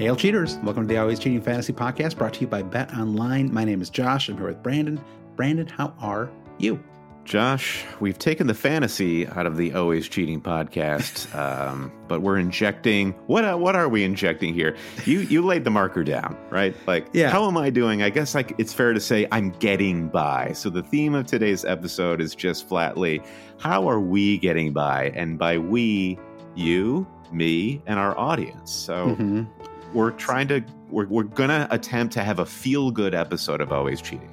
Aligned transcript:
Hail 0.00 0.16
cheaters! 0.16 0.56
Welcome 0.62 0.84
to 0.84 0.94
the 0.94 0.96
Always 0.98 1.18
Cheating 1.18 1.42
Fantasy 1.42 1.74
Podcast 1.74 2.16
brought 2.16 2.32
to 2.34 2.40
you 2.40 2.46
by 2.46 2.62
Bet 2.62 2.94
Online. 2.94 3.52
My 3.52 3.64
name 3.64 3.82
is 3.82 3.90
Josh. 3.90 4.30
I'm 4.30 4.36
here 4.38 4.46
with 4.46 4.62
Brandon. 4.62 4.98
Brandon, 5.36 5.66
how 5.66 5.92
are 6.00 6.30
you? 6.58 6.82
Josh, 7.26 7.84
we've 8.00 8.18
taken 8.18 8.46
the 8.46 8.54
fantasy 8.54 9.26
out 9.26 9.44
of 9.44 9.58
the 9.58 9.74
Always 9.74 10.08
Cheating 10.08 10.40
podcast, 10.40 11.32
um, 11.38 11.92
but 12.08 12.22
we're 12.22 12.38
injecting 12.38 13.12
what? 13.26 13.44
Uh, 13.44 13.56
what 13.58 13.76
are 13.76 13.90
we 13.90 14.02
injecting 14.02 14.54
here? 14.54 14.74
You 15.04 15.20
you 15.20 15.44
laid 15.44 15.64
the 15.64 15.70
marker 15.70 16.02
down, 16.02 16.34
right? 16.48 16.74
Like, 16.86 17.06
Yeah. 17.12 17.28
how 17.28 17.46
am 17.46 17.58
I 17.58 17.68
doing? 17.68 18.02
I 18.02 18.08
guess 18.08 18.34
like 18.34 18.54
it's 18.56 18.72
fair 18.72 18.94
to 18.94 19.00
say 19.00 19.28
I'm 19.30 19.50
getting 19.50 20.08
by. 20.08 20.52
So 20.54 20.70
the 20.70 20.82
theme 20.82 21.14
of 21.14 21.26
today's 21.26 21.66
episode 21.66 22.22
is 22.22 22.34
just 22.34 22.66
flatly, 22.66 23.20
how 23.58 23.86
are 23.86 24.00
we 24.00 24.38
getting 24.38 24.72
by? 24.72 25.10
And 25.14 25.38
by 25.38 25.58
we, 25.58 26.18
you, 26.54 27.06
me, 27.30 27.82
and 27.86 27.98
our 27.98 28.16
audience. 28.18 28.72
So 28.72 29.14
Mhm. 29.14 29.46
We're 29.94 30.10
trying 30.12 30.48
to 30.48 30.62
we're, 30.90 31.06
we're 31.06 31.22
gonna 31.24 31.68
attempt 31.70 32.12
to 32.14 32.22
have 32.22 32.38
a 32.38 32.46
feel 32.46 32.90
good 32.90 33.14
episode 33.14 33.60
of 33.60 33.72
Always 33.72 34.00
Cheating. 34.00 34.30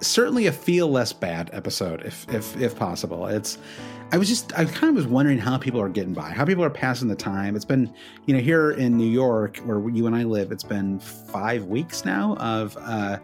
Certainly 0.00 0.46
a 0.46 0.52
feel 0.52 0.88
less 0.88 1.12
bad 1.12 1.50
episode, 1.52 2.02
if 2.04 2.28
if 2.32 2.56
if 2.60 2.76
possible. 2.78 3.26
It's. 3.26 3.58
I 4.10 4.16
was 4.16 4.28
just. 4.28 4.58
I 4.58 4.64
kind 4.64 4.88
of 4.88 4.94
was 4.94 5.06
wondering 5.06 5.36
how 5.38 5.58
people 5.58 5.80
are 5.80 5.88
getting 5.88 6.14
by, 6.14 6.30
how 6.30 6.44
people 6.46 6.64
are 6.64 6.70
passing 6.70 7.08
the 7.08 7.14
time. 7.16 7.54
It's 7.56 7.64
been, 7.66 7.92
you 8.24 8.34
know, 8.34 8.40
here 8.40 8.70
in 8.70 8.96
New 8.96 9.08
York 9.10 9.58
where 9.58 9.86
you 9.90 10.06
and 10.06 10.16
I 10.16 10.22
live. 10.22 10.50
It's 10.50 10.64
been 10.64 10.98
five 10.98 11.64
weeks 11.66 12.04
now 12.06 12.36
of 12.36 12.74
uh, 12.80 13.18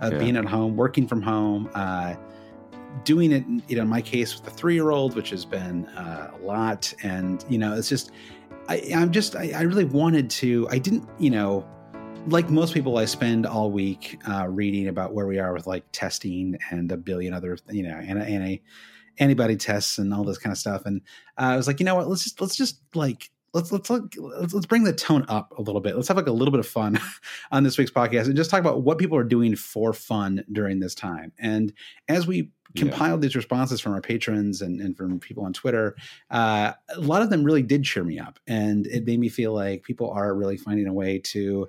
of 0.00 0.12
Yeah. 0.12 0.18
being 0.18 0.36
at 0.36 0.44
home, 0.44 0.76
working 0.76 1.08
from 1.08 1.22
home. 1.22 1.68
Uh, 1.74 2.14
doing 3.04 3.32
it 3.32 3.44
you 3.68 3.76
know 3.76 3.82
in 3.82 3.88
my 3.88 4.00
case 4.00 4.34
with 4.34 4.44
the 4.44 4.50
three-year-old 4.50 5.14
which 5.14 5.30
has 5.30 5.44
been 5.44 5.86
uh, 5.88 6.32
a 6.34 6.44
lot 6.44 6.92
and 7.02 7.44
you 7.48 7.58
know 7.58 7.74
it's 7.76 7.88
just 7.88 8.10
I, 8.68 8.90
i'm 8.94 9.10
just 9.10 9.34
I, 9.34 9.52
I 9.54 9.62
really 9.62 9.84
wanted 9.84 10.30
to 10.30 10.68
i 10.70 10.78
didn't 10.78 11.08
you 11.18 11.30
know 11.30 11.66
like 12.26 12.50
most 12.50 12.74
people 12.74 12.98
i 12.98 13.04
spend 13.04 13.46
all 13.46 13.70
week 13.70 14.20
uh, 14.28 14.46
reading 14.48 14.88
about 14.88 15.14
where 15.14 15.26
we 15.26 15.38
are 15.38 15.52
with 15.52 15.66
like 15.66 15.84
testing 15.92 16.58
and 16.70 16.90
a 16.92 16.96
billion 16.96 17.32
other 17.32 17.56
you 17.70 17.82
know 17.82 17.96
and, 17.96 18.18
and 18.20 18.44
a 18.44 18.62
antibody 19.18 19.56
tests 19.56 19.98
and 19.98 20.12
all 20.14 20.24
this 20.24 20.38
kind 20.38 20.52
of 20.52 20.58
stuff 20.58 20.82
and 20.84 21.00
uh, 21.38 21.44
i 21.44 21.56
was 21.56 21.66
like 21.66 21.80
you 21.80 21.86
know 21.86 21.94
what 21.94 22.08
let's 22.08 22.22
just 22.22 22.40
let's 22.40 22.56
just 22.56 22.80
like 22.94 23.30
let's 23.54 23.72
let's 23.72 23.90
look, 23.90 24.14
let's 24.18 24.52
let's 24.52 24.66
bring 24.66 24.84
the 24.84 24.92
tone 24.92 25.24
up 25.28 25.56
a 25.58 25.62
little 25.62 25.80
bit. 25.80 25.96
Let's 25.96 26.08
have 26.08 26.16
like 26.16 26.26
a 26.26 26.32
little 26.32 26.52
bit 26.52 26.60
of 26.60 26.66
fun 26.66 27.00
on 27.52 27.62
this 27.62 27.78
week's 27.78 27.90
podcast 27.90 28.26
and 28.26 28.36
just 28.36 28.50
talk 28.50 28.60
about 28.60 28.82
what 28.82 28.98
people 28.98 29.16
are 29.16 29.24
doing 29.24 29.56
for 29.56 29.92
fun 29.92 30.44
during 30.52 30.80
this 30.80 30.94
time. 30.94 31.32
And 31.38 31.72
as 32.08 32.26
we 32.26 32.50
Yeah. 32.74 32.82
compiled 32.82 33.22
these 33.22 33.34
responses 33.34 33.80
from 33.80 33.94
our 33.94 34.00
patrons 34.00 34.60
and, 34.60 34.80
and 34.80 34.96
from 34.96 35.18
people 35.20 35.44
on 35.44 35.52
Twitter, 35.52 35.96
uh, 36.30 36.72
a 36.94 37.00
lot 37.00 37.22
of 37.22 37.30
them 37.30 37.42
really 37.42 37.62
did 37.62 37.84
cheer 37.84 38.04
me 38.04 38.18
up, 38.18 38.38
and 38.46 38.86
it 38.86 39.06
made 39.06 39.18
me 39.18 39.28
feel 39.28 39.54
like 39.54 39.82
people 39.82 40.10
are 40.10 40.34
really 40.34 40.56
finding 40.56 40.86
a 40.86 40.92
way 40.92 41.18
to 41.18 41.68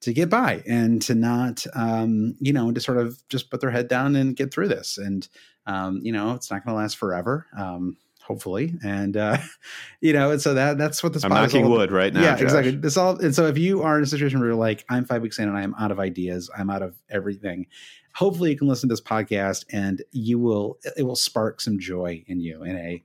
to 0.00 0.12
get 0.12 0.28
by 0.28 0.60
and 0.66 1.00
to 1.02 1.14
not 1.14 1.64
um, 1.74 2.34
you 2.40 2.52
know 2.52 2.72
to 2.72 2.80
sort 2.80 2.98
of 2.98 3.22
just 3.28 3.50
put 3.50 3.60
their 3.60 3.70
head 3.70 3.88
down 3.88 4.16
and 4.16 4.36
get 4.36 4.52
through 4.52 4.68
this. 4.68 4.98
And 4.98 5.28
um, 5.66 6.00
you 6.02 6.12
know 6.12 6.32
it's 6.32 6.50
not 6.50 6.64
going 6.64 6.74
to 6.74 6.80
last 6.80 6.96
forever. 6.96 7.46
Um, 7.56 7.96
hopefully 8.22 8.74
and 8.84 9.16
uh 9.16 9.36
you 10.00 10.12
know 10.12 10.30
and 10.30 10.40
so 10.40 10.54
that 10.54 10.78
that's 10.78 11.02
what 11.02 11.12
this 11.12 11.24
I'm 11.24 11.30
knocking 11.30 11.68
wood 11.68 11.90
right 11.90 12.12
now. 12.12 12.22
yeah, 12.22 12.34
Josh. 12.34 12.42
exactly. 12.42 12.70
This 12.72 12.96
all 12.96 13.18
and 13.18 13.34
so 13.34 13.46
if 13.46 13.58
you 13.58 13.82
are 13.82 13.98
in 13.98 14.04
a 14.04 14.06
situation 14.06 14.38
where 14.38 14.50
you're 14.50 14.56
like, 14.56 14.84
I'm 14.88 15.04
five 15.04 15.22
weeks 15.22 15.38
in 15.38 15.48
and 15.48 15.56
I'm 15.56 15.74
out 15.74 15.90
of 15.90 15.98
ideas, 15.98 16.50
I'm 16.56 16.70
out 16.70 16.82
of 16.82 16.94
everything. 17.10 17.66
Hopefully, 18.14 18.50
you 18.50 18.56
can 18.58 18.68
listen 18.68 18.88
to 18.88 18.92
this 18.92 19.00
podcast 19.00 19.64
and 19.72 20.02
you 20.12 20.38
will 20.38 20.78
it 20.96 21.02
will 21.04 21.16
spark 21.16 21.60
some 21.60 21.78
joy 21.78 22.24
in 22.26 22.40
you 22.40 22.62
in 22.62 22.76
a 22.76 23.02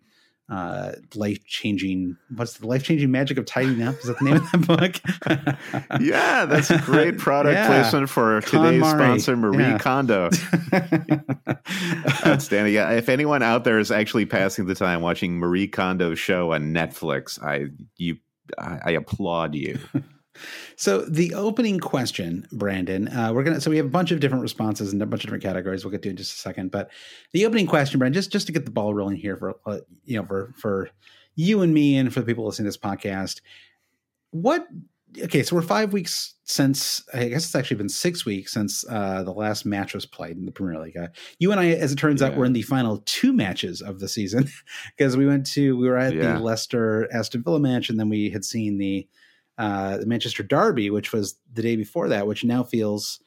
uh, 0.49 0.93
life 1.13 1.45
changing. 1.45 2.15
What's 2.33 2.53
the 2.53 2.67
life 2.67 2.81
changing 2.83 3.11
magic 3.11 3.37
of 3.37 3.45
tidying 3.45 3.81
up? 3.83 3.95
Is 3.95 4.05
that 4.05 4.17
the 4.19 4.25
name 4.25 4.35
of 4.37 4.51
that 4.51 4.65
book? 4.65 5.99
Yeah, 6.01 6.45
that's 6.45 6.69
a 6.69 6.77
great 6.77 7.17
product 7.19 7.53
Yeah. 7.55 7.67
placement 7.67 8.09
for 8.09 8.41
Con 8.41 8.63
today's 8.63 8.79
Mari. 8.79 8.97
sponsor, 8.97 9.35
Marie 9.35 9.57
Yeah. 9.63 9.77
Kondo. 9.77 10.29
Outstanding. 12.25 12.73
Yeah, 12.73 12.91
if 12.91 13.09
anyone 13.09 13.43
out 13.43 13.63
there 13.63 13.79
is 13.79 13.91
actually 13.91 14.25
passing 14.25 14.65
the 14.67 14.75
time 14.75 15.01
watching 15.01 15.37
Marie 15.37 15.67
Kondo's 15.67 16.19
show 16.19 16.53
on 16.53 16.73
Netflix, 16.73 17.41
I 17.43 17.67
you 17.97 18.17
I, 18.57 18.79
I 18.85 18.91
applaud 18.91 19.55
you. 19.55 19.79
So 20.75 21.01
the 21.01 21.33
opening 21.33 21.79
question, 21.79 22.47
Brandon, 22.51 23.07
uh, 23.07 23.31
we're 23.33 23.43
gonna. 23.43 23.61
So 23.61 23.69
we 23.71 23.77
have 23.77 23.85
a 23.85 23.89
bunch 23.89 24.11
of 24.11 24.19
different 24.19 24.41
responses 24.41 24.93
and 24.93 25.01
a 25.01 25.05
bunch 25.05 25.23
of 25.23 25.27
different 25.27 25.43
categories. 25.43 25.83
We'll 25.83 25.91
get 25.91 26.01
to 26.03 26.09
in 26.09 26.15
just 26.17 26.33
a 26.33 26.37
second. 26.39 26.71
But 26.71 26.89
the 27.33 27.45
opening 27.45 27.67
question, 27.67 27.99
Brandon, 27.99 28.13
just 28.19 28.31
just 28.31 28.47
to 28.47 28.53
get 28.53 28.65
the 28.65 28.71
ball 28.71 28.93
rolling 28.93 29.17
here 29.17 29.35
for 29.37 29.55
uh, 29.65 29.79
you 30.05 30.17
know 30.19 30.25
for 30.25 30.53
for 30.57 30.89
you 31.35 31.61
and 31.61 31.73
me 31.73 31.97
and 31.97 32.13
for 32.13 32.19
the 32.19 32.25
people 32.25 32.45
listening 32.45 32.65
to 32.65 32.69
this 32.69 32.77
podcast, 32.77 33.41
what? 34.31 34.67
Okay, 35.23 35.41
so 35.41 35.55
we're 35.55 35.61
five 35.61 35.93
weeks 35.93 36.35
since. 36.43 37.01
I 37.13 37.29
guess 37.29 37.45
it's 37.45 37.55
actually 37.55 37.77
been 37.77 37.87
six 37.89 38.25
weeks 38.25 38.51
since 38.51 38.83
uh, 38.89 39.23
the 39.23 39.31
last 39.31 39.65
match 39.65 39.93
was 39.93 40.05
played 40.05 40.35
in 40.37 40.45
the 40.45 40.51
Premier 40.51 40.81
League. 40.81 40.97
Uh, 40.97 41.07
you 41.39 41.51
and 41.51 41.59
I, 41.61 41.67
as 41.69 41.93
it 41.93 41.95
turns 41.95 42.21
out, 42.21 42.35
were 42.35 42.43
in 42.43 42.51
the 42.53 42.61
final 42.61 43.01
two 43.05 43.31
matches 43.31 43.81
of 43.81 43.99
the 43.99 44.09
season 44.09 44.49
because 44.97 45.15
we 45.15 45.25
went 45.25 45.45
to 45.53 45.77
we 45.77 45.87
were 45.87 45.97
at 45.97 46.13
Yeah. 46.13 46.33
the 46.33 46.39
Leicester 46.39 47.07
Aston 47.13 47.41
Villa 47.41 47.59
match, 47.59 47.89
and 47.89 47.97
then 47.97 48.09
we 48.09 48.29
had 48.29 48.43
seen 48.43 48.77
the 48.79 49.07
uh, 49.57 49.97
the 49.97 50.05
Manchester 50.05 50.43
Derby, 50.43 50.89
which 50.89 51.11
was 51.13 51.35
the 51.53 51.61
day 51.61 51.75
before 51.75 52.09
that, 52.09 52.27
which 52.27 52.43
now 52.43 52.63
feels 52.63 53.19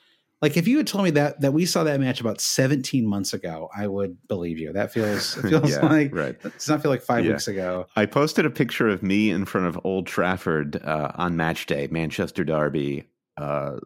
Like 0.43 0.57
if 0.57 0.67
you 0.69 0.79
had 0.79 0.87
told 0.87 1.05
me 1.05 1.11
that 1.11 1.41
that 1.43 1.53
we 1.53 1.67
saw 1.67 1.85
that 1.85 2.01
match 2.01 2.21
about 2.21 2.41
17 2.41 3.05
months 3.07 3.35
ago, 3.35 3.69
I 3.77 3.87
would 3.87 4.17
believe 4.29 4.59
you. 4.59 4.73
That 4.73 4.91
feels 4.93 5.37
it 5.37 5.43
feels 5.51 5.71
Yeah, 5.71 5.85
like 5.87 6.15
right. 6.15 6.41
Does 6.43 6.69
not 6.69 6.81
feel 6.83 6.91
like 6.91 7.03
five 7.03 7.25
Yeah. 7.25 7.33
weeks 7.33 7.47
ago. 7.49 7.87
I 7.97 8.07
posted 8.07 8.47
a 8.47 8.51
picture 8.51 8.89
of 8.89 9.03
me 9.03 9.31
in 9.31 9.45
front 9.45 9.67
of 9.67 9.79
Old 9.85 10.07
Trafford 10.07 10.77
uh, 10.83 11.13
on 11.17 11.37
match 11.37 11.67
day, 11.67 11.89
Manchester 11.91 12.45
Derby, 12.45 13.05
uh, 13.37 13.81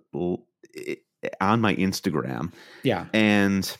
on 1.41 1.61
my 1.61 1.75
Instagram, 1.77 2.53
Yeah. 2.83 3.07
and 3.13 3.77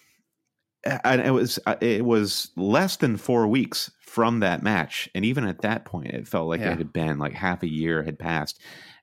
and 0.85 1.21
it 1.21 1.31
was 1.31 1.59
uh, 1.67 1.77
it 1.81 2.05
was 2.05 2.51
less 2.57 2.97
than 2.97 3.17
four 3.17 3.47
weeks 3.47 3.91
from 4.15 4.39
that 4.39 4.63
match, 4.63 5.09
and 5.13 5.25
even 5.25 5.45
at 5.45 5.63
that 5.63 5.85
point, 5.85 6.07
it 6.15 6.29
felt 6.29 6.47
like 6.49 6.61
Yeah. 6.61 6.73
it 6.73 6.79
had 6.79 6.93
been 6.93 7.19
like 7.19 7.33
half 7.33 7.65
a 7.65 7.69
year 7.69 8.01
had 8.05 8.17
passed, 8.17 8.61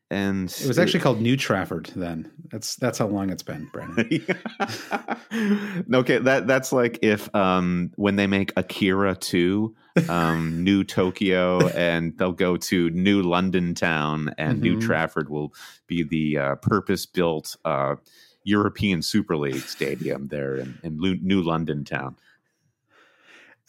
and 0.10 0.50
It 0.50 0.68
was 0.68 0.80
actually 0.80 1.02
called 1.02 1.20
New 1.22 1.36
Trafford 1.36 1.92
then. 1.98 2.32
That's 2.50 2.78
that's 2.78 2.98
how 2.98 3.08
long 3.08 3.30
it's 3.30 3.44
been, 3.44 3.68
Brandon. 3.74 4.10
okay, 5.94 6.18
that 6.20 6.48
that's 6.48 6.72
like 6.72 7.00
if 7.02 7.34
um 7.36 7.92
when 7.98 8.16
they 8.16 8.28
make 8.28 8.54
Akira 8.56 9.16
2, 9.16 9.76
um 10.08 10.64
New 10.64 10.84
Tokyo 10.86 11.68
and 11.76 12.18
they'll 12.18 12.32
go 12.32 12.56
to 12.58 12.90
New 12.92 13.22
London 13.22 13.74
town 13.76 14.34
and 14.38 14.62
New 14.62 14.78
Mhm. 14.78 14.82
Trafford 14.82 15.30
will 15.30 15.54
be 15.88 16.04
the 16.04 16.38
uh, 16.38 16.56
purpose-built 16.56 17.58
uh 17.66 17.96
European 18.44 19.02
Super 19.02 19.36
League 19.38 19.68
stadium 19.68 20.28
there 20.30 20.56
in, 20.58 20.80
in 20.84 21.20
New 21.22 21.42
London 21.42 21.84
town. 21.84 22.16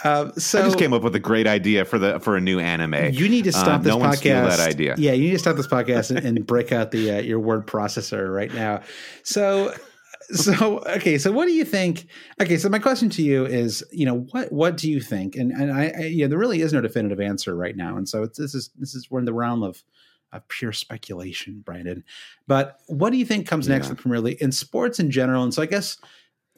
Uh, 0.05 0.33
so 0.33 0.61
I 0.61 0.63
just 0.65 0.79
came 0.79 0.93
up 0.93 1.03
with 1.03 1.15
a 1.15 1.21
great 1.21 1.47
idea 1.47 1.85
for 1.85 1.99
the 1.99 2.19
for 2.21 2.37
a 2.37 2.41
new 2.41 2.59
anime. 2.59 3.13
You 3.13 3.29
need 3.29 3.45
to 3.45 3.53
stop 3.53 3.69
Uh, 3.69 3.79
this 3.79 3.95
no 3.95 3.99
podcast. 3.99 4.57
that 4.57 4.61
idea. 4.61 4.95
Yeah, 4.99 5.13
you 5.13 5.25
need 5.25 5.33
to 5.33 5.39
stop 5.39 5.57
this 5.57 5.67
podcast 5.67 6.15
and, 6.15 6.27
and 6.27 6.47
break 6.47 6.73
out 6.73 6.91
the 6.91 7.13
uh, 7.13 7.21
your 7.21 7.39
word 7.41 7.67
processor 7.67 8.33
right 8.35 8.53
now. 8.53 8.83
So, 9.23 9.73
so 10.33 10.79
okay. 10.97 11.19
So, 11.19 11.31
what 11.33 11.47
do 11.47 11.53
you 11.53 11.65
think? 11.65 12.07
Okay, 12.41 12.57
so 12.57 12.69
my 12.69 12.79
question 12.79 13.11
to 13.11 13.23
you 13.23 13.45
is, 13.47 13.85
you 13.93 14.07
know, 14.07 14.21
what 14.33 14.51
what 14.53 14.77
do 14.77 14.91
you 14.91 15.01
think? 15.01 15.37
And 15.37 15.53
and 15.53 15.73
I, 15.73 15.93
I 15.97 16.03
yeah, 16.07 16.27
there 16.27 16.39
really 16.39 16.61
is 16.63 16.73
no 16.73 16.81
definitive 16.81 17.21
answer 17.21 17.55
right 17.55 17.77
now. 17.77 17.97
And 17.97 18.09
so 18.09 18.23
it's, 18.23 18.39
this 18.39 18.55
is 18.55 18.71
this 18.79 18.95
is 18.95 19.11
we're 19.11 19.19
in 19.21 19.25
the 19.25 19.33
realm 19.35 19.63
of 19.63 19.83
of 20.33 20.47
pure 20.49 20.73
speculation, 20.73 21.61
Brandon. 21.65 22.03
But 22.47 22.79
what 22.87 23.11
do 23.11 23.19
you 23.19 23.27
think 23.27 23.47
comes 23.47 23.69
next 23.69 23.87
Yeah. 23.87 23.91
in 23.91 23.97
the 23.97 24.03
Premier 24.03 24.21
League 24.21 24.41
in 24.41 24.51
sports 24.51 24.99
in 24.99 25.11
general? 25.11 25.43
And 25.45 25.53
so 25.53 25.61
I 25.63 25.67
guess 25.67 25.99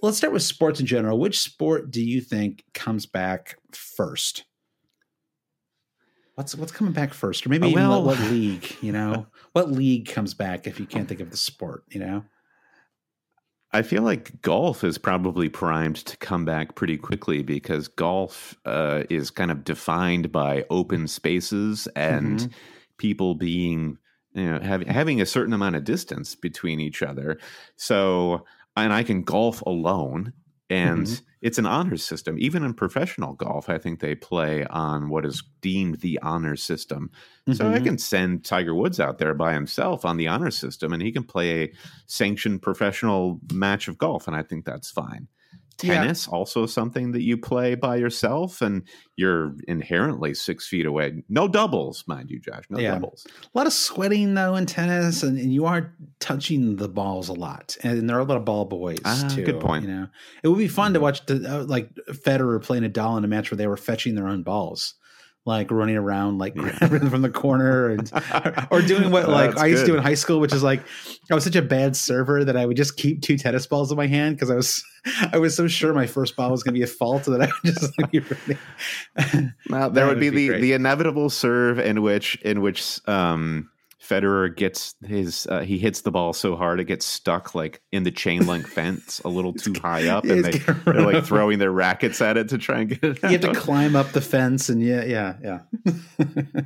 let's 0.05 0.17
start 0.19 0.33
with 0.33 0.43
sports 0.43 0.81
in 0.81 0.87
general. 0.87 1.19
Which 1.19 1.41
sport 1.41 1.91
do 1.91 2.03
you 2.03 2.21
think 2.21 2.65
comes 2.75 3.07
back 3.07 3.57
first? 3.73 4.45
What's 6.35 6.55
what's 6.57 6.73
coming 6.73 6.93
back 6.93 7.15
first, 7.15 7.47
or 7.47 7.49
maybe 7.49 7.69
Uh, 7.69 7.71
well- 7.71 8.03
what, 8.05 8.19
what 8.19 8.31
league? 8.31 8.77
You 8.83 8.93
know, 8.93 9.27
what 9.53 9.71
league 9.71 10.09
comes 10.09 10.35
back 10.35 10.67
if 10.67 10.81
you 10.81 10.87
can't 10.87 11.09
think 11.09 11.21
of 11.21 11.31
the 11.31 11.37
sport? 11.37 11.85
You 11.91 12.01
know, 12.01 12.25
I 13.73 13.83
feel 13.83 14.03
like 14.03 14.41
golf 14.43 14.83
is 14.83 14.99
probably 14.99 15.49
primed 15.49 15.97
to 15.97 16.17
come 16.17 16.45
back 16.45 16.75
pretty 16.75 16.97
quickly 16.97 17.43
because 17.43 17.87
golf 17.87 18.57
uh, 18.65 19.05
is 19.11 19.31
kind 19.31 19.51
of 19.53 19.63
defined 19.65 20.33
by 20.33 20.65
open 20.71 21.07
spaces 21.09 21.87
and 21.95 22.41
Mhm. 22.41 22.53
people 22.99 23.35
being, 23.37 23.99
you 24.33 24.51
know, 24.51 24.59
having 24.61 24.89
having 24.89 25.21
a 25.21 25.27
certain 25.27 25.53
amount 25.55 25.77
of 25.77 25.85
distance 25.85 26.35
between 26.35 26.81
each 26.81 27.01
other. 27.01 27.39
So, 27.77 28.45
and 28.77 28.93
I 28.93 29.03
can 29.03 29.23
golf 29.23 29.61
alone, 29.63 30.33
and 30.71 31.09
Mhm. 31.09 31.25
it's 31.43 31.59
an 31.59 31.67
honor 31.67 31.97
system. 31.97 32.37
Even 32.39 32.65
in 32.65 32.75
professional 32.75 33.35
golf, 33.35 33.69
I 33.69 33.79
think 33.79 34.01
they 34.01 34.15
play 34.15 34.65
on 34.67 35.09
what 35.11 35.27
is 35.27 35.43
deemed 35.61 36.01
the 36.01 36.19
honor 36.21 36.57
system. 36.57 37.11
So 37.51 37.69
I 37.69 37.79
Mhm. 37.79 37.89
can 37.89 37.99
send 37.99 38.45
Tiger 38.45 38.75
Woods 38.75 38.99
out 38.99 39.19
there 39.19 39.35
by 39.35 39.53
himself 39.55 40.05
on 40.05 40.17
the 40.17 40.29
honor 40.29 40.51
system, 40.51 40.93
and 40.93 41.03
he 41.03 41.13
can 41.13 41.25
play 41.25 41.65
a 41.65 41.73
sanctioned 42.07 42.63
professional 42.63 43.41
match 43.53 43.87
of 43.89 43.99
golf, 43.99 44.27
and 44.27 44.35
I 44.37 44.43
think 44.43 44.65
that's 44.65 44.91
fine. 44.91 45.29
Yeah. 45.83 45.95
Tennis 46.01 46.29
also 46.29 46.67
something 46.67 47.13
that 47.13 47.23
you 47.23 47.37
play 47.37 47.75
by 47.75 47.97
yourself, 47.97 48.63
and 48.63 48.83
you're 49.17 49.55
inherently 49.69 50.33
six 50.35 50.67
feet 50.69 50.87
away. 50.87 51.23
No 51.29 51.49
doubles, 51.49 52.05
mind 52.07 52.31
you, 52.31 52.39
Josh. 52.41 52.65
No 52.71 52.79
Yeah. 52.79 52.93
doubles. 52.95 53.27
a 53.55 53.59
lot 53.59 53.67
of 53.67 53.73
sweating 53.73 54.35
though 54.35 54.55
in 54.57 54.67
tennis, 54.67 55.23
and, 55.23 55.39
and 55.39 55.53
you 55.53 55.67
are 55.67 55.95
touching 56.21 56.77
the 56.77 56.89
balls 56.89 57.29
a 57.29 57.33
lot, 57.35 57.77
and 57.83 58.09
there 58.09 58.17
are 58.17 58.21
a 58.21 58.25
lot 58.25 58.37
of 58.37 58.45
ball 58.45 58.65
boys 58.67 58.99
Ah, 59.05 59.29
too. 59.35 59.45
good 59.45 59.61
point. 59.61 59.85
You 59.85 59.91
know, 59.91 60.07
it 60.43 60.49
would 60.49 60.59
be 60.59 60.69
fun 60.69 60.95
to 60.95 61.01
watch 61.01 61.25
the, 61.27 61.37
uh, 61.61 61.65
like 61.65 61.91
Federer 62.11 62.63
play 62.63 62.79
Nadal 62.81 63.19
in 63.19 63.25
a 63.25 63.29
match 63.29 63.51
where 63.51 63.57
they 63.57 63.67
were 63.67 63.77
fetching 63.77 64.15
their 64.15 64.29
own 64.29 64.43
balls. 64.43 64.95
Like 65.47 65.71
running 65.71 65.97
around, 65.97 66.39
like 66.39 66.55
grabbing 66.55 67.11
from 67.11 67.21
the 67.21 67.29
corner, 67.29 67.91
and 67.91 68.11
or 68.71 68.81
doing 68.81 69.11
what 69.11 69.29
like 69.29 69.59
I 69.59 69.67
used 69.67 69.85
to 69.85 69.93
do 69.93 69.97
in 69.97 70.03
high 70.03 70.15
school, 70.15 70.41
which 70.41 70.55
is 70.55 70.63
like 70.63 70.81
I 71.31 71.35
was 71.35 71.45
such 71.45 71.57
a 71.57 71.61
bad 71.61 71.97
server 71.97 72.45
that 72.45 72.57
I 72.57 72.65
would 72.65 72.79
just 72.79 72.97
keep 72.97 73.21
two 73.21 73.37
tennis 73.37 73.67
balls 73.67 73.91
in 73.91 73.99
my 73.99 74.07
hand 74.07 74.37
because 74.37 74.51
I 74.51 74.55
was 74.55 74.83
I 75.33 75.37
was 75.37 75.55
so 75.55 75.69
sure 75.69 75.93
my 75.93 76.07
first 76.07 76.35
ball 76.35 76.51
was 76.51 76.63
going 76.63 76.73
to 76.73 76.79
be 76.79 76.83
a 76.83 76.87
fault 76.87 77.25
that 77.25 77.43
I 77.43 77.47
would 77.47 77.75
just 77.75 77.99
like, 77.99 78.11
be 78.11 78.21
ready. 78.21 79.51
Well, 79.69 79.91
there 79.91 80.07
would 80.07 80.15
would 80.15 80.21
be, 80.21 80.31
be 80.31 80.37
the, 80.37 80.49
great. 80.49 80.61
the 80.63 80.73
inevitable 80.73 81.29
serve 81.29 81.79
in 81.79 82.01
which 82.01 82.37
in 82.37 82.63
which 82.63 83.07
um, 83.07 83.71
Federer 84.05 84.55
gets 84.55 84.95
his 85.05 85.47
uh, 85.47 85.61
he 85.61 85.79
hits 85.79 86.03
the 86.03 86.11
ball 86.11 86.33
so 86.33 86.57
hard 86.57 86.79
it 86.79 86.85
gets 86.85 87.07
stuck 87.07 87.55
like 87.55 87.81
in 87.91 88.03
the 88.03 88.11
chain 88.11 88.47
link 88.47 88.67
fence 88.67 89.21
a 89.25 89.29
little 89.29 89.53
too 89.55 89.73
high 89.81 90.09
up, 90.09 90.25
and 90.25 90.45
they, 90.45 90.59
they're 90.59 91.01
like 91.01 91.25
throwing 91.25 91.59
their 91.59 91.73
rackets 91.73 92.21
at 92.21 92.37
it 92.37 92.51
to 92.51 92.59
try 92.59 92.81
and 92.81 92.91
get 92.91 93.03
it. 93.03 93.23
you 93.23 93.29
have 93.31 93.41
to 93.41 93.55
climb 93.55 93.97
up 93.97 94.13
the 94.13 94.21
fence, 94.21 94.69
and 94.69 94.83
yeah, 94.83 95.05
yeah, 95.05 95.37
yeah. 95.43 96.65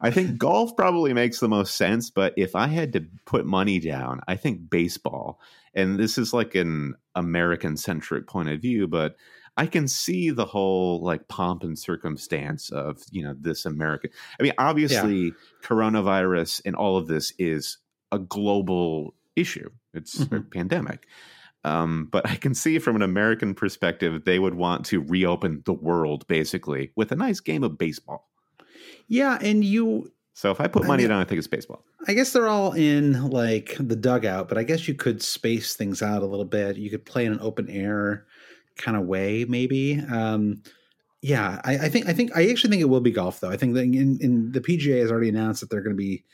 I 0.00 0.10
think 0.10 0.38
golf 0.38 0.76
probably 0.76 1.12
makes 1.12 1.40
the 1.40 1.48
most 1.48 1.76
sense, 1.76 2.10
but 2.10 2.34
if 2.36 2.54
I 2.54 2.68
had 2.68 2.92
to 2.92 3.04
put 3.24 3.46
money 3.46 3.80
down, 3.80 4.20
I 4.28 4.36
think 4.36 4.70
baseball. 4.70 5.40
And 5.74 5.98
this 5.98 6.16
is 6.16 6.32
like 6.32 6.54
an 6.54 6.94
American 7.14 7.76
centric 7.76 8.26
point 8.26 8.48
of 8.48 8.60
view, 8.60 8.86
but 8.86 9.16
I 9.56 9.66
can 9.66 9.88
see 9.88 10.30
the 10.30 10.44
whole 10.44 11.02
like 11.02 11.28
pomp 11.28 11.62
and 11.62 11.78
circumstance 11.78 12.70
of, 12.70 12.98
you 13.10 13.22
know, 13.22 13.34
this 13.38 13.64
American. 13.64 14.10
I 14.38 14.42
mean, 14.42 14.52
obviously, 14.58 15.32
coronavirus 15.62 16.62
and 16.64 16.74
all 16.76 16.96
of 16.96 17.06
this 17.06 17.32
is 17.38 17.78
a 18.12 18.18
global 18.18 19.14
issue, 19.34 19.70
it's 19.94 20.20
a 20.20 20.26
Mhm. 20.26 20.50
pandemic. 20.52 21.06
Um, 21.64 22.08
but 22.12 22.28
I 22.30 22.36
can 22.36 22.54
see 22.54 22.78
from 22.78 22.96
an 22.96 23.02
American 23.02 23.54
perspective, 23.54 24.24
they 24.24 24.38
would 24.38 24.54
want 24.54 24.86
to 24.86 25.00
reopen 25.00 25.62
the 25.64 25.72
world 25.72 26.26
basically 26.28 26.92
with 26.94 27.10
a 27.12 27.16
nice 27.16 27.40
game 27.40 27.64
of 27.64 27.76
baseball. 27.76 28.30
Yeah, 29.08 29.38
and 29.40 29.64
you 29.64 30.12
So 30.34 30.50
if 30.50 30.60
I 30.60 30.68
put 30.68 30.84
I 30.84 30.86
money 30.86 31.02
mean- 31.04 31.10
down, 31.10 31.20
I 31.20 31.24
think 31.24 31.38
it's 31.38 31.46
baseball. 31.48 31.84
I 32.06 32.14
guess 32.14 32.32
they're 32.32 32.46
all 32.48 32.72
in 32.72 33.30
like 33.30 33.74
the 33.80 33.96
dugout, 33.96 34.48
but 34.48 34.58
I 34.58 34.62
guess 34.62 34.86
you 34.86 34.94
could 34.94 35.22
space 35.22 35.74
things 35.74 36.02
out 36.02 36.22
a 36.22 36.26
little 36.26 36.44
bit. 36.44 36.76
You 36.76 36.88
could 36.90 37.04
play 37.04 37.24
in 37.24 37.32
an 37.32 37.40
open 37.40 37.68
air 37.68 38.26
kind 38.76 38.96
of 38.96 39.04
way, 39.06 39.44
maybe. 39.48 40.00
Um, 40.00 40.62
yeah, 41.22 41.60
I, 41.64 41.78
I 41.78 41.88
think 41.88 42.08
I 42.08 42.12
think 42.12 42.36
I 42.36 42.48
actually 42.50 42.70
think 42.70 42.82
it 42.82 42.86
will 42.86 43.00
be 43.00 43.10
golf 43.10 43.40
though. 43.40 43.50
I 43.50 43.56
think 43.56 43.74
that 43.74 43.82
in, 43.82 44.18
in 44.20 44.52
the 44.52 44.60
PGA 44.60 45.00
has 45.00 45.10
already 45.10 45.28
announced 45.28 45.60
that 45.60 45.70
they're 45.70 45.82
going 45.82 45.96
to 45.96 45.98
be 46.00 46.24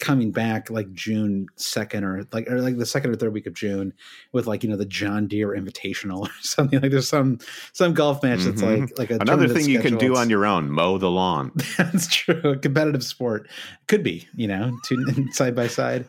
coming 0.00 0.32
back 0.32 0.70
like 0.70 0.90
June 0.94 1.46
second 1.56 2.04
or 2.04 2.26
like 2.32 2.50
or 2.50 2.62
like 2.62 2.78
the 2.78 2.86
second 2.86 3.10
or 3.10 3.16
third 3.16 3.34
week 3.34 3.46
of 3.46 3.52
June 3.52 3.92
with 4.32 4.46
like 4.46 4.64
you 4.64 4.70
know 4.70 4.76
the 4.76 4.86
John 4.86 5.28
Deere 5.28 5.50
Invitational 5.50 6.20
or 6.26 6.30
something 6.40 6.80
like 6.80 6.90
there's 6.90 7.06
some 7.08 7.38
some 7.74 7.92
golf 7.92 8.22
match 8.22 8.40
that's 8.40 8.62
Mhm. 8.62 8.80
like 8.80 8.98
like 8.98 9.10
a 9.10 9.18
Another 9.20 9.46
thing 9.46 9.68
you 9.68 9.78
can 9.78 9.98
do 9.98 10.16
on 10.16 10.30
your 10.30 10.46
own: 10.46 10.70
mow 10.70 10.96
the 10.98 11.10
lawn. 11.10 11.52
That's 11.76 12.08
true. 12.08 12.40
A 12.44 12.56
competitive 12.56 13.04
sport 13.04 13.46
could 13.88 14.02
be, 14.02 14.26
you 14.34 14.48
know, 14.48 14.76
two 14.86 15.28
side 15.32 15.54
by 15.54 15.66
side. 15.68 16.06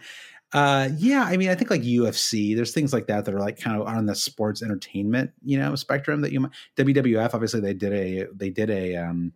Uh, 0.54 0.90
yeah, 0.98 1.24
I 1.24 1.38
mean, 1.38 1.50
I 1.50 1.56
think 1.56 1.70
like 1.70 1.82
UFC, 1.82 2.56
there's 2.56 2.74
things 2.74 2.92
like 2.92 3.08
that 3.08 3.24
that 3.26 3.34
are 3.34 3.40
like 3.40 3.60
kind 3.60 3.80
of 3.82 3.88
on 3.88 4.06
the 4.06 4.16
sports 4.16 4.62
entertainment, 4.62 5.32
you 5.44 5.58
know, 5.58 5.76
spectrum 5.76 6.22
that 6.22 6.32
you 6.34 6.42
might. 6.42 6.52
WWF, 6.78 7.34
obviously, 7.34 7.62
they 7.62 7.74
did 7.74 7.94
a 7.94 8.28
they 8.34 8.50
did 8.50 8.70
a 8.70 8.96
um, 8.98 9.32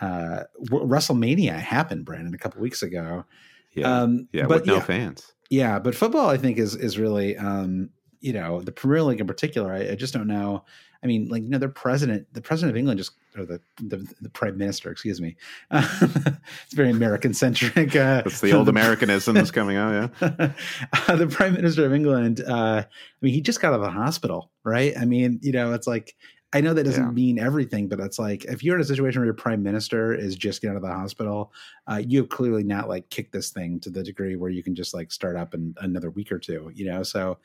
uh, 0.00 0.44
WrestleMania 0.70 1.58
happened, 1.58 2.04
Brandon, 2.04 2.34
a 2.34 2.38
couple 2.38 2.60
weeks 2.60 2.82
ago. 2.82 3.24
Yeah, 3.72 4.02
Um, 4.02 4.28
yeah, 4.32 4.46
but 4.46 4.60
with 4.60 4.66
no 4.66 4.74
yeah, 4.74 4.80
fans. 4.80 5.34
yeah, 5.50 5.78
but 5.78 5.94
football, 5.94 6.28
I 6.30 6.36
think, 6.36 6.58
is 6.58 6.76
is 6.76 6.96
really, 6.98 7.36
um, 7.36 7.90
you 8.20 8.32
know, 8.32 8.60
the 8.60 8.72
Premier 8.72 9.02
League 9.02 9.20
in 9.20 9.26
particular. 9.26 9.72
I, 9.72 9.90
I 9.90 9.94
just 9.96 10.14
don't 10.14 10.28
know. 10.28 10.64
I 11.02 11.06
mean, 11.08 11.28
like 11.28 11.42
you 11.42 11.50
know, 11.50 11.58
their 11.58 11.68
president, 11.68 12.32
the 12.32 12.40
president 12.40 12.70
of 12.70 12.76
England, 12.78 12.98
just 12.98 13.12
or 13.38 13.46
the 13.46 13.60
the, 13.78 13.98
the 14.20 14.28
prime 14.30 14.56
minister, 14.56 14.90
excuse 14.90 15.20
me. 15.20 15.36
it's 15.70 16.74
very 16.74 16.90
American 16.90 17.34
centric. 17.34 17.94
Uh, 17.96 18.22
That's 18.22 18.40
the 18.40 18.52
old 18.52 18.68
Americanisms 18.68 19.50
coming 19.50 19.76
out. 19.76 20.10
Yeah, 20.20 20.52
uh, 21.08 21.16
the 21.16 21.26
prime 21.26 21.54
minister 21.54 21.84
of 21.84 21.92
England. 21.92 22.42
Uh, 22.46 22.84
I 22.84 22.86
mean, 23.20 23.32
he 23.34 23.40
just 23.40 23.60
got 23.60 23.68
out 23.72 23.80
of 23.80 23.82
the 23.82 23.90
hospital, 23.90 24.50
right? 24.64 24.96
I 24.98 25.04
mean, 25.04 25.38
you 25.42 25.52
know, 25.52 25.72
it's 25.72 25.86
like. 25.86 26.14
I 26.52 26.60
know 26.60 26.72
that 26.74 26.84
doesn't 26.84 27.04
Yeah. 27.04 27.10
mean 27.10 27.38
everything, 27.40 27.88
but 27.88 27.98
it's 27.98 28.20
like 28.20 28.44
if 28.44 28.62
you're 28.62 28.76
in 28.76 28.80
a 28.80 28.84
situation 28.84 29.20
where 29.20 29.26
your 29.26 29.34
prime 29.34 29.64
minister 29.64 30.14
is 30.14 30.36
just 30.36 30.62
getting 30.62 30.74
out 30.74 30.76
of 30.76 30.82
the 30.82 30.94
hospital, 30.94 31.52
uh, 31.90 32.00
you 32.06 32.20
have 32.20 32.28
clearly 32.30 32.62
not 32.62 32.88
like 32.88 33.10
kicked 33.10 33.32
this 33.32 33.50
thing 33.50 33.80
to 33.80 33.90
the 33.90 34.02
degree 34.02 34.36
where 34.36 34.48
you 34.48 34.62
can 34.62 34.74
just 34.74 34.94
like 34.94 35.10
start 35.12 35.36
up 35.36 35.54
in 35.54 35.74
another 35.80 36.08
week 36.08 36.30
or 36.30 36.38
two, 36.38 36.70
you 36.72 36.86
know? 36.86 37.02
So, 37.02 37.38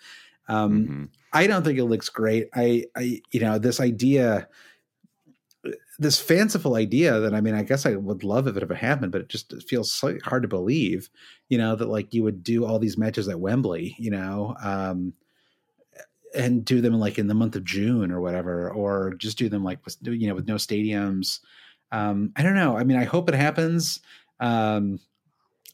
um, 0.48 0.88
Mhm. 0.88 1.10
I 1.33 1.48
don't 1.48 1.63
think 1.63 1.79
it 1.79 1.86
looks 1.86 2.10
great. 2.10 2.48
I, 2.53 2.86
I, 2.95 3.21
you 3.31 3.39
know, 3.41 3.57
this 3.57 3.79
idea, 3.79 4.48
this 6.00 6.20
fanciful 6.20 6.75
idea 6.75 7.20
that 7.20 7.34
I 7.34 7.41
mean, 7.41 7.53
I 7.53 7.63
guess 7.63 7.86
I 7.86 7.96
would 7.96 8.24
love 8.24 8.48
if 8.48 8.58
it 8.58 8.63
ever 8.63 8.74
happened, 8.74 9.12
but 9.12 9.22
it 9.22 9.30
just 9.30 9.53
feels 9.68 9.91
so 9.91 10.18
hard 10.24 10.41
to 10.41 10.48
believe, 10.48 11.10
you 11.50 11.58
know, 11.58 11.75
that 11.75 11.89
like 11.89 12.13
you 12.13 12.24
would 12.24 12.44
do 12.44 12.65
all 12.65 12.80
these 12.80 12.98
matches 12.98 13.27
at 13.27 13.39
Wembley, 13.39 13.96
you 14.00 14.12
know, 14.12 14.56
um, 14.63 15.13
and 16.34 16.65
do 16.65 16.82
them 16.82 16.94
like 16.94 17.20
in 17.20 17.27
the 17.27 17.34
month 17.34 17.56
of 17.56 17.63
June 17.63 18.12
or 18.12 18.22
whatever, 18.22 18.72
or 18.72 19.13
just 19.15 19.38
do 19.38 19.50
them 19.50 19.63
like 19.63 19.84
with, 19.86 19.98
you 20.01 20.27
know 20.27 20.36
with 20.36 20.48
no 20.48 20.56
stadiums. 20.56 21.39
Um, 21.91 22.32
I 22.36 22.44
don't 22.44 22.56
know. 22.56 22.77
I 22.77 22.84
mean, 22.84 22.98
I 22.98 23.03
hope 23.03 23.30
it 23.30 23.36
happens. 23.36 24.00
Um, 24.39 25.00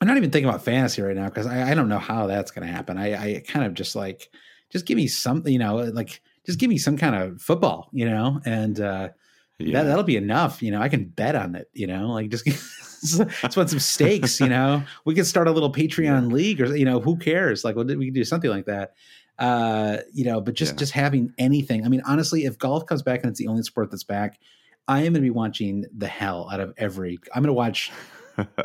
I'm 0.01 0.07
not 0.07 0.17
even 0.17 0.31
thinking 0.31 0.49
about 0.49 0.63
fantasy 0.63 1.01
right 1.01 1.15
now 1.15 1.25
because 1.25 1.47
I, 1.47 1.71
I, 1.71 1.73
don't 1.73 1.89
know 1.89 1.99
how 1.99 2.27
that's 2.27 2.51
going 2.51 2.67
to 2.67 2.73
happen. 2.73 2.97
I, 2.97 3.35
I 3.35 3.43
kind 3.47 3.65
of 3.65 3.73
just 3.73 3.95
like, 3.95 4.29
just 4.69 4.85
give 4.85 4.97
me 4.97 5.07
something, 5.07 5.51
you 5.51 5.59
know, 5.59 5.75
like 5.77 6.21
just 6.45 6.59
give 6.59 6.69
me 6.69 6.77
some 6.77 6.97
kind 6.97 7.15
of 7.15 7.41
football, 7.41 7.89
you 7.93 8.07
know, 8.07 8.41
and 8.45 8.79
uh, 8.79 9.09
yeah. 9.59 9.81
that, 9.81 9.89
that'll 9.89 10.03
be 10.03 10.17
enough. 10.17 10.61
You 10.61 10.71
know, 10.71 10.81
I 10.81 10.89
can 10.89 11.05
bet 11.05 11.35
on 11.35 11.55
it, 11.55 11.69
you 11.73 11.87
know, 11.87 12.11
like 12.11 12.29
just 12.29 12.45
let's 13.43 13.57
want 13.57 13.69
some 13.69 13.79
stakes, 13.79 14.39
you 14.39 14.47
know, 14.47 14.83
we 15.05 15.15
could 15.15 15.25
start 15.25 15.47
a 15.47 15.51
little 15.51 15.71
Patreon 15.71 16.29
yeah. 16.29 16.33
league 16.33 16.61
or, 16.61 16.75
you 16.75 16.85
know, 16.85 16.99
who 16.99 17.17
cares? 17.17 17.63
Like 17.63 17.75
we 17.75 17.85
can 17.85 18.13
do 18.13 18.23
something 18.23 18.49
like 18.49 18.65
that. 18.65 18.93
Uh, 19.39 19.97
you 20.13 20.25
know, 20.25 20.41
but 20.41 20.55
just, 20.55 20.73
yeah. 20.73 20.77
just 20.77 20.93
having 20.93 21.31
anything. 21.37 21.85
I 21.85 21.89
mean, 21.89 22.01
honestly, 22.05 22.45
if 22.45 22.57
golf 22.57 22.85
comes 22.85 23.03
back 23.03 23.21
and 23.21 23.29
it's 23.29 23.39
the 23.39 23.47
only 23.47 23.63
sport 23.63 23.91
that's 23.91 24.03
back, 24.03 24.39
I 24.87 24.99
am 24.99 25.13
going 25.13 25.15
to 25.15 25.21
be 25.21 25.29
watching 25.29 25.85
the 25.95 26.07
hell 26.07 26.49
out 26.51 26.59
of 26.59 26.73
every, 26.77 27.19
I'm 27.35 27.43
going 27.43 27.47
to 27.47 27.53
watch 27.53 27.91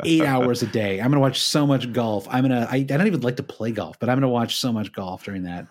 eight 0.03 0.21
hours 0.25 0.63
a 0.63 0.67
day. 0.67 0.99
I'm 0.99 1.11
going 1.11 1.13
to 1.13 1.19
watch 1.19 1.41
so 1.41 1.67
much 1.67 1.91
golf. 1.93 2.27
I'm 2.29 2.47
going 2.47 2.61
to, 2.61 2.67
I, 2.71 2.77
I 2.77 2.83
don't 2.83 3.07
even 3.07 3.21
like 3.21 3.35
to 3.37 3.43
play 3.43 3.71
golf, 3.71 3.99
but 3.99 4.09
I'm 4.09 4.15
going 4.15 4.21
to 4.21 4.29
watch 4.29 4.55
so 4.55 4.71
much 4.71 4.91
golf 4.93 5.23
during 5.23 5.43
that 5.43 5.67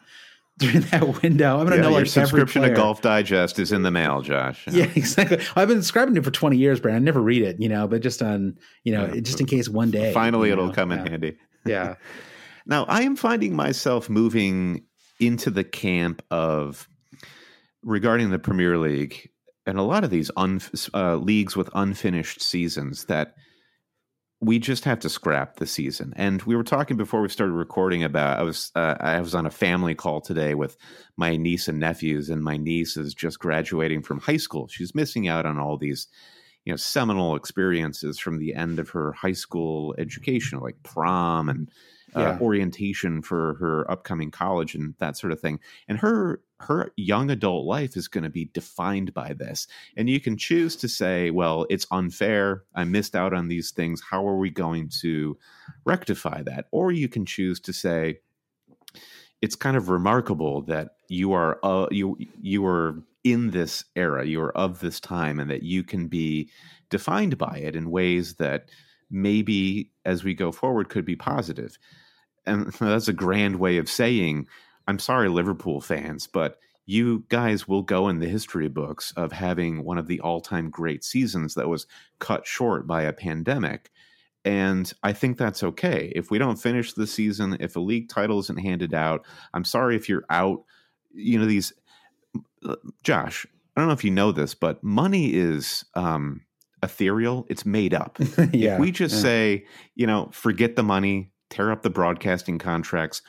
during 0.62 0.80
that 0.90 1.22
window. 1.22 1.58
I'm 1.58 1.66
going 1.66 1.70
to 1.70 1.76
yeah, 1.76 1.82
know 1.82 1.90
your 1.90 2.00
like 2.00 2.06
subscription 2.06 2.62
to 2.62 2.70
Golf 2.70 3.02
Digest 3.02 3.58
is 3.58 3.72
in 3.72 3.82
the 3.82 3.90
mail, 3.90 4.22
Josh. 4.22 4.66
Yeah, 4.68 4.84
exactly. 4.94 5.38
I've 5.56 5.68
been 5.68 5.82
subscribing 5.82 6.14
to 6.14 6.20
it 6.20 6.24
for 6.24 6.30
20 6.30 6.56
years, 6.56 6.80
Brad. 6.80 6.96
I 6.96 6.98
never 6.98 7.20
read 7.20 7.42
it, 7.42 7.60
you 7.60 7.68
know, 7.68 7.86
but 7.86 8.02
just 8.02 8.22
on, 8.22 8.56
you 8.84 8.92
know, 8.92 9.06
yeah. 9.12 9.20
just 9.20 9.40
in 9.40 9.46
case 9.46 9.68
one 9.68 9.90
day. 9.90 10.12
Finally, 10.12 10.50
it'll 10.50 10.72
come 10.72 10.90
yeah. 10.90 11.00
in 11.00 11.06
handy. 11.06 11.36
Yeah. 11.66 11.94
now, 12.66 12.84
I 12.84 13.02
am 13.02 13.16
finding 13.16 13.54
myself 13.54 14.08
moving 14.08 14.84
into 15.20 15.50
the 15.50 15.64
camp 15.64 16.22
of 16.30 16.88
regarding 17.82 18.30
the 18.30 18.38
Premier 18.38 18.78
League 18.78 19.30
and 19.66 19.78
a 19.78 19.82
lot 19.82 20.04
of 20.04 20.10
these 20.10 20.30
un, 20.36 20.60
uh, 20.94 21.16
leagues 21.16 21.56
with 21.56 21.68
unfinished 21.74 22.40
seasons 22.40 23.04
that– 23.06 23.34
we 24.42 24.58
just 24.58 24.84
have 24.84 24.98
to 24.98 25.08
scrap 25.08 25.56
the 25.56 25.66
season. 25.66 26.12
And 26.16 26.42
we 26.42 26.56
were 26.56 26.64
talking 26.64 26.96
before 26.96 27.22
we 27.22 27.28
started 27.28 27.52
recording 27.52 28.02
about 28.02 28.40
I 28.40 28.42
was 28.42 28.72
uh, 28.74 28.96
I 28.98 29.20
was 29.20 29.36
on 29.36 29.46
a 29.46 29.50
family 29.50 29.94
call 29.94 30.20
today 30.20 30.54
with 30.54 30.76
my 31.16 31.36
niece 31.36 31.68
and 31.68 31.78
nephews, 31.78 32.28
and 32.28 32.42
my 32.42 32.56
niece 32.56 32.96
is 32.96 33.14
just 33.14 33.38
graduating 33.38 34.02
from 34.02 34.18
high 34.18 34.38
school. 34.38 34.66
She's 34.66 34.96
missing 34.96 35.28
out 35.28 35.46
on 35.46 35.58
all 35.58 35.78
these 35.78 36.08
you 36.64 36.72
know 36.72 36.76
seminal 36.76 37.36
experiences 37.36 38.18
from 38.18 38.38
the 38.38 38.54
end 38.54 38.80
of 38.80 38.90
her 38.90 39.12
high 39.12 39.32
school 39.32 39.94
education, 39.96 40.58
like 40.58 40.82
prom 40.82 41.48
and 41.48 41.70
uh, 42.14 42.36
orientation 42.40 43.22
for 43.22 43.54
her 43.54 43.88
upcoming 43.88 44.32
college 44.32 44.74
and 44.74 44.94
that 44.98 45.16
sort 45.16 45.32
of 45.32 45.40
thing. 45.40 45.60
And 45.86 45.98
her 45.98 46.40
her 46.62 46.92
young 46.96 47.30
adult 47.30 47.66
life 47.66 47.96
is 47.96 48.08
going 48.08 48.24
to 48.24 48.30
be 48.30 48.46
defined 48.46 49.12
by 49.14 49.32
this. 49.32 49.66
And 49.96 50.08
you 50.08 50.20
can 50.20 50.36
choose 50.36 50.76
to 50.76 50.88
say, 50.88 51.30
well, 51.30 51.66
it's 51.70 51.86
unfair. 51.90 52.64
I 52.74 52.84
missed 52.84 53.14
out 53.14 53.32
on 53.32 53.48
these 53.48 53.70
things. 53.70 54.02
How 54.10 54.26
are 54.26 54.36
we 54.36 54.50
going 54.50 54.90
to 55.00 55.38
rectify 55.84 56.42
that? 56.42 56.66
Or 56.70 56.92
you 56.92 57.08
can 57.08 57.26
choose 57.26 57.60
to 57.60 57.72
say, 57.72 58.20
it's 59.40 59.56
kind 59.56 59.76
of 59.76 59.88
remarkable 59.88 60.62
that 60.62 60.90
you 61.08 61.32
are 61.32 61.58
uh, 61.64 61.88
you 61.90 62.16
you 62.40 62.64
are 62.64 63.02
in 63.24 63.50
this 63.50 63.84
era, 63.96 64.24
you 64.24 64.40
are 64.40 64.56
of 64.56 64.80
this 64.80 65.00
time, 65.00 65.40
and 65.40 65.50
that 65.50 65.64
you 65.64 65.82
can 65.82 66.06
be 66.06 66.48
defined 66.90 67.36
by 67.38 67.58
it 67.58 67.74
in 67.74 67.90
ways 67.90 68.34
that 68.34 68.68
maybe 69.10 69.90
as 70.04 70.22
we 70.22 70.32
go 70.32 70.52
forward 70.52 70.88
could 70.88 71.04
be 71.04 71.16
positive. 71.16 71.72
positive 71.72 71.78
and 72.46 72.72
that's 72.80 73.08
a 73.08 73.12
grand 73.12 73.56
way 73.56 73.78
of 73.78 73.88
saying, 73.88 74.46
I'm 74.86 74.98
sorry, 74.98 75.28
Liverpool 75.28 75.80
fans, 75.80 76.26
but 76.26 76.58
you 76.86 77.24
guys 77.28 77.68
will 77.68 77.82
go 77.82 78.08
in 78.08 78.18
the 78.18 78.28
history 78.28 78.68
books 78.68 79.12
of 79.16 79.32
having 79.32 79.84
one 79.84 79.98
of 79.98 80.06
the 80.06 80.20
all 80.20 80.40
time 80.40 80.70
great 80.70 81.04
seasons 81.04 81.54
that 81.54 81.68
was 81.68 81.86
cut 82.18 82.46
short 82.46 82.86
by 82.86 83.02
a 83.02 83.12
pandemic. 83.12 83.90
And 84.44 84.92
I 85.02 85.12
think 85.12 85.38
that's 85.38 85.62
okay. 85.62 86.12
If 86.16 86.30
we 86.30 86.38
don't 86.38 86.56
finish 86.56 86.92
the 86.92 87.06
season, 87.06 87.56
if 87.60 87.76
a 87.76 87.80
league 87.80 88.08
title 88.08 88.40
isn't 88.40 88.58
handed 88.58 88.92
out, 88.92 89.24
I'm 89.54 89.64
sorry 89.64 89.94
if 89.94 90.08
you're 90.08 90.24
out. 90.30 90.64
You 91.14 91.38
know, 91.38 91.46
these, 91.46 91.72
uh, 92.68 92.76
Josh, 93.04 93.46
I 93.76 93.80
don't 93.80 93.88
know 93.88 93.94
if 93.94 94.02
you 94.02 94.10
know 94.10 94.32
this, 94.32 94.54
but 94.54 94.82
money 94.82 95.32
is 95.32 95.84
um, 95.94 96.40
ethereal, 96.82 97.46
it's 97.48 97.64
made 97.64 97.94
up. 97.94 98.18
yeah, 98.52 98.74
if 98.74 98.80
we 98.80 98.90
just 98.90 99.14
yeah. 99.16 99.22
say, 99.22 99.66
you 99.94 100.06
know, 100.06 100.28
forget 100.32 100.74
the 100.74 100.82
money, 100.82 101.30
tear 101.48 101.70
up 101.70 101.82
the 101.82 101.90
broadcasting 101.90 102.58
contracts. 102.58 103.22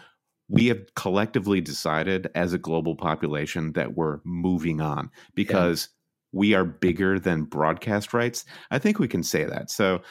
We 0.53 0.67
have 0.67 0.93
collectively 0.95 1.61
decided 1.61 2.29
as 2.35 2.53
a 2.53 2.57
global 2.57 2.95
population 2.95 3.73
that 3.73 3.95
we're 3.95 4.19
moving 4.23 4.81
on 4.81 5.09
because 5.33 5.89
yeah. 5.89 6.39
we 6.39 6.53
are 6.53 6.63
bigger 6.63 7.19
than 7.19 7.43
broadcast 7.43 8.13
rights. 8.13 8.45
I 8.69 8.79
think 8.79 8.99
we 8.99 9.07
can 9.07 9.23
say 9.23 9.45
that. 9.45 9.71
So, 9.71 10.01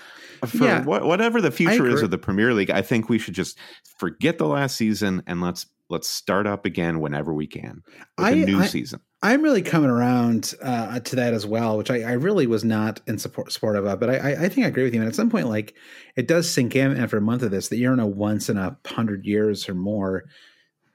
uh, 0.42 0.46
for 0.46 0.64
yeah, 0.64 0.82
wh- 0.82 1.06
whatever 1.06 1.40
the 1.40 1.50
future 1.50 1.87
is 1.87 2.02
of 2.02 2.11
the 2.11 2.18
Premier 2.18 2.52
League, 2.54 2.70
I 2.70 2.82
think 2.82 3.08
we 3.08 3.18
should 3.18 3.34
just 3.34 3.56
forget 3.99 4.38
the 4.38 4.49
last 4.49 4.76
season 4.76 5.22
and 5.26 5.40
let's 5.40 5.66
let's 5.92 6.08
start 6.08 6.46
up 6.46 6.64
again 6.64 6.99
whenever 7.00 7.32
we 7.32 7.46
can 7.46 7.82
with 8.18 8.26
I, 8.26 8.30
a 8.30 8.37
new 8.46 8.61
I, 8.61 8.66
season. 8.66 9.00
I'm 9.22 9.42
really 9.42 9.62
coming 9.62 9.90
around 9.90 10.54
uh, 10.62 10.99
to 10.99 11.16
that 11.16 11.34
as 11.34 11.46
well, 11.46 11.76
which 11.78 11.90
I, 11.90 12.00
I, 12.00 12.12
really 12.12 12.49
was 12.49 12.64
not 12.64 13.00
in 13.06 13.18
support 13.18 13.52
supportive 13.52 13.84
of. 13.84 14.00
But 14.00 14.11
I, 14.11 14.44
I 14.44 14.49
think 14.49 14.64
I 14.64 14.68
agree 14.68 14.82
with 14.82 14.94
you. 14.94 15.00
And 15.00 15.08
at 15.08 15.14
some 15.14 15.30
point, 15.30 15.49
like 15.49 15.75
it 16.16 16.26
does 16.26 16.50
sink 16.50 16.75
in 16.75 16.96
after 16.96 17.18
a 17.18 17.22
month 17.22 17.42
of 17.42 17.52
this 17.52 17.68
that 17.68 17.76
you're 17.76 17.92
in 17.92 18.00
a 18.00 18.06
once 18.06 18.49
in 18.49 18.56
a 18.56 18.76
hundred 18.87 19.26
years 19.26 19.68
or 19.68 19.75
more 19.75 20.25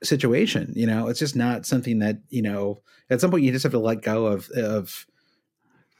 situation. 0.03 0.73
You 0.75 0.87
know, 0.87 1.07
it's 1.07 1.19
just 1.19 1.35
not 1.35 1.65
something 1.65 1.99
that 1.99 2.17
you 2.29 2.41
know. 2.41 2.81
At 3.09 3.21
some 3.21 3.31
point, 3.31 3.43
you 3.43 3.53
just 3.53 3.63
have 3.63 3.71
to 3.71 3.79
let 3.79 4.01
go 4.01 4.25
of 4.25 4.49
of 4.49 5.05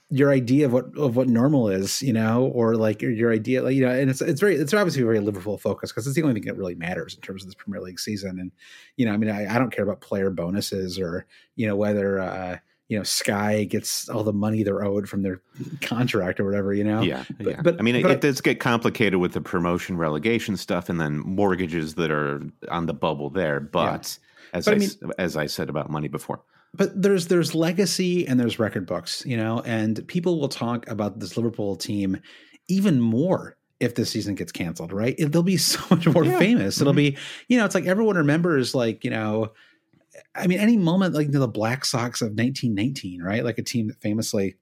your 0.09 0.31
idea 0.31 0.65
of 0.65 0.73
what 0.73 0.97
of 0.97 1.15
what 1.15 1.27
normal 1.27 1.67
is, 1.69 2.01
you 2.01 2.13
know, 2.13 2.45
or 2.53 2.75
like 2.75 3.01
your, 3.01 3.11
your 3.11 3.33
idea, 3.33 3.61
like 3.61 3.75
you 3.75 3.85
know, 3.85 3.91
and 3.91 4.09
it's 4.09 4.21
it's 4.21 4.39
very 4.39 4.55
it's 4.55 4.73
obviously 4.73 5.03
very 5.03 5.19
Liverpool 5.19 5.57
focused 5.57 5.93
because 5.93 6.07
it's 6.07 6.15
the 6.15 6.21
only 6.21 6.33
thing 6.33 6.45
that 6.45 6.55
really 6.55 6.75
matters 6.75 7.15
in 7.15 7.21
terms 7.21 7.43
of 7.43 7.47
this 7.47 7.55
Premier 7.55 7.81
League 7.81 7.99
season. 7.99 8.39
And 8.39 8.51
you 8.95 9.05
know, 9.05 9.13
I 9.13 9.17
mean, 9.17 9.29
I, 9.29 9.53
I 9.53 9.59
don't 9.59 9.71
care 9.71 9.83
about 9.83 9.99
player 9.99 10.29
bonuses 10.29 10.97
or 10.97 11.25
you 11.55 11.67
know 11.67 11.75
whether 11.75 12.19
uh, 12.19 12.57
you 12.87 12.97
know 12.97 13.03
Sky 13.03 13.65
gets 13.65 14.07
all 14.07 14.23
the 14.23 14.31
money 14.31 14.63
they're 14.63 14.83
owed 14.83 15.09
from 15.09 15.23
their 15.23 15.41
contract 15.81 16.39
or 16.39 16.45
whatever, 16.45 16.73
you 16.73 16.85
know. 16.85 17.01
Yeah, 17.01 17.25
but, 17.37 17.45
yeah. 17.47 17.61
But 17.61 17.79
I 17.79 17.81
mean, 17.83 18.01
but 18.01 18.11
it, 18.11 18.15
it 18.15 18.21
does 18.21 18.39
get 18.39 18.61
complicated 18.61 19.19
with 19.19 19.33
the 19.33 19.41
promotion 19.41 19.97
relegation 19.97 20.55
stuff 20.55 20.87
and 20.87 21.01
then 21.01 21.19
mortgages 21.19 21.95
that 21.95 22.11
are 22.11 22.41
on 22.69 22.85
the 22.85 22.93
bubble 22.93 23.29
there. 23.29 23.59
But 23.59 24.17
yeah. 24.53 24.57
as 24.57 24.65
but 24.65 24.71
I, 24.71 24.75
I 24.75 24.79
mean, 24.79 24.89
as 25.19 25.35
I 25.35 25.47
said 25.47 25.69
about 25.69 25.89
money 25.89 26.07
before 26.07 26.43
but 26.73 27.01
there's 27.01 27.27
there's 27.27 27.55
legacy 27.55 28.27
and 28.27 28.39
there's 28.39 28.59
record 28.59 28.85
books, 28.85 29.23
you 29.25 29.37
know, 29.37 29.61
and 29.65 30.07
people 30.07 30.39
will 30.39 30.49
talk 30.49 30.87
about 30.87 31.19
this 31.19 31.37
Liverpool 31.37 31.75
team 31.75 32.19
even 32.67 32.99
more 32.99 33.57
if 33.79 33.95
this 33.95 34.09
season 34.09 34.35
gets 34.35 34.51
canceled, 34.51 34.91
right? 34.91 35.15
It, 35.17 35.31
they'll 35.31 35.43
be 35.43 35.57
so 35.57 35.79
much 35.89 36.07
more 36.07 36.25
yeah. 36.25 36.39
famous. 36.39 36.75
Mm-hmm. 36.75 36.83
It'll 36.83 36.93
be, 36.93 37.17
you 37.47 37.57
know, 37.57 37.65
it's 37.65 37.75
like 37.75 37.85
everyone 37.85 38.17
remembers, 38.17 38.73
like, 38.73 39.03
you 39.03 39.11
know, 39.11 39.51
I 40.35 40.47
mean, 40.47 40.59
any 40.59 40.77
moment 40.77 41.13
like 41.13 41.31
the 41.31 41.47
Black 41.47 41.85
Sox 41.85 42.21
of 42.21 42.29
1919, 42.29 43.21
right? 43.21 43.43
Like 43.43 43.59
a 43.59 43.63
team 43.63 43.87
that 43.87 44.01
famously 44.01 44.55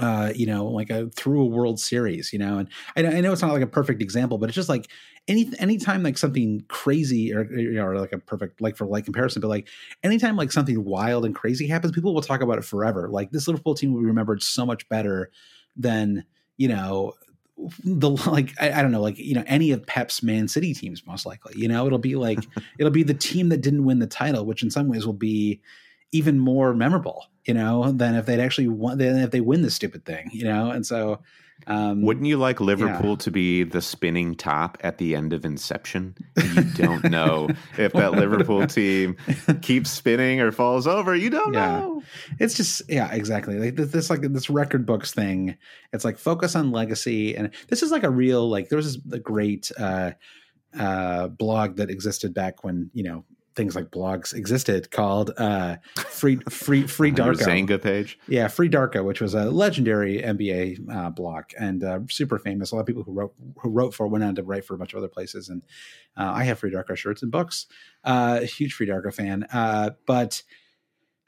uh, 0.00 0.32
you 0.34 0.46
know, 0.46 0.66
like 0.66 0.90
a 0.90 1.08
through 1.10 1.42
a 1.42 1.46
World 1.46 1.80
Series, 1.80 2.32
you 2.32 2.38
know, 2.38 2.58
and 2.58 2.68
I, 2.96 3.18
I, 3.18 3.20
know 3.20 3.32
it's 3.32 3.42
not 3.42 3.52
like 3.52 3.62
a 3.62 3.66
perfect 3.66 4.02
example, 4.02 4.38
but 4.38 4.48
it's 4.48 4.56
just 4.56 4.68
like 4.68 4.90
any 5.28 5.50
anytime 5.58 6.02
like 6.02 6.18
something 6.18 6.64
crazy 6.68 7.34
or 7.34 7.48
or 7.80 7.98
like 7.98 8.12
a 8.12 8.18
perfect 8.18 8.60
like 8.60 8.76
for 8.76 8.86
like 8.86 9.04
comparison, 9.04 9.40
but 9.40 9.48
like 9.48 9.68
anytime 10.02 10.36
like 10.36 10.52
something 10.52 10.84
wild 10.84 11.24
and 11.24 11.34
crazy 11.34 11.66
happens, 11.66 11.92
people 11.92 12.14
will 12.14 12.22
talk 12.22 12.40
about 12.40 12.58
it 12.58 12.64
forever. 12.64 13.08
Like 13.08 13.30
this 13.30 13.48
Liverpool 13.48 13.74
team 13.74 13.92
will 13.92 14.00
be 14.00 14.06
remembered 14.06 14.42
so 14.42 14.64
much 14.64 14.88
better 14.88 15.30
than 15.76 16.24
you 16.56 16.68
know 16.68 17.14
the 17.84 18.10
like 18.10 18.52
I, 18.60 18.72
I, 18.72 18.82
don't 18.82 18.92
know 18.92 19.00
like 19.00 19.18
you 19.18 19.34
know 19.34 19.44
any 19.46 19.70
of 19.70 19.86
Pep's 19.86 20.22
Man 20.22 20.48
City 20.48 20.74
teams 20.74 21.06
most 21.06 21.26
likely. 21.26 21.54
You 21.56 21.68
know, 21.68 21.86
it'll 21.86 21.98
be 21.98 22.16
like 22.16 22.40
it'll 22.78 22.92
be 22.92 23.02
the 23.02 23.14
team 23.14 23.48
that 23.48 23.62
didn't 23.62 23.84
win 23.84 23.98
the 23.98 24.06
title, 24.06 24.44
which 24.44 24.62
in 24.62 24.70
some 24.70 24.88
ways 24.88 25.06
will 25.06 25.14
be 25.14 25.60
even 26.12 26.38
more 26.38 26.74
memorable, 26.74 27.26
you 27.46 27.54
know, 27.54 27.92
than 27.92 28.14
if 28.14 28.26
they'd 28.26 28.40
actually 28.40 28.68
won, 28.68 28.98
than 28.98 29.18
if 29.18 29.30
they 29.30 29.40
win 29.40 29.62
the 29.62 29.70
stupid 29.70 30.04
thing, 30.04 30.28
you 30.32 30.44
know? 30.44 30.70
And 30.70 30.84
so, 30.84 31.20
um, 31.68 32.02
wouldn't 32.02 32.26
you 32.26 32.36
like 32.36 32.60
Liverpool 32.60 33.10
yeah. 33.10 33.16
to 33.16 33.30
be 33.30 33.62
the 33.62 33.80
spinning 33.80 34.34
top 34.34 34.76
at 34.82 34.98
the 34.98 35.16
end 35.16 35.32
of 35.32 35.44
Inception? 35.44 36.14
You 36.36 36.64
don't 36.74 37.04
know 37.10 37.48
if 37.78 37.92
that 37.92 38.12
Liverpool 38.12 38.66
team 38.66 39.16
keeps 39.62 39.90
spinning 39.90 40.40
or 40.40 40.52
falls 40.52 40.86
over. 40.86 41.14
You 41.16 41.30
don't 41.30 41.54
yeah. 41.54 41.80
know. 41.80 42.02
It's 42.38 42.54
just 42.54 42.82
yeah, 42.88 43.10
exactly. 43.12 43.58
Like 43.58 43.76
this, 43.76 43.90
this, 43.90 44.10
like 44.10 44.20
this 44.20 44.50
record 44.50 44.84
books 44.84 45.12
thing. 45.12 45.56
It's 45.92 46.04
like 46.04 46.18
focus 46.18 46.54
on 46.54 46.72
legacy, 46.72 47.34
and 47.34 47.50
this 47.68 47.82
is 47.82 47.90
like 47.90 48.04
a 48.04 48.10
real 48.10 48.48
like 48.48 48.68
there 48.68 48.76
was 48.76 48.98
this 49.02 49.20
great 49.20 49.72
uh, 49.78 50.12
uh, 50.78 51.28
blog 51.28 51.76
that 51.76 51.90
existed 51.90 52.34
back 52.34 52.64
when 52.64 52.90
you 52.92 53.02
know 53.02 53.24
things 53.56 53.74
like 53.74 53.90
blogs 53.90 54.34
existed 54.34 54.90
called 54.90 55.32
uh, 55.38 55.76
Free 55.96 56.36
Free 56.48 56.86
Free 56.86 57.10
Darko 57.12 57.42
Zanga 57.42 57.78
page. 57.78 58.18
Yeah, 58.28 58.48
Free 58.48 58.68
Darko, 58.68 59.04
which 59.04 59.20
was 59.20 59.34
a 59.34 59.50
legendary 59.50 60.20
NBA 60.20 60.88
uh, 60.94 61.10
blog 61.10 61.44
and 61.58 61.82
uh, 61.82 62.00
super 62.10 62.38
famous. 62.38 62.70
A 62.70 62.76
lot 62.76 62.82
of 62.82 62.86
people 62.86 63.02
who 63.02 63.12
wrote 63.12 63.34
who 63.58 63.70
wrote 63.70 63.94
for 63.94 64.06
it 64.06 64.10
went 64.10 64.22
on 64.22 64.34
to 64.36 64.42
write 64.42 64.64
for 64.64 64.74
a 64.74 64.78
bunch 64.78 64.92
of 64.92 64.98
other 64.98 65.08
places. 65.08 65.48
And 65.48 65.62
uh, 66.16 66.30
I 66.34 66.44
have 66.44 66.58
Free 66.58 66.70
Darko 66.70 66.94
shirts 66.94 67.22
and 67.22 67.32
books. 67.32 67.66
Uh, 68.04 68.40
huge 68.40 68.74
Free 68.74 68.86
Darko 68.86 69.12
fan. 69.12 69.46
Uh, 69.52 69.90
but 70.06 70.42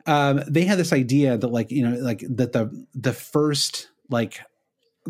um, 0.06 0.42
they 0.46 0.64
had 0.64 0.78
this 0.78 0.92
idea 0.92 1.36
that 1.36 1.48
like 1.48 1.70
you 1.70 1.88
know 1.88 1.96
like 1.98 2.22
that 2.28 2.52
the 2.52 2.86
the 2.94 3.12
first 3.12 3.88
like 4.10 4.40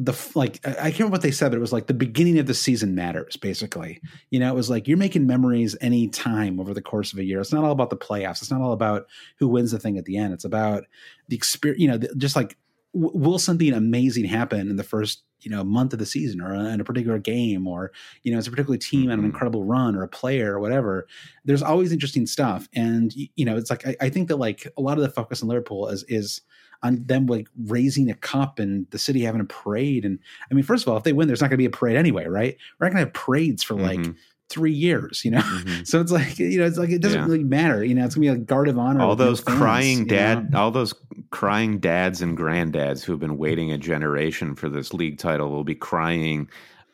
the 0.05 0.31
like 0.35 0.61
I 0.67 0.73
can't 0.73 1.01
remember 1.01 1.13
what 1.13 1.23
they 1.23 1.31
said, 1.31 1.51
but 1.51 1.57
it 1.57 1.61
was 1.61 1.73
like 1.73 1.87
the 1.87 1.95
beginning 1.95 2.39
of 2.39 2.47
the 2.47 2.55
season 2.55 2.95
matters. 2.95 3.37
Basically, 3.37 4.01
you 4.31 4.39
know, 4.39 4.51
it 4.51 4.55
was 4.55 4.71
like 4.71 4.87
you're 4.87 4.97
making 4.97 5.27
memories 5.27 5.77
any 5.81 6.09
time 6.09 6.61
over 6.61 6.73
the 6.73 6.83
course 6.83 7.13
of 7.13 7.19
a 7.19 7.25
year. 7.25 7.41
It's 7.41 7.53
not 7.53 7.65
all 7.65 7.73
about 7.73 7.91
the 7.91 7.97
playoffs. 7.97 8.43
It's 8.43 8.51
not 8.51 8.61
all 8.61 8.73
about 8.73 9.07
who 9.39 9.49
wins 9.49 9.73
the 9.73 9.79
thing 9.79 9.99
at 9.99 10.05
the 10.05 10.17
end. 10.17 10.33
It's 10.33 10.45
about 10.45 10.85
the 11.29 11.37
experience. 11.37 11.81
You 11.81 11.89
know, 11.89 11.99
just 12.17 12.37
like 12.37 12.57
will 12.95 13.39
something 13.39 13.73
amazing 13.73 14.25
happen 14.25 14.71
in 14.71 14.77
the 14.77 14.85
first 14.85 15.23
you 15.41 15.51
know 15.51 15.63
month 15.63 15.93
of 15.93 15.99
the 15.99 16.07
season 16.07 16.41
or 16.41 16.55
in 16.55 16.81
a 16.81 16.85
particular 16.85 17.19
game 17.19 17.67
or 17.67 17.93
you 18.23 18.33
know 18.33 18.39
it's 18.39 18.49
a 18.49 18.51
particular 18.51 18.79
team 18.79 19.03
mm-hmm. 19.03 19.11
on 19.11 19.13
an 19.13 19.19
mm-hmm. 19.19 19.27
incredible 19.27 19.65
run 19.65 19.95
or 19.95 20.03
a 20.03 20.09
player 20.09 20.55
or 20.55 20.61
whatever 20.61 21.07
there's 21.45 21.63
always 21.63 21.93
interesting 21.93 22.27
stuff 22.27 22.69
and 22.75 23.13
you 23.15 23.45
know 23.45 23.57
it's 23.57 23.71
like 23.71 23.87
I, 23.87 23.97
I 24.01 24.09
think 24.09 24.29
that 24.29 24.37
like 24.37 24.67
a 24.77 24.81
lot 24.81 24.97
of 24.97 25.03
the 25.03 25.11
focus 25.11 25.43
on 25.43 25.49
liverpool 25.49 25.89
is 25.89 26.03
is 26.05 26.41
on 26.83 27.05
them 27.05 27.27
like 27.27 27.49
raising 27.67 28.11
a 28.11 28.15
cup 28.15 28.59
and 28.59 28.87
the 28.91 28.99
city 28.99 29.23
having 29.23 29.41
a 29.41 29.45
parade. 29.45 30.05
And 30.05 30.19
I 30.51 30.55
mean, 30.55 30.65
first 30.65 30.87
of 30.87 30.93
all, 30.93 30.97
if 30.97 31.05
they 31.05 31.13
win, 31.13 31.27
there's 31.27 31.41
not 31.41 31.49
going 31.49 31.57
to 31.57 31.63
be 31.63 31.67
a 31.67 31.71
parade 31.71 31.97
anyway, 31.97 32.27
right? 32.27 32.57
We're 32.79 32.87
not 32.87 32.95
going 32.95 33.05
to 33.05 33.09
have 33.09 33.15
parades 33.15 33.63
for 33.63 33.75
like 33.75 33.99
mm-hmm. 33.99 34.13
three 34.49 34.73
years, 34.73 35.25
you 35.25 35.33
know. 35.33 35.41
Mm-hmm. 35.41 35.83
So 35.85 36.01
it's 36.01 36.13
like 36.13 36.39
you 36.39 36.59
know, 36.59 36.67
it's 36.67 36.79
like 36.79 36.91
it 36.91 37.01
doesn't 37.01 37.19
yeah. 37.19 37.27
really 37.27 37.45
matter. 37.45 37.85
You 37.85 37.95
know, 37.95 38.05
it's 38.05 38.15
gonna 38.15 38.27
be 38.27 38.29
a 38.29 38.37
guard 38.37 38.69
of 38.69 38.79
honor. 38.79 39.01
All 39.01 39.17
those 39.17 39.41
crying 39.41 40.07
dad, 40.07 40.53
know? 40.53 40.61
all 40.61 40.71
those 40.71 40.95
crying 41.31 41.79
dads 41.79 42.23
and 42.23 42.37
granddads 42.37 43.03
who've 43.03 43.19
been 43.19 43.39
waiting 43.39 43.73
a 43.73 43.79
generation 43.79 44.55
for 44.55 44.69
this 44.69 44.93
league 44.93 45.19
title 45.19 45.51
will 45.51 45.65
be 45.65 45.75
crying 45.75 46.49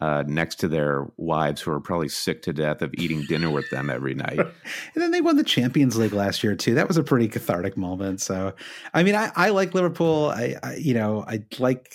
uh, 0.04 0.22
next 0.26 0.56
to 0.56 0.68
their 0.68 1.06
wives 1.16 1.62
who 1.62 1.70
are 1.70 1.80
probably 1.80 2.10
sick 2.10 2.42
to 2.42 2.52
death 2.52 2.82
of 2.82 2.92
eating 2.98 3.22
dinner 3.22 3.48
with 3.48 3.68
them 3.70 3.88
every 3.88 4.12
night. 4.12 4.38
and 4.38 4.52
then 4.96 5.12
they 5.12 5.22
won 5.22 5.36
the 5.36 5.42
Champions 5.42 5.96
League 5.96 6.12
last 6.12 6.44
year 6.44 6.54
too. 6.54 6.74
That 6.74 6.88
was 6.88 6.98
a 6.98 7.02
pretty 7.02 7.26
cathartic 7.26 7.78
moment. 7.78 8.20
So, 8.20 8.52
I 8.92 9.02
mean, 9.02 9.14
I, 9.14 9.32
I 9.34 9.48
like 9.48 9.72
Liverpool. 9.72 10.30
I, 10.36 10.56
I, 10.62 10.74
you 10.74 10.92
know, 10.92 11.24
I 11.26 11.42
like 11.58 11.94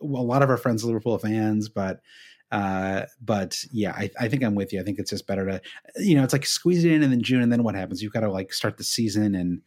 a 0.00 0.06
lot 0.06 0.40
of 0.42 0.48
our 0.48 0.56
friends 0.56 0.82
Liverpool 0.82 1.18
fans, 1.18 1.68
but. 1.68 2.00
Uh, 2.50 3.06
but 3.22 3.64
yeah, 3.72 3.92
I, 3.92 4.10
I 4.20 4.28
think 4.28 4.44
I'm 4.44 4.54
with 4.54 4.74
you. 4.74 4.80
I 4.80 4.82
think 4.82 4.98
it's 4.98 5.08
just 5.08 5.26
better 5.26 5.46
to, 5.46 5.62
you 5.96 6.14
know, 6.14 6.22
it's 6.22 6.34
like 6.34 6.44
squeeze 6.44 6.84
it 6.84 6.92
in 6.92 7.02
and 7.02 7.10
then 7.10 7.22
June, 7.22 7.40
and 7.40 7.50
then 7.50 7.62
what 7.62 7.74
happens? 7.74 8.02
You've 8.02 8.12
got 8.12 8.20
to 8.20 8.30
like 8.30 8.52
start 8.52 8.76
the 8.76 8.84
season 8.84 9.34
in 9.34 9.62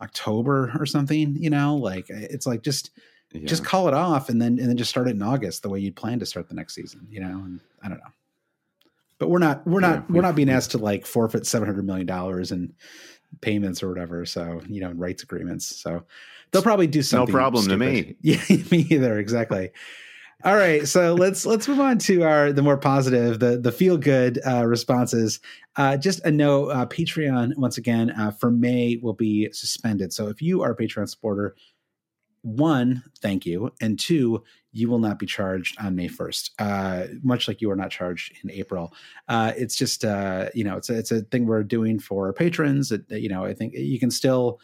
October 0.00 0.72
or 0.78 0.86
something. 0.86 1.34
You 1.36 1.50
know, 1.50 1.74
like 1.74 2.06
it's 2.08 2.46
like 2.46 2.62
just 2.62 2.92
yeah. 3.32 3.46
just 3.46 3.64
call 3.64 3.88
it 3.88 3.94
off 3.94 4.28
and 4.28 4.40
then 4.40 4.58
and 4.58 4.68
then 4.68 4.76
just 4.76 4.90
start 4.90 5.08
it 5.08 5.12
in 5.12 5.22
August 5.22 5.62
the 5.62 5.68
way 5.68 5.78
you'd 5.78 5.96
plan 5.96 6.18
to 6.20 6.26
start 6.26 6.48
the 6.48 6.54
next 6.54 6.74
season. 6.74 7.06
You 7.10 7.20
know, 7.20 7.42
and 7.44 7.60
I 7.82 7.88
don't 7.88 7.98
know. 7.98 8.12
But 9.18 9.30
we're 9.30 9.38
not 9.38 9.66
we're 9.66 9.80
not 9.80 10.04
yeah, 10.08 10.14
we're 10.14 10.22
not 10.22 10.36
being 10.36 10.50
asked 10.50 10.72
to 10.72 10.78
like 10.78 11.06
forfeit 11.06 11.46
seven 11.46 11.66
hundred 11.66 11.86
million 11.86 12.06
dollars 12.06 12.52
in 12.52 12.72
payments 13.40 13.82
or 13.82 13.88
whatever. 13.88 14.24
So 14.24 14.62
you 14.68 14.80
know, 14.80 14.90
in 14.90 14.98
rights 14.98 15.22
agreements. 15.22 15.80
So 15.80 16.04
they'll 16.50 16.62
probably 16.62 16.86
do 16.86 17.02
something. 17.02 17.32
No 17.32 17.38
problem 17.38 17.64
stupid. 17.64 17.78
to 17.78 17.92
me. 17.92 18.16
Yeah, 18.22 18.56
me 18.70 18.86
either. 18.90 19.18
Exactly. 19.18 19.70
All 20.44 20.54
right, 20.54 20.86
so 20.86 21.14
let's 21.14 21.44
let's 21.44 21.66
move 21.66 21.80
on 21.80 21.98
to 21.98 22.22
our 22.22 22.52
the 22.52 22.62
more 22.62 22.76
positive, 22.76 23.40
the 23.40 23.58
the 23.58 23.72
feel 23.72 23.96
good 23.96 24.38
uh, 24.46 24.64
responses. 24.64 25.40
Uh, 25.74 25.96
just 25.96 26.24
a 26.24 26.30
note: 26.30 26.68
uh, 26.68 26.86
Patreon 26.86 27.56
once 27.56 27.76
again 27.76 28.10
uh, 28.12 28.30
for 28.30 28.52
May 28.52 29.00
will 29.02 29.14
be 29.14 29.50
suspended. 29.52 30.12
So 30.12 30.28
if 30.28 30.40
you 30.40 30.62
are 30.62 30.70
a 30.70 30.76
Patreon 30.76 31.08
supporter, 31.08 31.56
one, 32.42 33.02
thank 33.20 33.46
you, 33.46 33.72
and 33.80 33.98
two, 33.98 34.42
you 34.72 34.88
will 34.88 34.98
not 34.98 35.18
be 35.18 35.26
charged 35.26 35.76
on 35.80 35.96
May 35.96 36.08
first. 36.08 36.52
Uh, 36.58 37.04
much 37.22 37.48
like 37.48 37.60
you 37.60 37.70
are 37.70 37.76
not 37.76 37.90
charged 37.90 38.36
in 38.42 38.50
April. 38.50 38.92
Uh, 39.28 39.52
it's 39.56 39.76
just 39.76 40.04
uh, 40.04 40.48
you 40.54 40.64
know 40.64 40.76
it's 40.76 40.90
a, 40.90 40.98
it's 40.98 41.10
a 41.10 41.22
thing 41.22 41.46
we're 41.46 41.62
doing 41.62 41.98
for 41.98 42.26
our 42.26 42.32
patrons. 42.32 42.92
You 43.08 43.28
know 43.28 43.44
I 43.44 43.54
think 43.54 43.74
you 43.74 43.98
can 43.98 44.10
still 44.10 44.60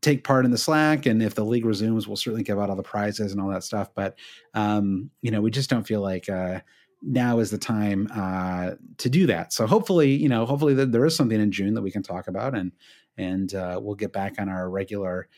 take 0.00 0.24
part 0.24 0.44
in 0.44 0.50
the 0.50 0.58
Slack, 0.58 1.06
and 1.06 1.22
if 1.22 1.34
the 1.34 1.44
league 1.44 1.64
resumes, 1.64 2.06
we'll 2.06 2.16
certainly 2.16 2.42
give 2.42 2.58
out 2.58 2.70
all 2.70 2.76
the 2.76 2.82
prizes 2.82 3.32
and 3.32 3.40
all 3.40 3.48
that 3.48 3.64
stuff. 3.64 3.90
But 3.94 4.18
um, 4.54 5.10
you 5.22 5.30
know 5.30 5.40
we 5.40 5.50
just 5.50 5.70
don't 5.70 5.86
feel 5.86 6.00
like. 6.00 6.28
Uh, 6.28 6.60
now 7.06 7.38
is 7.38 7.50
the 7.50 7.58
time 7.58 8.08
uh, 8.14 8.70
to 8.96 9.10
do 9.10 9.26
that. 9.26 9.52
So 9.52 9.66
hopefully, 9.66 10.10
you 10.14 10.26
know, 10.26 10.46
hopefully 10.46 10.72
there 10.72 11.04
is 11.04 11.14
something 11.14 11.38
in 11.38 11.52
June 11.52 11.74
that 11.74 11.82
we 11.82 11.90
can 11.90 12.02
talk 12.02 12.28
about, 12.28 12.54
and 12.54 12.72
and 13.18 13.54
uh, 13.54 13.78
we'll 13.80 13.94
get 13.94 14.12
back 14.12 14.36
on 14.38 14.48
our 14.48 14.68
regular 14.70 15.28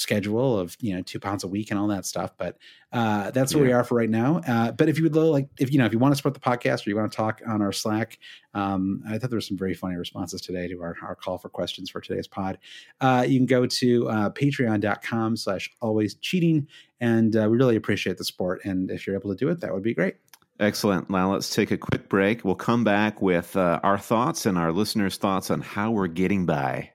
schedule 0.00 0.58
of 0.58 0.76
you 0.80 0.94
know 0.94 1.02
two 1.02 1.20
pounds 1.20 1.44
a 1.44 1.48
week 1.48 1.70
and 1.70 1.78
all 1.78 1.86
that 1.86 2.06
stuff 2.06 2.32
but 2.38 2.56
uh, 2.92 3.30
that's 3.30 3.54
where 3.54 3.62
yeah. 3.64 3.68
we 3.68 3.72
are 3.72 3.84
for 3.84 3.94
right 3.94 4.10
now 4.10 4.40
uh, 4.48 4.72
but 4.72 4.88
if 4.88 4.96
you 4.98 5.04
would 5.04 5.14
like 5.14 5.48
if 5.58 5.72
you 5.72 5.78
know 5.78 5.84
if 5.84 5.92
you 5.92 5.98
want 5.98 6.12
to 6.12 6.16
support 6.16 6.34
the 6.34 6.40
podcast 6.40 6.86
or 6.86 6.90
you 6.90 6.96
want 6.96 7.10
to 7.10 7.16
talk 7.16 7.40
on 7.46 7.62
our 7.62 7.72
slack 7.72 8.18
um, 8.54 9.02
i 9.08 9.18
thought 9.18 9.30
there 9.30 9.36
were 9.36 9.40
some 9.40 9.58
very 9.58 9.74
funny 9.74 9.96
responses 9.96 10.40
today 10.40 10.66
to 10.66 10.80
our, 10.82 10.96
our 11.02 11.14
call 11.14 11.38
for 11.38 11.48
questions 11.48 11.90
for 11.90 12.00
today's 12.00 12.26
pod 12.26 12.58
uh, 13.00 13.24
you 13.26 13.38
can 13.38 13.46
go 13.46 13.66
to 13.66 14.08
uh, 14.08 14.30
patreon.com 14.30 15.36
slash 15.36 15.70
always 15.80 16.14
cheating 16.16 16.66
and 17.00 17.36
uh, 17.36 17.48
we 17.50 17.56
really 17.56 17.76
appreciate 17.76 18.16
the 18.16 18.24
support 18.24 18.64
and 18.64 18.90
if 18.90 19.06
you're 19.06 19.16
able 19.16 19.30
to 19.30 19.36
do 19.36 19.48
it 19.48 19.60
that 19.60 19.72
would 19.72 19.82
be 19.82 19.94
great 19.94 20.16
Excellent. 20.58 21.08
Now 21.08 21.32
let's 21.32 21.54
take 21.54 21.70
a 21.70 21.78
quick 21.78 22.10
break. 22.10 22.44
We'll 22.44 22.54
come 22.54 22.84
back 22.84 23.22
with 23.22 23.56
uh, 23.56 23.80
our 23.82 23.96
thoughts 23.96 24.44
and 24.44 24.58
our 24.58 24.72
listeners' 24.72 25.16
thoughts 25.16 25.50
on 25.50 25.62
how 25.62 25.90
we're 25.90 26.06
getting 26.06 26.44
by. 26.44 26.90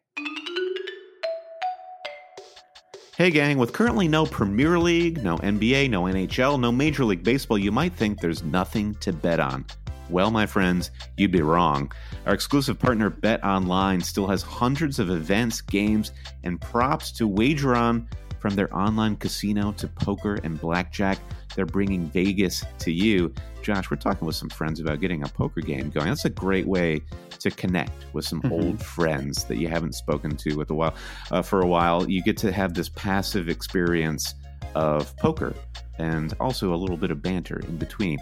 Hey, 3.17 3.32
gang, 3.32 3.58
with 3.58 3.71
currently 3.71 4.10
no 4.10 4.25
Premier 4.25 4.78
League, 4.78 5.23
no 5.23 5.38
NBA, 5.38 5.89
no 5.89 6.04
NHL, 6.04 6.60
no 6.60 6.69
Major 6.69 7.06
League 7.06 7.23
Baseball, 7.23 7.58
you 7.58 7.71
might 7.71 7.93
think 7.93 8.19
there's 8.19 8.43
nothing 8.43 8.93
to 8.95 9.13
bet 9.13 9.39
on. 9.39 9.65
Well, 10.10 10.32
my 10.32 10.45
friends, 10.45 10.91
you'd 11.15 11.32
be 11.32 11.41
wrong. 11.41 11.93
Our 12.25 12.34
exclusive 12.34 12.78
partner 12.78 13.10
Bet 13.10 13.41
Online 13.41 14.01
still 14.01 14.28
has 14.28 14.41
hundreds 14.41 14.99
of 14.99 15.10
events, 15.10 15.62
games, 15.62 16.12
and 16.43 16.60
props 16.60 17.13
to 17.13 17.25
wager 17.25 17.73
on 17.73 18.10
from 18.39 18.54
their 18.56 18.75
online 18.75 19.15
casino 19.15 19.71
to 19.78 19.88
poker 19.88 20.38
and 20.43 20.60
blackjack. 20.60 21.17
They're 21.56 21.65
bringing 21.65 22.08
Vegas 22.10 22.63
to 22.80 22.91
you. 22.91 23.34
Josh, 23.62 23.89
we're 23.89 23.98
talking 23.98 24.28
with 24.28 24.36
some 24.36 24.50
friends 24.50 24.80
about 24.80 25.00
getting 25.00 25.24
a 25.24 25.28
poker 25.28 25.62
game 25.62 25.89
going. 25.89 26.08
That's 26.08 26.26
a 26.26 26.30
great 26.30 26.68
way 26.68 27.02
to 27.39 27.52
connect 27.52 28.06
with 28.13 28.26
some 28.26 28.41
mm-hmm. 28.41 28.54
old 28.54 28.84
friends 28.84 29.46
that 29.46 29.58
you 29.58 29.68
haven't 29.68 29.94
spoken 29.94 30.36
to 30.38 30.56
with 30.56 30.70
a 30.70 30.74
while 30.76 30.96
uh, 31.32 31.41
for 31.41 31.62
a 31.62 31.68
while. 31.68 32.10
You 32.10 32.22
get 32.22 32.38
to 32.38 32.52
have 32.52 32.74
this 32.74 32.89
passive 32.89 33.50
experience 33.50 34.36
of 34.76 35.15
poker 35.18 35.56
and 35.98 36.34
also 36.39 36.74
a 36.74 36.76
little 36.76 36.98
bit 36.98 37.12
of 37.12 37.22
banter 37.22 37.60
in 37.60 37.78
between. 37.78 38.20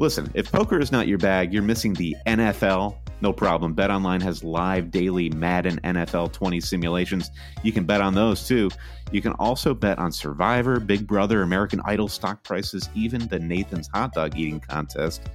Listen, 0.00 0.30
if 0.32 0.50
poker 0.50 0.80
is 0.80 0.90
not 0.90 1.08
your 1.08 1.18
bag, 1.18 1.52
you're 1.52 1.62
missing 1.62 1.92
the 1.92 2.16
NFL. 2.26 2.96
No 3.20 3.34
problem. 3.34 3.76
BetOnline 3.76 4.22
has 4.22 4.42
live 4.42 4.90
daily 4.90 5.28
Madden 5.28 5.78
NFL 5.84 6.32
20 6.32 6.58
simulations. 6.58 7.30
You 7.62 7.70
can 7.70 7.84
bet 7.84 8.00
on 8.00 8.14
those 8.14 8.48
too. 8.48 8.70
You 9.12 9.20
can 9.20 9.32
also 9.32 9.74
bet 9.74 9.98
on 9.98 10.10
Survivor, 10.10 10.80
Big 10.80 11.06
Brother, 11.06 11.42
American 11.42 11.82
Idol 11.84 12.08
stock 12.08 12.42
prices, 12.44 12.88
even 12.94 13.28
the 13.28 13.38
Nathan's 13.38 13.88
hot 13.88 14.14
dog 14.14 14.38
eating 14.38 14.60
contest 14.60 15.28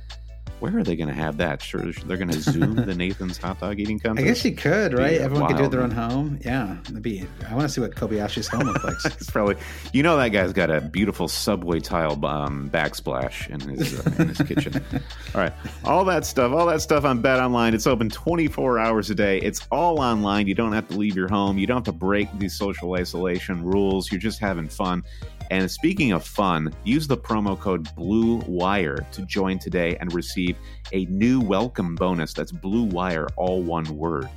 where 0.65 0.79
are 0.79 0.83
they 0.83 0.95
going 0.95 1.09
to 1.09 1.13
have 1.13 1.37
that? 1.37 1.61
Sure, 1.61 1.91
they're 1.91 2.17
going 2.17 2.31
to 2.31 2.41
zoom 2.41 2.75
the 2.75 2.95
Nathan's 2.95 3.37
hot 3.37 3.59
dog 3.59 3.79
eating 3.79 3.99
contest. 3.99 4.25
I 4.25 4.27
guess 4.27 4.43
you 4.43 4.55
could, 4.55 4.93
right? 4.93 5.21
Everyone 5.21 5.47
could 5.47 5.57
do 5.57 5.65
it 5.65 5.71
their 5.71 5.83
own 5.83 5.91
home. 5.91 6.39
Yeah, 6.43 6.77
that'd 6.85 7.03
be. 7.03 7.27
I 7.47 7.53
want 7.53 7.67
to 7.67 7.69
see 7.69 7.81
what 7.81 7.91
Kobayashi's 7.91 8.47
home 8.47 8.63
looks 8.63 8.83
like. 8.83 8.95
it's 9.05 9.29
probably, 9.29 9.57
you 9.93 10.01
know, 10.01 10.17
that 10.17 10.29
guy's 10.29 10.53
got 10.53 10.71
a 10.71 10.81
beautiful 10.81 11.27
subway 11.27 11.79
tile 11.79 12.13
um, 12.25 12.71
backsplash 12.71 13.47
in 13.49 13.59
his 13.59 13.99
uh, 13.99 14.15
in 14.17 14.29
his 14.29 14.39
kitchen. 14.39 14.83
All 15.35 15.41
right, 15.41 15.53
all 15.83 16.03
that 16.05 16.25
stuff, 16.25 16.51
all 16.51 16.65
that 16.65 16.81
stuff 16.81 17.05
on 17.05 17.21
Bet 17.21 17.39
Online. 17.39 17.73
It's 17.73 17.85
open 17.85 18.09
24 18.09 18.79
hours 18.79 19.09
a 19.09 19.15
day. 19.15 19.39
It's 19.39 19.67
all 19.69 19.99
online. 19.99 20.47
You 20.47 20.55
don't 20.55 20.71
have 20.71 20.87
to 20.89 20.97
leave 20.97 21.15
your 21.15 21.27
home. 21.27 21.57
You 21.57 21.67
don't 21.67 21.77
have 21.77 21.83
to 21.83 21.91
break 21.91 22.27
these 22.39 22.57
social 22.57 22.93
isolation 22.95 23.63
rules. 23.63 24.11
You're 24.11 24.21
just 24.21 24.39
having 24.39 24.69
fun. 24.69 25.03
And 25.51 25.69
speaking 25.69 26.11
of 26.11 26.25
fun, 26.25 26.73
use 26.83 27.07
the 27.07 27.17
promo 27.17 27.59
code 27.59 27.93
Blue 27.95 28.37
Wire 28.47 29.05
to 29.11 29.25
join 29.25 29.59
today 29.59 29.95
and 29.99 30.13
receive 30.13 30.57
a 30.91 31.05
new 31.05 31.39
welcome 31.39 31.95
bonus. 31.95 32.33
That's 32.33 32.51
Blue 32.51 32.83
Wire, 32.83 33.27
all 33.35 33.61
one 33.61 33.85
word. 33.95 34.29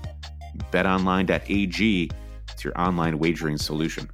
BetOnline.ag. 0.73 2.11
It's 2.53 2.64
your 2.64 2.81
online 2.81 3.18
wagering 3.18 3.59
solution. 3.59 4.11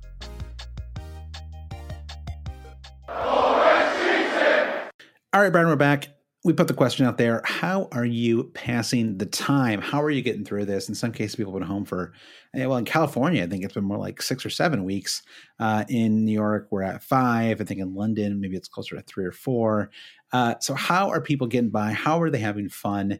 All 3.09 5.41
right, 5.41 5.51
Brian, 5.51 5.67
we're 5.67 5.75
back 5.75 6.14
we 6.45 6.53
put 6.53 6.69
the 6.69 6.75
question 6.75 7.07
out 7.07 7.17
there 7.19 7.41
how 7.45 7.89
are 7.93 8.05
you 8.05 8.45
passing 8.55 9.17
the 9.19 9.27
time 9.27 9.81
how 9.81 10.03
are 10.03 10.11
you 10.11 10.23
getting 10.23 10.45
through 10.45 10.65
this 10.65 10.89
in 10.89 10.95
some 10.95 11.11
cases 11.13 11.37
people 11.37 11.53
have 11.53 11.61
been 11.61 11.69
home 11.69 11.85
for 11.85 12.13
eh, 12.55 12.67
well 12.67 12.77
in 12.79 12.85
california 12.85 13.43
i 13.43 13.47
think 13.47 13.65
it's 13.65 13.75
been 13.75 13.85
more 13.85 13.99
like 13.99 14.21
six 14.21 14.45
or 14.45 14.51
seven 14.51 14.85
weeks 14.85 15.23
uh, 15.61 15.85
in 15.89 16.25
new 16.25 16.33
york 16.33 16.69
we're 16.71 16.83
at 16.83 17.03
five 17.03 17.61
i 17.61 17.65
think 17.65 17.81
in 17.81 17.95
london 17.95 18.41
maybe 18.41 18.57
it's 18.57 18.69
closer 18.69 18.95
to 18.97 19.03
three 19.03 19.25
or 19.25 19.33
four 19.33 19.91
uh, 20.33 20.55
so 20.61 20.75
how 20.75 21.09
are 21.09 21.21
people 21.21 21.47
getting 21.47 21.71
by 21.71 21.93
how 21.93 22.21
are 22.21 22.31
they 22.31 22.39
having 22.39 22.69
fun 22.69 23.19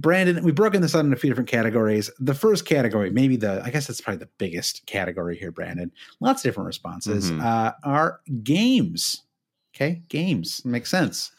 Brandon, 0.00 0.44
we've 0.44 0.54
broken 0.54 0.80
this 0.80 0.94
out 0.94 1.00
into 1.04 1.16
a 1.16 1.18
few 1.18 1.28
different 1.28 1.50
categories. 1.50 2.08
The 2.20 2.32
first 2.32 2.64
category, 2.64 3.10
maybe 3.10 3.34
the, 3.34 3.60
I 3.64 3.70
guess 3.70 3.88
that's 3.88 4.00
probably 4.00 4.20
the 4.20 4.30
biggest 4.38 4.86
category 4.86 5.36
here, 5.36 5.50
Brandon. 5.50 5.90
Lots 6.20 6.40
of 6.40 6.44
different 6.44 6.68
responses 6.68 7.32
Mhm. 7.32 7.42
uh, 7.44 7.72
are 7.82 8.20
games. 8.44 9.24
Okay, 9.74 10.02
games 10.08 10.64
makes 10.64 10.88
sense. 10.88 11.32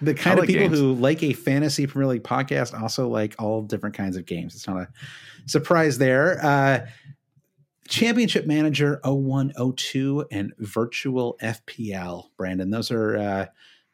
The 0.00 0.14
kind 0.14 0.38
like 0.38 0.48
of 0.48 0.54
people 0.54 0.68
games. 0.68 0.78
who 0.78 0.94
like 0.94 1.22
a 1.22 1.32
fantasy 1.32 1.86
Premier 1.86 2.08
League 2.08 2.22
podcast 2.22 2.78
also 2.80 3.08
like 3.08 3.34
all 3.38 3.62
different 3.62 3.94
kinds 3.94 4.16
of 4.16 4.26
games. 4.26 4.54
It's 4.54 4.66
not 4.66 4.76
a 4.78 4.88
surprise 5.46 5.98
there. 5.98 6.44
Uh, 6.44 6.86
Championship 7.88 8.46
Manager 8.46 9.00
0102 9.04 10.26
and 10.30 10.52
Virtual 10.58 11.36
FPL, 11.40 12.24
Brandon. 12.36 12.70
Those 12.70 12.90
are 12.90 13.16
uh, 13.16 13.46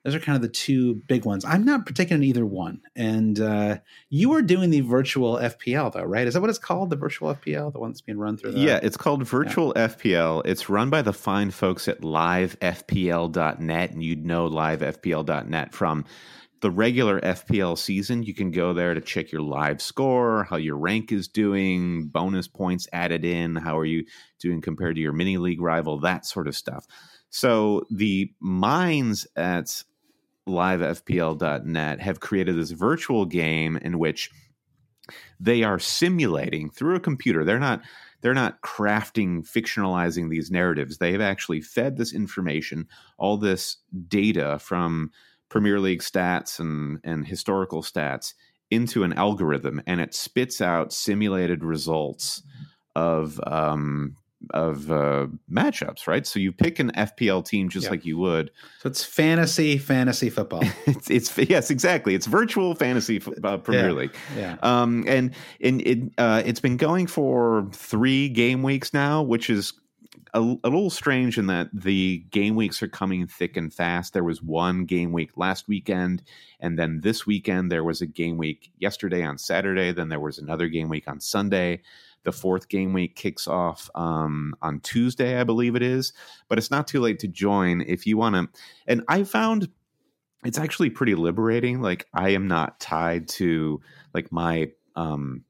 those 0.04 0.14
are 0.14 0.20
kind 0.20 0.36
of 0.36 0.42
the 0.42 0.48
two 0.48 0.96
big 1.06 1.24
ones. 1.24 1.44
I'm 1.44 1.64
not 1.64 1.86
particular 1.86 2.16
in 2.16 2.24
either 2.24 2.44
one. 2.44 2.80
And 2.96 3.38
uh, 3.38 3.78
you 4.10 4.32
are 4.32 4.42
doing 4.42 4.70
the 4.70 4.80
Virtual 4.80 5.36
FPL 5.36 5.92
though, 5.92 6.02
right? 6.02 6.26
Is 6.26 6.34
that 6.34 6.40
what 6.40 6.50
it's 6.50 6.58
called? 6.58 6.90
The 6.90 6.96
Virtual 6.96 7.34
FPL, 7.34 7.72
the 7.72 7.78
one 7.78 7.90
that's 7.90 8.00
being 8.00 8.18
run 8.18 8.36
through 8.36 8.52
the 8.52 8.60
yeah, 8.60 8.80
it's 8.82 8.96
called 8.96 9.26
Virtual 9.26 9.72
FPL. 9.74 10.42
It's 10.44 10.68
run 10.68 10.90
by 10.90 11.02
the 11.02 11.12
fine 11.12 11.50
folks 11.50 11.86
at 11.86 12.00
livefpl.net, 12.00 13.90
and 13.90 14.02
you'd 14.02 14.26
know 14.26 14.48
livefpl.net 14.48 15.72
from 15.72 16.04
the 16.62 16.70
regular 16.70 17.20
FPL 17.20 17.76
season. 17.78 18.22
You 18.22 18.34
can 18.34 18.50
go 18.50 18.72
there 18.72 18.94
to 18.94 19.00
check 19.00 19.30
your 19.30 19.42
live 19.42 19.82
score, 19.82 20.44
how 20.44 20.56
your 20.56 20.76
rank 20.76 21.12
is 21.12 21.28
doing, 21.28 22.06
bonus 22.06 22.48
points 22.48 22.88
added 22.92 23.24
in, 23.24 23.56
how 23.56 23.78
are 23.78 23.84
you 23.84 24.04
doing 24.40 24.60
compared 24.60 24.96
to 24.96 25.00
your 25.00 25.12
mini 25.12 25.36
league 25.38 25.60
rival, 25.60 26.00
that 26.00 26.24
sort 26.24 26.48
of 26.48 26.56
stuff. 26.56 26.86
So 27.30 27.84
the 27.90 28.32
minds 28.40 29.26
at 29.36 29.82
livefpl.net 30.48 32.00
have 32.00 32.20
created 32.20 32.56
this 32.56 32.70
virtual 32.70 33.24
game 33.24 33.76
in 33.76 33.98
which 33.98 34.30
they 35.40 35.62
are 35.62 35.78
simulating 35.78 36.70
through 36.70 36.96
a 36.96 37.00
computer. 37.00 37.44
They're 37.44 37.58
not 37.58 37.82
they're 38.20 38.34
not 38.34 38.60
crafting 38.62 39.42
fictionalizing 39.42 40.30
these 40.30 40.50
narratives. 40.50 40.98
They 40.98 41.10
have 41.12 41.20
actually 41.20 41.60
fed 41.60 41.96
this 41.96 42.14
information, 42.14 42.86
all 43.18 43.36
this 43.36 43.78
data 44.08 44.58
from 44.60 45.10
Premier 45.48 45.80
League 45.80 46.00
stats 46.00 46.60
and 46.60 46.98
and 47.04 47.26
historical 47.26 47.82
stats 47.82 48.34
into 48.70 49.04
an 49.04 49.12
algorithm 49.12 49.82
and 49.86 50.00
it 50.00 50.14
spits 50.14 50.60
out 50.62 50.92
simulated 50.94 51.62
results 51.62 52.42
of 52.96 53.38
um 53.46 54.16
of 54.50 54.90
uh, 54.90 55.26
matchups, 55.50 56.06
right? 56.06 56.26
So 56.26 56.38
you 56.40 56.52
pick 56.52 56.78
an 56.78 56.90
FPL 56.92 57.44
team 57.44 57.68
just 57.68 57.84
Yeah. 57.84 57.90
like 57.90 58.04
you 58.04 58.18
would, 58.18 58.50
So 58.80 58.88
it's 58.88 59.04
fantasy, 59.04 59.78
fantasy 59.78 60.30
football. 60.30 60.62
it's, 60.86 61.10
it's 61.10 61.38
yes, 61.38 61.70
exactly. 61.70 62.14
It's 62.14 62.26
virtual 62.26 62.74
fantasy 62.74 63.20
uh, 63.44 63.58
Premier 63.58 63.86
Yeah. 63.90 63.92
League, 63.92 64.14
yeah. 64.36 64.56
um, 64.62 65.04
and 65.06 65.34
and 65.60 65.80
it 65.82 65.98
uh, 66.18 66.42
it's 66.44 66.60
been 66.60 66.76
going 66.76 67.06
for 67.06 67.68
three 67.72 68.28
game 68.28 68.62
weeks 68.62 68.92
now, 68.92 69.22
which 69.22 69.48
is 69.50 69.72
a, 70.34 70.40
a 70.40 70.68
little 70.68 70.88
strange 70.88 71.36
in 71.36 71.46
that 71.48 71.68
the 71.74 72.24
game 72.30 72.56
weeks 72.56 72.82
are 72.82 72.88
coming 72.88 73.26
thick 73.26 73.56
and 73.56 73.72
fast. 73.72 74.14
There 74.14 74.24
was 74.24 74.42
one 74.42 74.86
game 74.86 75.12
week 75.12 75.32
last 75.36 75.68
weekend, 75.68 76.22
and 76.58 76.78
then 76.78 77.00
this 77.02 77.26
weekend 77.26 77.70
there 77.70 77.84
was 77.84 78.00
a 78.00 78.06
game 78.06 78.38
week 78.38 78.70
yesterday 78.78 79.22
on 79.24 79.36
Saturday. 79.36 79.92
Then 79.92 80.08
there 80.08 80.20
was 80.20 80.38
another 80.38 80.68
game 80.68 80.88
week 80.88 81.06
on 81.06 81.20
Sunday. 81.20 81.82
The 82.24 82.32
fourth 82.32 82.68
game 82.68 82.92
week 82.92 83.16
kicks 83.16 83.48
off 83.48 83.90
um, 83.94 84.54
on 84.62 84.80
Tuesday, 84.80 85.40
I 85.40 85.44
believe 85.44 85.74
it 85.74 85.82
is. 85.82 86.12
But 86.48 86.58
it's 86.58 86.70
not 86.70 86.86
too 86.86 87.00
late 87.00 87.18
to 87.20 87.28
join 87.28 87.80
if 87.82 88.06
you 88.06 88.16
want 88.16 88.34
to. 88.36 88.48
And 88.86 89.02
I 89.08 89.24
found 89.24 89.68
it's 90.44 90.58
actually 90.58 90.90
pretty 90.90 91.14
liberating. 91.14 91.80
Like 91.80 92.06
I 92.14 92.30
am 92.30 92.46
not 92.48 92.78
tied 92.80 93.28
to 93.30 93.80
like 94.14 94.30
my 94.32 94.70
um 94.96 95.44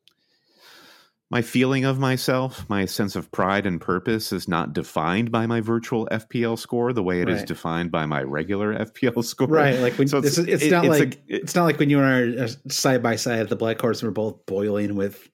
my 1.30 1.40
feeling 1.40 1.86
of 1.86 1.98
myself, 1.98 2.68
my 2.68 2.84
sense 2.84 3.16
of 3.16 3.30
pride 3.32 3.64
and 3.64 3.80
purpose 3.80 4.34
is 4.34 4.48
not 4.48 4.74
defined 4.74 5.30
by 5.32 5.46
my 5.46 5.62
virtual 5.62 6.06
FPL 6.12 6.58
score 6.58 6.92
the 6.92 7.02
way 7.02 7.22
it 7.22 7.28
is 7.30 7.38
Right. 7.38 7.48
defined 7.48 7.90
by 7.90 8.04
my 8.04 8.22
regular 8.22 8.74
FPL 8.78 9.24
score. 9.24 9.46
Right, 9.46 9.78
like 9.78 9.96
when 9.96 10.08
So 10.08 10.18
it's, 10.18 10.36
it's- 10.36 10.54
it's, 10.56 10.64
it- 10.64 10.70
not 10.70 10.84
it's 10.84 10.96
a- 10.96 10.98
like 10.98 11.22
it's 11.28 11.54
not 11.54 11.64
like 11.64 11.78
when 11.78 11.88
you 11.88 12.00
and 12.00 12.38
I 12.38 12.42
are 12.44 12.48
side 12.70 13.02
by 13.02 13.16
side 13.16 13.38
at 13.38 13.48
the 13.48 13.56
Black 13.56 13.80
Horse 13.80 14.02
and 14.02 14.08
we're 14.10 14.12
both 14.14 14.44
boiling 14.44 14.94
with 14.94 15.30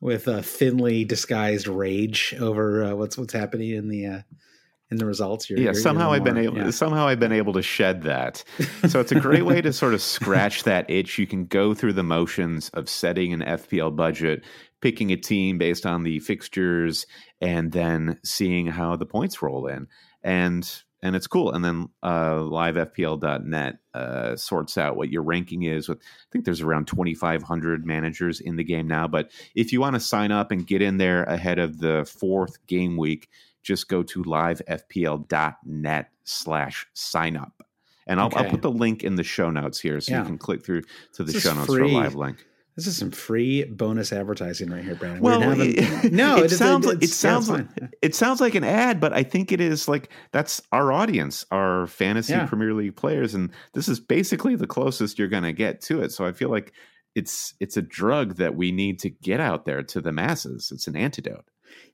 with 0.00 0.28
a 0.28 0.42
thinly 0.42 1.04
disguised 1.04 1.68
rage 1.68 2.34
over 2.40 2.84
uh, 2.84 2.94
what's 2.94 3.18
what's 3.18 3.32
happening 3.32 3.70
in 3.70 3.88
the 3.88 4.06
uh, 4.06 4.20
in 4.90 4.96
the 4.96 5.06
results. 5.06 5.50
You're, 5.50 5.58
yeah, 5.58 5.64
you're- 5.64 5.74
you're 5.74 5.82
somehow 5.82 6.12
I've 6.12 6.24
been 6.24 6.38
able 6.38 6.56
yeah. 6.56 6.70
somehow 6.70 7.06
I've 7.08 7.20
been 7.20 7.32
able 7.32 7.52
to 7.54 7.62
shed 7.62 8.02
that. 8.02 8.42
So 8.88 9.00
it's 9.00 9.12
a 9.12 9.20
great 9.20 9.44
way 9.44 9.60
to 9.60 9.72
sort 9.72 9.94
of 9.94 10.00
scratch 10.00 10.64
that 10.64 10.88
itch. 10.90 11.18
You 11.18 11.26
can 11.26 11.46
go 11.46 11.74
through 11.74 11.92
the 11.94 12.02
motions 12.02 12.70
of 12.70 12.88
setting 12.88 13.32
an 13.32 13.40
FPL 13.40 13.94
budget, 13.94 14.44
picking 14.80 15.10
a 15.10 15.16
team 15.16 15.58
based 15.58 15.84
on 15.84 16.04
the 16.04 16.20
fixtures, 16.20 17.06
and 17.40 17.72
then 17.72 18.18
seeing 18.24 18.66
how 18.66 18.96
the 18.96 19.06
points 19.06 19.42
roll 19.42 19.66
in. 19.66 19.88
And 20.22 20.70
and 21.02 21.14
it's 21.14 21.26
cool. 21.26 21.52
And 21.52 21.64
then 21.64 21.88
uh, 22.02 22.34
livefpl.net 22.36 23.78
uh, 23.94 24.36
sorts 24.36 24.76
out 24.78 24.96
what 24.96 25.10
your 25.10 25.22
ranking 25.22 25.62
is. 25.62 25.88
With 25.88 25.98
I 25.98 26.26
think 26.32 26.44
there's 26.44 26.60
around 26.60 26.86
2,500 26.88 27.86
managers 27.86 28.40
in 28.40 28.56
the 28.56 28.64
game 28.64 28.88
now. 28.88 29.06
But 29.08 29.30
if 29.54 29.72
you 29.72 29.80
want 29.80 29.94
to 29.94 30.00
sign 30.00 30.32
up 30.32 30.50
and 30.50 30.66
get 30.66 30.82
in 30.82 30.98
there 30.98 31.24
ahead 31.24 31.58
of 31.58 31.78
the 31.78 32.04
fourth 32.18 32.64
game 32.66 32.96
week, 32.96 33.28
just 33.62 33.88
go 33.88 34.02
to 34.02 34.22
livefpl.net 34.24 36.10
slash 36.24 36.86
sign 36.94 37.36
up. 37.36 37.52
And 38.06 38.20
I'll, 38.20 38.30
I'll 38.34 38.48
put 38.48 38.62
the 38.62 38.70
link 38.70 39.04
in 39.04 39.16
the 39.16 39.24
show 39.24 39.50
notes 39.50 39.78
here 39.78 40.00
so 40.00 40.12
Yeah. 40.12 40.20
you 40.20 40.24
can 40.26 40.38
click 40.38 40.64
through 40.64 40.82
to 41.14 41.24
the 41.24 41.32
This 41.32 41.42
show 41.42 41.52
notes 41.52 41.66
for 41.66 41.82
a 41.82 41.88
live 41.88 42.14
link. 42.14 42.46
This 42.78 42.86
is 42.86 42.96
some 42.96 43.10
free 43.10 43.64
bonus 43.64 44.12
advertising 44.12 44.70
right 44.70 44.84
here, 44.84 44.94
Brandon. 44.94 45.20
Well, 45.20 45.40
having- 45.40 45.74
it- 45.76 46.12
no, 46.12 46.36
it 46.38 46.44
it's- 46.44 46.58
sounds 46.58 46.86
like- 46.86 47.02
it 47.02 47.10
sounds 47.10 47.48
yeah, 47.48 47.54
like- 47.56 47.78
fine. 47.80 47.90
It 48.02 48.14
sounds 48.14 48.40
like 48.40 48.54
an 48.54 48.62
ad, 48.62 49.00
but 49.00 49.12
I 49.12 49.24
think 49.24 49.50
it 49.50 49.60
is 49.60 49.88
like 49.88 50.10
that's 50.30 50.62
our 50.70 50.92
audience, 50.92 51.44
our 51.50 51.88
fantasy 51.88 52.34
Yeah. 52.34 52.46
Premier 52.46 52.72
League 52.74 52.94
players, 52.94 53.34
and 53.34 53.50
this 53.74 53.88
is 53.88 53.98
basically 53.98 54.54
the 54.54 54.68
closest 54.68 55.18
you're 55.18 55.26
going 55.26 55.42
to 55.42 55.52
get 55.52 55.80
to 55.82 56.00
it. 56.02 56.12
So 56.12 56.24
I 56.24 56.30
feel 56.30 56.50
like 56.50 56.72
it's 57.16 57.52
it's 57.58 57.76
a 57.76 57.82
drug 57.82 58.36
that 58.36 58.54
we 58.54 58.70
need 58.70 59.00
to 59.00 59.10
get 59.10 59.40
out 59.40 59.64
there 59.64 59.82
to 59.82 60.00
the 60.00 60.12
masses. 60.12 60.70
It's 60.72 60.86
an 60.86 60.94
antidote. 60.94 61.46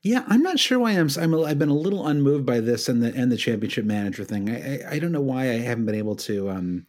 Yeah, 0.03 0.23
I'm 0.27 0.43
not 0.43 0.59
sure 0.59 0.77
why 0.77 0.91
I'm. 0.91 1.09
I'm. 1.19 1.33
A, 1.33 1.41
I've 1.45 1.57
been 1.57 1.69
a 1.69 1.73
little 1.75 2.05
unmoved 2.05 2.45
by 2.45 2.59
this 2.59 2.87
and 2.87 3.01
the 3.01 3.11
and 3.15 3.31
the 3.31 3.37
championship 3.37 3.85
manager 3.85 4.23
thing. 4.23 4.51
I, 4.51 4.75
I 4.85 4.91
I 4.91 4.99
don't 4.99 5.11
know 5.11 5.19
why 5.21 5.49
I 5.49 5.57
haven't 5.57 5.85
been 5.87 5.95
able 5.95 6.15
to 6.17 6.51
um 6.51 6.85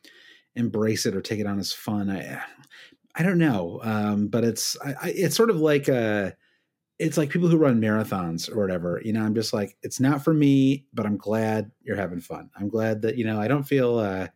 embrace 0.54 1.06
it 1.06 1.16
or 1.16 1.22
take 1.22 1.40
it 1.40 1.46
on 1.46 1.58
as 1.58 1.72
fun. 1.72 2.10
I 2.10 2.42
I 3.18 3.22
don't 3.22 3.38
know. 3.38 3.80
Um, 3.82 4.28
but 4.28 4.44
it's 4.44 4.76
I, 4.84 4.94
I, 5.02 5.08
it's 5.16 5.34
sort 5.36 5.50
of 5.50 5.56
like 5.56 5.88
uh 5.88 6.30
it's 6.98 7.16
like 7.18 7.30
people 7.30 7.48
who 7.48 7.56
run 7.58 7.80
marathons 7.80 8.50
or 8.50 8.58
whatever. 8.60 9.00
You 9.04 9.12
know, 9.12 9.22
I'm 9.22 9.34
just 9.34 9.52
like 9.52 9.76
it's 9.82 10.00
not 10.00 10.22
for 10.24 10.32
me, 10.34 10.86
but 10.94 11.06
I'm 11.06 11.16
glad 11.16 11.70
you're 11.82 11.96
having 11.96 12.20
fun. 12.20 12.50
I'm 12.58 12.68
glad 12.68 13.02
that 13.02 13.16
you 13.16 13.24
know 13.24 13.40
I 13.40 13.48
don't 13.48 13.64
feel. 13.64 13.98
uh 13.98 14.28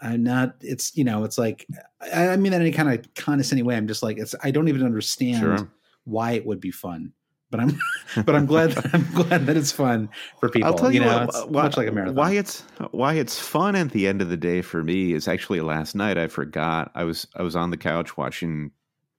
I'm 0.00 0.22
not. 0.24 0.56
It's 0.60 0.96
you 0.96 1.04
know. 1.04 1.24
It's 1.24 1.38
like 1.38 1.66
I, 2.12 2.28
I 2.28 2.36
mean 2.36 2.52
that 2.52 2.60
in 2.60 2.66
any 2.66 2.72
kind 2.72 2.92
of 2.92 3.14
condescending 3.14 3.64
way. 3.64 3.76
I'm 3.76 3.86
just 3.88 4.02
like 4.02 4.18
it's. 4.18 4.34
I 4.42 4.50
don't 4.50 4.68
even 4.68 4.82
understand 4.84 5.38
Sure. 5.58 5.72
why 6.04 6.32
it 6.32 6.44
would 6.44 6.60
be 6.60 6.70
fun. 6.70 7.12
But 7.50 7.60
I'm, 7.60 7.78
but 8.24 8.34
I'm 8.34 8.46
glad. 8.46 8.72
That, 8.72 8.90
I'm 8.94 9.10
glad 9.12 9.46
that 9.46 9.56
it's 9.56 9.72
fun 9.72 10.08
for 10.40 10.48
people. 10.48 10.68
I'll 10.68 10.78
tell 10.78 10.92
you, 10.92 11.00
know, 11.00 11.26
what, 11.26 11.50
why, 11.50 11.62
much 11.62 11.76
like 11.76 11.88
a 11.88 11.92
marathon. 11.92 12.16
why 12.16 12.32
it's 12.32 12.60
why 12.90 13.14
it's 13.14 13.38
fun 13.38 13.76
at 13.76 13.90
the 13.90 14.06
end 14.06 14.22
of 14.22 14.28
the 14.28 14.36
day 14.36 14.62
for 14.62 14.82
me 14.82 15.12
is 15.12 15.28
actually 15.28 15.60
last 15.60 15.94
night 15.94 16.18
I 16.18 16.28
forgot 16.28 16.90
I 16.94 17.04
was 17.04 17.26
I 17.36 17.42
was 17.42 17.56
on 17.56 17.70
the 17.70 17.76
couch 17.76 18.16
watching 18.16 18.72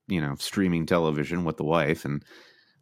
you 0.07 0.21
know 0.21 0.35
streaming 0.39 0.85
television 0.85 1.45
with 1.45 1.57
the 1.57 1.63
wife 1.63 2.05
and 2.05 2.23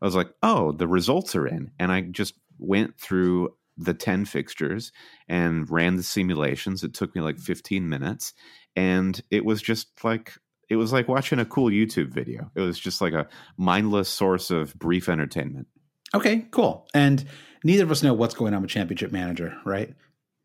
I 0.01 0.05
was 0.05 0.15
like 0.15 0.31
oh 0.43 0.71
the 0.71 0.87
results 0.87 1.35
are 1.35 1.47
in 1.47 1.71
and 1.79 1.91
I 1.91 2.01
just 2.01 2.33
went 2.57 2.97
through 2.99 3.49
the 3.77 3.93
10 3.93 4.25
fixtures 4.25 4.91
and 5.27 5.69
ran 5.69 5.97
the 5.97 6.03
simulations 6.03 6.83
it 6.83 6.93
took 6.93 7.13
me 7.13 7.21
like 7.21 7.37
15 7.37 7.89
minutes 7.89 8.33
and 8.75 9.19
it 9.31 9.43
was 9.43 9.61
just 9.61 10.03
like 10.03 10.33
it 10.69 10.75
was 10.75 10.91
like 10.91 11.07
watching 11.07 11.39
a 11.39 11.45
cool 11.45 11.69
YouTube 11.69 12.09
video 12.09 12.49
it 12.55 12.61
was 12.61 12.79
just 12.79 13.01
like 13.01 13.13
a 13.13 13.27
mindless 13.57 14.09
source 14.09 14.51
of 14.51 14.73
brief 14.79 15.09
entertainment 15.09 15.67
Okay, 16.15 16.45
cool. 16.51 16.87
And 16.93 17.23
neither 17.63 17.83
of 17.83 17.91
us 17.91 18.01
know 18.01 18.13
what's 18.13 18.33
going 18.33 18.53
on 18.53 18.61
with 18.61 18.71
Championship 18.71 19.11
Manager, 19.11 19.57
right? 19.65 19.93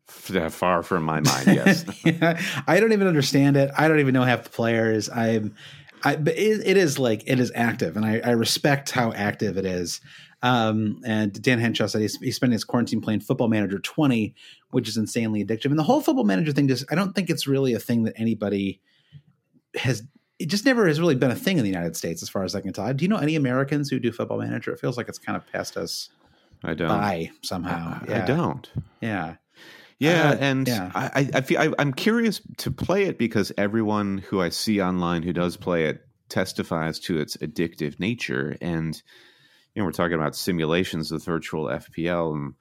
Far 0.07 0.83
from 0.83 1.03
my 1.03 1.21
mind 1.21 1.47
yes 1.47 1.85
Yeah, 2.03 2.41
I 2.67 2.81
don't 2.81 2.91
even 2.91 3.07
understand 3.07 3.55
it. 3.55 3.71
I 3.77 3.87
don't 3.87 4.01
even 4.01 4.13
know 4.13 4.23
half 4.23 4.43
the 4.43 4.49
players. 4.49 5.09
I'm, 5.09 5.55
I, 6.03 6.17
but 6.17 6.37
it, 6.37 6.67
it 6.67 6.77
is 6.77 6.99
like 6.99 7.23
it 7.27 7.39
is 7.39 7.51
active, 7.55 7.95
and 7.95 8.05
I, 8.05 8.19
I 8.19 8.31
respect 8.31 8.91
how 8.91 9.13
active 9.13 9.57
it 9.57 9.65
is. 9.65 10.01
Um, 10.41 10.99
and 11.05 11.39
Dan 11.39 11.59
Henshaw 11.59 11.85
said 11.85 12.01
he's, 12.01 12.17
he's 12.17 12.35
spending 12.35 12.53
his 12.53 12.63
quarantine 12.63 12.99
playing 12.99 13.19
Football 13.19 13.47
Manager 13.47 13.77
20, 13.77 14.33
which 14.71 14.89
is 14.89 14.97
insanely 14.97 15.45
addictive. 15.45 15.65
And 15.65 15.77
the 15.77 15.83
whole 15.83 16.01
Football 16.01 16.23
Manager 16.23 16.51
thing, 16.51 16.67
just 16.67 16.83
I 16.91 16.95
don't 16.95 17.13
think 17.13 17.29
it's 17.29 17.47
really 17.47 17.73
a 17.73 17.79
thing 17.79 18.03
that 18.03 18.13
anybody 18.17 18.81
has. 19.75 20.03
It 20.39 20.49
just 20.49 20.65
never 20.65 20.87
has 20.87 20.99
really 20.99 21.13
been 21.13 21.29
a 21.29 21.35
thing 21.35 21.59
in 21.59 21.63
the 21.63 21.69
United 21.69 21.95
States, 21.95 22.23
as 22.23 22.29
far 22.29 22.43
as 22.43 22.55
I 22.55 22.61
can 22.61 22.73
tell. 22.73 22.91
Do 22.93 23.05
you 23.05 23.09
know 23.09 23.17
any 23.17 23.35
Americans 23.35 23.91
who 23.91 23.99
do 23.99 24.11
Football 24.11 24.39
Manager? 24.39 24.71
It 24.71 24.79
feels 24.79 24.97
like 24.97 25.07
it's 25.07 25.19
kind 25.19 25.35
of 25.35 25.45
passed 25.45 25.77
us 25.77 26.09
I 26.63 26.73
don't 26.73 26.87
by 26.87 27.31
somehow. 27.43 27.99
I, 28.01 28.05
yeah. 28.09 28.23
I 28.23 28.25
don't. 28.25 28.71
Yeah. 29.01 29.35
Yeah, 29.99 30.31
Uh, 30.31 30.37
and 30.39 30.67
yeah. 30.67 30.91
I, 30.95 31.29
I, 31.31 31.41
feel 31.41 31.61
I, 31.61 31.71
I'm 31.77 31.93
curious 31.93 32.41
to 32.57 32.71
play 32.71 33.03
it 33.03 33.19
because 33.19 33.51
everyone 33.55 34.17
who 34.17 34.41
I 34.41 34.49
see 34.49 34.81
online 34.81 35.21
who 35.21 35.31
does 35.31 35.57
play 35.57 35.85
it 35.85 36.01
testifies 36.27 36.97
to 37.01 37.19
its 37.19 37.37
addictive 37.37 37.99
nature. 37.99 38.57
And 38.61 38.99
you 39.75 39.81
know, 39.81 39.85
we're 39.85 39.91
talking 39.91 40.15
about 40.15 40.35
simulations 40.35 41.11
with 41.11 41.23
virtual 41.23 41.65
FPL, 41.65 42.33
and 42.33 42.53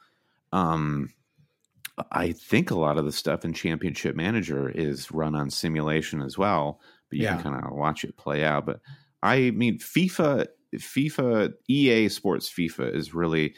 um, 0.53 1.15
I 2.13 2.33
think 2.33 2.71
a 2.71 2.79
lot 2.79 2.99
of 2.99 3.07
the 3.07 3.13
stuff 3.13 3.45
in 3.45 3.55
Championship 3.55 4.15
Manager 4.15 4.69
is 4.69 5.11
run 5.11 5.35
on 5.35 5.49
simulation 5.49 6.21
as 6.21 6.37
well. 6.37 6.81
But 7.11 7.19
you 7.19 7.25
Yeah. 7.25 7.35
can 7.43 7.53
kind 7.53 7.65
of 7.65 7.73
watch 7.73 8.05
it 8.05 8.17
play 8.17 8.45
out. 8.45 8.65
But 8.67 8.81
I 9.23 9.51
mean, 9.51 9.79
FIFA, 9.79 10.47
FIFA, 10.77 11.53
EA 11.69 12.09
Sports 12.09 12.49
FIFA 12.51 12.95
is 12.95 13.13
really 13.13 13.55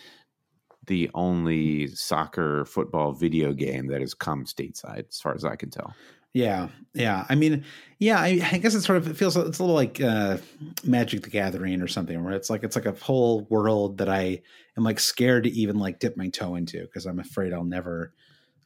the 0.86 1.08
only 1.14 1.86
soccer 1.88 2.64
football 2.64 3.12
video 3.12 3.52
game 3.52 3.86
that 3.86 4.00
has 4.00 4.14
come 4.14 4.44
stateside, 4.44 5.08
as 5.08 5.20
far 5.20 5.34
as 5.34 5.44
I 5.44 5.54
can 5.54 5.70
tell. 5.70 5.94
Yeah, 6.34 6.68
yeah. 6.94 7.26
I 7.28 7.34
mean, 7.34 7.64
yeah. 7.98 8.18
I, 8.18 8.40
I 8.50 8.58
guess 8.58 8.74
it 8.74 8.80
sort 8.80 8.96
of 8.96 9.06
it 9.06 9.16
feels 9.18 9.36
it's 9.36 9.58
a 9.58 9.62
little 9.62 9.74
like 9.76 10.00
uh, 10.00 10.38
Magic 10.82 11.22
the 11.22 11.30
Gathering 11.30 11.82
or 11.82 11.88
something, 11.88 12.24
where 12.24 12.32
it's 12.32 12.48
like 12.48 12.64
it's 12.64 12.74
like 12.74 12.86
a 12.86 12.92
whole 12.92 13.42
world 13.50 13.98
that 13.98 14.08
I 14.08 14.40
am 14.78 14.82
like 14.82 14.98
scared 14.98 15.44
to 15.44 15.50
even 15.50 15.78
like 15.78 15.98
dip 16.00 16.16
my 16.16 16.30
toe 16.30 16.54
into 16.54 16.80
because 16.82 17.04
I'm 17.04 17.18
afraid 17.20 17.52
I'll 17.52 17.64
never, 17.64 18.14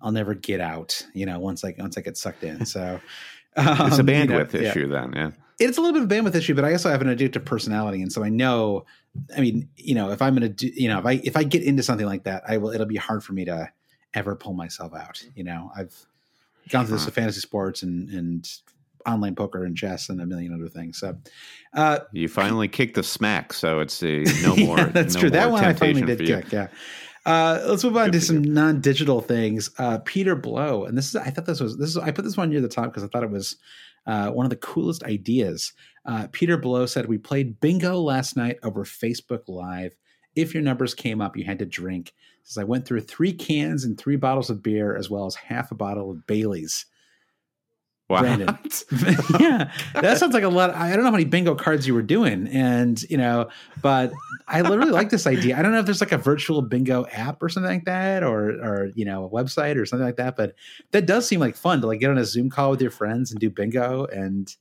I'll 0.01 0.13
never 0.13 0.33
get 0.33 0.61
out. 0.61 1.05
You 1.13 1.27
know, 1.27 1.41
once 1.41 1.65
I 1.65 1.75
once 1.77 1.99
I 1.99 2.03
get 2.03 2.17
sucked 2.17 2.45
in. 2.45 2.65
So 2.67 3.01
It's 3.57 3.99
a 3.99 4.01
um, 4.01 4.09
you 4.09 4.27
know, 4.27 4.27
bandwidth 4.27 4.53
yeah. 4.53 4.71
issue, 4.71 4.89
then. 4.89 5.13
Yeah. 5.15 5.31
It's 5.59 5.79
a 5.79 5.81
little 5.81 5.95
bit 5.95 6.03
of 6.03 6.11
a 6.11 6.15
bandwidth 6.15 6.35
issue, 6.35 6.55
but 6.55 6.65
I 6.65 6.73
also 6.73 6.91
have 6.91 7.01
an 7.01 7.09
addictive 7.09 7.45
personality, 7.45 8.03
and 8.03 8.13
so 8.13 8.23
I 8.23 8.29
know. 8.29 8.85
I 9.35 9.41
mean, 9.41 9.71
you 9.77 9.95
know, 9.95 10.11
if 10.11 10.21
I'm 10.21 10.35
going 10.35 10.43
to 10.43 10.49
do, 10.51 10.71
you 10.75 10.89
know, 10.89 10.99
if 10.99 11.07
I 11.07 11.13
if 11.25 11.37
I 11.37 11.45
get 11.45 11.63
into 11.63 11.83
something 11.83 12.07
like 12.07 12.25
that, 12.25 12.43
I 12.47 12.59
will. 12.59 12.71
It'll 12.71 12.87
be 12.87 12.97
hard 12.97 13.25
for 13.25 13.33
me 13.33 13.47
to 13.47 13.71
ever 14.13 14.37
pull 14.37 14.53
myself 14.53 14.95
out. 14.95 15.25
You 15.35 15.45
know, 15.45 15.71
I've 15.75 15.95
gone 16.69 16.87
through 16.87 16.97
this 16.97 17.07
with 17.07 17.15
fantasy 17.15 17.41
sports 17.41 17.83
and 17.83 18.11
and 18.11 18.51
online 19.07 19.35
poker 19.35 19.65
and 19.65 19.77
chess 19.77 20.09
and 20.09 20.21
a 20.21 20.27
million 20.27 20.53
other 20.53 20.69
things. 20.69 20.99
So, 20.99 21.17
uh, 21.75 22.01
You 22.13 22.29
finally 22.29 22.69
kicked 22.69 22.97
the 22.97 23.03
smack, 23.03 23.53
so 23.53 23.81
it's 23.81 24.03
a 24.03 24.25
no 24.43 24.55
yeah, 24.55 24.67
more. 24.67 24.85
that's 24.85 25.15
no 25.15 25.21
true. 25.21 25.31
That 25.31 25.51
one 25.51 25.65
I 25.65 25.73
finally 25.73 26.03
did 26.03 26.27
kick. 26.27 26.53
Yeah. 26.53 26.69
Uh, 27.27 27.61
let's 27.67 27.83
move 27.83 27.97
on 27.97 28.13
to 28.13 28.21
some 28.21 28.41
non-digital 28.41 29.21
things. 29.21 29.69
Uh, 29.79 29.99
Peter 30.05 30.37
Blow, 30.37 30.85
and 30.85 30.97
this 30.97 31.09
is 31.09 31.17
I 31.17 31.31
thought 31.31 31.45
this 31.45 31.61
was 31.61 31.77
this 31.77 31.91
is 31.91 31.97
I 31.97 32.13
put 32.13 32.25
this 32.25 32.37
one 32.37 32.51
near 32.51 32.61
the 32.61 32.69
top 32.69 32.85
because 32.85 33.03
I 33.03 33.09
thought 33.09 33.25
it 33.25 33.31
was 33.31 33.57
uh, 34.07 34.31
one 34.31 34.47
of 34.47 34.51
the 34.51 34.57
coolest 34.57 35.03
ideas. 35.03 35.73
Uh, 36.05 36.29
Peter 36.31 36.57
Blow 36.57 36.87
said 36.87 37.07
we 37.07 37.19
played 37.19 37.59
bingo 37.59 37.99
last 37.99 38.37
night 38.37 38.59
over 38.63 38.85
Facebook 38.85 39.43
Live. 39.49 39.97
If 40.37 40.55
your 40.55 40.63
numbers 40.63 40.95
came 40.95 41.21
up, 41.21 41.37
you 41.37 41.43
had 41.43 41.59
to 41.59 41.67
drink. 41.67 42.13
Says 42.45 42.59
I 42.59 42.65
went 42.65 42.87
through 42.87 43.01
three 43.01 43.33
cans 43.33 43.83
and 43.83 43.99
three 43.99 44.17
bottles 44.17 44.49
of 44.49 44.63
beer 44.63 44.97
as 44.97 45.11
well 45.11 45.27
as 45.27 45.35
half 45.35 45.73
a 45.73 45.75
bottle 45.75 46.13
of 46.13 46.29
Bailey's. 46.29 46.87
Wow. 48.09 48.21
Brandon. 48.21 48.49
yeah, 49.41 49.73
that 49.95 50.19
sounds 50.19 50.33
like 50.33 50.45
a 50.45 50.49
lot. 50.49 50.73
I 50.75 50.91
don't 50.91 51.01
know 51.01 51.07
how 51.07 51.11
many 51.11 51.25
bingo 51.25 51.57
cards 51.57 51.89
you 51.89 51.95
were 51.95 52.03
doing, 52.03 52.47
and 52.47 53.03
you 53.11 53.17
know, 53.17 53.49
but 53.83 54.13
I 54.47 54.61
literally 54.61 54.93
like 54.93 55.11
this 55.11 55.27
idea. 55.27 55.59
I 55.59 55.63
don't 55.63 55.73
know 55.73 55.81
if 55.81 55.87
there's 55.87 56.01
like 56.01 56.13
a 56.13 56.19
virtual 56.19 56.63
bingo 56.63 57.07
app 57.07 57.43
or 57.43 57.49
something 57.49 57.73
like 57.73 57.85
that, 57.87 58.23
or 58.23 58.51
or 58.51 58.93
you 58.95 59.05
know, 59.05 59.25
a 59.25 59.29
website 59.29 59.77
or 59.77 59.85
something 59.87 60.07
like 60.07 60.17
that. 60.17 60.37
But 60.37 60.55
that 60.93 61.07
does 61.07 61.27
seem 61.27 61.41
like 61.41 61.57
fun 61.57 61.81
to 61.81 61.89
like 61.89 61.99
get 61.99 62.11
on 62.11 62.19
a 62.19 62.25
Zoom 62.25 62.49
call 62.49 62.71
with 62.71 62.81
your 62.81 62.93
friends 62.93 63.33
and 63.33 63.41
do 63.41 63.51
bingo 63.51 64.05
and 64.07 64.55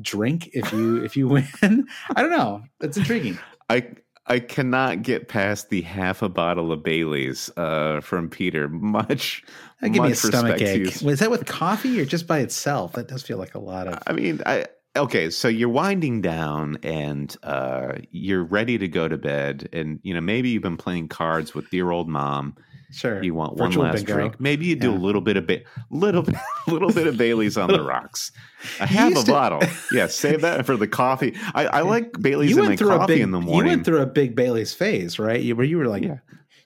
drink 0.00 0.50
if 0.52 0.72
you 0.72 1.04
if 1.04 1.16
you 1.16 1.28
win. 1.62 1.86
I 2.16 2.22
don't 2.22 2.32
know. 2.32 2.64
It's 2.80 2.96
intriguing. 2.96 3.38
I 3.68 3.86
I 4.26 4.38
cannot 4.38 5.02
get 5.02 5.28
past 5.28 5.70
the 5.70 5.82
half 5.82 6.22
a 6.22 6.28
bottle 6.28 6.72
of 6.72 6.82
Bailey's 6.82 7.50
uh, 7.56 8.00
from 8.00 8.28
Peter. 8.28 8.68
Much, 8.68 9.42
That 9.80 9.90
give 9.90 10.02
me 10.02 10.08
a 10.08 10.10
much 10.10 10.18
stomach 10.18 10.52
respect 10.52 10.58
to 10.58 10.78
you. 10.78 10.88
ache. 10.88 11.00
Was 11.02 11.18
that 11.20 11.30
with 11.30 11.46
coffee 11.46 12.00
or 12.00 12.04
just 12.04 12.26
by 12.26 12.38
itself? 12.40 12.92
That 12.92 13.08
does 13.08 13.22
feel 13.22 13.38
like 13.38 13.54
a 13.54 13.58
lot 13.60 13.88
of. 13.88 13.98
I 14.06 14.12
mean, 14.12 14.40
I 14.46 14.66
okay. 14.96 15.30
So 15.30 15.48
you're 15.48 15.68
winding 15.68 16.20
down, 16.20 16.78
and 16.82 17.34
uh, 17.42 17.92
you're 18.10 18.44
ready 18.44 18.78
to 18.78 18.88
go 18.88 19.08
to 19.08 19.16
bed, 19.16 19.68
and 19.72 19.98
you 20.02 20.14
know 20.14 20.20
maybe 20.20 20.50
you've 20.50 20.62
been 20.62 20.76
playing 20.76 21.08
cards 21.08 21.54
with 21.54 21.70
dear 21.70 21.90
old 21.90 22.08
mom. 22.08 22.56
Sure, 22.92 23.22
You 23.22 23.34
want 23.34 23.56
Virtual 23.56 23.84
one 23.84 23.92
last 23.92 24.04
bingo. 24.04 24.14
drink. 24.14 24.40
Maybe 24.40 24.66
you 24.66 24.74
do 24.76 24.90
Yeah. 24.90 24.96
a 24.96 24.98
little 24.98 25.20
bit 25.20 25.36
of 25.36 25.46
ba- 25.46 25.60
little 25.90 26.22
bit, 26.22 26.34
little 26.66 26.90
bit 26.92 27.06
of 27.06 27.16
Bailey's 27.16 27.56
on 27.56 27.68
the 27.68 27.82
rocks. 27.84 28.32
I 28.80 28.86
have 28.86 29.12
a 29.16 29.22
to- 29.22 29.30
bottle. 29.30 29.62
Yeah, 29.92 30.06
save 30.08 30.40
that 30.42 30.66
for 30.66 30.76
the 30.76 30.88
coffee. 30.88 31.34
I, 31.54 31.66
I 31.66 31.80
like 31.82 32.20
Bailey's 32.20 32.50
you 32.50 32.56
in 32.58 32.62
my 32.62 32.68
went 32.70 32.78
through 32.80 32.92
a 32.92 32.98
coffee 32.98 33.14
big, 33.14 33.22
in 33.22 33.30
the 33.30 33.40
morning. 33.40 33.70
You 33.70 33.76
went 33.76 33.84
through 33.86 34.00
a 34.02 34.06
big 34.06 34.34
Bailey's 34.34 34.74
phase, 34.74 35.18
right? 35.18 35.40
You 35.40 35.54
where 35.56 35.64
you 35.66 35.78
were 35.78 35.86
like 35.86 36.02
Yeah. 36.02 36.18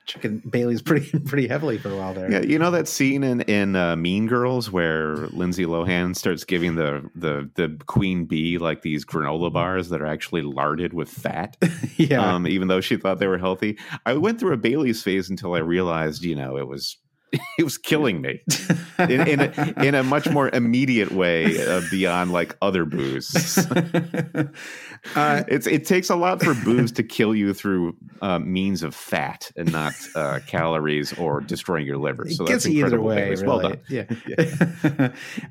Chucking 0.04 0.38
Bailey's 0.50 0.82
pretty 0.82 1.18
pretty 1.24 1.48
heavily 1.48 1.78
for 1.78 1.90
a 1.90 1.96
while 1.96 2.14
there. 2.14 2.30
Yeah, 2.30 2.42
you 2.42 2.58
know 2.58 2.70
that 2.70 2.88
scene 2.88 3.22
in 3.22 3.40
in 3.42 3.76
uh, 3.76 3.96
Mean 3.96 4.26
Girls 4.26 4.70
where 4.70 5.16
Lindsay 5.28 5.64
Lohan 5.64 6.16
starts 6.16 6.44
giving 6.44 6.76
the 6.76 7.08
the 7.14 7.50
the 7.54 7.78
queen 7.86 8.24
bee 8.24 8.58
like 8.58 8.82
these 8.82 9.04
granola 9.04 9.52
bars 9.52 9.88
that 9.88 10.00
are 10.00 10.06
actually 10.06 10.42
larded 10.42 10.92
with 10.92 11.08
fat, 11.08 11.56
yeah. 11.96 12.34
um, 12.34 12.46
even 12.46 12.68
though 12.68 12.80
she 12.80 12.96
thought 12.96 13.18
they 13.18 13.26
were 13.26 13.38
healthy. 13.38 13.78
I 14.06 14.14
went 14.14 14.40
through 14.40 14.52
a 14.52 14.58
Bailey's 14.58 15.02
phase 15.02 15.30
until 15.30 15.54
I 15.54 15.58
realized, 15.58 16.24
you 16.24 16.34
know, 16.34 16.56
it 16.56 16.68
was 16.68 16.96
it 17.58 17.64
was 17.64 17.78
killing 17.78 18.20
me 18.20 18.40
in 18.98 19.26
in 19.26 19.40
a, 19.40 19.74
in 19.82 19.94
a 19.94 20.02
much 20.02 20.28
more 20.28 20.48
immediate 20.50 21.12
way 21.12 21.66
uh, 21.66 21.80
beyond 21.90 22.32
like 22.32 22.56
other 22.62 22.84
booze. 22.84 23.58
uh, 25.16 25.44
it's 25.48 25.66
it 25.66 25.86
takes 25.86 26.10
a 26.10 26.16
lot 26.16 26.42
for 26.42 26.54
booze 26.54 26.92
to 26.92 27.02
kill 27.02 27.34
you 27.34 27.54
through 27.54 27.96
uh, 28.22 28.38
means 28.38 28.82
of 28.82 28.94
fat 28.94 29.50
and 29.56 29.70
not 29.72 29.94
uh, 30.14 30.40
calories 30.46 31.12
or 31.18 31.40
destroying 31.40 31.86
your 31.86 31.98
liver. 31.98 32.28
So 32.30 32.44
that's 32.44 32.66
you 32.66 32.86
either 32.86 33.00
way. 33.00 33.30
Really. 33.30 33.46
Well 33.46 33.60
done. 33.60 33.80
Yeah. 33.88 34.04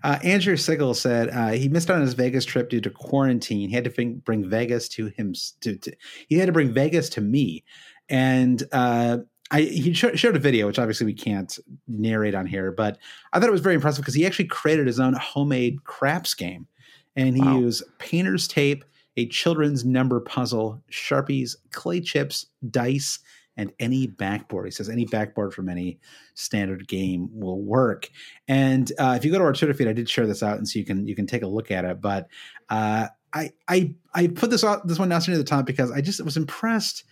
uh, 0.04 0.20
Andrew 0.24 0.58
Sigel 0.58 0.94
said 0.94 1.30
uh, 1.30 1.50
he 1.50 1.70
missed 1.70 1.90
out 1.90 1.98
on 1.98 2.02
his 2.02 2.14
Vegas 2.14 2.46
trip 2.46 2.70
due 2.70 2.82
to 2.82 2.90
quarantine. 2.90 3.70
He 3.70 3.76
had 3.76 3.84
to 3.84 3.90
bring, 3.90 4.16
bring 4.16 4.50
Vegas 4.50 4.88
to 4.90 5.08
him. 5.08 5.34
To, 5.62 5.76
to, 5.78 5.94
he 6.28 6.36
had 6.38 6.48
to 6.48 6.52
bring 6.52 6.74
Vegas 6.74 7.10
to 7.10 7.22
me, 7.22 7.64
and 8.10 8.62
uh, 8.72 9.18
I 9.54 9.62
he 9.62 9.94
sho- 9.94 10.16
showed 10.16 10.36
a 10.36 10.40
video, 10.40 10.68
which 10.68 10.80
obviously 10.80 11.06
we 11.06 11.14
can't 11.14 11.58
narrate 11.88 12.34
on 12.36 12.46
here, 12.48 12.72
but 12.72 12.98
I 13.32 13.40
thought 13.40 13.48
it 13.50 13.54
was 13.54 13.62
very 13.62 13.76
impressive 13.76 14.02
because 14.02 14.16
he 14.16 14.26
actually 14.26 14.46
created 14.48 14.88
his 14.88 15.00
own 15.00 15.14
homemade 15.14 15.84
craps 15.84 16.34
game, 16.34 16.68
and 17.16 17.36
he 17.38 17.42
Wow. 17.44 17.60
used 17.60 17.84
painter's 18.00 18.48
tape, 18.48 18.84
a 19.16 19.28
children's 19.28 19.86
number 19.86 20.20
puzzle, 20.20 20.82
sharpies, 20.92 21.56
clay 21.72 22.02
chips, 22.02 22.48
dice, 22.72 23.20
and 23.56 23.72
any 23.80 24.08
backboard. 24.08 24.66
He 24.66 24.72
says 24.72 24.90
any 24.90 25.06
backboard 25.06 25.54
from 25.54 25.70
any 25.70 26.00
standard 26.34 26.88
game 26.88 27.30
will 27.32 27.62
work. 27.62 28.10
And 28.48 28.92
uh, 28.98 29.14
if 29.16 29.24
you 29.24 29.32
go 29.32 29.38
to 29.38 29.44
our 29.44 29.54
Twitter 29.54 29.76
feed, 29.76 29.88
I 29.88 29.94
did 29.94 30.10
share 30.10 30.26
this 30.26 30.42
out, 30.42 30.58
and 30.58 30.68
so 30.68 30.80
you 30.80 30.86
can 30.86 31.06
you 31.08 31.16
can 31.16 31.28
take 31.28 31.44
a 31.44 31.48
look 31.48 31.70
at 31.70 31.86
it. 31.86 32.02
But 32.02 32.28
uh, 32.70 33.10
I 33.32 33.52
I 33.68 33.94
I 34.16 34.28
put 34.28 34.50
this 34.50 34.64
out 34.64 34.88
this 34.88 34.98
one 34.98 35.10
down 35.10 35.22
near 35.28 35.38
the 35.38 35.44
top 35.44 35.68
because 35.68 35.92
I 35.92 36.02
just 36.02 36.24
was 36.26 36.38
impressed 36.38 37.04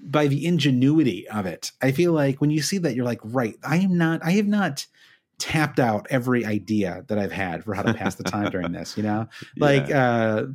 by 0.00 0.26
the 0.26 0.46
ingenuity 0.46 1.28
of 1.28 1.46
it. 1.46 1.72
I 1.82 1.92
feel 1.92 2.12
like 2.12 2.40
when 2.40 2.50
you 2.50 2.62
see 2.62 2.78
that, 2.78 2.94
you're 2.94 3.04
like, 3.04 3.20
right, 3.24 3.56
I 3.64 3.78
am 3.78 3.96
not, 3.96 4.24
I 4.24 4.32
have 4.32 4.46
not 4.46 4.86
tapped 5.38 5.78
out 5.78 6.06
every 6.10 6.44
idea 6.46 7.04
that 7.08 7.18
I've 7.18 7.32
had 7.32 7.64
for 7.64 7.74
how 7.74 7.82
to 7.82 7.92
pass 7.94 8.14
the 8.14 8.24
time 8.24 8.50
during 8.50 8.72
this. 8.72 8.96
You 8.96 9.02
know, 9.02 9.28
like 9.58 9.88
Yeah. 9.88 10.12
uh 10.14 10.46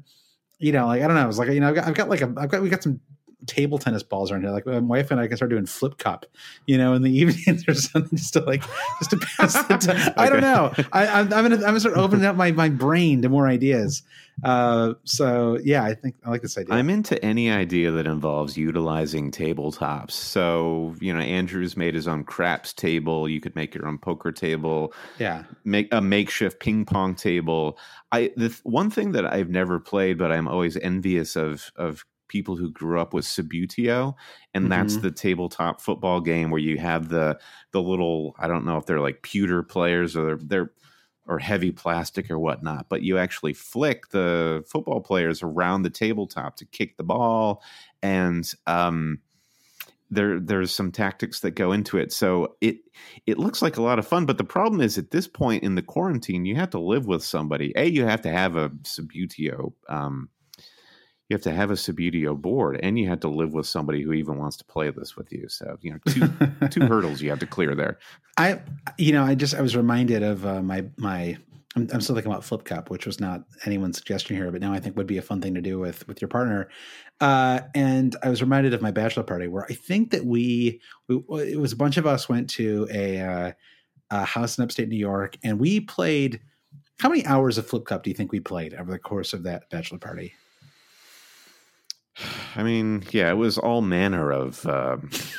you 0.63 0.71
know 0.71 0.85
like 0.85 1.01
i 1.01 1.07
don't 1.07 1.15
know 1.15 1.27
it's 1.27 1.39
like 1.39 1.49
you 1.49 1.59
know 1.59 1.69
i've 1.69 1.73
got, 1.75 1.87
I've 1.87 1.95
got 1.95 2.07
like 2.07 2.21
a 2.21 2.31
i've 2.37 2.49
got 2.49 2.61
we 2.61 2.69
got 2.69 2.83
some 2.83 2.99
table 3.45 3.77
tennis 3.77 4.03
balls 4.03 4.31
around 4.31 4.41
here. 4.41 4.51
Like 4.51 4.65
my 4.65 4.79
wife 4.79 5.11
and 5.11 5.19
i 5.19 5.27
can 5.27 5.37
start 5.37 5.49
doing 5.49 5.65
flip 5.65 5.97
cup 5.97 6.25
you 6.67 6.77
know 6.77 6.93
in 6.93 7.01
the 7.01 7.11
evenings 7.19 7.67
or 7.67 7.73
something 7.73 8.17
just 8.17 8.33
to 8.33 8.41
like 8.41 8.63
just 8.99 9.11
to 9.11 9.17
pass 9.17 9.53
the 9.63 9.77
time. 9.77 10.13
I 10.17 10.29
don't 10.29 10.41
know. 10.41 10.73
I, 10.91 11.07
I'm, 11.07 11.33
I'm 11.33 11.43
gonna 11.43 11.55
i'm 11.55 11.61
gonna 11.61 11.79
start 11.79 11.97
opening 11.97 12.25
up 12.25 12.35
my 12.35 12.51
my 12.51 12.69
brain 12.69 13.21
to 13.21 13.29
more 13.29 13.47
ideas. 13.47 14.03
Uh 14.43 14.93
so 15.03 15.59
yeah 15.63 15.83
i 15.83 15.93
think 15.93 16.15
i 16.25 16.29
like 16.29 16.41
this 16.41 16.57
idea. 16.57 16.73
I'm 16.73 16.89
into 16.89 17.23
any 17.23 17.51
idea 17.51 17.91
that 17.91 18.07
involves 18.07 18.57
utilizing 18.57 19.29
tabletops. 19.31 20.11
So, 20.11 20.95
you 20.99 21.13
know, 21.13 21.19
Andrew's 21.19 21.77
made 21.77 21.93
his 21.93 22.07
own 22.07 22.23
craps 22.23 22.73
table. 22.73 23.27
You 23.29 23.39
could 23.39 23.55
make 23.55 23.75
your 23.75 23.87
own 23.87 23.97
poker 23.97 24.31
table, 24.31 24.93
yeah. 25.19 25.43
Make 25.63 25.93
a 25.93 26.01
makeshift 26.01 26.59
ping 26.59 26.85
pong 26.85 27.15
table. 27.15 27.77
I 28.11 28.31
the 28.35 28.49
th- 28.49 28.61
one 28.63 28.89
thing 28.89 29.11
that 29.13 29.25
I've 29.25 29.49
never 29.49 29.79
played, 29.79 30.17
but 30.17 30.31
I'm 30.31 30.47
always 30.47 30.77
envious 30.77 31.35
of 31.35 31.71
of 31.75 32.05
people 32.31 32.55
who 32.55 32.71
grew 32.71 32.99
up 32.99 33.13
with 33.13 33.25
Subbuteo, 33.25 34.15
and 34.53 34.71
that's 34.71 34.97
Mhm. 34.97 35.01
the 35.01 35.11
tabletop 35.11 35.81
football 35.81 36.21
game 36.21 36.49
where 36.49 36.61
you 36.61 36.77
have 36.79 37.09
the 37.09 37.37
the 37.71 37.81
little 37.81 38.35
I 38.39 38.47
don't 38.47 38.65
know 38.65 38.77
if 38.77 38.85
they're 38.85 39.01
like 39.01 39.21
pewter 39.21 39.61
players 39.63 40.15
or 40.15 40.25
they're, 40.25 40.39
they're 40.47 40.71
or 41.27 41.37
heavy 41.39 41.71
plastic 41.71 42.31
or 42.31 42.39
whatnot, 42.39 42.87
but 42.89 43.03
you 43.03 43.17
actually 43.17 43.53
flick 43.53 44.09
the 44.09 44.63
football 44.67 45.01
players 45.01 45.43
around 45.43 45.83
the 45.83 45.89
tabletop 45.89 46.55
to 46.57 46.65
kick 46.65 46.97
the 46.97 47.03
ball, 47.03 47.61
and 48.01 48.53
um, 48.65 49.19
there 50.09 50.39
there's 50.39 50.71
some 50.71 50.91
tactics 50.91 51.39
that 51.41 51.51
go 51.51 51.71
into 51.71 51.97
it. 51.97 52.11
So 52.11 52.55
it 52.61 52.77
it 53.25 53.37
looks 53.37 53.61
like 53.61 53.77
a 53.77 53.81
lot 53.81 53.99
of 53.99 54.07
fun, 54.07 54.25
but 54.25 54.37
the 54.37 54.43
problem 54.43 54.81
is 54.81 54.97
at 54.97 55.11
this 55.11 55.27
point 55.27 55.63
in 55.63 55.75
the 55.75 55.81
quarantine, 55.81 56.45
you 56.45 56.55
have 56.55 56.69
to 56.71 56.79
live 56.79 57.05
with 57.05 57.23
somebody. 57.23 57.71
A, 57.75 57.85
you 57.85 58.05
have 58.05 58.21
to 58.23 58.29
have 58.29 58.55
a 58.55 58.69
Subbuteo. 58.83 59.73
Um, 59.89 60.29
you 61.31 61.35
have 61.35 61.41
to 61.43 61.53
have 61.53 61.71
a 61.71 61.75
Subbuteo 61.75 62.35
board, 62.35 62.77
and 62.83 62.99
you 62.99 63.07
have 63.07 63.21
to 63.21 63.29
live 63.29 63.53
with 63.53 63.65
somebody 63.65 64.01
who 64.01 64.11
even 64.11 64.37
wants 64.37 64.57
to 64.57 64.65
play 64.65 64.91
this 64.91 65.15
with 65.15 65.31
you. 65.31 65.47
So 65.47 65.77
you 65.79 65.93
know, 65.93 65.99
two 66.05 66.67
two 66.69 66.85
hurdles 66.85 67.21
you 67.21 67.29
have 67.29 67.39
to 67.39 67.47
clear 67.47 67.73
there. 67.73 67.99
I, 68.35 68.59
you 68.97 69.13
know, 69.13 69.23
I 69.23 69.35
just 69.35 69.55
I 69.55 69.61
was 69.61 69.73
reminded 69.73 70.23
of 70.23 70.45
uh, 70.45 70.61
my 70.61 70.83
my 70.97 71.37
I'm, 71.77 71.87
I'm, 71.93 72.01
still 72.01 72.15
thinking 72.15 72.33
about 72.33 72.43
Flip 72.43 72.65
Cup, 72.65 72.89
which 72.89 73.05
was 73.05 73.21
not 73.21 73.45
anyone's 73.65 73.95
suggestion 73.95 74.35
here, 74.35 74.51
but 74.51 74.59
now 74.59 74.73
I 74.73 74.81
think 74.81 74.97
would 74.97 75.07
be 75.07 75.19
a 75.19 75.21
fun 75.21 75.39
thing 75.39 75.53
to 75.53 75.61
do 75.61 75.79
with 75.79 76.05
with 76.05 76.19
your 76.21 76.27
partner. 76.27 76.67
Uh, 77.21 77.61
and 77.73 78.13
I 78.21 78.29
was 78.29 78.41
reminded 78.41 78.73
of 78.73 78.81
my 78.81 78.91
bachelor 78.91 79.23
party 79.23 79.47
where 79.47 79.65
I 79.69 79.73
think 79.73 80.11
that 80.11 80.25
we, 80.25 80.81
we 81.07 81.23
it 81.43 81.61
was 81.61 81.71
a 81.71 81.77
bunch 81.77 81.95
of 81.95 82.05
us 82.05 82.27
went 82.27 82.49
to 82.51 82.89
a, 82.91 83.21
uh, 83.21 83.51
a 84.09 84.25
house 84.25 84.57
in 84.57 84.65
upstate 84.65 84.89
New 84.89 84.97
York, 84.97 85.37
and 85.45 85.59
we 85.59 85.79
played. 85.79 86.41
How 86.99 87.09
many 87.09 87.25
hours 87.25 87.57
of 87.57 87.65
Flip 87.65 87.85
Cup 87.85 88.03
do 88.03 88.11
you 88.11 88.15
think 88.15 88.31
we 88.31 88.39
played 88.39 88.75
over 88.75 88.91
the 88.91 88.99
course 88.99 89.33
of 89.33 89.41
that 89.43 89.67
bachelor 89.71 89.97
party? 89.97 90.33
I 92.55 92.63
mean, 92.63 93.03
yeah, 93.11 93.29
it 93.29 93.37
was 93.37 93.57
all 93.57 93.81
manner 93.81 94.31
of 94.31 94.65
uh, 94.65 94.97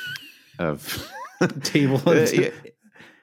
of 0.59 1.09
table. 1.63 2.01
it, 2.07 2.53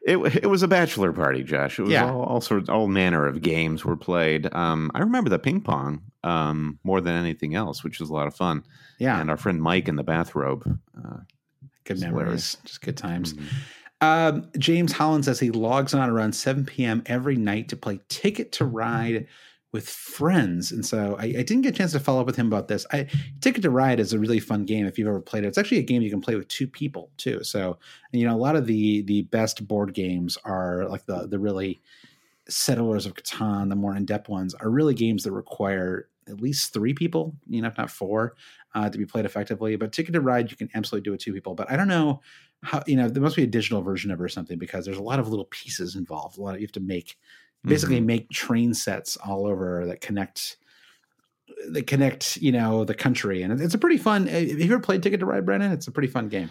it, 0.03 0.37
it 0.43 0.47
was 0.47 0.63
a 0.63 0.69
bachelor 0.69 1.13
party, 1.13 1.43
Josh. 1.43 1.79
It 1.79 1.83
was 1.83 1.93
yeah. 1.93 2.11
all, 2.11 2.23
all 2.23 2.41
sorts, 2.41 2.69
all 2.69 2.89
manner 2.89 3.27
of 3.27 3.43
games 3.43 3.85
were 3.85 3.97
played. 3.97 4.53
Um, 4.55 4.91
I 4.95 5.01
remember 5.01 5.31
the 5.31 5.39
ping 5.39 5.61
pong 5.61 6.03
um, 6.25 6.79
more 6.85 7.01
than 7.01 7.15
anything 7.15 7.55
else, 7.55 7.85
which 7.85 8.01
was 8.01 8.11
a 8.11 8.15
lot 8.15 8.27
of 8.27 8.35
fun. 8.35 8.65
Yeah, 8.99 9.21
and 9.21 9.31
our 9.31 9.37
friend 9.37 9.63
Mike 9.63 9.89
in 9.89 9.97
the 9.97 10.03
bathrobe. 10.03 10.79
Uh, 10.97 11.19
good 11.85 12.01
memories, 12.01 12.17
hilarious. 12.19 12.57
just 12.65 12.83
good 12.83 12.97
times. 12.97 13.35
Mm-hmm. 13.35 13.57
Um, 14.03 14.51
James 14.57 14.93
Holland 14.93 15.27
says 15.27 15.39
he 15.39 15.51
logs 15.51 15.93
on 15.93 16.09
around 16.09 16.33
7 16.33 16.65
p.m. 16.65 17.03
every 17.05 17.37
night 17.37 17.69
to 17.69 17.77
play 17.77 18.01
Ticket 18.09 18.53
to 18.53 18.65
Ride 18.65 19.27
with 19.73 19.89
friends. 19.89 20.73
And 20.73 20.85
so 20.85 21.17
I, 21.19 21.27
I, 21.27 21.43
didn't 21.43 21.61
get 21.61 21.75
a 21.75 21.79
chance 21.79 21.93
to 21.93 22.01
follow 22.01 22.21
up 22.21 22.27
with 22.27 22.37
him 22.37 22.49
about 22.49 22.67
this. 22.67 22.85
I 22.93 23.07
Ticket 23.41 23.63
to 23.63 23.71
Ride 23.71 24.01
is 24.01 24.13
a 24.13 24.19
really 24.19 24.41
fun 24.41 24.65
game 24.65 24.87
if 24.87 24.99
you've 24.99 25.07
ever 25.07 25.21
played 25.21 25.45
it. 25.45 25.49
It's 25.49 25.59
actually 25.59 25.79
a 25.79 25.83
game 25.83 26.03
you 26.03 26.11
can 26.11 26.21
play 26.21 26.35
with 26.35 26.49
two 26.49 26.67
people 26.67 27.11
too. 27.17 27.45
So 27.45 27.79
you 28.13 28.27
know 28.27 28.35
a 28.35 28.39
lot 28.39 28.57
of 28.57 28.67
the 28.67 29.03
the 29.03 29.23
best 29.23 29.67
board 29.69 29.95
games 29.95 30.37
are 30.45 30.89
like 30.89 31.07
the 31.07 31.27
the 31.29 31.39
really 31.39 31.81
settlers 32.49 33.07
of 33.07 33.15
Catan, 33.15 33.69
the 33.69 33.77
more 33.77 33.97
in 33.97 34.05
depth 34.05 34.29
ones 34.29 34.55
are 34.55 34.71
really 34.71 34.95
games 34.95 35.23
that 35.23 35.33
require 35.33 36.09
at 36.29 36.41
least 36.41 36.73
three 36.73 36.95
people, 36.95 37.35
you 37.49 37.63
know, 37.63 37.69
if 37.69 37.79
not 37.79 37.91
four, 37.91 38.35
uh, 38.75 38.89
to 38.89 38.99
be 38.99 39.07
played 39.07 39.25
effectively. 39.25 39.77
But 39.77 39.93
Ticket 39.93 40.15
to 40.15 40.21
Ride 40.21 40.51
you 40.51 40.57
can 40.57 40.71
absolutely 40.75 41.05
do 41.05 41.13
with 41.13 41.21
two 41.21 41.33
people. 41.33 41.55
But 41.55 41.71
I 41.71 41.77
don't 41.77 41.89
know 41.89 42.21
how 42.63 42.83
you 42.87 42.97
know 42.97 43.09
there 43.09 43.23
must 43.23 43.37
be 43.37 43.45
a 43.45 43.49
digital 43.49 43.83
version 43.83 44.11
of 44.11 44.21
it 44.21 44.23
or 44.23 44.29
something 44.29 44.59
because 44.59 44.85
there's 44.85 44.99
a 44.99 45.03
lot 45.03 45.21
of 45.21 45.29
little 45.29 45.47
pieces 45.47 45.97
involved. 45.97 46.39
A 46.39 46.43
lot 46.43 46.55
of, 46.55 46.61
you 46.61 46.67
have 46.67 46.73
to 46.73 46.81
make 46.81 47.17
basically 47.65 47.97
mm-hmm. 47.97 48.07
make 48.07 48.31
train 48.31 48.75
sets 48.75 49.17
all 49.17 49.47
over 49.47 49.87
that 49.87 50.01
connect 50.01 50.57
that 51.71 51.87
connect 51.87 52.37
you 52.39 52.53
know 52.53 52.85
the 52.85 52.95
country. 52.95 53.43
And 53.43 53.61
it's 53.61 53.75
a 53.75 53.79
pretty 53.79 53.99
fun 53.99 54.27
have 54.27 54.49
you 54.49 54.65
ever 54.65 54.81
played 54.81 55.03
ticket 55.03 55.21
to 55.21 55.27
ride 55.27 55.45
brennan? 55.45 55.73
It's 55.73 55.87
a 55.87 55.93
pretty 55.93 56.09
fun 56.09 56.29
game. 56.29 56.51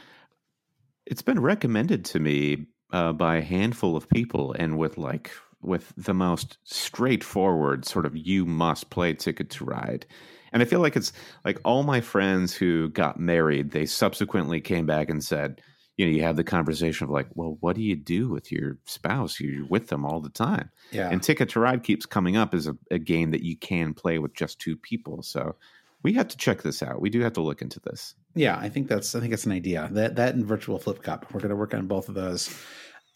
It's 1.05 1.21
been 1.21 1.39
recommended 1.39 2.05
to 2.05 2.19
me 2.19 2.67
uh, 2.91 3.13
by 3.13 3.37
a 3.37 3.41
handful 3.41 3.95
of 3.95 4.09
people 4.09 4.53
and 4.57 4.77
with 4.77 4.97
like 4.97 5.31
with 5.61 5.91
the 5.97 6.13
most 6.13 6.57
straightforward 6.63 7.85
sort 7.85 8.05
of 8.05 8.15
you 8.15 8.45
must 8.45 8.89
play 8.89 9.13
ticket 9.13 9.49
to 9.51 9.65
ride. 9.65 10.05
And 10.51 10.63
i 10.63 10.65
feel 10.65 10.79
like 10.79 10.95
it's 10.95 11.13
like 11.45 11.59
all 11.63 11.83
my 11.83 12.01
friends 12.01 12.55
who 12.55 12.89
got 12.89 13.19
married 13.19 13.69
they 13.69 13.85
subsequently 13.85 14.59
came 14.59 14.87
back 14.87 15.07
and 15.09 15.23
said 15.23 15.61
you 15.99 16.05
know, 16.05 16.11
you 16.13 16.23
have 16.23 16.37
the 16.37 16.45
conversation 16.45 17.03
of 17.03 17.09
like, 17.09 17.27
well, 17.33 17.57
what 17.59 17.75
do 17.75 17.81
you 17.81 17.97
do 17.97 18.29
with 18.29 18.53
your 18.53 18.77
spouse? 18.85 19.37
You're 19.37 19.65
with 19.65 19.89
them 19.89 20.05
all 20.05 20.21
the 20.21 20.29
time. 20.29 20.71
Yeah. 20.91 21.09
And 21.09 21.21
Ticket 21.21 21.49
to 21.49 21.59
Ride 21.59 21.83
keeps 21.83 22.05
coming 22.05 22.37
up 22.37 22.53
as 22.53 22.67
a, 22.67 22.77
a 22.89 22.97
game 22.97 23.31
that 23.31 23.43
you 23.43 23.57
can 23.57 23.93
play 23.93 24.17
with 24.17 24.33
just 24.33 24.59
two 24.59 24.77
people. 24.77 25.21
So 25.23 25.57
we 26.01 26.13
have 26.13 26.29
to 26.29 26.37
check 26.37 26.61
this 26.61 26.81
out. 26.81 27.01
We 27.01 27.09
do 27.09 27.19
have 27.19 27.33
to 27.33 27.41
look 27.41 27.61
into 27.61 27.81
this. 27.81 28.15
Yeah, 28.33 28.57
I 28.57 28.69
think 28.69 28.87
that's 28.87 29.13
I 29.13 29.19
think 29.19 29.33
it's 29.33 29.45
an 29.45 29.51
idea. 29.51 29.89
That 29.91 30.15
that 30.15 30.35
and 30.35 30.45
virtual 30.45 30.79
flip 30.79 31.03
cup. 31.03 31.33
We're 31.33 31.41
going 31.41 31.49
to 31.49 31.57
work 31.57 31.73
on 31.73 31.87
both 31.87 32.07
of 32.07 32.15
those. 32.15 32.47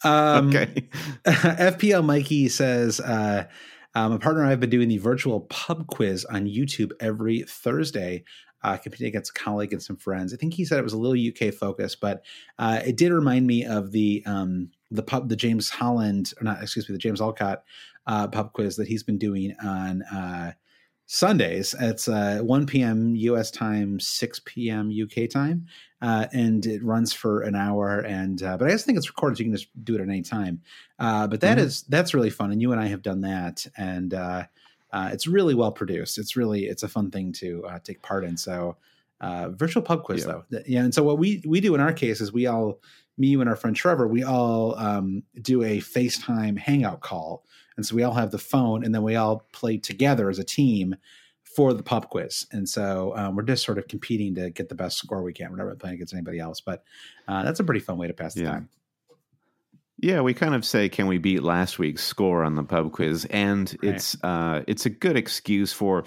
Um, 0.04 0.50
okay. 0.50 0.89
FPL 1.26 2.04
Mikey 2.04 2.50
says, 2.50 3.00
uh, 3.00 3.46
um, 3.96 4.12
a 4.12 4.19
partner 4.19 4.41
and 4.41 4.48
I 4.48 4.50
have 4.50 4.60
been 4.60 4.69
doing 4.69 4.89
the 4.89 4.98
virtual 4.98 5.39
pub 5.39 5.88
quiz 5.88 6.26
on 6.26 6.48
YouTube 6.48 6.91
every 7.00 7.43
Thursday 7.43 8.26
uh, 8.63 8.78
competing 8.78 9.08
against 9.08 9.32
a 9.32 9.34
colleague 9.34 9.73
and 9.73 9.84
some 9.84 9.97
friends. 9.97 10.34
I 10.34 10.38
think 10.38 10.54
he 10.54 10.65
said 10.65 10.80
it 10.80 10.84
was 10.84 10.93
a 10.93 10.97
little 10.97 11.17
UK 11.17 11.54
focused, 11.54 11.99
but 11.99 12.23
uh, 12.58 12.82
it 12.86 12.97
did 12.97 13.12
remind 13.12 13.45
me 13.45 13.65
of 13.65 13.91
the 13.91 14.23
um, 14.26 14.69
the 14.91 15.04
pub, 15.04 15.30
the 15.30 15.36
James 15.36 15.69
Holland, 15.69 16.34
or 16.39 16.43
not, 16.43 16.62
excuse 16.62 16.88
me, 16.88 16.93
the 16.93 16.99
James 16.99 17.21
Alcott 17.21 17.63
uh, 18.08 18.28
pub 18.28 18.54
quiz 18.54 18.76
that 18.78 18.88
he's 18.88 19.04
been 19.04 19.17
doing 19.17 19.56
on 19.63 20.04
uh, 20.04 20.54
Sundays. 21.08 21.76
It's 21.80 22.08
uh, 22.08 22.39
1 22.41 22.65
p.m. 22.67 23.15
U.S. 23.15 23.52
time, 23.52 23.99
6 23.99 24.41
p.m. 24.45 24.91
UK 24.91 25.30
time, 25.30 25.65
uh, 26.02 26.28
and 26.32 26.65
it 26.65 26.84
runs 26.84 27.12
for 27.12 27.41
an 27.41 27.56
hour. 27.56 27.99
And 27.99 28.39
but 28.39 28.63
I 28.63 28.69
just 28.69 28.86
think 28.86 28.97
it's 28.97 29.10
recorded, 29.10 29.38
so 29.38 29.43
you 29.43 29.49
can 29.49 29.58
just 29.58 29.84
do 29.84 29.95
it 29.95 30.02
at 30.02 30.08
any 30.08 30.21
time. 30.21 30.62
but 30.97 31.41
that 31.41 31.58
mm-hmm. 31.58 31.65
is 31.65 31.84
that's 31.84 32.13
really 32.13 32.30
fun, 32.30 32.52
and 32.52 32.62
you 32.62 32.71
and 32.71 32.80
I 32.80 32.88
have 32.88 33.02
done 33.02 33.21
that, 33.21 33.65
and 33.78 34.13
uh, 34.93 35.10
it's 35.12 35.27
really 35.27 35.56
well 35.56 35.71
produced. 35.71 36.17
It's 36.17 36.38
really 36.38 36.65
it's 36.65 36.84
a 36.84 36.88
fun 36.88 37.12
thing 37.12 37.34
to 37.34 37.65
uh, 37.65 37.79
take 37.79 38.01
part 38.01 38.23
in. 38.23 38.38
So 38.38 38.77
uh, 39.19 39.49
virtual 39.49 39.82
pub 39.82 40.03
quiz 40.03 40.21
yeah. 40.21 40.32
though, 40.49 40.62
yeah. 40.67 40.84
And 40.84 40.93
so 40.93 41.03
what 41.03 41.17
we 41.17 41.43
we 41.45 41.60
do 41.60 41.75
in 41.75 41.82
our 41.82 41.91
case 41.91 42.21
is 42.21 42.32
we 42.32 42.45
all 42.45 42.79
me 43.17 43.27
you 43.27 43.41
and 43.41 43.49
our 43.49 43.56
friend 43.56 43.75
Trevor 43.75 44.08
we 44.08 44.23
all 44.23 44.77
um, 44.77 45.23
do 45.41 45.63
a 45.63 45.79
FaceTime 45.79 46.58
Hangout 46.58 47.01
call, 47.01 47.43
and 47.75 47.86
so 47.86 47.95
we 47.95 48.03
all 48.03 48.13
have 48.13 48.32
the 48.32 48.38
phone, 48.38 48.86
and 48.86 48.93
then 48.93 49.01
we 49.03 49.15
all 49.15 49.47
play 49.51 49.77
together 49.77 50.29
as 50.29 50.39
a 50.39 50.43
team 50.43 50.95
for 51.56 51.73
the 51.73 51.84
pub 51.84 52.10
quiz. 52.10 52.47
And 52.51 52.67
so 52.67 53.13
um, 53.15 53.36
we're 53.36 53.43
just 53.43 53.63
sort 53.63 53.77
of 53.77 53.88
competing 53.88 54.34
to 54.36 54.49
get 54.49 54.69
the 54.69 54.75
best 54.75 54.97
score 54.97 55.21
we 55.21 55.34
can. 55.34 55.51
We're 55.51 55.58
not 55.58 55.65
really 55.65 55.77
playing 55.77 55.95
against 55.95 56.13
anybody 56.13 56.39
else, 56.39 56.62
but 56.62 56.84
uh, 57.27 57.43
that's 57.43 57.60
a 57.60 57.63
pretty 57.63 57.79
fun 57.79 57.97
way 57.97 58.08
to 58.08 58.13
pass 58.13 58.34
the 58.34 58.41
yeah. 58.41 58.51
time. 58.51 58.69
Yeah, 60.04 60.20
we 60.20 60.34
kind 60.34 60.54
of 60.54 60.66
say, 60.66 60.89
"Can 60.89 61.08
we 61.08 61.18
beat 61.18 61.44
last 61.44 61.80
week's 61.80 62.04
score 62.04 62.44
on 62.44 62.56
the 62.56 62.63
pub 62.63 62.92
quiz?" 62.92 63.26
And 63.30 63.74
right. 63.82 63.96
it's 63.96 64.22
uh, 64.22 64.62
it's 64.68 64.86
a 64.86 64.89
good 64.89 65.16
excuse 65.16 65.72
for 65.72 66.04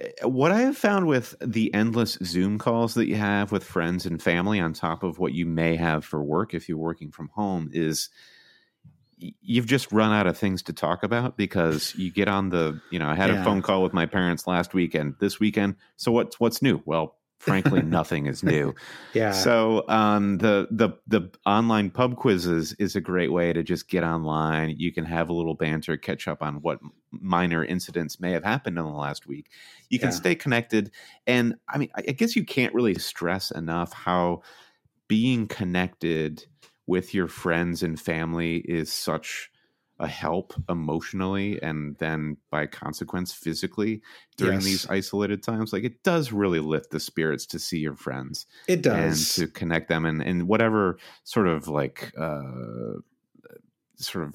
eh, 0.00 0.24
what 0.24 0.52
I 0.52 0.60
have 0.60 0.78
found 0.78 1.08
with 1.08 1.34
the 1.40 1.74
endless 1.74 2.16
Zoom 2.22 2.56
calls 2.56 2.94
that 2.94 3.08
you 3.08 3.16
have 3.16 3.50
with 3.50 3.64
friends 3.64 4.06
and 4.06 4.22
family, 4.22 4.60
on 4.60 4.74
top 4.74 5.02
of 5.02 5.18
what 5.18 5.32
you 5.32 5.44
may 5.44 5.74
have 5.74 6.04
for 6.04 6.22
work 6.22 6.54
if 6.54 6.68
you're 6.68 6.78
working 6.78 7.10
from 7.10 7.30
home, 7.34 7.68
is 7.72 8.10
you've 9.18 9.66
just 9.66 9.90
run 9.90 10.12
out 10.12 10.28
of 10.28 10.38
things 10.38 10.62
to 10.62 10.72
talk 10.72 11.02
about 11.02 11.36
because 11.36 11.96
you 11.96 12.12
get 12.12 12.28
on 12.28 12.50
the 12.50 12.80
you 12.92 13.00
know 13.00 13.08
I 13.08 13.16
had 13.16 13.30
yeah. 13.30 13.40
a 13.40 13.44
phone 13.44 13.60
call 13.60 13.82
with 13.82 13.92
my 13.92 14.06
parents 14.06 14.46
last 14.46 14.72
weekend. 14.72 15.16
This 15.18 15.40
weekend, 15.40 15.74
so 15.96 16.12
what's 16.12 16.38
what's 16.38 16.62
new? 16.62 16.80
Well, 16.84 17.16
frankly 17.42 17.82
nothing 17.84 18.26
is 18.26 18.44
new. 18.44 18.72
yeah. 19.14 19.32
So 19.32 19.84
um, 19.88 20.38
the 20.38 20.68
the 20.70 20.90
the 21.08 21.30
online 21.44 21.90
pub 21.90 22.16
quizzes 22.16 22.72
is 22.74 22.94
a 22.94 23.00
great 23.00 23.32
way 23.32 23.52
to 23.52 23.62
just 23.62 23.88
get 23.88 24.04
online. 24.04 24.76
You 24.78 24.92
can 24.92 25.04
have 25.04 25.28
a 25.28 25.32
little 25.32 25.54
banter, 25.54 25.96
catch 25.96 26.28
up 26.28 26.42
on 26.42 26.56
what 26.62 26.78
minor 27.10 27.64
incidents 27.64 28.20
may 28.20 28.30
have 28.30 28.44
happened 28.44 28.78
in 28.78 28.84
the 28.84 28.90
last 28.90 29.26
week. 29.26 29.50
You 29.88 29.98
can 29.98 30.10
yeah. 30.10 30.16
stay 30.16 30.34
connected, 30.36 30.92
and 31.26 31.56
I 31.68 31.78
mean, 31.78 31.90
I 31.96 32.12
guess 32.12 32.36
you 32.36 32.44
can't 32.44 32.74
really 32.74 32.94
stress 32.94 33.50
enough 33.50 33.92
how 33.92 34.42
being 35.08 35.48
connected 35.48 36.46
with 36.86 37.12
your 37.12 37.28
friends 37.28 37.82
and 37.82 38.00
family 38.00 38.58
is 38.58 38.92
such 38.92 39.50
a 40.02 40.06
help 40.08 40.52
emotionally 40.68 41.62
and 41.62 41.96
then 41.98 42.36
by 42.50 42.66
consequence 42.66 43.32
physically 43.32 44.02
during 44.36 44.54
yes. 44.54 44.64
these 44.64 44.90
isolated 44.90 45.42
times 45.42 45.72
like 45.72 45.84
it 45.84 46.02
does 46.02 46.32
really 46.32 46.58
lift 46.58 46.90
the 46.90 46.98
spirits 46.98 47.46
to 47.46 47.58
see 47.58 47.78
your 47.78 47.94
friends 47.94 48.46
it 48.66 48.82
does 48.82 49.38
and 49.38 49.48
to 49.48 49.52
connect 49.52 49.88
them 49.88 50.04
and 50.04 50.20
in 50.20 50.48
whatever 50.48 50.98
sort 51.22 51.46
of 51.46 51.68
like 51.68 52.12
uh 52.18 52.42
sort 53.96 54.24
of 54.24 54.34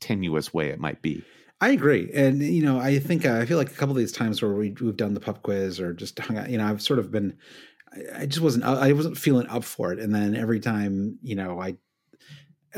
tenuous 0.00 0.54
way 0.54 0.68
it 0.68 0.80
might 0.80 1.02
be 1.02 1.22
I 1.60 1.70
agree, 1.70 2.08
and 2.14 2.40
you 2.40 2.62
know, 2.62 2.78
I 2.78 3.00
think 3.00 3.26
uh, 3.26 3.34
I 3.34 3.44
feel 3.44 3.58
like 3.58 3.72
a 3.72 3.74
couple 3.74 3.90
of 3.90 3.96
these 3.96 4.12
times 4.12 4.40
where 4.40 4.52
we, 4.52 4.76
we've 4.80 4.96
done 4.96 5.14
the 5.14 5.20
pub 5.20 5.42
quiz 5.42 5.80
or 5.80 5.92
just 5.92 6.16
hung 6.16 6.38
out. 6.38 6.50
You 6.50 6.58
know, 6.58 6.64
I've 6.64 6.80
sort 6.80 7.00
of 7.00 7.10
been, 7.10 7.36
I 8.14 8.26
just 8.26 8.40
wasn't, 8.40 8.62
I 8.62 8.92
wasn't 8.92 9.18
feeling 9.18 9.48
up 9.48 9.64
for 9.64 9.92
it, 9.92 9.98
and 9.98 10.14
then 10.14 10.36
every 10.36 10.60
time, 10.60 11.18
you 11.20 11.34
know, 11.34 11.60
I 11.60 11.76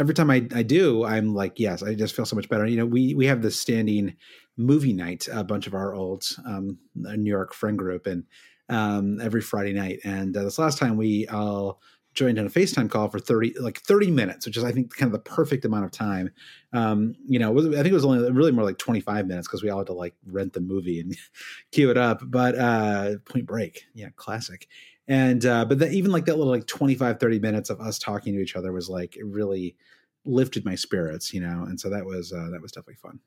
every 0.00 0.14
time 0.14 0.30
I, 0.30 0.46
I 0.54 0.62
do, 0.62 1.04
I'm 1.04 1.34
like, 1.34 1.60
yes, 1.60 1.82
I 1.82 1.94
just 1.94 2.16
feel 2.16 2.24
so 2.24 2.34
much 2.34 2.48
better. 2.48 2.66
You 2.66 2.78
know, 2.78 2.86
we 2.86 3.14
we 3.14 3.26
have 3.26 3.42
this 3.42 3.60
standing 3.60 4.16
movie 4.56 4.94
night, 4.94 5.28
a 5.30 5.44
bunch 5.44 5.66
of 5.66 5.74
our 5.74 5.94
old 5.94 6.24
um, 6.46 6.78
New 6.94 7.30
York 7.30 7.52
friend 7.52 7.78
group, 7.78 8.06
and 8.06 8.24
um, 8.70 9.20
every 9.20 9.42
Friday 9.42 9.74
night. 9.74 10.00
And 10.02 10.36
uh, 10.36 10.44
this 10.44 10.58
last 10.58 10.78
time, 10.78 10.96
we 10.96 11.28
all 11.28 11.80
joined 12.12 12.38
on 12.40 12.46
a 12.46 12.50
FaceTime 12.50 12.90
call 12.90 13.10
for 13.10 13.18
thirty, 13.18 13.52
like 13.60 13.80
thirty 13.80 14.10
minutes, 14.10 14.46
which 14.46 14.56
is 14.56 14.64
I 14.64 14.72
think 14.72 14.96
kind 14.96 15.08
of 15.08 15.12
the 15.12 15.30
perfect 15.30 15.66
amount 15.66 15.84
of 15.84 15.90
time. 15.90 16.30
Um, 16.72 17.14
you 17.26 17.38
know, 17.38 17.52
was, 17.52 17.66
I 17.66 17.82
think 17.82 17.88
it 17.88 17.92
was 17.92 18.06
only 18.06 18.32
really 18.32 18.52
more 18.52 18.64
like 18.64 18.78
twenty 18.78 19.00
five 19.00 19.26
minutes 19.26 19.48
because 19.48 19.62
we 19.62 19.68
all 19.68 19.78
had 19.78 19.88
to 19.88 19.92
like 19.92 20.14
rent 20.26 20.54
the 20.54 20.60
movie 20.60 21.00
and 21.00 21.14
queue 21.72 21.90
it 21.90 21.98
up. 21.98 22.22
But 22.24 22.58
uh, 22.58 23.18
Point 23.26 23.44
Break, 23.44 23.84
yeah, 23.94 24.08
classic 24.16 24.66
and 25.08 25.44
uh, 25.44 25.64
but 25.64 25.78
the, 25.78 25.90
even 25.90 26.10
like 26.10 26.26
that 26.26 26.36
little 26.38 26.52
like 26.52 26.66
25 26.66 27.18
30 27.18 27.38
minutes 27.38 27.70
of 27.70 27.80
us 27.80 27.98
talking 27.98 28.34
to 28.34 28.40
each 28.40 28.56
other 28.56 28.72
was 28.72 28.88
like 28.88 29.16
it 29.16 29.24
really 29.24 29.76
lifted 30.24 30.64
my 30.64 30.74
spirits 30.74 31.32
you 31.32 31.40
know? 31.40 31.64
And 31.68 31.80
so 31.80 31.90
that 31.90 32.04
was 32.04 32.32
uh, 32.32 32.48
that 32.50 32.60
was 32.60 32.72
definitely 32.72 32.96
fun. 32.96 33.20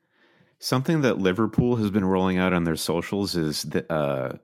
Something 0.60 1.02
that 1.02 1.18
liverpool 1.18 1.76
has 1.76 1.92
been 1.92 2.06
rolling 2.06 2.38
out 2.38 2.54
on 2.54 2.64
their 2.64 2.76
socials 2.76 3.36
is 3.36 3.64
that 3.64 3.92
uh, 3.92 4.38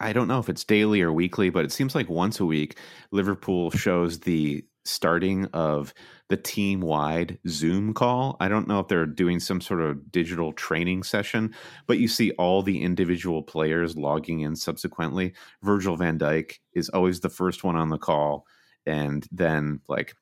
i 0.00 0.12
don't 0.12 0.28
know 0.28 0.38
if 0.38 0.48
it's 0.48 0.64
daily 0.64 1.00
or 1.00 1.12
weekly 1.12 1.50
but 1.50 1.64
it 1.64 1.72
seems 1.72 1.94
like 1.94 2.08
once 2.08 2.40
a 2.40 2.46
week 2.46 2.78
liverpool 3.10 3.70
shows 3.70 4.20
the 4.20 4.64
starting 4.84 5.46
of 5.52 5.94
the 6.28 6.36
team 6.36 6.80
wide 6.80 7.38
Zoom 7.46 7.94
call. 7.94 8.36
I 8.40 8.48
don't 8.48 8.66
know 8.66 8.80
if 8.80 8.88
they're 8.88 9.06
doing 9.06 9.38
some 9.38 9.60
sort 9.60 9.80
of 9.80 10.10
digital 10.10 10.52
training 10.52 11.02
session, 11.02 11.54
but 11.86 11.98
you 11.98 12.08
see 12.08 12.30
all 12.32 12.62
the 12.62 12.82
individual 12.82 13.42
players 13.42 13.96
logging 13.96 14.40
in 14.40 14.56
subsequently. 14.56 15.34
Virgil 15.62 15.96
van 15.96 16.18
Dijk 16.18 16.58
is 16.74 16.88
always 16.88 17.20
the 17.20 17.28
first 17.28 17.64
one 17.64 17.76
on 17.76 17.90
the 17.90 17.98
call. 17.98 18.46
And 18.86 19.26
then, 19.30 19.80
like, 19.88 20.14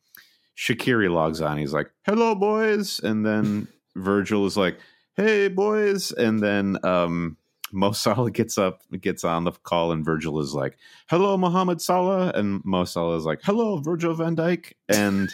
Shaqiri 0.56 1.10
logs 1.10 1.40
on. 1.40 1.58
He's 1.58 1.72
like, 1.72 1.90
hello, 2.04 2.34
boys. 2.34 3.00
And 3.00 3.24
then 3.24 3.68
Virgil 3.96 4.46
is 4.46 4.56
like, 4.56 4.78
hey, 5.16 5.48
boys. 5.48 6.12
And 6.12 6.40
then, 6.40 6.76
um, 6.84 7.36
Mo 7.72 7.92
Salah 7.92 8.30
gets 8.30 8.58
up, 8.58 8.82
gets 9.00 9.24
on 9.24 9.44
the 9.44 9.52
call, 9.52 9.92
and 9.92 10.04
Virgil 10.04 10.40
is 10.40 10.54
like, 10.54 10.76
"Hello, 11.08 11.36
Mohamed 11.36 11.80
Salah," 11.80 12.32
and 12.34 12.64
Mo 12.64 12.84
Salah 12.84 13.16
is 13.16 13.24
like, 13.24 13.40
"Hello, 13.42 13.78
Virgil 13.78 14.14
Van 14.14 14.36
Dijk," 14.36 14.72
and 14.88 15.28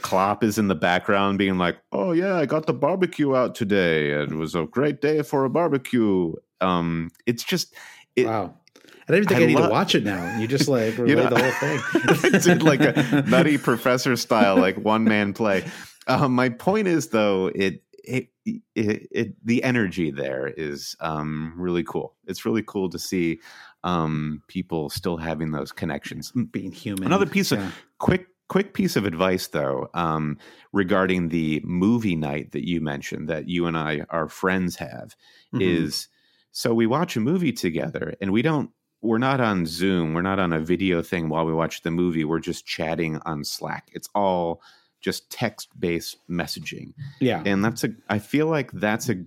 Klopp 0.00 0.44
is 0.44 0.58
in 0.58 0.68
the 0.68 0.74
background 0.74 1.38
being 1.38 1.58
like, 1.58 1.78
"Oh 1.92 2.12
yeah, 2.12 2.36
I 2.36 2.46
got 2.46 2.66
the 2.66 2.74
barbecue 2.74 3.34
out 3.34 3.54
today. 3.54 4.10
It 4.10 4.32
was 4.32 4.54
a 4.54 4.66
great 4.66 5.00
day 5.00 5.22
for 5.22 5.44
a 5.44 5.50
barbecue." 5.50 6.34
Um, 6.60 7.10
it's 7.26 7.44
just 7.44 7.74
it, 8.16 8.26
wow. 8.26 8.54
I 9.08 9.12
don't 9.12 9.22
even 9.22 9.28
think 9.28 9.40
I, 9.40 9.44
I 9.44 9.46
need 9.46 9.56
to 9.56 9.70
watch 9.70 9.94
it 9.94 10.04
now. 10.04 10.38
You 10.38 10.46
just 10.46 10.68
like 10.68 10.98
relay 10.98 11.08
you 11.10 11.16
know, 11.16 11.28
the 11.30 11.42
whole 11.42 12.30
thing. 12.30 12.40
did 12.42 12.62
like 12.62 12.80
a 12.80 13.22
nutty 13.26 13.56
professor 13.56 14.16
style, 14.16 14.56
like 14.56 14.76
one 14.76 15.04
man 15.04 15.32
play. 15.32 15.64
Um, 16.06 16.34
my 16.34 16.50
point 16.50 16.88
is 16.88 17.08
though, 17.08 17.50
it 17.54 17.82
it, 18.04 18.28
it, 18.74 19.08
it, 19.10 19.46
the 19.46 19.62
energy 19.62 20.10
there 20.10 20.48
is 20.48 20.96
um, 21.00 21.54
really 21.56 21.84
cool. 21.84 22.14
It's 22.26 22.44
really 22.44 22.62
cool 22.66 22.88
to 22.90 22.98
see 22.98 23.40
um, 23.84 24.42
people 24.48 24.90
still 24.90 25.16
having 25.16 25.52
those 25.52 25.72
connections, 25.72 26.32
being 26.50 26.72
human. 26.72 27.04
Another 27.04 27.26
piece 27.26 27.52
yeah. 27.52 27.66
of 27.66 27.74
quick 27.98 28.26
quick 28.48 28.72
piece 28.72 28.96
of 28.96 29.04
advice 29.04 29.48
though 29.48 29.90
um, 29.92 30.38
regarding 30.72 31.28
the 31.28 31.60
movie 31.64 32.16
night 32.16 32.52
that 32.52 32.66
you 32.66 32.80
mentioned 32.80 33.28
that 33.28 33.46
you 33.46 33.66
and 33.66 33.76
I 33.76 34.06
our 34.08 34.26
friends 34.26 34.76
have 34.76 35.14
mm-hmm. 35.54 35.60
is 35.60 36.08
so 36.50 36.72
we 36.72 36.86
watch 36.86 37.14
a 37.14 37.20
movie 37.20 37.52
together 37.52 38.14
and 38.22 38.32
we 38.32 38.40
don't 38.40 38.70
we're 39.00 39.18
not 39.18 39.40
on 39.40 39.64
Zoom, 39.64 40.14
we're 40.14 40.22
not 40.22 40.38
on 40.38 40.52
a 40.52 40.60
video 40.60 41.02
thing 41.02 41.28
while 41.28 41.46
we 41.46 41.52
watch 41.52 41.82
the 41.82 41.90
movie. 41.90 42.24
We're 42.24 42.40
just 42.40 42.66
chatting 42.66 43.18
on 43.24 43.44
Slack. 43.44 43.88
It's 43.92 44.08
all 44.14 44.60
just 45.00 45.30
text 45.30 45.68
based 45.78 46.16
messaging. 46.28 46.92
Yeah. 47.20 47.42
And 47.44 47.64
that's 47.64 47.84
a, 47.84 47.90
I 48.08 48.18
feel 48.18 48.46
like 48.46 48.70
that's 48.72 49.08
a, 49.08 49.24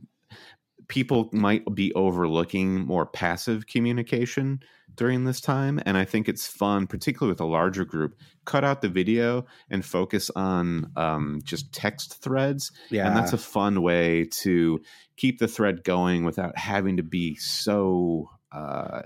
people 0.87 1.29
might 1.31 1.63
be 1.73 1.93
overlooking 1.93 2.85
more 2.85 3.05
passive 3.05 3.65
communication 3.65 4.61
during 4.95 5.23
this 5.23 5.39
time. 5.39 5.79
And 5.85 5.97
I 5.97 6.03
think 6.03 6.27
it's 6.27 6.47
fun, 6.47 6.85
particularly 6.85 7.31
with 7.31 7.39
a 7.39 7.45
larger 7.45 7.85
group, 7.85 8.19
cut 8.43 8.65
out 8.65 8.81
the 8.81 8.89
video 8.89 9.45
and 9.69 9.85
focus 9.85 10.29
on 10.35 10.91
um, 10.97 11.39
just 11.45 11.71
text 11.71 12.21
threads. 12.21 12.73
Yeah. 12.89 13.07
And 13.07 13.15
that's 13.15 13.31
a 13.31 13.37
fun 13.37 13.81
way 13.81 14.25
to 14.41 14.81
keep 15.15 15.39
the 15.39 15.47
thread 15.47 15.85
going 15.85 16.25
without 16.25 16.57
having 16.57 16.97
to 16.97 17.03
be 17.03 17.35
so 17.35 18.29
uh, 18.51 19.03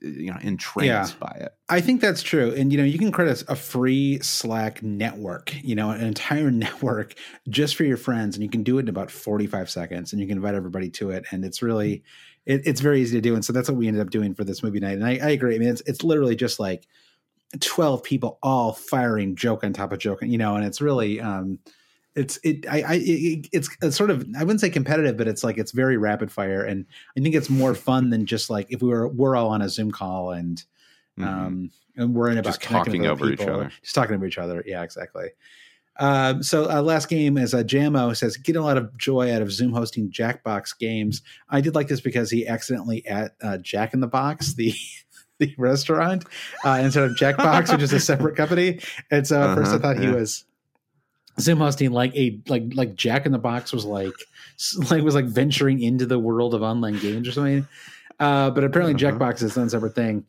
you 0.00 0.30
know 0.30 0.38
entranced 0.40 1.16
yeah. 1.20 1.28
by 1.28 1.36
it. 1.40 1.54
I 1.68 1.80
think 1.80 2.00
that's 2.00 2.22
true, 2.22 2.52
and 2.56 2.72
you 2.72 2.78
know 2.78 2.84
you 2.84 2.98
can 2.98 3.12
create 3.12 3.42
a, 3.42 3.52
a, 3.52 3.56
free 3.56 4.18
Slack 4.20 4.82
network, 4.82 5.54
you 5.62 5.74
know, 5.74 5.90
an 5.90 6.04
entire 6.04 6.50
network 6.50 7.14
just 7.48 7.76
for 7.76 7.84
your 7.84 7.96
friends, 7.96 8.36
and 8.36 8.42
you 8.42 8.50
can 8.50 8.62
do 8.62 8.78
it 8.78 8.82
in 8.82 8.88
about 8.88 9.10
forty 9.10 9.46
five 9.46 9.70
seconds, 9.70 10.12
and 10.12 10.20
you 10.20 10.28
can 10.28 10.38
invite 10.38 10.54
everybody 10.54 10.90
to 10.90 11.10
it, 11.10 11.24
and 11.30 11.44
it's 11.44 11.62
really 11.62 12.02
it, 12.46 12.62
it's 12.64 12.80
very 12.80 13.00
easy 13.00 13.16
to 13.16 13.20
do, 13.20 13.34
and 13.34 13.44
so 13.44 13.52
that's 13.52 13.68
what 13.68 13.78
we 13.78 13.88
ended 13.88 14.02
up 14.02 14.10
doing 14.10 14.34
for 14.34 14.44
this 14.44 14.62
movie 14.62 14.80
night, 14.80 14.98
and 14.98 15.06
I, 15.06 15.18
I 15.22 15.30
agree. 15.30 15.54
I 15.54 15.58
mean, 15.58 15.68
it's 15.68 15.82
it's 15.86 16.04
literally 16.04 16.36
just 16.36 16.60
like 16.60 16.86
twelve 17.60 18.02
people 18.02 18.38
all 18.42 18.72
firing 18.72 19.36
joke 19.36 19.64
on 19.64 19.72
top 19.72 19.92
of 19.92 19.98
joke, 19.98 20.20
you 20.22 20.38
know, 20.38 20.56
and 20.56 20.64
it's 20.64 20.80
really. 20.80 21.20
um 21.20 21.58
it's 22.18 22.38
it 22.42 22.66
I, 22.68 22.82
I 22.82 22.94
it, 22.94 23.48
it's, 23.52 23.68
it's 23.80 23.96
sort 23.96 24.10
of 24.10 24.26
I 24.36 24.40
wouldn't 24.40 24.60
say 24.60 24.70
competitive, 24.70 25.16
but 25.16 25.28
it's 25.28 25.44
like 25.44 25.58
it's 25.58 25.72
very 25.72 25.96
rapid 25.96 26.30
fire, 26.30 26.64
and 26.64 26.84
I 27.16 27.20
think 27.20 27.34
it's 27.34 27.48
more 27.48 27.74
fun 27.74 28.10
than 28.10 28.26
just 28.26 28.50
like 28.50 28.66
if 28.70 28.82
we 28.82 28.88
were 28.88 29.08
we're 29.08 29.36
all 29.36 29.50
on 29.50 29.62
a 29.62 29.68
Zoom 29.68 29.90
call 29.90 30.32
and 30.32 30.62
mm-hmm. 31.18 31.28
um 31.28 31.70
and 31.96 32.14
we're 32.14 32.28
in 32.30 32.38
about 32.38 32.50
just 32.50 32.62
talking 32.62 33.06
over 33.06 33.28
people, 33.28 33.44
each 33.44 33.50
other, 33.50 33.72
just 33.82 33.94
talking 33.94 34.16
over 34.16 34.26
each 34.26 34.38
other. 34.38 34.62
Yeah, 34.66 34.82
exactly. 34.82 35.28
Um, 36.00 36.44
so 36.44 36.70
uh, 36.70 36.80
last 36.80 37.08
game 37.08 37.36
is 37.36 37.54
uh, 37.54 37.64
Jamo 37.64 38.16
says 38.16 38.36
get 38.36 38.56
a 38.56 38.62
lot 38.62 38.76
of 38.76 38.96
joy 38.96 39.34
out 39.34 39.42
of 39.42 39.50
Zoom 39.50 39.72
hosting 39.72 40.10
Jackbox 40.10 40.78
games. 40.78 41.22
I 41.48 41.60
did 41.60 41.74
like 41.74 41.88
this 41.88 42.00
because 42.00 42.30
he 42.30 42.46
accidentally 42.46 43.06
at 43.06 43.34
uh, 43.42 43.58
Jack 43.58 43.94
in 43.94 44.00
the 44.00 44.06
Box 44.06 44.54
the 44.54 44.74
the 45.38 45.54
restaurant 45.58 46.24
uh, 46.64 46.80
instead 46.82 47.04
of 47.04 47.12
Jackbox, 47.16 47.72
which 47.72 47.82
is 47.82 47.92
a 47.92 48.00
separate 48.00 48.36
company. 48.36 48.80
And 49.10 49.26
so 49.26 49.40
at 49.40 49.42
uh-huh, 49.42 49.54
first 49.56 49.70
I 49.70 49.74
uh-huh, 49.74 49.82
thought 49.82 50.02
yeah. 50.02 50.10
he 50.10 50.14
was 50.14 50.44
Zoom 51.40 51.58
hosting 51.58 51.92
like 51.92 52.14
a 52.16 52.40
like 52.48 52.64
like 52.74 52.94
Jack 52.94 53.26
in 53.26 53.32
the 53.32 53.38
Box 53.38 53.72
was 53.72 53.84
like 53.84 54.14
like 54.90 55.02
was 55.02 55.14
like 55.14 55.26
venturing 55.26 55.80
into 55.82 56.06
the 56.06 56.18
world 56.18 56.54
of 56.54 56.62
online 56.62 56.98
games 56.98 57.28
or 57.28 57.32
something. 57.32 57.66
Uh, 58.20 58.50
but 58.50 58.64
apparently 58.64 58.94
uh-huh. 58.94 59.16
Jackbox 59.16 59.36
is 59.36 59.44
its 59.44 59.58
own 59.58 59.70
separate 59.70 59.94
thing. 59.94 60.24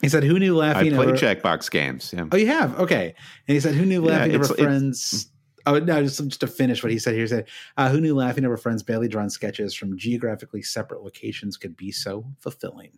He 0.00 0.08
said, 0.08 0.24
"Who 0.24 0.38
knew 0.38 0.56
laughing?" 0.56 0.92
I 0.92 0.96
played 0.96 1.08
over... 1.10 1.18
Jackbox 1.18 1.70
games. 1.70 2.12
Yeah. 2.12 2.26
Oh, 2.32 2.36
you 2.36 2.48
have? 2.48 2.78
Okay. 2.80 3.14
And 3.46 3.54
he 3.54 3.60
said, 3.60 3.74
"Who 3.74 3.86
knew 3.86 4.02
laughing 4.02 4.32
yeah, 4.32 4.38
over 4.38 4.54
friends?" 4.54 5.28
Oh 5.64 5.78
no! 5.78 6.02
Just, 6.02 6.24
just 6.24 6.40
to 6.40 6.48
finish 6.48 6.82
what 6.82 6.90
he 6.90 6.98
said 6.98 7.14
here, 7.14 7.22
he 7.22 7.28
said, 7.28 7.46
uh, 7.76 7.88
"Who 7.88 8.00
knew 8.00 8.14
laughing 8.14 8.44
over 8.44 8.56
friends' 8.56 8.82
badly 8.82 9.08
drawn 9.08 9.30
sketches 9.30 9.74
from 9.74 9.96
geographically 9.96 10.62
separate 10.62 11.04
locations 11.04 11.56
could 11.56 11.76
be 11.76 11.92
so 11.92 12.24
fulfilling?" 12.38 12.90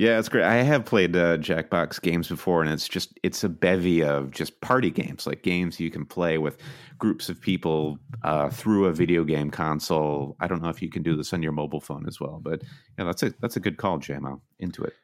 Yeah, 0.00 0.18
it's 0.18 0.30
great. 0.30 0.44
I 0.44 0.62
have 0.62 0.86
played 0.86 1.14
uh, 1.14 1.36
Jackbox 1.36 2.00
games 2.00 2.26
before, 2.26 2.62
and 2.62 2.72
it's 2.72 2.88
just 2.88 3.20
it's 3.22 3.44
a 3.44 3.50
bevy 3.50 4.02
of 4.02 4.30
just 4.30 4.58
party 4.62 4.90
games, 4.90 5.26
like 5.26 5.42
games 5.42 5.78
you 5.78 5.90
can 5.90 6.06
play 6.06 6.38
with 6.38 6.56
groups 6.96 7.28
of 7.28 7.38
people 7.38 7.98
uh, 8.22 8.48
through 8.48 8.86
a 8.86 8.94
video 8.94 9.24
game 9.24 9.50
console. 9.50 10.36
I 10.40 10.46
don't 10.46 10.62
know 10.62 10.70
if 10.70 10.80
you 10.80 10.88
can 10.88 11.02
do 11.02 11.16
this 11.16 11.34
on 11.34 11.42
your 11.42 11.52
mobile 11.52 11.82
phone 11.82 12.06
as 12.08 12.18
well, 12.18 12.40
but 12.42 12.62
yeah, 12.98 13.04
that's 13.04 13.22
a 13.22 13.34
that's 13.40 13.56
a 13.56 13.60
good 13.60 13.76
call, 13.76 13.98
JMO. 13.98 14.40
Into 14.58 14.84
it. 14.84 14.94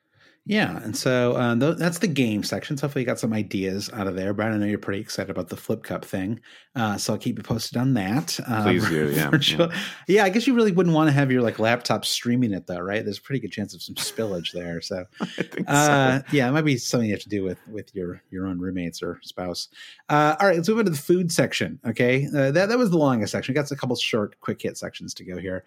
Yeah, 0.49 0.81
and 0.85 0.97
so 0.97 1.33
uh, 1.33 1.57
th- 1.57 1.77
that's 1.77 1.99
the 1.99 2.07
game 2.07 2.45
section. 2.45 2.77
So 2.77 2.87
hopefully 2.87 3.03
you 3.03 3.07
got 3.07 3.19
some 3.19 3.33
ideas 3.33 3.91
out 3.93 4.07
of 4.07 4.15
there. 4.15 4.33
Brian, 4.33 4.55
I 4.55 4.59
know 4.59 4.67
you're 4.67 4.79
pretty 4.79 5.01
excited 5.01 5.29
about 5.29 5.49
the 5.49 5.57
flip 5.57 5.83
cup 5.83 6.05
thing, 6.05 6.39
uh, 6.77 6.97
so 6.97 7.13
I'll 7.13 7.19
keep 7.19 7.37
you 7.37 7.43
posted 7.43 7.77
on 7.77 7.95
that. 7.95 8.39
Uh, 8.47 8.63
Please 8.63 8.89
do, 8.89 9.11
yeah, 9.17 9.31
yeah. 9.33 9.69
yeah. 10.07 10.25
I 10.25 10.29
guess 10.29 10.47
you 10.47 10.55
really 10.55 10.71
wouldn't 10.71 10.95
want 10.95 11.09
to 11.09 11.13
have 11.13 11.33
your 11.33 11.43
like 11.43 11.59
laptop 11.59 12.05
streaming 12.05 12.53
it 12.53 12.69
though, 12.69 12.79
right? 12.79 13.05
There's 13.05 13.19
a 13.19 13.23
pretty 13.23 13.41
good 13.41 13.51
chance 13.51 13.75
of 13.75 13.83
some 13.83 13.97
spillage 13.97 14.53
there. 14.53 14.81
So, 14.81 15.05
uh, 15.67 16.21
so. 16.21 16.25
yeah, 16.31 16.49
it 16.49 16.53
might 16.53 16.63
be 16.63 16.77
something 16.77 17.09
you 17.09 17.15
have 17.15 17.23
to 17.25 17.29
do 17.29 17.43
with 17.43 17.59
with 17.67 17.93
your 17.93 18.23
your 18.31 18.47
own 18.47 18.61
roommates 18.61 19.03
or 19.03 19.19
spouse. 19.25 19.67
Uh, 20.09 20.37
all 20.39 20.47
right, 20.47 20.57
let's 20.57 20.69
move 20.69 20.79
into 20.79 20.93
the 20.93 20.97
food 20.97 21.33
section. 21.33 21.81
Okay, 21.85 22.29
uh, 22.29 22.53
that 22.53 22.69
that 22.69 22.79
was 22.79 22.91
the 22.91 22.99
longest 22.99 23.33
section. 23.33 23.53
We 23.53 23.61
got 23.61 23.69
a 23.73 23.75
couple 23.75 23.97
short, 23.97 24.39
quick 24.41 24.63
hit 24.63 24.79
sections 24.79 25.13
to 25.15 25.25
go 25.25 25.39
here. 25.39 25.65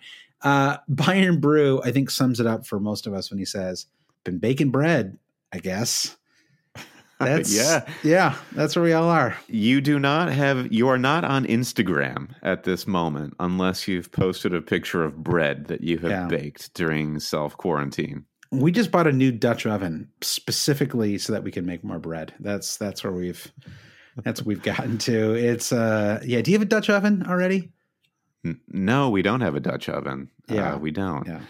Byron 0.87 1.41
Brew, 1.41 1.81
I 1.83 1.91
think, 1.91 2.09
sums 2.09 2.39
it 2.39 2.47
up 2.47 2.65
for 2.65 2.79
most 2.79 3.07
of 3.07 3.13
us 3.13 3.29
when 3.29 3.39
he 3.39 3.45
says 3.45 3.85
been 4.29 4.39
baking 4.39 4.69
bread, 4.69 5.17
I 5.51 5.59
guess. 5.59 6.15
That's 7.19 7.53
yeah, 7.53 7.85
yeah. 8.03 8.35
That's 8.53 8.75
where 8.75 8.83
we 8.83 8.93
all 8.93 9.09
are. 9.09 9.35
You 9.47 9.81
do 9.81 9.99
not 9.99 10.31
have. 10.31 10.71
You 10.71 10.87
are 10.87 10.97
not 10.97 11.25
on 11.25 11.45
Instagram 11.45 12.29
at 12.43 12.63
this 12.63 12.87
moment 12.87 13.33
unless 13.39 13.87
you've 13.87 14.11
posted 14.11 14.53
a 14.53 14.61
picture 14.61 15.03
of 15.03 15.21
bread 15.21 15.65
that 15.67 15.81
you 15.81 15.97
have 15.97 16.11
yeah. 16.11 16.27
baked 16.27 16.73
during 16.75 17.19
self 17.19 17.57
quarantine. 17.57 18.25
We 18.51 18.71
just 18.71 18.91
bought 18.91 19.05
a 19.05 19.11
new 19.11 19.31
Dutch 19.31 19.65
oven 19.65 20.09
specifically 20.21 21.17
so 21.17 21.33
that 21.33 21.43
we 21.43 21.51
can 21.51 21.65
make 21.65 21.83
more 21.83 21.99
bread. 21.99 22.33
That's 22.39 22.77
that's 22.77 23.03
where 23.03 23.13
we've 23.13 23.51
that's 24.23 24.39
what 24.39 24.47
we've 24.47 24.61
gotten 24.63 24.97
to. 24.99 25.33
It's 25.33 25.73
uh 25.73 26.21
yeah. 26.23 26.41
Do 26.41 26.51
you 26.51 26.55
have 26.57 26.65
a 26.65 26.69
Dutch 26.69 26.89
oven 26.89 27.25
already? 27.27 27.71
No, 28.69 29.09
we 29.09 29.23
don't 29.23 29.41
have 29.41 29.55
a 29.55 29.59
Dutch 29.59 29.89
oven. 29.89 30.29
Yeah, 30.47 30.75
uh, 30.75 30.77
we 30.77 30.91
don't. 30.91 31.27
Yeah 31.27 31.41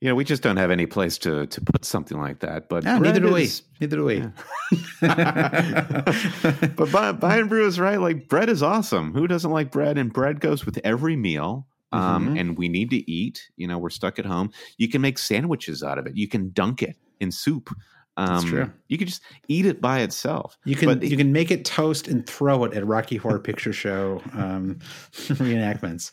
you 0.00 0.08
know, 0.08 0.14
we 0.14 0.24
just 0.24 0.42
don't 0.42 0.58
have 0.58 0.70
any 0.70 0.86
place 0.86 1.18
to 1.18 1.46
to 1.46 1.60
put 1.60 1.84
something 1.84 2.20
like 2.20 2.40
that. 2.40 2.68
But 2.68 2.84
neither 2.84 3.20
do 3.20 3.32
we. 3.32 3.50
Neither 3.80 3.96
do 3.96 4.04
we. 4.04 4.16
Yeah. 4.18 4.30
but 5.00 6.88
Bayern 7.20 7.48
Brew 7.48 7.66
is 7.66 7.80
right. 7.80 8.00
Like 8.00 8.28
bread 8.28 8.48
is 8.48 8.62
awesome. 8.62 9.12
Who 9.12 9.26
doesn't 9.26 9.50
like 9.50 9.72
bread? 9.72 9.98
And 9.98 10.12
bread 10.12 10.40
goes 10.40 10.64
with 10.64 10.78
every 10.84 11.16
meal. 11.16 11.66
Um, 11.90 12.26
mm-hmm. 12.26 12.38
And 12.38 12.58
we 12.58 12.68
need 12.68 12.90
to 12.90 13.10
eat. 13.10 13.50
You 13.56 13.66
know, 13.66 13.78
we're 13.78 13.90
stuck 13.90 14.18
at 14.18 14.26
home. 14.26 14.50
You 14.76 14.88
can 14.88 15.00
make 15.00 15.18
sandwiches 15.18 15.82
out 15.82 15.98
of 15.98 16.06
it. 16.06 16.16
You 16.16 16.28
can 16.28 16.50
dunk 16.52 16.82
it 16.82 16.96
in 17.18 17.32
soup. 17.32 17.70
Um, 18.18 18.26
That's 18.26 18.44
true. 18.44 18.72
You 18.88 18.98
can 18.98 19.06
just 19.06 19.22
eat 19.46 19.64
it 19.64 19.80
by 19.80 20.00
itself. 20.00 20.58
You 20.64 20.74
can 20.74 20.88
but 20.88 21.02
you 21.02 21.16
can 21.16 21.32
make 21.32 21.50
it 21.52 21.64
toast 21.64 22.08
and 22.08 22.26
throw 22.26 22.64
it 22.64 22.74
at 22.74 22.84
Rocky 22.84 23.16
Horror 23.16 23.38
Picture 23.38 23.72
Show 23.72 24.20
um, 24.32 24.78
reenactments. 25.12 26.12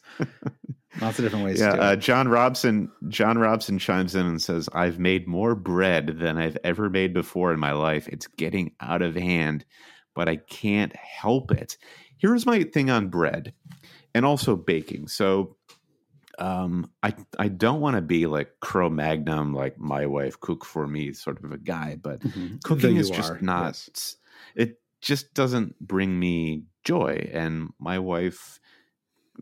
Lots 1.02 1.20
of 1.20 1.26
different 1.26 1.46
ways. 1.46 1.60
Yeah, 1.60 1.74
uh, 1.74 1.96
John 1.96 2.28
Robson. 2.28 2.92
John 3.10 3.38
Robson 3.38 3.80
chimes 3.80 4.16
in 4.16 4.26
and 4.26 4.42
says, 4.42 4.70
"I've 4.74 5.00
made 5.00 5.28
more 5.28 5.56
bread 5.56 6.20
than 6.20 6.38
I've 6.38 6.58
ever 6.64 6.90
made 6.90 7.14
before 7.14 7.54
in 7.54 7.60
my 7.60 7.74
life. 7.74 8.08
It's 8.08 8.28
getting 8.28 8.72
out 8.80 9.02
of 9.02 9.16
hand, 9.16 9.66
but 10.14 10.30
I 10.30 10.38
can't 10.38 10.96
help 10.96 11.52
it." 11.52 11.78
Here's 12.18 12.46
my 12.46 12.64
thing 12.64 12.90
on 12.90 13.10
bread, 13.10 13.54
and 14.14 14.26
also 14.26 14.56
baking. 14.56 15.10
So, 15.10 15.58
um, 16.40 16.90
I 17.04 17.14
I 17.38 17.50
don't 17.50 17.82
want 17.82 17.98
to 17.98 18.02
be 18.02 18.26
like 18.26 18.52
Cro 18.62 18.90
Magnum, 18.90 19.54
like 19.54 19.78
my 19.78 20.06
wife 20.06 20.40
cook 20.40 20.64
for 20.64 20.88
me, 20.88 21.12
sort 21.14 21.44
of 21.44 21.52
a 21.52 21.58
guy. 21.58 21.98
But 22.02 22.22
mm-hmm. 22.22 22.58
cooking 22.64 22.96
is 22.96 23.10
just 23.10 23.42
not. 23.42 23.66
Yes 23.66 24.18
it 24.56 24.80
just 25.02 25.34
doesn't 25.34 25.80
bring 25.80 26.18
me 26.20 26.64
joy. 26.84 27.30
And 27.34 27.70
my 27.80 28.00
wife 28.00 28.60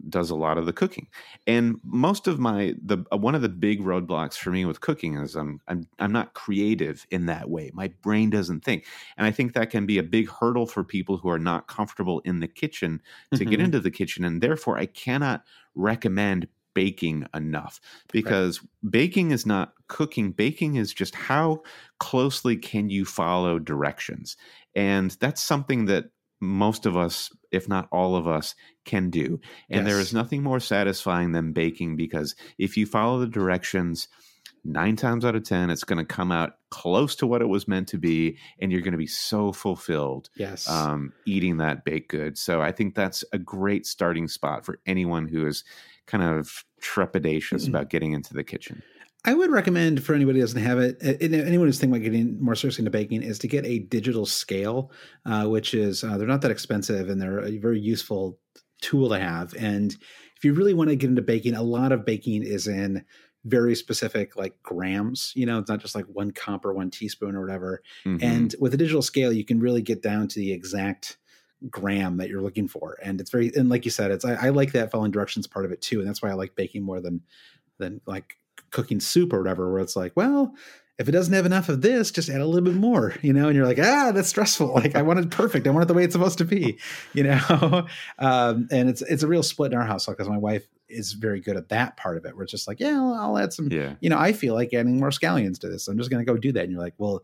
does 0.09 0.29
a 0.29 0.35
lot 0.35 0.57
of 0.57 0.65
the 0.65 0.73
cooking. 0.73 1.07
And 1.47 1.79
most 1.83 2.27
of 2.27 2.39
my 2.39 2.75
the 2.83 3.05
uh, 3.11 3.17
one 3.17 3.35
of 3.35 3.41
the 3.41 3.49
big 3.49 3.81
roadblocks 3.81 4.35
for 4.35 4.51
me 4.51 4.65
with 4.65 4.81
cooking 4.81 5.15
is 5.17 5.35
I'm 5.35 5.59
I'm 5.67 5.87
I'm 5.99 6.11
not 6.11 6.33
creative 6.33 7.05
in 7.11 7.25
that 7.27 7.49
way. 7.49 7.71
My 7.73 7.89
brain 8.01 8.29
doesn't 8.29 8.63
think. 8.63 8.85
And 9.17 9.25
I 9.25 9.31
think 9.31 9.53
that 9.53 9.69
can 9.69 9.85
be 9.85 9.97
a 9.97 10.03
big 10.03 10.29
hurdle 10.29 10.65
for 10.65 10.83
people 10.83 11.17
who 11.17 11.29
are 11.29 11.39
not 11.39 11.67
comfortable 11.67 12.19
in 12.21 12.39
the 12.39 12.47
kitchen 12.47 13.01
to 13.31 13.39
mm-hmm. 13.39 13.49
get 13.49 13.59
into 13.59 13.79
the 13.79 13.91
kitchen 13.91 14.23
and 14.23 14.41
therefore 14.41 14.77
I 14.77 14.85
cannot 14.85 15.43
recommend 15.75 16.47
baking 16.73 17.25
enough 17.35 17.79
because 18.11 18.61
right. 18.61 18.91
baking 18.91 19.31
is 19.31 19.45
not 19.45 19.73
cooking 19.87 20.31
baking 20.31 20.75
is 20.75 20.93
just 20.93 21.13
how 21.13 21.61
closely 21.99 22.55
can 22.55 22.89
you 22.89 23.05
follow 23.05 23.59
directions 23.59 24.37
and 24.75 25.11
that's 25.19 25.41
something 25.41 25.85
that 25.85 26.05
most 26.43 26.85
of 26.85 26.97
us, 26.97 27.31
if 27.51 27.67
not 27.67 27.87
all 27.91 28.15
of 28.15 28.27
us, 28.27 28.55
can 28.85 29.09
do. 29.09 29.39
And 29.69 29.85
yes. 29.85 29.87
there 29.87 29.99
is 29.99 30.13
nothing 30.13 30.43
more 30.43 30.59
satisfying 30.59 31.31
than 31.31 31.53
baking 31.53 31.95
because 31.95 32.35
if 32.57 32.77
you 32.77 32.85
follow 32.85 33.19
the 33.19 33.27
directions, 33.27 34.07
nine 34.63 34.95
times 34.95 35.25
out 35.25 35.35
of 35.35 35.43
10, 35.43 35.69
it's 35.69 35.83
going 35.83 35.97
to 35.99 36.05
come 36.05 36.31
out 36.31 36.57
close 36.69 37.15
to 37.15 37.27
what 37.27 37.41
it 37.41 37.47
was 37.47 37.67
meant 37.67 37.87
to 37.89 37.97
be. 37.97 38.37
And 38.59 38.71
you're 38.71 38.81
going 38.81 38.93
to 38.93 38.97
be 38.97 39.07
so 39.07 39.51
fulfilled 39.51 40.29
yes. 40.35 40.69
Um, 40.69 41.13
eating 41.25 41.57
that 41.57 41.85
baked 41.85 42.09
good. 42.09 42.37
So 42.37 42.61
I 42.61 42.71
think 42.71 42.95
that's 42.95 43.23
a 43.31 43.37
great 43.37 43.85
starting 43.85 44.27
spot 44.27 44.65
for 44.65 44.79
anyone 44.85 45.27
who 45.27 45.47
is 45.47 45.63
kind 46.05 46.23
of 46.23 46.65
trepidatious 46.81 47.61
mm-hmm. 47.61 47.75
about 47.75 47.89
getting 47.89 48.11
into 48.13 48.33
the 48.33 48.43
kitchen. 48.43 48.83
I 49.25 49.33
would 49.33 49.51
recommend 49.51 50.03
for 50.03 50.13
anybody 50.13 50.39
who 50.39 50.43
doesn't 50.43 50.61
have 50.61 50.79
it, 50.79 50.97
anyone 51.21 51.67
who's 51.67 51.79
thinking 51.79 51.95
about 51.95 52.03
getting 52.03 52.43
more 52.43 52.55
seriously 52.55 52.81
into 52.81 52.91
baking, 52.91 53.23
is 53.23 53.39
to 53.39 53.47
get 53.47 53.65
a 53.65 53.79
digital 53.79 54.25
scale, 54.25 54.91
uh, 55.25 55.45
which 55.45 55.73
is 55.73 56.03
uh, 56.03 56.17
they're 56.17 56.27
not 56.27 56.41
that 56.41 56.51
expensive 56.51 57.09
and 57.09 57.21
they're 57.21 57.39
a 57.39 57.57
very 57.57 57.79
useful 57.79 58.37
tool 58.81 59.09
to 59.09 59.17
have. 59.17 59.53
And 59.53 59.95
if 60.35 60.43
you 60.43 60.53
really 60.53 60.73
want 60.73 60.89
to 60.89 60.97
get 60.97 61.09
into 61.09 61.21
baking, 61.21 61.55
a 61.55 61.63
lot 61.63 61.93
of 61.93 62.05
baking 62.05 62.43
is 62.43 62.67
in 62.67 63.05
very 63.45 63.75
specific 63.75 64.35
like 64.35 64.61
grams. 64.61 65.31
You 65.35 65.45
know, 65.45 65.57
it's 65.57 65.69
not 65.69 65.79
just 65.79 65.95
like 65.95 66.05
one 66.05 66.31
cup 66.31 66.65
or 66.65 66.73
one 66.73 66.91
teaspoon 66.91 67.35
or 67.35 67.41
whatever. 67.41 67.81
Mm-hmm. 68.05 68.25
And 68.25 68.55
with 68.59 68.73
a 68.73 68.77
digital 68.77 69.01
scale, 69.01 69.31
you 69.31 69.45
can 69.45 69.61
really 69.61 69.81
get 69.81 70.01
down 70.01 70.27
to 70.29 70.39
the 70.39 70.51
exact 70.51 71.17
gram 71.69 72.17
that 72.17 72.27
you're 72.27 72.41
looking 72.41 72.67
for 72.67 72.97
and 73.01 73.21
it's 73.21 73.31
very 73.31 73.49
and 73.55 73.69
like 73.69 73.85
you 73.85 73.91
said 73.91 74.11
it's 74.11 74.25
I, 74.25 74.33
I, 74.33 74.49
like 74.49 74.73
that 74.73 74.91
following 74.91 75.11
directions 75.11 75.47
part 75.47 75.63
of 75.63 75.71
it 75.71 75.81
too 75.81 75.99
and 75.99 76.05
that's 76.09 76.21
why 76.21 76.29
i 76.29 76.33
like 76.33 76.57
baking 76.57 76.83
more 76.83 76.99
than 76.99 77.21
than 77.77 78.01
like 78.05 78.35
cooking 78.73 78.99
soup 78.99 79.31
or 79.31 79.39
whatever, 79.39 79.71
where 79.71 79.81
it's 79.81 79.95
like, 79.95 80.11
well, 80.15 80.53
if 80.99 81.09
it 81.09 81.11
doesn't 81.11 81.33
have 81.33 81.45
enough 81.45 81.69
of 81.69 81.81
this, 81.81 82.11
just 82.11 82.29
add 82.29 82.41
a 82.41 82.45
little 82.45 82.61
bit 82.63 82.75
more, 82.75 83.15
you 83.21 83.33
know, 83.33 83.47
and 83.47 83.55
you're 83.55 83.65
like, 83.65 83.79
ah, 83.79 84.11
that's 84.13 84.27
stressful. 84.27 84.73
Like 84.83 84.95
I 84.95 85.01
want 85.01 85.19
it 85.19 85.31
perfect. 85.31 85.67
I 85.67 85.69
want 85.69 85.83
it 85.83 85.87
the 85.87 85.93
way 85.93 86.03
it's 86.03 86.13
supposed 86.13 86.39
to 86.39 86.45
be, 86.45 86.77
you 87.13 87.23
know? 87.23 87.87
um, 88.19 88.67
and 88.71 88.89
it's, 88.89 89.01
it's 89.03 89.23
a 89.23 89.27
real 89.27 89.43
split 89.43 89.71
in 89.71 89.77
our 89.77 89.85
household 89.85 90.17
because 90.17 90.29
my 90.29 90.37
wife 90.37 90.67
is 90.89 91.13
very 91.13 91.39
good 91.39 91.55
at 91.55 91.69
that 91.69 91.95
part 91.97 92.17
of 92.17 92.25
it. 92.25 92.35
Where 92.35 92.43
it's 92.43 92.51
just 92.51 92.67
like, 92.67 92.79
yeah, 92.79 92.97
I'll, 92.97 93.13
I'll 93.13 93.37
add 93.37 93.53
some, 93.53 93.71
yeah. 93.71 93.95
you 94.01 94.09
know, 94.09 94.19
I 94.19 94.33
feel 94.33 94.53
like 94.53 94.73
adding 94.73 94.99
more 94.99 95.09
scallions 95.09 95.59
to 95.59 95.69
this. 95.69 95.87
I'm 95.87 95.97
just 95.97 96.09
going 96.09 96.23
to 96.23 96.31
go 96.31 96.37
do 96.37 96.51
that. 96.51 96.63
And 96.63 96.71
you're 96.71 96.81
like, 96.81 96.95
well, 96.97 97.23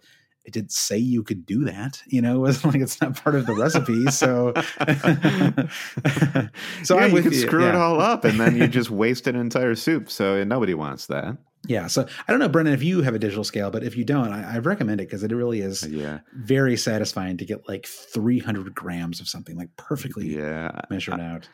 it 0.50 0.54
did 0.54 0.72
say 0.72 0.98
you 0.98 1.22
could 1.22 1.46
do 1.46 1.66
that. 1.66 2.02
You 2.08 2.22
know, 2.22 2.36
it 2.38 2.40
was 2.40 2.66
like 2.66 2.82
it's 2.82 3.00
not 3.00 3.22
part 3.22 3.36
of 3.36 3.46
the 3.46 3.54
recipe. 3.54 4.08
So, 4.08 4.54
so 6.84 7.00
yeah, 7.00 7.06
you 7.06 7.22
could 7.22 7.34
you. 7.34 7.40
screw 7.40 7.64
yeah. 7.64 7.70
it 7.70 7.76
all 7.76 8.02
up, 8.02 8.26
and 8.26 8.40
then 8.40 8.56
you 8.56 8.68
just 8.68 8.90
waste 8.90 9.28
an 9.28 9.36
entire 9.36 9.76
soup. 9.76 10.10
So 10.10 10.44
nobody 10.44 10.74
wants 10.74 11.06
that. 11.08 11.38
Yeah. 11.68 11.88
So 11.88 12.08
I 12.28 12.32
don't 12.32 12.40
know, 12.40 12.50
Brendan, 12.50 12.74
if 12.74 12.82
you 12.82 13.02
have 13.02 13.14
a 13.14 13.20
digital 13.20 13.44
scale, 13.44 13.70
but 13.70 13.84
if 13.84 13.96
you 13.96 14.04
don't, 14.04 14.32
I, 14.32 14.56
I 14.56 14.58
recommend 14.60 15.02
it 15.02 15.08
because 15.08 15.24
it 15.24 15.32
really 15.32 15.62
is 15.62 15.86
yeah. 15.86 16.20
very 16.34 16.78
satisfying 16.78 17.38
to 17.38 17.46
get 17.46 17.68
like 17.68 17.86
300 17.86 18.74
grams 18.74 19.20
of 19.20 19.28
something 19.28 19.58
like 19.58 19.76
perfectly 19.76 20.36
yeah. 20.36 20.72
measured 20.90 21.20
I, 21.20 21.26
out. 21.26 21.50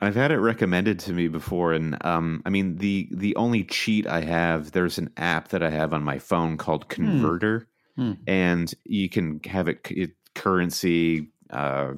I've 0.00 0.16
had 0.16 0.30
it 0.30 0.38
recommended 0.38 0.98
to 1.00 1.12
me 1.12 1.28
before, 1.28 1.72
and 1.72 1.96
um, 2.04 2.42
I 2.44 2.50
mean 2.50 2.76
the 2.76 3.08
the 3.12 3.34
only 3.36 3.64
cheat 3.64 4.06
I 4.06 4.20
have. 4.20 4.72
There's 4.72 4.98
an 4.98 5.10
app 5.16 5.48
that 5.48 5.62
I 5.62 5.70
have 5.70 5.94
on 5.94 6.02
my 6.02 6.18
phone 6.18 6.58
called 6.58 6.84
hmm. 6.84 6.88
Converter, 6.88 7.66
hmm. 7.96 8.12
and 8.26 8.72
you 8.84 9.08
can 9.08 9.40
have 9.44 9.68
it, 9.68 9.86
it 9.90 10.12
currency, 10.34 11.28
uh, 11.50 11.92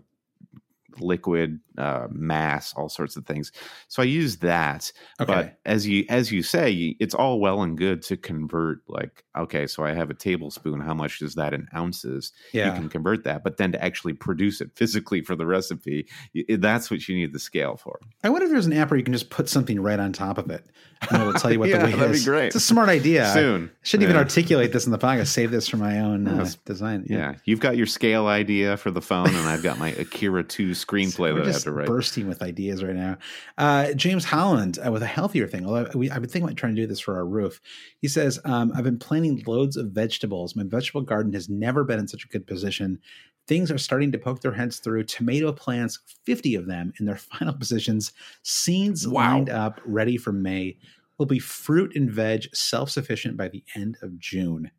liquid 1.01 1.61
uh, 1.77 2.09
mass, 2.11 2.75
all 2.75 2.89
sorts 2.89 3.17
of 3.17 3.27
things. 3.27 3.53
So 3.89 4.03
I 4.03 4.07
use 4.07 4.39
that. 4.39 4.93
Okay. 5.21 5.33
But 5.33 5.59
as 5.65 5.87
you 5.87 6.05
as 6.09 6.33
you 6.33 6.43
say, 6.43 6.97
it's 6.99 7.15
all 7.15 7.41
well 7.41 7.63
and 7.63 7.79
good 7.79 8.03
to 8.03 8.17
convert. 8.17 8.81
Like, 8.89 9.25
okay, 9.37 9.67
so 9.67 9.85
I 9.85 9.93
have 9.93 10.11
a 10.11 10.15
tablespoon. 10.15 10.81
How 10.81 10.95
much 10.95 11.23
is 11.23 11.35
that 11.35 11.55
in 11.55 11.67
ounces? 11.75 12.33
Yeah. 12.53 12.67
You 12.67 12.81
can 12.81 12.89
convert 12.89 13.25
that, 13.25 13.45
but 13.45 13.57
then 13.57 13.73
to 13.73 13.85
actually 13.85 14.15
produce 14.15 14.61
it 14.61 14.71
physically 14.75 15.21
for 15.21 15.37
the 15.37 15.47
recipe, 15.47 16.09
that's 16.49 16.91
what 16.91 17.09
you 17.09 17.17
need 17.17 17.33
the 17.33 17.39
scale 17.39 17.77
for. 17.77 18.01
I 18.25 18.31
wonder 18.31 18.47
if 18.47 18.53
there's 18.53 18.67
an 18.67 18.73
app 18.73 18.91
where 18.91 18.99
you 18.99 19.05
can 19.05 19.13
just 19.13 19.31
put 19.31 19.49
something 19.49 19.81
right 19.81 20.01
on 20.01 20.13
top 20.13 20.39
of 20.39 20.51
it. 20.51 20.67
And 21.11 21.23
it 21.23 21.27
will 21.27 21.35
tell 21.35 21.53
you 21.53 21.59
what 21.61 21.69
yeah, 21.69 21.79
the 21.79 21.85
weight 21.85 21.97
that'd 21.97 22.15
is. 22.15 22.25
Be 22.25 22.31
great. 22.31 22.47
It's 22.47 22.57
a 22.57 22.61
smart 22.61 22.89
idea. 22.89 23.31
Soon. 23.33 23.71
I 23.73 23.77
shouldn't 23.83 24.09
yeah. 24.09 24.15
even 24.15 24.23
articulate 24.23 24.73
this 24.73 24.87
in 24.87 24.93
the 24.93 24.99
podcast. 24.99 25.29
Save 25.29 25.51
this 25.51 25.69
for 25.69 25.77
my 25.77 26.01
own 26.01 26.27
uh, 26.27 26.49
design. 26.65 27.07
Yeah. 27.09 27.17
yeah. 27.17 27.35
You've 27.45 27.61
got 27.61 27.77
your 27.77 27.87
scale 27.87 28.27
idea 28.27 28.77
for 28.77 28.91
the 28.91 29.01
phone, 29.01 29.29
and 29.29 29.49
I've 29.49 29.63
got 29.63 29.79
my 29.79 29.91
Akira 29.91 30.43
2 30.43 30.75
screenplay 30.89 31.35
that 31.35 31.47
I 31.47 31.53
have 31.53 31.63
to 31.63 31.73
write. 31.73 31.87
Bursting 31.87 32.29
with 32.29 32.43
ideas 32.43 32.83
right 32.83 32.95
now. 32.95 33.19
Uh, 33.57 33.93
James 33.93 34.25
Holland 34.25 34.79
uh, 34.85 34.91
with 34.91 35.03
a 35.03 35.07
healthier 35.07 35.47
thing. 35.47 35.67
Although 35.67 35.91
we, 35.95 36.11
I've 36.11 36.21
been 36.21 36.31
thinking 36.31 36.45
about 36.49 36.57
trying 36.57 36.75
to 36.75 36.83
do 36.83 36.87
this 36.87 37.01
for 37.01 37.17
our 37.17 37.27
roof. 37.27 37.61
He 38.01 38.09
says, 38.09 38.41
um, 38.45 38.73
"I've 38.75 38.85
been 38.85 38.99
planting 38.99 39.43
loads 39.47 39.77
of 39.77 39.91
vegetables. 39.91 40.57
My 40.57 40.65
vegetable 40.65 41.03
garden 41.03 41.33
has 41.35 41.49
never 41.49 41.85
been 41.85 41.99
in 41.99 42.09
such 42.09 42.25
a 42.25 42.29
good 42.29 42.47
position. 42.47 42.99
Things 43.47 43.71
are 43.71 43.79
starting 43.79 44.13
to 44.13 44.19
poke 44.19 44.41
their 44.41 44.53
heads 44.53 44.79
through. 44.79 45.05
Tomato 45.05 45.53
plants, 45.53 45.99
fifty 46.25 46.55
of 46.55 46.67
them 46.67 46.93
in 46.99 47.07
their 47.07 47.17
final 47.39 47.55
positions. 47.55 48.13
Seeds 48.43 49.07
wow. 49.07 49.35
lined 49.35 49.51
up, 49.51 49.81
ready 49.85 50.17
for 50.17 50.33
May. 50.33 50.79
Will 51.19 51.27
be 51.27 51.41
fruit 51.41 51.97
and 51.97 52.11
veg 52.11 52.55
self 52.55 52.91
sufficient 52.91 53.37
by 53.37 53.49
the 53.49 53.65
end 53.75 53.99
of 54.03 54.19
June. 54.19 54.71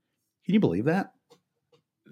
Can 0.45 0.53
you 0.53 0.59
believe 0.59 0.85
that?" 0.85 1.13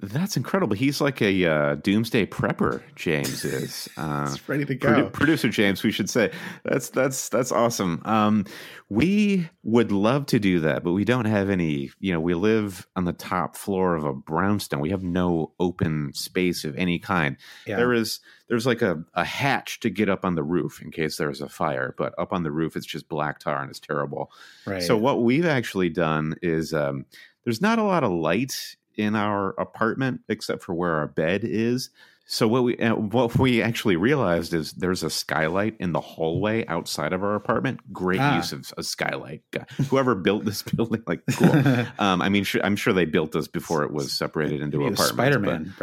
That's 0.01 0.37
incredible. 0.37 0.75
He's 0.75 1.01
like 1.01 1.21
a 1.21 1.45
uh, 1.45 1.75
doomsday 1.75 2.27
prepper. 2.27 2.83
James 2.95 3.43
is 3.43 3.89
uh, 3.97 4.35
ready 4.47 4.65
to 4.65 4.75
go. 4.75 4.89
Produ- 4.89 5.13
producer 5.13 5.49
James, 5.49 5.83
we 5.83 5.91
should 5.91 6.09
say 6.09 6.31
that's 6.63 6.89
that's 6.89 7.29
that's 7.29 7.51
awesome. 7.51 8.01
Um, 8.05 8.45
we 8.89 9.49
would 9.63 9.91
love 9.91 10.27
to 10.27 10.39
do 10.39 10.59
that, 10.61 10.83
but 10.83 10.93
we 10.93 11.03
don't 11.03 11.25
have 11.25 11.49
any. 11.49 11.91
You 11.99 12.13
know, 12.13 12.19
we 12.19 12.35
live 12.35 12.87
on 12.95 13.05
the 13.05 13.13
top 13.13 13.55
floor 13.55 13.95
of 13.95 14.03
a 14.03 14.13
brownstone. 14.13 14.81
We 14.81 14.91
have 14.91 15.03
no 15.03 15.53
open 15.59 16.13
space 16.13 16.63
of 16.63 16.75
any 16.75 16.99
kind. 16.99 17.37
Yeah. 17.65 17.77
There 17.77 17.93
is 17.93 18.19
there's 18.49 18.65
like 18.65 18.81
a, 18.81 19.03
a 19.13 19.25
hatch 19.25 19.79
to 19.81 19.89
get 19.89 20.09
up 20.09 20.23
on 20.23 20.35
the 20.35 20.43
roof 20.43 20.81
in 20.81 20.91
case 20.91 21.17
there's 21.17 21.41
a 21.41 21.49
fire, 21.49 21.95
but 21.97 22.13
up 22.17 22.33
on 22.33 22.43
the 22.43 22.51
roof 22.51 22.75
it's 22.75 22.85
just 22.85 23.09
black 23.09 23.39
tar 23.39 23.61
and 23.61 23.69
it's 23.69 23.79
terrible. 23.79 24.31
Right. 24.65 24.83
So 24.83 24.95
what 24.95 25.23
we've 25.23 25.45
actually 25.45 25.89
done 25.89 26.35
is 26.41 26.73
um, 26.73 27.05
there's 27.43 27.61
not 27.61 27.79
a 27.79 27.83
lot 27.83 28.03
of 28.03 28.11
light 28.11 28.75
in 28.97 29.15
our 29.15 29.51
apartment 29.59 30.21
except 30.29 30.63
for 30.63 30.73
where 30.73 30.95
our 30.95 31.07
bed 31.07 31.41
is. 31.43 31.89
So 32.29 32.45
what 32.45 32.65
we 32.65 32.77
uh, 32.77 32.95
what 32.95 33.39
we 33.39 33.61
actually 33.61 33.95
realized 33.95 34.53
is 34.53 34.73
there's 34.73 35.01
a 35.01 35.09
skylight 35.09 35.77
in 35.79 35.93
the 35.93 36.01
hallway 36.01 36.65
outside 36.67 37.13
of 37.13 37.23
our 37.23 37.35
apartment. 37.35 37.79
Great 37.93 38.19
ah. 38.19 38.35
use 38.35 38.51
of 38.51 38.69
a 38.77 38.83
skylight. 38.83 39.43
Whoever 39.89 40.13
built 40.13 40.43
this 40.43 40.61
building, 40.75 41.03
like, 41.07 41.21
cool. 41.31 41.53
um, 41.99 42.21
I 42.21 42.27
mean, 42.27 42.45
I'm 42.61 42.75
sure 42.75 42.91
they 42.91 43.05
built 43.05 43.31
this 43.31 43.47
before 43.47 43.83
it 43.83 43.93
was 43.93 44.11
separated 44.11 44.61
into 44.61 44.79
apartments. 44.79 45.07
Spider 45.07 45.39
Man, 45.39 45.73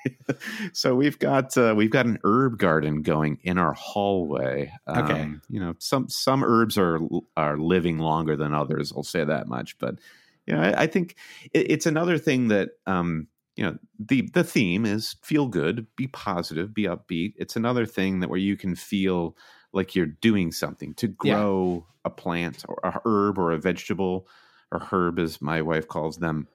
so 0.74 0.94
we've 0.94 1.18
got 1.18 1.56
uh, 1.56 1.72
we've 1.74 1.90
got 1.90 2.04
an 2.04 2.18
herb 2.24 2.58
garden 2.58 3.00
going 3.00 3.38
in 3.42 3.56
our 3.56 3.72
hallway. 3.72 4.70
Um, 4.86 5.04
okay, 5.04 5.30
you 5.48 5.60
know 5.60 5.74
some 5.78 6.10
some 6.10 6.44
herbs 6.44 6.76
are 6.76 7.00
are 7.36 7.56
living 7.56 7.98
longer 7.98 8.36
than 8.36 8.52
others. 8.52 8.92
I'll 8.94 9.02
say 9.02 9.24
that 9.24 9.48
much, 9.48 9.78
but 9.78 9.96
you 10.46 10.54
know, 10.54 10.60
I, 10.60 10.82
I 10.82 10.86
think 10.86 11.16
it, 11.52 11.70
it's 11.70 11.86
another 11.86 12.18
thing 12.18 12.48
that 12.48 12.70
um, 12.86 13.28
you 13.56 13.64
know 13.64 13.78
the 13.98 14.28
the 14.32 14.44
theme 14.44 14.84
is 14.84 15.16
feel 15.22 15.46
good, 15.46 15.86
be 15.96 16.06
positive, 16.08 16.74
be 16.74 16.84
upbeat. 16.84 17.34
It's 17.36 17.56
another 17.56 17.86
thing 17.86 18.20
that 18.20 18.30
where 18.30 18.38
you 18.38 18.56
can 18.56 18.74
feel 18.74 19.36
like 19.72 19.94
you're 19.94 20.06
doing 20.06 20.52
something 20.52 20.94
to 20.94 21.08
grow 21.08 21.86
yeah. 21.86 22.00
a 22.04 22.10
plant 22.10 22.64
or 22.68 22.78
a 22.82 23.00
herb 23.04 23.38
or 23.38 23.52
a 23.52 23.58
vegetable 23.58 24.26
or 24.70 24.80
herb 24.80 25.18
as 25.18 25.40
my 25.40 25.62
wife 25.62 25.88
calls 25.88 26.18
them. 26.18 26.46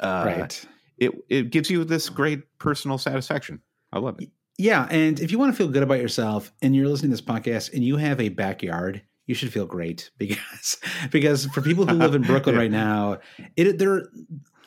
Uh, 0.00 0.24
right. 0.26 0.66
It 0.98 1.12
it 1.28 1.50
gives 1.50 1.70
you 1.70 1.84
this 1.84 2.08
great 2.08 2.58
personal 2.58 2.98
satisfaction. 2.98 3.62
I 3.92 3.98
love 3.98 4.20
it. 4.20 4.30
Yeah, 4.58 4.88
and 4.90 5.20
if 5.20 5.30
you 5.30 5.38
want 5.38 5.52
to 5.52 5.56
feel 5.56 5.68
good 5.68 5.84
about 5.84 6.00
yourself 6.00 6.52
and 6.60 6.74
you're 6.74 6.88
listening 6.88 7.12
to 7.12 7.16
this 7.16 7.24
podcast 7.24 7.72
and 7.72 7.84
you 7.84 7.96
have 7.96 8.20
a 8.20 8.28
backyard 8.28 9.02
you 9.28 9.34
should 9.34 9.52
feel 9.52 9.66
great 9.66 10.10
because 10.18 10.78
because 11.12 11.46
for 11.46 11.62
people 11.62 11.86
who 11.86 11.94
live 11.94 12.16
in 12.16 12.22
Brooklyn 12.32 12.56
yeah. 12.56 12.60
right 12.60 12.70
now, 12.70 13.18
it 13.56 13.78
there 13.78 14.08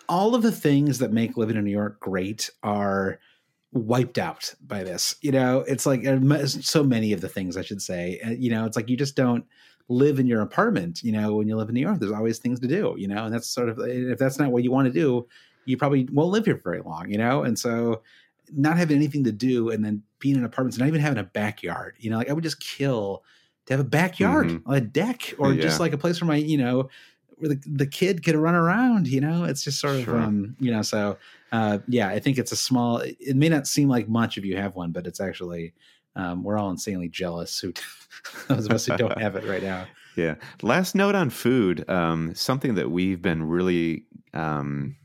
all 0.08 0.36
of 0.36 0.42
the 0.42 0.52
things 0.52 1.00
that 1.00 1.12
make 1.12 1.36
living 1.36 1.58
in 1.58 1.66
New 1.66 1.72
York 1.72 2.00
great 2.00 2.50
are 2.64 3.20
wiped 3.74 4.18
out 4.18 4.54
by 4.66 4.84
this. 4.84 5.16
You 5.22 5.32
know, 5.32 5.60
it's 5.68 5.86
like 5.86 6.06
uh, 6.06 6.46
so 6.46 6.84
many 6.84 7.14
of 7.14 7.22
the 7.22 7.30
things 7.30 7.58
I 7.58 7.62
should 7.62 7.82
say. 7.82 8.20
Uh, 8.26 8.32
you 8.32 8.50
know, 8.50 8.66
it's 8.66 8.76
like 8.76 8.90
you 8.90 8.98
just 8.98 9.16
don't 9.16 9.46
live 9.88 10.20
in 10.20 10.28
your 10.28 10.42
apartment. 10.42 11.02
You 11.04 11.14
know, 11.14 11.36
when 11.36 11.48
you 11.48 11.56
live 11.56 11.70
in 11.70 11.76
New 11.76 11.82
York, 11.82 12.00
there's 12.00 12.12
always 12.12 12.40
things 12.40 12.60
to 12.62 12.68
do. 12.68 12.96
You 12.98 13.08
know, 13.08 13.26
and 13.26 13.34
that's 13.34 13.50
sort 13.50 13.70
of 13.70 13.80
if 13.80 14.20
that's 14.20 14.40
not 14.40 14.52
what 14.52 14.64
you 14.64 14.72
want 14.72 14.88
to 14.88 14.94
do, 14.94 15.28
you 15.66 15.78
probably 15.78 16.08
won't 16.12 16.32
live 16.32 16.46
here 16.46 16.60
very 16.62 16.82
long, 16.82 17.10
you 17.10 17.18
know? 17.18 17.44
And 17.44 17.58
so 17.58 18.02
not 18.54 18.78
having 18.78 18.98
anything 18.98 19.24
to 19.24 19.32
do 19.32 19.70
and 19.70 19.84
then 19.84 20.04
being 20.20 20.36
in 20.36 20.44
apartments, 20.44 20.78
and 20.78 20.82
not 20.82 20.90
even 20.90 21.02
having 21.02 21.20
a 21.20 21.24
backyard, 21.24 21.96
you 22.00 22.10
know, 22.10 22.18
like 22.18 22.30
I 22.30 22.34
would 22.34 22.44
just 22.44 22.60
kill 22.60 23.24
to 23.66 23.74
have 23.74 23.80
a 23.80 23.90
backyard, 23.90 24.48
mm-hmm. 24.48 24.72
a 24.72 24.82
deck, 24.82 25.34
or 25.38 25.54
yeah. 25.54 25.62
just 25.62 25.80
like 25.80 25.94
a 25.94 25.98
place 25.98 26.22
where 26.22 26.28
my, 26.28 26.36
you 26.36 26.58
know, 26.58 26.90
where 27.38 27.50
the, 27.50 27.62
the 27.66 27.88
kid 27.88 28.24
could 28.24 28.36
run 28.36 28.56
around, 28.56 29.08
you 29.08 29.22
know, 29.22 29.44
it's 29.44 29.64
just 29.64 29.80
sort 29.80 29.96
of, 29.96 30.04
sure. 30.04 30.20
um, 30.20 30.56
you 30.60 30.72
know, 30.72 30.82
so, 30.82 31.18
uh, 31.52 31.80
yeah, 31.88 32.10
I 32.10 32.20
think 32.20 32.38
it's 32.38 32.52
a 32.52 32.56
small, 32.56 32.98
it 32.98 33.36
may 33.36 33.50
not 33.50 33.68
seem 33.68 33.90
like 33.90 34.08
much 34.08 34.38
if 34.38 34.46
you 34.46 34.58
have 34.58 34.76
one, 34.76 34.92
but 34.92 35.08
it's 35.08 35.20
actually, 35.20 35.74
um, 36.16 36.44
we're 36.44 36.58
all 36.58 36.70
insanely 36.70 37.10
jealous 37.10 37.60
who 37.60 37.74
those 38.48 38.66
of 38.66 38.72
us 38.72 38.86
who 38.86 38.98
don't 38.98 39.20
have 39.20 39.36
it 39.36 39.46
right 39.46 39.64
now. 39.64 39.86
Yeah. 40.18 40.36
Last 40.62 40.94
note 40.94 41.16
on 41.16 41.30
food. 41.30 41.90
Um, 41.90 42.36
something 42.36 42.76
that 42.76 42.92
we've 42.92 43.22
been 43.22 43.44
really 43.44 44.04
um, 44.34 44.98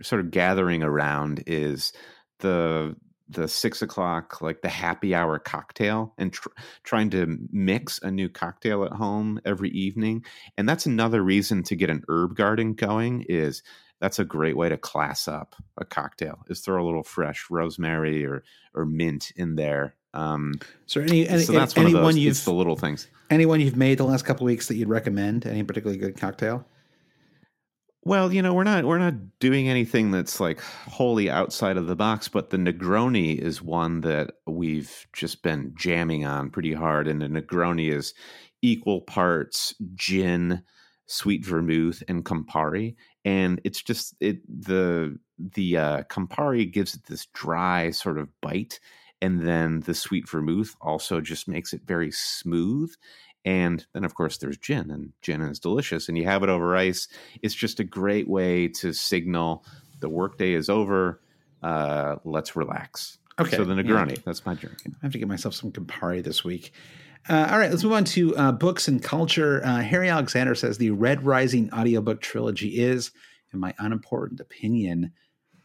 sort 0.00 0.20
of 0.20 0.30
gathering 0.30 0.84
around 0.84 1.42
is 1.48 1.92
the 2.38 2.94
the 3.34 3.48
six 3.48 3.82
o'clock 3.82 4.40
like 4.40 4.62
the 4.62 4.68
happy 4.68 5.14
hour 5.14 5.38
cocktail 5.38 6.14
and 6.18 6.32
tr- 6.32 6.48
trying 6.82 7.10
to 7.10 7.38
mix 7.50 8.00
a 8.02 8.10
new 8.10 8.28
cocktail 8.28 8.84
at 8.84 8.92
home 8.92 9.40
every 9.44 9.70
evening 9.70 10.24
and 10.56 10.68
that's 10.68 10.86
another 10.86 11.22
reason 11.22 11.62
to 11.62 11.76
get 11.76 11.90
an 11.90 12.02
herb 12.08 12.34
garden 12.34 12.74
going 12.74 13.24
is 13.28 13.62
that's 14.00 14.18
a 14.18 14.24
great 14.24 14.56
way 14.56 14.68
to 14.68 14.76
class 14.76 15.28
up 15.28 15.54
a 15.76 15.84
cocktail 15.84 16.38
is 16.48 16.60
throw 16.60 16.82
a 16.82 16.86
little 16.86 17.02
fresh 17.02 17.46
rosemary 17.50 18.24
or 18.24 18.42
or 18.74 18.84
mint 18.84 19.32
in 19.36 19.56
there 19.56 19.94
um, 20.14 20.54
so 20.86 21.00
any, 21.00 21.28
any 21.28 21.42
so 21.42 21.52
that's 21.52 21.76
anyone 21.76 22.04
one 22.04 22.16
you've 22.16 22.42
the 22.44 22.52
little 22.52 22.76
things. 22.76 23.08
Anyone 23.30 23.60
you've 23.60 23.76
made 23.76 23.98
the 23.98 24.04
last 24.04 24.24
couple 24.24 24.46
weeks 24.46 24.68
that 24.68 24.76
you'd 24.76 24.88
recommend? 24.88 25.44
Any 25.44 25.64
particularly 25.64 25.98
good 25.98 26.16
cocktail? 26.16 26.64
Well, 28.06 28.32
you 28.34 28.42
know, 28.42 28.52
we're 28.52 28.64
not 28.64 28.84
we're 28.84 28.98
not 28.98 29.14
doing 29.38 29.68
anything 29.68 30.10
that's 30.10 30.38
like 30.38 30.60
wholly 30.60 31.30
outside 31.30 31.78
of 31.78 31.86
the 31.86 31.96
box, 31.96 32.28
but 32.28 32.50
the 32.50 32.58
Negroni 32.58 33.38
is 33.38 33.62
one 33.62 34.02
that 34.02 34.32
we've 34.46 35.06
just 35.14 35.42
been 35.42 35.72
jamming 35.74 36.26
on 36.26 36.50
pretty 36.50 36.74
hard, 36.74 37.08
and 37.08 37.22
the 37.22 37.28
Negroni 37.28 37.90
is 37.90 38.12
equal 38.60 39.00
parts 39.00 39.74
gin, 39.94 40.62
sweet 41.06 41.46
vermouth, 41.46 42.02
and 42.06 42.26
Campari, 42.26 42.94
and 43.24 43.58
it's 43.64 43.82
just 43.82 44.14
it 44.20 44.42
the 44.48 45.18
the 45.38 45.78
uh, 45.78 46.02
Campari 46.04 46.70
gives 46.70 46.94
it 46.94 47.04
this 47.04 47.26
dry 47.32 47.90
sort 47.90 48.18
of 48.18 48.28
bite 48.42 48.80
and 49.24 49.46
then 49.46 49.80
the 49.80 49.94
sweet 49.94 50.28
vermouth 50.28 50.74
also 50.82 51.18
just 51.18 51.48
makes 51.48 51.72
it 51.72 51.80
very 51.86 52.10
smooth. 52.10 52.92
And 53.44 53.84
then, 53.92 54.04
of 54.04 54.14
course, 54.14 54.38
there's 54.38 54.56
gin, 54.56 54.90
and 54.90 55.12
gin 55.20 55.42
is 55.42 55.58
delicious. 55.58 56.08
And 56.08 56.16
you 56.16 56.24
have 56.24 56.42
it 56.42 56.48
over 56.48 56.76
ice. 56.76 57.08
It's 57.42 57.54
just 57.54 57.80
a 57.80 57.84
great 57.84 58.28
way 58.28 58.68
to 58.68 58.92
signal 58.92 59.64
the 60.00 60.08
workday 60.08 60.52
is 60.54 60.68
over. 60.68 61.20
Uh, 61.62 62.16
let's 62.24 62.56
relax. 62.56 63.18
Okay. 63.38 63.56
So 63.56 63.64
the 63.64 63.74
Negroni, 63.74 64.16
yeah. 64.16 64.22
that's 64.24 64.46
my 64.46 64.54
drink. 64.54 64.78
I 64.86 64.90
have 65.02 65.12
to 65.12 65.18
get 65.18 65.28
myself 65.28 65.54
some 65.54 65.72
Campari 65.72 66.22
this 66.22 66.44
week. 66.44 66.72
Uh, 67.28 67.48
all 67.50 67.58
right, 67.58 67.70
let's 67.70 67.82
move 67.82 67.94
on 67.94 68.04
to 68.04 68.36
uh, 68.36 68.52
books 68.52 68.86
and 68.86 69.02
culture. 69.02 69.64
Uh, 69.64 69.80
Harry 69.80 70.10
Alexander 70.10 70.54
says 70.54 70.76
the 70.76 70.90
Red 70.90 71.24
Rising 71.24 71.72
audiobook 71.72 72.20
trilogy 72.20 72.78
is, 72.78 73.12
in 73.52 73.58
my 73.58 73.74
unimportant 73.78 74.40
opinion, 74.40 75.12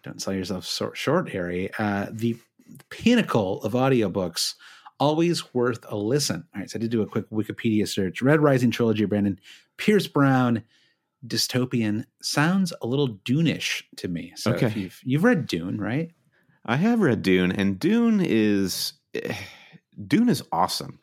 don't 0.04 0.22
sell 0.22 0.34
yourself 0.34 0.66
short, 0.66 1.30
Harry, 1.30 1.70
uh, 1.78 2.08
the 2.12 2.38
pinnacle 2.90 3.62
of 3.64 3.74
audiobooks, 3.74 4.54
always 5.00 5.54
worth 5.54 5.86
a 5.90 5.96
listen. 5.96 6.46
All 6.54 6.62
right, 6.62 6.70
so 6.70 6.78
I 6.78 6.80
did 6.80 6.92
do 6.92 7.02
a 7.02 7.08
quick 7.08 7.30
Wikipedia 7.30 7.88
search. 7.88 8.22
Red 8.22 8.42
Rising 8.42 8.72
trilogy, 8.72 9.06
Brandon 9.06 9.40
Pierce 9.78 10.08
Brown, 10.08 10.64
dystopian 11.26 12.06
sounds 12.22 12.74
a 12.82 12.88
little 12.88 13.08
Dune-ish 13.08 13.88
to 13.98 14.08
me. 14.08 14.34
So 14.36 14.54
okay. 14.54 14.72
you've 14.76 15.02
you've 15.04 15.24
read 15.24 15.48
Dune, 15.48 15.80
right? 15.80 16.12
I 16.66 16.76
have 16.76 17.00
read 17.00 17.22
Dune, 17.22 17.52
and 17.52 17.80
Dune 17.80 18.22
is 18.24 18.94
Dune 20.08 20.30
is 20.30 20.44
awesome. 20.52 21.00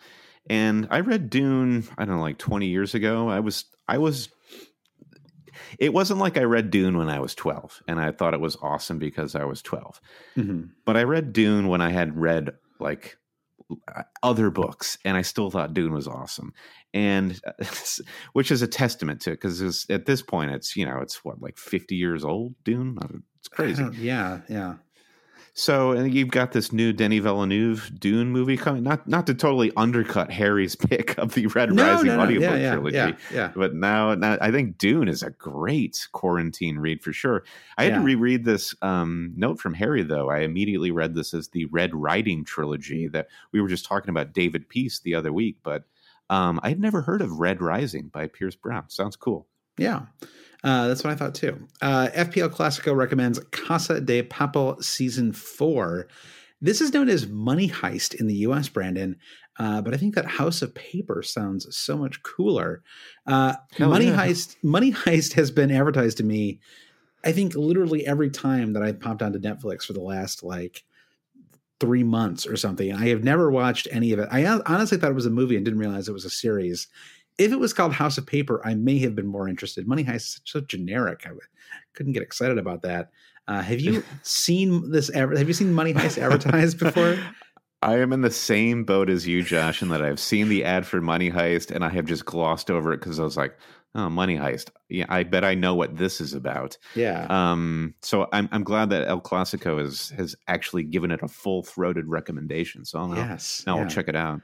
And 0.49 0.87
I 0.91 1.01
read 1.01 1.29
Dune, 1.29 1.89
I 1.99 2.05
don't 2.05 2.17
know, 2.17 2.23
like 2.23 2.39
20 2.39 2.67
years 2.67 2.95
ago. 2.95 3.29
I 3.29 3.41
was 3.41 3.65
I 3.89 3.99
was 3.99 4.29
it 5.79 5.93
wasn't 5.93 6.21
like 6.21 6.37
I 6.37 6.45
read 6.45 6.71
Dune 6.71 6.97
when 6.97 7.09
I 7.09 7.19
was 7.21 7.35
12 7.35 7.83
and 7.89 7.99
I 7.99 8.13
thought 8.13 8.35
it 8.35 8.41
was 8.41 8.57
awesome 8.63 8.99
because 8.99 9.35
I 9.35 9.45
was 9.45 9.63
12. 9.63 10.01
Mm-hmm. 10.37 10.63
But 10.85 10.97
I 10.97 11.03
read 11.03 11.33
Dune 11.33 11.69
when 11.69 11.81
I 11.81 11.91
had 11.91 12.17
read 12.17 12.51
like 12.79 13.19
other 14.23 14.51
books 14.51 14.99
and 15.05 15.17
I 15.17 15.23
still 15.23 15.51
thought 15.51 15.75
Dune 15.75 15.93
was 15.93 16.09
awesome. 16.09 16.53
And 16.95 17.41
uh, 17.47 17.65
which 18.33 18.51
is 18.51 18.63
a 18.63 18.69
testament 18.69 19.21
to 19.23 19.33
it 19.33 19.41
because 19.41 19.87
at 19.91 20.07
this 20.07 20.23
point 20.23 20.53
it's, 20.53 20.77
you 20.77 20.87
know, 20.87 21.01
it's 21.01 21.25
what, 21.25 21.41
like 21.41 21.59
50 21.59 21.95
years 21.95 22.25
old, 22.25 22.55
Dune? 22.65 22.99
Uh, 23.01 23.19
it's 23.39 23.49
crazy. 23.49 23.85
Yeah, 23.99 24.41
yeah. 24.49 24.75
So 25.59 25.93
and 25.93 26.13
you've 26.13 26.29
got 26.29 26.53
this 26.53 26.71
new 26.71 26.93
Denis 26.93 27.23
Villeneuve 27.23 27.91
Dune 27.99 28.31
movie 28.31 28.59
coming. 28.59 28.83
Not 28.83 29.09
not 29.09 29.27
to 29.27 29.33
totally 29.33 29.73
undercut 29.75 30.31
Harry's 30.31 30.77
pick 30.77 31.17
of 31.17 31.33
the 31.33 31.47
Red 31.47 31.73
no, 31.73 31.83
Rising 31.83 32.09
no, 32.09 32.17
no. 32.17 32.23
audiobook 32.25 32.51
yeah, 32.51 32.57
yeah, 32.57 32.73
trilogy, 32.75 32.97
yeah, 32.97 33.13
yeah. 33.33 33.53
but 33.57 33.75
now, 33.75 34.15
now 34.15 34.37
I 34.43 34.51
think 34.51 34.77
Dune 34.77 35.09
is 35.09 35.23
a 35.23 35.31
great 35.31 36.09
quarantine 36.13 36.79
read 36.79 37.03
for 37.03 37.15
sure. 37.15 37.45
I 37.79 37.85
had 37.85 37.95
to 37.95 38.01
reread 38.01 38.45
this 38.45 38.75
um, 38.83 39.33
note 39.35 39.59
from 39.59 39.73
Harry 39.73 40.03
though. 40.03 40.29
I 40.29 40.41
immediately 40.41 40.91
read 40.91 41.15
this 41.15 41.33
as 41.33 41.49
the 41.49 41.65
Red 41.67 41.95
Riding 41.95 42.45
trilogy 42.45 43.09
that 43.09 43.29
we 43.53 43.63
were 43.63 43.69
just 43.69 43.87
talking 43.87 44.11
about 44.11 44.35
David 44.35 44.69
Peace 44.69 45.01
the 45.01 45.15
other 45.15 45.33
week, 45.33 45.57
but 45.63 45.85
um, 46.29 46.61
I 46.63 46.69
had 46.69 46.81
never 46.81 47.01
heard 47.01 47.23
of 47.23 47.41
Red 47.41 47.63
Rising 47.63 48.09
by 48.09 48.27
Pierce 48.27 48.57
Brown. 48.57 48.91
Sounds 48.91 49.17
cool. 49.17 49.47
Yeah. 49.79 50.03
Uh, 50.67 50.89
that's 50.89 51.05
what 51.05 51.13
I 51.13 51.17
thought 51.17 51.37
too. 51.37 51.65
Uh, 51.81 52.09
FPL 52.13 52.51
Classico 52.51 52.97
recommends 52.97 53.39
Casa 53.53 54.01
de 54.01 54.25
Papel 54.25 54.83
Season 54.83 55.33
4. 55.33 56.09
This 56.61 56.81
is 56.81 56.93
known 56.93 57.09
as 57.09 57.29
Money 57.29 57.69
Heist 57.69 58.17
in 58.17 58.27
the 58.27 58.35
US, 58.49 58.69
Brandon. 58.69 59.17
Uh, 59.61 59.81
but 59.81 59.95
I 59.95 59.97
think 59.97 60.17
that 60.17 60.27
House 60.27 60.63
of 60.63 60.75
Paper 60.75 61.23
sounds 61.23 61.75
so 61.75 61.97
much 61.97 62.21
cooler. 62.25 62.83
Uh, 63.29 63.55
Money 63.79 64.07
yeah. 64.07 64.27
Heist, 64.27 64.57
Money 64.61 64.91
Heist 64.93 65.35
has 65.35 65.53
been 65.53 65.71
advertised 65.71 66.17
to 66.17 66.25
me. 66.25 66.59
I 67.23 67.31
think 67.31 67.55
literally 67.55 68.05
every 68.05 68.29
time 68.29 68.73
that 68.73 68.83
I 68.83 68.91
popped 68.91 69.23
onto 69.23 69.39
Netflix 69.39 69.85
for 69.85 69.93
the 69.93 70.01
last 70.01 70.43
like 70.43 70.83
three 71.79 72.03
months 72.03 72.45
or 72.45 72.57
something. 72.57 72.93
I 72.93 73.09
have 73.09 73.23
never 73.23 73.53
watched 73.53 73.87
any 73.93 74.13
of 74.13 74.19
it. 74.19 74.29
I 74.33 74.45
honestly 74.67 74.99
thought 74.99 75.11
it 75.11 75.15
was 75.15 75.27
a 75.27 75.31
movie 75.31 75.55
and 75.55 75.65
didn't 75.65 75.79
realize 75.79 76.09
it 76.09 76.13
was 76.13 76.25
a 76.25 76.31
series 76.31 76.89
if 77.39 77.53
it 77.53 77.59
was 77.59 77.73
called 77.73 77.93
House 77.93 78.19
of 78.19 78.27
Paper, 78.27 78.61
I 78.65 78.75
may 78.75 78.99
have 79.01 79.15
been 79.15 79.27
more 79.27 79.49
interested. 79.49 79.87
Money 79.87 80.05
Heist 80.05 80.17
is 80.17 80.41
so 80.45 80.61
generic. 80.61 81.27
I 81.27 81.31
couldn't 81.95 82.13
get 82.13 82.23
excited 82.23 82.59
about 82.59 82.83
that. 82.83 83.11
Uh, 83.49 83.63
have 83.63 83.81
you 83.81 84.03
seen 84.23 84.91
this? 84.91 85.11
Ever, 85.11 85.37
have 85.37 85.49
you 85.49 85.55
seen 85.55 85.73
Money 85.73 85.95
Heist 85.95 86.21
advertised 86.21 86.79
before? 86.79 87.19
I 87.83 87.99
am 87.99 88.13
in 88.13 88.23
the 88.23 88.31
same 88.31 88.85
boat 88.85 89.11
as 89.11 89.27
you, 89.27 89.43
Josh, 89.43 89.83
in 89.83 89.89
that 89.89 90.03
I've 90.03 90.19
seen 90.19 90.49
the 90.49 90.65
ad 90.65 90.87
for 90.87 91.01
Money 91.01 91.31
Heist 91.31 91.71
and 91.71 91.85
I 91.85 91.91
have 91.91 92.07
just 92.07 92.25
glossed 92.25 92.71
over 92.71 92.93
it 92.93 93.01
because 93.01 93.21
I 93.21 93.23
was 93.23 93.37
like, 93.37 93.57
"Oh, 93.95 94.09
Money 94.09 94.37
Heist! 94.37 94.71
Yeah, 94.89 95.05
I 95.11 95.25
bet 95.25 95.45
I 95.45 95.55
know 95.55 95.75
what 95.75 95.97
this 95.97 96.21
is 96.21 96.33
about." 96.33 96.79
Yeah. 96.95 97.27
Um. 97.29 97.95
So 98.01 98.29
I'm 98.33 98.49
I'm 98.51 98.65
glad 98.65 98.91
that 98.91 99.07
El 99.07 99.21
Clasico 99.21 99.79
has 99.79 100.09
has 100.17 100.35
actually 100.49 100.85
given 100.85 101.11
it 101.11 101.23
a 101.23 101.29
full 101.29 101.63
throated 101.63 102.07
recommendation. 102.07 102.87
So 102.87 102.99
I'll, 102.99 103.15
yes, 103.15 103.63
now 103.67 103.77
yeah. 103.77 103.83
I'll 103.83 103.89
check 103.89 104.09
it 104.09 104.17
out. 104.17 104.41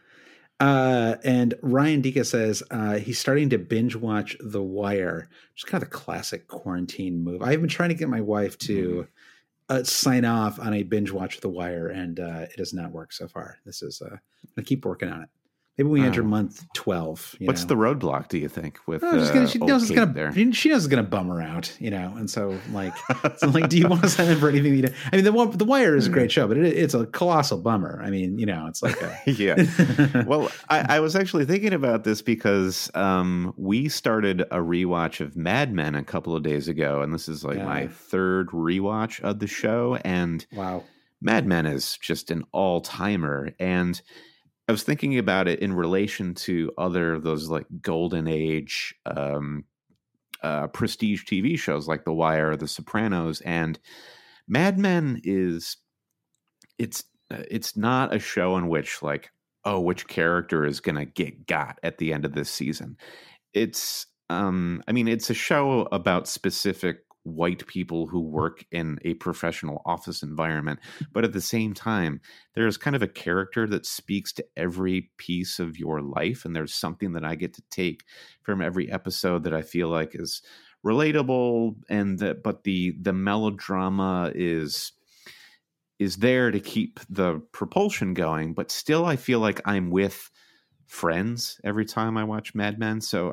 Uh, 0.62 1.16
and 1.24 1.54
Ryan 1.60 2.02
Dika 2.02 2.24
says 2.24 2.62
uh, 2.70 2.94
he's 2.94 3.18
starting 3.18 3.50
to 3.50 3.58
binge 3.58 3.96
watch 3.96 4.36
The 4.38 4.62
Wire, 4.62 5.28
which 5.52 5.64
is 5.64 5.68
kind 5.68 5.82
of 5.82 5.88
a 5.88 5.90
classic 5.90 6.46
quarantine 6.46 7.24
move. 7.24 7.42
I've 7.42 7.60
been 7.60 7.68
trying 7.68 7.88
to 7.88 7.96
get 7.96 8.08
my 8.08 8.20
wife 8.20 8.56
to 8.58 9.08
mm-hmm. 9.68 9.80
uh, 9.80 9.82
sign 9.82 10.24
off 10.24 10.60
on 10.60 10.72
a 10.72 10.84
binge 10.84 11.10
watch 11.10 11.40
The 11.40 11.48
Wire, 11.48 11.88
and 11.88 12.20
uh, 12.20 12.46
it 12.48 12.60
has 12.60 12.72
not 12.72 12.92
worked 12.92 13.14
so 13.14 13.26
far. 13.26 13.58
This 13.66 13.82
is, 13.82 14.00
uh, 14.00 14.14
I'm 14.14 14.18
to 14.58 14.62
keep 14.62 14.84
working 14.84 15.08
on 15.08 15.22
it. 15.22 15.28
Maybe 15.78 15.88
we 15.88 16.02
enter 16.02 16.20
um, 16.20 16.28
month 16.28 16.66
twelve. 16.74 17.34
What's 17.40 17.62
know? 17.62 17.68
the 17.68 17.76
roadblock? 17.76 18.28
Do 18.28 18.36
you 18.36 18.48
think 18.48 18.78
with 18.86 19.02
oh, 19.02 19.10
gonna, 19.10 19.44
uh, 19.44 19.46
she, 19.46 19.58
knows 19.58 19.82
it's 19.84 19.90
gonna 19.90 20.12
there? 20.12 20.30
she 20.52 20.68
knows 20.68 20.84
it's 20.84 20.86
gonna 20.86 21.02
bum 21.02 21.28
her 21.28 21.40
out, 21.40 21.74
you 21.80 21.90
know. 21.90 22.12
And 22.14 22.28
so 22.28 22.58
like, 22.72 22.92
so 23.38 23.48
like, 23.48 23.70
do 23.70 23.78
you 23.78 23.88
want 23.88 24.02
to 24.02 24.10
sign 24.10 24.28
in 24.28 24.38
for 24.38 24.50
anything? 24.50 24.74
You 24.74 24.88
I 25.10 25.16
mean, 25.16 25.24
the 25.24 25.56
the 25.56 25.64
Wire 25.64 25.96
is 25.96 26.06
a 26.06 26.10
great 26.10 26.30
hmm. 26.30 26.34
show, 26.34 26.48
but 26.48 26.58
it, 26.58 26.76
it's 26.76 26.92
a 26.92 27.06
colossal 27.06 27.58
bummer. 27.58 28.02
I 28.04 28.10
mean, 28.10 28.38
you 28.38 28.44
know, 28.44 28.66
it's 28.66 28.82
like 28.82 29.00
a 29.00 29.18
yeah. 29.30 30.24
well, 30.26 30.50
I, 30.68 30.96
I, 30.96 31.00
was 31.00 31.16
actually 31.16 31.46
thinking 31.46 31.72
about 31.72 32.04
this 32.04 32.20
because 32.20 32.90
um, 32.94 33.54
we 33.56 33.88
started 33.88 34.42
a 34.42 34.58
rewatch 34.58 35.20
of 35.20 35.36
Mad 35.36 35.72
Men 35.72 35.94
a 35.94 36.04
couple 36.04 36.36
of 36.36 36.42
days 36.42 36.68
ago, 36.68 37.00
and 37.00 37.14
this 37.14 37.28
is 37.28 37.44
like 37.44 37.56
yeah. 37.56 37.64
my 37.64 37.86
third 37.86 38.48
rewatch 38.48 39.22
of 39.22 39.38
the 39.38 39.46
show. 39.46 39.98
And 40.04 40.44
wow, 40.52 40.84
Mad 41.22 41.46
Men 41.46 41.64
is 41.64 41.96
just 41.96 42.30
an 42.30 42.44
all 42.52 42.82
timer, 42.82 43.54
and 43.58 44.02
I 44.72 44.80
was 44.80 44.84
thinking 44.84 45.18
about 45.18 45.48
it 45.48 45.58
in 45.60 45.74
relation 45.74 46.32
to 46.32 46.72
other 46.78 47.20
those 47.20 47.50
like 47.50 47.66
golden 47.82 48.26
age 48.26 48.94
um, 49.04 49.64
uh, 50.42 50.68
prestige 50.68 51.24
TV 51.24 51.58
shows 51.58 51.86
like 51.86 52.06
The 52.06 52.14
Wire, 52.14 52.56
The 52.56 52.66
Sopranos, 52.66 53.42
and 53.42 53.78
Mad 54.48 54.78
Men 54.78 55.20
is 55.24 55.76
it's 56.78 57.04
uh, 57.30 57.42
it's 57.50 57.76
not 57.76 58.14
a 58.14 58.18
show 58.18 58.56
in 58.56 58.68
which 58.68 59.02
like 59.02 59.28
oh 59.66 59.78
which 59.78 60.08
character 60.08 60.64
is 60.64 60.80
to 60.96 61.04
get 61.04 61.46
got 61.46 61.78
at 61.82 61.98
the 61.98 62.14
end 62.14 62.24
of 62.24 62.32
this 62.32 62.48
season. 62.48 62.96
It's 63.52 64.06
um 64.30 64.82
I 64.88 64.92
mean 64.92 65.06
it's 65.06 65.28
a 65.28 65.34
show 65.34 65.86
about 65.92 66.26
specific 66.26 67.00
white 67.24 67.66
people 67.66 68.06
who 68.06 68.20
work 68.20 68.64
in 68.72 68.98
a 69.04 69.14
professional 69.14 69.82
office 69.84 70.22
environment. 70.22 70.80
But 71.12 71.24
at 71.24 71.32
the 71.32 71.40
same 71.40 71.72
time, 71.72 72.20
there's 72.54 72.76
kind 72.76 72.96
of 72.96 73.02
a 73.02 73.08
character 73.08 73.66
that 73.68 73.86
speaks 73.86 74.32
to 74.34 74.44
every 74.56 75.10
piece 75.18 75.58
of 75.58 75.78
your 75.78 76.00
life. 76.00 76.44
And 76.44 76.54
there's 76.54 76.74
something 76.74 77.12
that 77.12 77.24
I 77.24 77.34
get 77.34 77.54
to 77.54 77.62
take 77.70 78.04
from 78.42 78.60
every 78.60 78.90
episode 78.90 79.44
that 79.44 79.54
I 79.54 79.62
feel 79.62 79.88
like 79.88 80.14
is 80.14 80.42
relatable 80.84 81.76
and 81.88 82.18
that 82.18 82.42
but 82.42 82.64
the 82.64 82.96
the 83.00 83.12
melodrama 83.12 84.32
is 84.34 84.92
is 85.98 86.16
there 86.16 86.50
to 86.50 86.58
keep 86.58 86.98
the 87.08 87.40
propulsion 87.52 88.14
going 88.14 88.52
but 88.52 88.70
still 88.70 89.04
i 89.04 89.14
feel 89.14 89.38
like 89.38 89.60
i'm 89.64 89.90
with 89.90 90.28
friends 90.88 91.60
every 91.62 91.84
time 91.84 92.16
i 92.16 92.24
watch 92.24 92.54
mad 92.54 92.80
men 92.80 93.00
so 93.00 93.32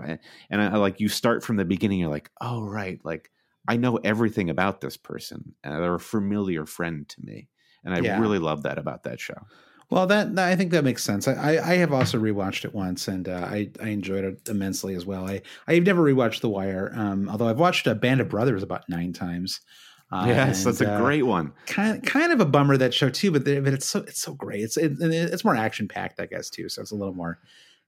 and 0.51 0.61
I, 0.61 0.77
like 0.77 0.99
you 0.99 1.07
start 1.07 1.43
from 1.43 1.55
the 1.55 1.65
beginning 1.65 1.99
you're 1.99 2.09
like 2.09 2.29
oh 2.39 2.61
right 2.61 2.99
like 3.03 3.31
I 3.67 3.77
know 3.77 3.97
everything 3.97 4.49
about 4.49 4.81
this 4.81 4.97
person. 4.97 5.55
And 5.63 5.75
they're 5.83 5.95
a 5.95 5.99
familiar 5.99 6.65
friend 6.65 7.07
to 7.09 7.21
me. 7.21 7.49
And 7.83 7.93
I 7.93 7.99
yeah. 7.99 8.19
really 8.19 8.39
love 8.39 8.63
that 8.63 8.77
about 8.77 9.03
that 9.03 9.19
show. 9.19 9.41
Well, 9.89 10.05
that, 10.07 10.37
I 10.37 10.55
think 10.55 10.71
that 10.71 10.83
makes 10.83 11.03
sense. 11.03 11.27
I, 11.27 11.57
I 11.57 11.75
have 11.77 11.91
also 11.91 12.19
rewatched 12.19 12.63
it 12.63 12.75
once, 12.75 13.07
and 13.07 13.27
uh, 13.27 13.47
I 13.49 13.71
I 13.81 13.87
enjoyed 13.87 14.23
it 14.23 14.47
immensely 14.47 14.93
as 14.93 15.03
well. 15.03 15.27
I 15.27 15.41
I've 15.67 15.83
never 15.83 16.03
rewatched 16.03 16.41
The 16.41 16.49
Wire, 16.49 16.91
um, 16.95 17.27
although 17.27 17.47
I've 17.47 17.59
watched 17.59 17.87
a 17.87 17.95
Band 17.95 18.21
of 18.21 18.29
Brothers 18.29 18.61
about 18.61 18.87
nine 18.87 19.13
times. 19.13 19.61
Uh, 20.11 20.25
yes, 20.27 20.57
and, 20.57 20.67
that's 20.67 20.81
a 20.81 20.91
uh, 20.91 21.01
great 21.01 21.23
one. 21.23 21.53
Kind 21.65 22.05
kind 22.05 22.31
of 22.31 22.39
a 22.39 22.45
bummer 22.45 22.77
that 22.77 22.93
show 22.93 23.09
too, 23.09 23.31
but, 23.31 23.45
but 23.45 23.73
it's 23.73 23.87
so 23.87 24.01
it's 24.01 24.21
so 24.21 24.33
great. 24.35 24.61
It's 24.61 24.77
it, 24.77 24.93
it's 25.01 25.43
more 25.43 25.55
action 25.55 25.87
packed, 25.87 26.19
I 26.19 26.27
guess, 26.27 26.51
too. 26.51 26.69
So 26.69 26.83
it's 26.83 26.91
a 26.91 26.95
little 26.95 27.15
more 27.15 27.39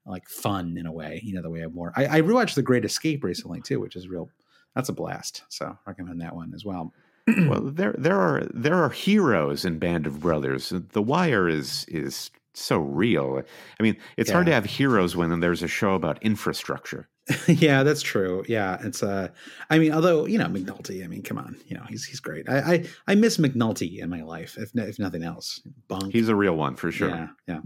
like 0.05 0.27
fun 0.27 0.77
in 0.79 0.87
a 0.87 0.91
way. 0.91 1.21
You 1.23 1.35
know, 1.35 1.43
the 1.43 1.51
way 1.51 1.61
I'm 1.61 1.75
more. 1.75 1.93
I, 1.95 2.17
I 2.17 2.21
rewatched 2.21 2.55
The 2.55 2.63
Great 2.63 2.85
Escape 2.85 3.23
recently 3.23 3.61
too, 3.61 3.79
which 3.79 3.95
is 3.95 4.07
real 4.07 4.29
that's 4.75 4.89
a 4.89 4.93
blast. 4.93 5.43
So 5.49 5.77
recommend 5.85 6.21
that 6.21 6.35
one 6.35 6.53
as 6.53 6.65
well. 6.65 6.93
well, 7.47 7.61
there 7.61 7.95
there 7.97 8.19
are 8.19 8.47
there 8.53 8.75
are 8.75 8.89
heroes 8.89 9.65
in 9.65 9.79
Band 9.79 10.07
of 10.07 10.19
Brothers. 10.19 10.73
The 10.91 11.01
Wire 11.01 11.47
is 11.47 11.85
is 11.87 12.31
so 12.53 12.79
real. 12.79 13.41
I 13.79 13.83
mean, 13.83 13.97
it's 14.17 14.29
yeah. 14.29 14.33
hard 14.33 14.45
to 14.47 14.53
have 14.53 14.65
heroes 14.65 15.15
when 15.15 15.39
there's 15.39 15.63
a 15.63 15.67
show 15.67 15.93
about 15.93 16.21
infrastructure. 16.23 17.07
yeah, 17.47 17.83
that's 17.83 18.01
true. 18.01 18.43
Yeah, 18.47 18.77
it's 18.81 19.03
uh 19.03 19.29
I 19.69 19.77
mean, 19.77 19.93
although, 19.93 20.25
you 20.25 20.37
know, 20.37 20.47
McNulty, 20.47 21.03
I 21.03 21.07
mean, 21.07 21.21
come 21.21 21.37
on, 21.37 21.55
you 21.67 21.77
know, 21.77 21.83
he's 21.87 22.03
he's 22.03 22.19
great. 22.19 22.49
I 22.49 22.57
I, 22.57 22.85
I 23.07 23.15
miss 23.15 23.37
McNulty 23.37 23.99
in 23.99 24.09
my 24.09 24.23
life, 24.23 24.57
if 24.57 24.71
if 24.75 24.97
nothing 24.97 25.23
else. 25.23 25.61
Bunk. 25.87 26.11
He's 26.11 26.29
a 26.29 26.35
real 26.35 26.55
one 26.55 26.75
for 26.75 26.91
sure. 26.91 27.09
Yeah, 27.09 27.27
yeah. 27.47 27.59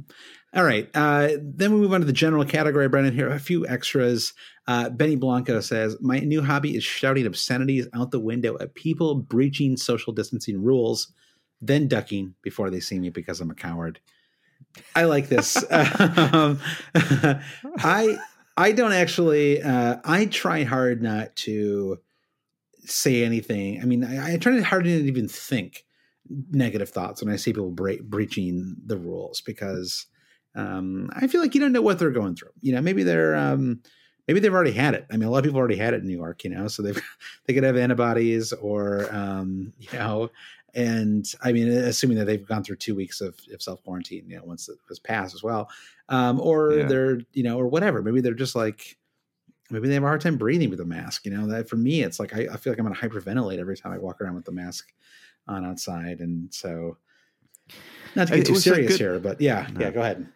All 0.53 0.63
right. 0.63 0.89
Uh 0.93 1.29
then 1.41 1.73
we 1.73 1.79
move 1.79 1.93
on 1.93 2.01
to 2.01 2.05
the 2.05 2.13
general 2.13 2.43
category, 2.43 2.89
Brendan. 2.89 3.15
Here 3.15 3.29
a 3.29 3.39
few 3.39 3.65
extras. 3.65 4.33
Uh 4.67 4.89
Benny 4.89 5.15
Blanco 5.15 5.61
says, 5.61 5.97
My 6.01 6.19
new 6.19 6.43
hobby 6.43 6.75
is 6.75 6.83
shouting 6.83 7.25
obscenities 7.25 7.87
out 7.93 8.11
the 8.11 8.19
window 8.19 8.57
at 8.59 8.75
people 8.75 9.15
breaching 9.15 9.77
social 9.77 10.11
distancing 10.11 10.61
rules, 10.61 11.13
then 11.61 11.87
ducking 11.87 12.35
before 12.41 12.69
they 12.69 12.81
see 12.81 12.99
me 12.99 13.09
because 13.09 13.39
I'm 13.39 13.51
a 13.51 13.55
coward. 13.55 14.01
I 14.93 15.05
like 15.05 15.29
this. 15.29 15.55
um, 15.71 16.59
I 17.77 18.17
I 18.57 18.71
don't 18.71 18.93
actually. 18.93 19.61
Uh, 19.61 19.97
I 20.03 20.25
try 20.27 20.63
hard 20.63 21.01
not 21.01 21.35
to 21.37 21.99
say 22.85 23.23
anything. 23.23 23.81
I 23.81 23.85
mean, 23.85 24.03
I, 24.03 24.33
I 24.33 24.37
try 24.37 24.59
hard 24.61 24.85
not 24.85 24.91
to 24.91 25.05
even 25.05 25.27
think 25.27 25.85
negative 26.51 26.89
thoughts 26.89 27.21
when 27.21 27.33
I 27.33 27.35
see 27.35 27.51
people 27.51 27.71
break, 27.71 28.03
breaching 28.03 28.75
the 28.85 28.97
rules 28.97 29.41
because 29.41 30.07
um, 30.55 31.09
I 31.15 31.27
feel 31.27 31.41
like 31.41 31.53
you 31.53 31.61
don't 31.61 31.73
know 31.73 31.81
what 31.81 31.99
they're 31.99 32.11
going 32.11 32.35
through. 32.35 32.51
You 32.61 32.73
know, 32.73 32.81
maybe 32.81 33.03
they're 33.03 33.35
um, 33.35 33.81
maybe 34.27 34.39
they've 34.39 34.53
already 34.53 34.71
had 34.71 34.93
it. 34.93 35.05
I 35.11 35.17
mean, 35.17 35.27
a 35.27 35.31
lot 35.31 35.39
of 35.39 35.45
people 35.45 35.59
already 35.59 35.75
had 35.75 35.93
it 35.93 36.01
in 36.01 36.07
New 36.07 36.15
York. 36.17 36.43
You 36.43 36.51
know, 36.51 36.67
so 36.67 36.81
they 36.81 36.93
they 37.45 37.53
could 37.53 37.63
have 37.63 37.77
antibodies 37.77 38.53
or 38.53 39.13
um, 39.13 39.73
you 39.79 39.89
know, 39.93 40.29
and 40.75 41.25
I 41.41 41.53
mean, 41.53 41.69
assuming 41.69 42.17
that 42.17 42.25
they've 42.25 42.45
gone 42.45 42.63
through 42.63 42.75
two 42.75 42.95
weeks 42.95 43.21
of, 43.21 43.39
of 43.53 43.61
self 43.61 43.81
quarantine, 43.83 44.25
you 44.27 44.37
know, 44.37 44.43
once 44.43 44.67
it 44.67 44.77
was 44.89 44.99
passed 44.99 45.33
as 45.33 45.41
well, 45.41 45.69
um, 46.09 46.39
or 46.41 46.73
yeah. 46.73 46.85
they're 46.85 47.19
you 47.33 47.43
know, 47.43 47.57
or 47.57 47.67
whatever. 47.67 48.01
Maybe 48.01 48.21
they're 48.21 48.33
just 48.33 48.55
like, 48.55 48.97
maybe 49.71 49.87
they 49.87 49.93
have 49.93 50.03
a 50.03 50.07
hard 50.07 50.21
time 50.21 50.37
breathing 50.37 50.69
with 50.69 50.81
a 50.81 50.85
mask. 50.85 51.25
You 51.25 51.31
know, 51.31 51.47
that 51.47 51.69
for 51.69 51.77
me, 51.77 52.03
it's 52.03 52.19
like 52.19 52.35
I, 52.35 52.47
I 52.51 52.57
feel 52.57 52.73
like 52.73 52.79
I'm 52.79 52.85
gonna 52.85 52.95
hyperventilate 52.95 53.57
every 53.57 53.77
time 53.77 53.93
I 53.93 53.97
walk 53.97 54.19
around 54.19 54.35
with 54.35 54.45
the 54.45 54.51
mask 54.51 54.91
on 55.47 55.65
outside, 55.65 56.19
and 56.19 56.53
so 56.53 56.97
not 58.15 58.27
to 58.27 58.35
get 58.35 58.45
too 58.45 58.55
serious 58.55 58.91
good, 58.91 58.99
here, 58.99 59.19
but 59.19 59.39
yeah, 59.39 59.67
no. 59.73 59.79
yeah, 59.79 59.91
go 59.91 60.01
ahead. 60.01 60.27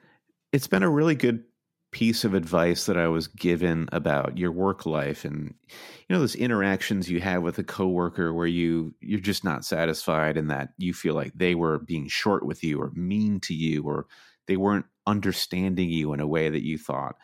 It's 0.54 0.68
been 0.68 0.84
a 0.84 0.90
really 0.90 1.16
good 1.16 1.44
piece 1.92 2.24
of 2.24 2.34
advice 2.36 2.86
that 2.86 2.98
I 2.98 3.08
was 3.08 3.28
given 3.28 3.90
about 3.92 4.38
your 4.38 4.52
work 4.52 4.86
life 4.86 5.26
and 5.26 5.56
you 5.70 5.76
know 6.10 6.20
those 6.20 6.36
interactions 6.36 7.10
you 7.10 7.20
have 7.22 7.42
with 7.42 7.58
a 7.58 7.64
coworker 7.64 8.34
where 8.34 8.48
you 8.48 8.94
you're 9.02 9.20
just 9.20 9.44
not 9.44 9.66
satisfied 9.66 10.38
and 10.38 10.52
that 10.52 10.70
you 10.78 10.94
feel 10.94 11.16
like 11.16 11.34
they 11.36 11.56
were 11.56 11.80
being 11.80 12.08
short 12.08 12.46
with 12.46 12.64
you 12.64 12.80
or 12.80 12.92
mean 12.92 13.40
to 13.42 13.56
you 13.56 13.84
or 13.84 14.06
they 14.48 14.58
weren't 14.58 14.86
understanding 15.08 15.90
you 15.90 16.14
in 16.14 16.20
a 16.20 16.28
way 16.28 16.50
that 16.50 16.66
you 16.66 16.78
thought. 16.78 17.16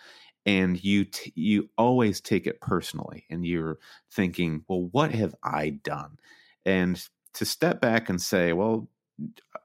And 0.48 0.84
you 0.84 1.06
t- 1.06 1.34
you 1.36 1.70
always 1.78 2.22
take 2.22 2.46
it 2.46 2.62
personally 2.62 3.26
and 3.30 3.46
you're 3.46 3.80
thinking 4.12 4.64
well 4.68 4.88
what 4.92 5.12
have 5.12 5.36
I 5.44 5.72
done? 5.84 6.18
And 6.66 7.04
to 7.34 7.46
step 7.46 7.82
back 7.82 8.10
and 8.10 8.22
say 8.22 8.54
well 8.54 8.88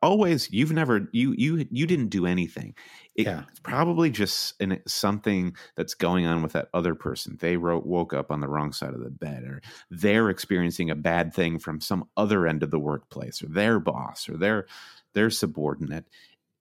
always 0.02 0.50
you've 0.50 0.72
never 0.72 1.08
you 1.12 1.34
you 1.36 1.66
you 1.70 1.86
didn't 1.86 2.08
do 2.08 2.24
anything 2.26 2.74
it, 3.14 3.26
yeah. 3.26 3.42
it's 3.48 3.60
probably 3.60 4.08
just 4.08 4.54
an, 4.60 4.80
something 4.86 5.54
that's 5.76 5.94
going 5.94 6.24
on 6.24 6.42
with 6.42 6.52
that 6.52 6.68
other 6.72 6.94
person 6.94 7.36
they 7.40 7.56
wrote 7.56 7.84
woke 7.84 8.14
up 8.14 8.30
on 8.30 8.40
the 8.40 8.48
wrong 8.48 8.72
side 8.72 8.94
of 8.94 9.02
the 9.02 9.10
bed 9.10 9.42
or 9.42 9.60
they're 9.90 10.30
experiencing 10.30 10.90
a 10.90 10.94
bad 10.94 11.34
thing 11.34 11.58
from 11.58 11.80
some 11.80 12.04
other 12.16 12.46
end 12.46 12.62
of 12.62 12.70
the 12.70 12.78
workplace 12.78 13.42
or 13.42 13.46
their 13.46 13.78
boss 13.78 14.28
or 14.28 14.36
their 14.36 14.66
their 15.12 15.30
subordinate 15.30 16.06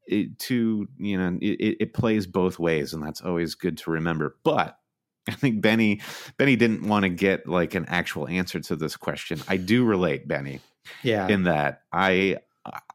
it, 0.08 0.38
to 0.40 0.88
you 0.98 1.18
know 1.18 1.38
it, 1.42 1.78
it 1.80 1.94
plays 1.94 2.26
both 2.26 2.60
ways 2.60 2.94
and 2.94 3.04
that's 3.04 3.22
always 3.22 3.56
good 3.56 3.78
to 3.78 3.92
remember 3.92 4.36
but 4.44 4.80
I 5.28 5.34
think 5.34 5.62
Benny 5.62 6.02
Benny 6.38 6.56
didn't 6.56 6.88
want 6.88 7.04
to 7.04 7.10
get 7.10 7.48
like 7.48 7.76
an 7.76 7.86
actual 7.88 8.28
answer 8.28 8.60
to 8.62 8.76
this 8.76 8.98
question. 8.98 9.40
I 9.48 9.58
do 9.58 9.86
relate, 9.86 10.28
Benny. 10.28 10.60
Yeah. 11.04 11.28
In 11.28 11.44
that 11.44 11.84
I 11.94 12.38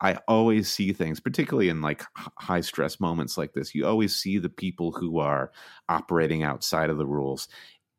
I 0.00 0.18
always 0.28 0.70
see 0.70 0.92
things, 0.92 1.20
particularly 1.20 1.68
in 1.68 1.80
like 1.80 2.04
high 2.16 2.60
stress 2.60 3.00
moments 3.00 3.38
like 3.38 3.52
this. 3.52 3.74
You 3.74 3.86
always 3.86 4.14
see 4.14 4.38
the 4.38 4.48
people 4.48 4.92
who 4.92 5.18
are 5.18 5.52
operating 5.88 6.42
outside 6.42 6.90
of 6.90 6.98
the 6.98 7.06
rules. 7.06 7.48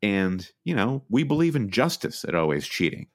And, 0.02 0.48
you 0.64 0.74
know, 0.74 1.02
we 1.08 1.22
believe 1.22 1.56
in 1.56 1.70
justice 1.70 2.24
at 2.24 2.34
always 2.34 2.66
cheating. 2.66 3.08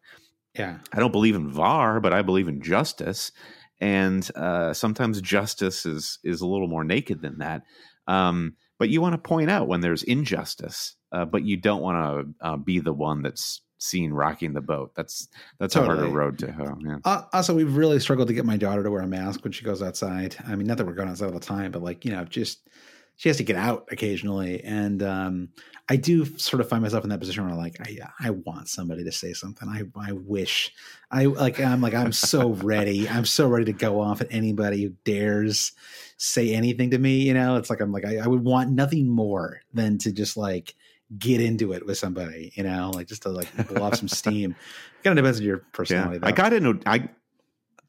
Yeah. 0.57 0.79
I 0.91 0.99
don't 0.99 1.11
believe 1.11 1.35
in 1.35 1.49
VAR, 1.49 1.99
but 1.99 2.13
I 2.13 2.21
believe 2.21 2.47
in 2.47 2.61
justice. 2.61 3.31
And 3.79 4.29
uh, 4.35 4.73
sometimes 4.73 5.21
justice 5.21 5.85
is 5.85 6.19
is 6.23 6.41
a 6.41 6.47
little 6.47 6.67
more 6.67 6.83
naked 6.83 7.21
than 7.21 7.39
that. 7.39 7.63
Um, 8.07 8.55
but 8.77 8.89
you 8.89 9.01
want 9.01 9.13
to 9.13 9.29
point 9.29 9.49
out 9.49 9.67
when 9.67 9.81
there's 9.81 10.03
injustice, 10.03 10.95
uh, 11.11 11.25
but 11.25 11.43
you 11.43 11.57
don't 11.57 11.81
want 11.81 11.97
to 11.97 12.45
uh, 12.45 12.57
be 12.57 12.79
the 12.79 12.93
one 12.93 13.21
that's 13.21 13.61
seen 13.81 14.13
rocking 14.13 14.53
the 14.53 14.61
boat. 14.61 14.91
That's 14.95 15.27
that's 15.59 15.73
totally. 15.73 15.93
a 15.93 16.01
harder 16.01 16.13
road 16.13 16.37
to 16.39 16.51
hoe. 16.51 16.77
Yeah. 16.79 16.97
Uh, 17.03 17.23
also, 17.33 17.55
we've 17.55 17.75
really 17.75 17.99
struggled 17.99 18.27
to 18.27 18.33
get 18.33 18.45
my 18.45 18.57
daughter 18.57 18.83
to 18.83 18.91
wear 18.91 19.01
a 19.01 19.07
mask 19.07 19.43
when 19.43 19.51
she 19.51 19.65
goes 19.65 19.81
outside. 19.81 20.35
I 20.47 20.55
mean, 20.55 20.67
not 20.67 20.77
that 20.77 20.85
we're 20.85 20.93
going 20.93 21.09
outside 21.09 21.25
all 21.25 21.31
the 21.31 21.39
time, 21.39 21.71
but 21.71 21.81
like 21.81 22.05
you 22.05 22.11
know, 22.11 22.23
just 22.25 22.69
she 23.17 23.29
has 23.29 23.37
to 23.37 23.43
get 23.43 23.55
out 23.55 23.87
occasionally, 23.91 24.63
and 24.63 25.03
um, 25.03 25.49
I 25.89 25.95
do 25.95 26.25
sort 26.37 26.61
of 26.61 26.69
find 26.69 26.81
myself 26.81 27.03
in 27.03 27.09
that 27.09 27.19
position 27.19 27.45
where 27.45 27.55
like 27.55 27.77
I 27.81 27.97
I 28.19 28.29
want 28.29 28.69
somebody 28.69 29.03
to 29.03 29.11
say 29.11 29.33
something. 29.33 29.67
I 29.67 29.83
I 29.99 30.13
wish 30.13 30.71
I 31.09 31.25
like 31.25 31.59
I'm 31.59 31.81
like 31.81 31.93
I'm 31.93 32.13
so 32.13 32.49
ready. 32.63 33.09
I'm 33.09 33.25
so 33.25 33.47
ready 33.47 33.65
to 33.65 33.73
go 33.73 33.99
off 33.99 34.21
at 34.21 34.27
anybody 34.31 34.83
who 34.83 34.89
dares 35.03 35.73
say 36.17 36.53
anything 36.53 36.91
to 36.91 36.97
me. 36.97 37.21
You 37.23 37.33
know, 37.33 37.57
it's 37.57 37.69
like 37.69 37.81
I'm 37.81 37.91
like 37.91 38.05
I, 38.05 38.17
I 38.17 38.27
would 38.27 38.43
want 38.43 38.71
nothing 38.71 39.09
more 39.09 39.61
than 39.73 39.97
to 39.99 40.11
just 40.11 40.37
like 40.37 40.75
get 41.17 41.41
into 41.41 41.73
it 41.73 41.85
with 41.85 41.97
somebody, 41.97 42.51
you 42.55 42.63
know, 42.63 42.91
like 42.93 43.07
just 43.07 43.23
to 43.23 43.29
like 43.29 43.49
blow 43.67 43.83
off 43.83 43.95
some 43.95 44.07
steam. 44.07 44.55
Kind 45.03 45.17
of 45.17 45.23
depends 45.23 45.39
on 45.39 45.45
your 45.45 45.57
personality. 45.73 46.19
Yeah. 46.21 46.27
I 46.27 46.31
got 46.31 46.53
into 46.53 46.79
I 46.85 47.09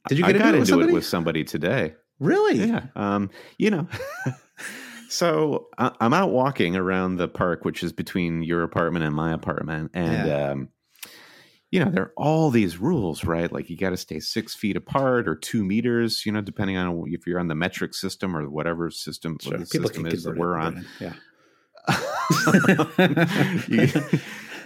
did 0.09 0.19
you 0.19 0.25
get 0.25 0.43
I 0.43 0.57
into, 0.57 0.81
it, 0.81 0.89
it 0.89 0.93
with 0.93 1.05
somebody 1.05 1.45
today? 1.45 1.95
Really? 2.19 2.57
Yeah. 2.67 2.87
Um, 2.97 3.31
you 3.59 3.71
know. 3.71 3.87
so 5.09 5.69
I'm 5.79 6.13
out 6.13 6.31
walking 6.31 6.77
around 6.77 7.17
the 7.17 7.29
park, 7.29 7.65
which 7.65 7.83
is 7.83 7.93
between 7.93 8.43
your 8.43 8.63
apartment 8.63 9.05
and 9.05 9.15
my 9.15 9.33
apartment, 9.33 9.93
and 9.95 10.29
yeah. 10.29 10.51
um, 10.51 10.69
you 11.71 11.85
know 11.85 11.91
there 11.91 12.05
are 12.05 12.13
all 12.17 12.51
these 12.51 12.79
rules, 12.79 13.25
right? 13.25 13.51
Like 13.51 13.71
you 13.71 13.77
got 13.77 13.91
to 13.91 13.97
stay 13.97 14.21
six 14.21 14.55
feet 14.55 14.77
apart 14.77 15.29
or 15.29 15.37
two 15.37 15.65
meters, 15.65 16.27
you 16.27 16.33
know, 16.33 16.41
depending 16.41 16.77
on 16.77 17.05
if 17.09 17.27
you're 17.27 17.39
on 17.39 17.49
the 17.49 17.55
metric 17.55 17.95
system 17.95 18.37
or 18.37 18.49
whatever 18.49 18.91
system, 18.91 19.39
sure. 19.41 19.53
what 19.53 19.61
the 19.61 19.67
system 19.67 20.07
is 20.07 20.25
that 20.25 20.37
we're 20.37 20.57
on. 20.57 20.87
Yeah. 21.01 21.15
you, 23.69 23.89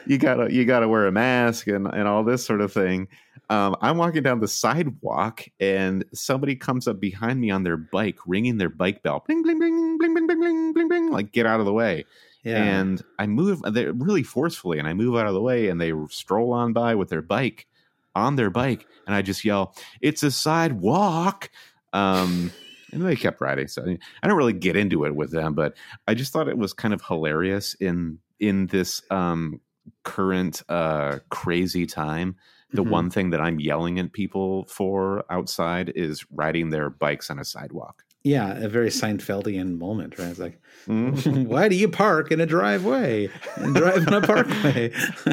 you, 0.07 0.19
gotta 0.19 0.53
you 0.53 0.64
gotta 0.64 0.89
wear 0.89 1.07
a 1.07 1.12
mask 1.12 1.67
and, 1.67 1.87
and 1.87 2.09
all 2.09 2.25
this 2.25 2.45
sort 2.45 2.61
of 2.61 2.73
thing. 2.73 3.09
Um, 3.49 3.77
I'm 3.81 3.97
walking 3.97 4.23
down 4.23 4.41
the 4.41 4.49
sidewalk 4.49 5.45
and 5.61 6.05
somebody 6.12 6.57
comes 6.57 6.89
up 6.89 6.99
behind 6.99 7.41
me 7.41 7.51
on 7.51 7.62
their 7.62 7.77
bike, 7.77 8.19
ringing 8.27 8.59
their 8.59 8.71
bike 8.71 9.03
bell, 9.03 9.23
bling 9.27 9.43
bling 9.43 9.59
bling 9.59 9.99
bling 9.99 10.14
bling 10.14 10.27
bling 10.27 10.41
bling 10.41 10.73
bling 10.73 10.89
bling, 10.89 11.11
like 11.11 11.33
get 11.33 11.47
out 11.47 11.61
of 11.61 11.67
the 11.67 11.73
way. 11.73 12.05
Yeah. 12.43 12.62
And 12.62 13.03
I 13.19 13.27
move 13.27 13.61
really 13.64 14.23
forcefully, 14.23 14.79
and 14.79 14.87
I 14.87 14.95
move 14.95 15.17
out 15.17 15.27
of 15.27 15.35
the 15.35 15.43
way, 15.43 15.69
and 15.69 15.81
they 15.81 15.93
stroll 16.09 16.53
on 16.53 16.73
by 16.73 16.95
with 16.95 17.09
their 17.09 17.23
bike 17.23 17.67
on 18.14 18.37
their 18.37 18.51
bike, 18.51 18.87
and 19.07 19.14
I 19.14 19.23
just 19.23 19.45
yell, 19.45 19.75
"It's 20.01 20.23
a 20.23 20.31
sidewalk!" 20.31 21.51
Um, 21.93 22.53
and 22.93 23.05
they 23.05 23.16
kept 23.16 23.41
riding. 23.41 23.68
So 23.68 23.84
I 24.22 24.26
don't 24.26 24.37
really 24.37 24.53
get 24.53 24.76
into 24.76 25.05
it 25.05 25.14
with 25.14 25.30
them, 25.30 25.55
but 25.55 25.74
I 26.07 26.14
just 26.14 26.32
thought 26.32 26.49
it 26.49 26.59
was 26.59 26.72
kind 26.72 26.95
of 26.95 27.03
hilarious 27.03 27.74
in 27.74 28.18
in 28.39 28.66
this 28.66 29.03
um, 29.11 29.61
current 30.05 30.62
uh, 30.68 31.18
crazy 31.30 31.87
time. 31.87 32.37
The 32.72 32.82
mm-hmm. 32.82 32.91
one 32.91 33.11
thing 33.11 33.30
that 33.30 33.41
I'm 33.41 33.61
yelling 33.61 33.99
at 33.99 34.12
people 34.12 34.64
for 34.66 35.24
outside 35.30 35.93
is 35.95 36.26
riding 36.30 36.70
their 36.70 36.91
bikes 36.91 37.30
on 37.30 37.39
a 37.39 37.45
sidewalk. 37.45 38.03
Yeah, 38.26 38.57
a 38.57 38.68
very 38.68 38.89
Seinfeldian 38.89 39.78
moment, 39.78 40.18
right? 40.18 40.26
It's 40.26 40.41
like, 40.41 40.61
mm-hmm. 40.89 41.45
why 41.49 41.68
do 41.68 41.76
you 41.76 41.89
park 41.89 42.32
in 42.32 42.41
a 42.41 42.47
driveway 42.47 43.30
and 43.55 43.72
drive 43.72 44.05
in 44.05 44.12
a 44.12 44.20
parkway? 44.20 44.91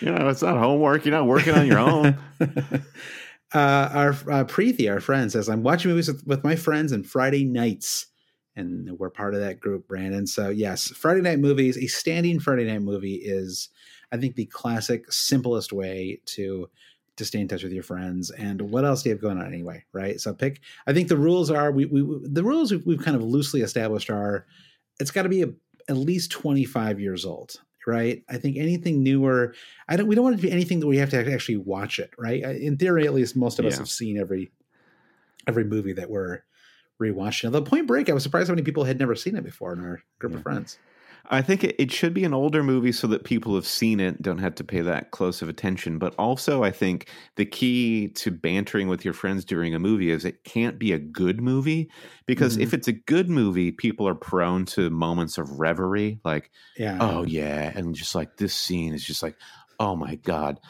you 0.00 0.10
know, 0.10 0.26
it's 0.30 0.40
not 0.40 0.56
homework. 0.56 1.04
You're 1.04 1.14
not 1.14 1.26
working 1.26 1.52
on 1.52 1.66
your 1.66 1.78
own. 1.78 2.16
Uh, 3.56 3.88
our 3.94 4.10
uh, 4.10 4.44
Preeti, 4.44 4.90
our 4.92 5.00
friend, 5.00 5.32
says, 5.32 5.48
I'm 5.48 5.62
watching 5.62 5.90
movies 5.90 6.08
with, 6.08 6.26
with 6.26 6.44
my 6.44 6.56
friends 6.56 6.92
and 6.92 7.06
Friday 7.06 7.42
nights. 7.46 8.04
And 8.54 8.98
we're 8.98 9.08
part 9.08 9.32
of 9.32 9.40
that 9.40 9.60
group, 9.60 9.88
Brandon. 9.88 10.26
So, 10.26 10.50
yes, 10.50 10.88
Friday 10.88 11.22
night 11.22 11.38
movies, 11.38 11.78
a 11.78 11.86
standing 11.86 12.38
Friday 12.38 12.70
night 12.70 12.82
movie 12.82 13.14
is, 13.14 13.70
I 14.12 14.18
think, 14.18 14.36
the 14.36 14.44
classic, 14.44 15.10
simplest 15.10 15.72
way 15.72 16.20
to 16.26 16.68
to 17.16 17.24
stay 17.24 17.40
in 17.40 17.48
touch 17.48 17.62
with 17.62 17.72
your 17.72 17.82
friends. 17.82 18.30
And 18.30 18.60
what 18.60 18.84
else 18.84 19.02
do 19.02 19.08
you 19.08 19.14
have 19.14 19.22
going 19.22 19.38
on 19.38 19.46
anyway, 19.46 19.82
right? 19.94 20.20
So 20.20 20.34
pick. 20.34 20.60
I 20.86 20.92
think 20.92 21.08
the 21.08 21.16
rules 21.16 21.50
are 21.50 21.72
we, 21.72 21.86
we 21.86 22.02
the 22.24 22.44
rules 22.44 22.72
we've, 22.72 22.84
we've 22.84 23.02
kind 23.02 23.16
of 23.16 23.22
loosely 23.22 23.62
established 23.62 24.10
are 24.10 24.44
it's 25.00 25.10
got 25.10 25.22
to 25.22 25.30
be 25.30 25.42
a, 25.44 25.48
at 25.88 25.96
least 25.96 26.30
25 26.30 27.00
years 27.00 27.24
old 27.24 27.58
right? 27.86 28.22
I 28.28 28.36
think 28.36 28.56
anything 28.56 29.02
newer, 29.02 29.54
I 29.88 29.96
don't. 29.96 30.06
We 30.06 30.14
don't 30.14 30.24
want 30.24 30.34
it 30.34 30.38
to 30.38 30.46
be 30.46 30.52
anything 30.52 30.80
that 30.80 30.86
we 30.86 30.98
have 30.98 31.10
to 31.10 31.32
actually 31.32 31.58
watch 31.58 31.98
it, 31.98 32.10
right? 32.18 32.42
In 32.42 32.76
theory, 32.76 33.06
at 33.06 33.14
least, 33.14 33.36
most 33.36 33.58
of 33.58 33.64
yeah. 33.64 33.70
us 33.70 33.78
have 33.78 33.88
seen 33.88 34.18
every 34.18 34.50
every 35.46 35.64
movie 35.64 35.92
that 35.92 36.10
we're 36.10 36.42
rewatching. 37.00 37.52
The 37.52 37.62
Point 37.62 37.86
Break, 37.86 38.10
I 38.10 38.12
was 38.12 38.22
surprised 38.22 38.48
how 38.48 38.54
many 38.54 38.64
people 38.64 38.84
had 38.84 38.98
never 38.98 39.14
seen 39.14 39.36
it 39.36 39.44
before 39.44 39.72
in 39.72 39.80
our 39.80 40.02
group 40.18 40.32
yeah. 40.32 40.38
of 40.38 40.42
friends. 40.42 40.78
I 41.30 41.42
think 41.42 41.64
it, 41.64 41.74
it, 41.78 41.90
should 41.90 42.14
be 42.14 42.24
an 42.24 42.34
older 42.34 42.62
movie 42.62 42.92
so 42.92 43.06
that 43.08 43.24
people 43.24 43.54
have 43.54 43.66
seen 43.66 44.00
it, 44.00 44.22
don't 44.22 44.38
have 44.38 44.54
to 44.56 44.64
pay 44.64 44.80
that 44.82 45.10
close 45.10 45.42
of 45.42 45.48
attention. 45.48 45.98
But 45.98 46.14
also, 46.18 46.62
I 46.62 46.70
think 46.70 47.08
the 47.36 47.44
key 47.44 48.08
to 48.08 48.30
bantering 48.30 48.88
with 48.88 49.04
your 49.04 49.14
friends 49.14 49.44
during 49.44 49.74
a 49.74 49.78
movie 49.78 50.10
is 50.10 50.24
it 50.24 50.44
can't 50.44 50.78
be 50.78 50.92
a 50.92 50.98
good 50.98 51.40
movie 51.40 51.90
because 52.26 52.54
mm-hmm. 52.54 52.62
if 52.62 52.74
it's 52.74 52.88
a 52.88 52.92
good 52.92 53.28
movie, 53.28 53.72
people 53.72 54.06
are 54.06 54.14
prone 54.14 54.64
to 54.66 54.90
moments 54.90 55.38
of 55.38 55.58
reverie, 55.58 56.20
like, 56.24 56.50
yeah. 56.76 56.98
oh 57.00 57.24
yeah, 57.24 57.72
and 57.74 57.94
just 57.94 58.14
like 58.14 58.36
this 58.36 58.54
scene 58.54 58.94
is 58.94 59.04
just 59.04 59.22
like, 59.22 59.36
oh 59.80 59.96
my 59.96 60.16
god, 60.16 60.60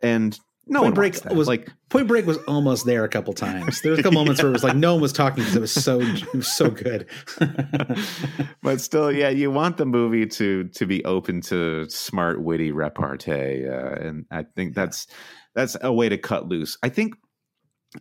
and 0.00 0.38
no 0.66 0.82
Point 0.82 0.94
Break 0.94 1.24
was 1.26 1.48
like 1.48 1.68
Point 1.88 2.06
Break 2.06 2.26
was 2.26 2.38
almost 2.48 2.86
there 2.86 3.04
a 3.04 3.08
couple 3.08 3.32
times. 3.32 3.80
There 3.80 3.90
was 3.90 4.00
a 4.00 4.02
couple 4.02 4.18
moments 4.20 4.42
where 4.42 4.50
it 4.50 4.52
was 4.52 4.64
like 4.64 4.76
no 4.76 4.94
one 4.94 5.02
was 5.02 5.12
talking 5.12 5.42
because 5.42 5.56
it 5.56 5.60
was 5.60 5.72
so 5.72 6.00
it 6.00 6.34
was 6.34 6.52
so 6.52 6.70
good. 6.70 7.06
but 8.62 8.80
still, 8.80 9.10
yeah, 9.10 9.28
you 9.28 9.50
want 9.50 9.76
the 9.76 9.86
movie 9.86 10.26
to 10.26 10.64
to 10.64 10.86
be 10.86 11.04
open 11.04 11.40
to 11.42 11.88
smart, 11.88 12.42
witty 12.42 12.70
repartee, 12.70 13.68
uh, 13.68 13.94
and 13.94 14.24
I 14.30 14.44
think 14.44 14.74
that's 14.74 15.08
that's 15.54 15.76
a 15.82 15.92
way 15.92 16.08
to 16.08 16.18
cut 16.18 16.48
loose. 16.48 16.78
I 16.82 16.88
think 16.88 17.14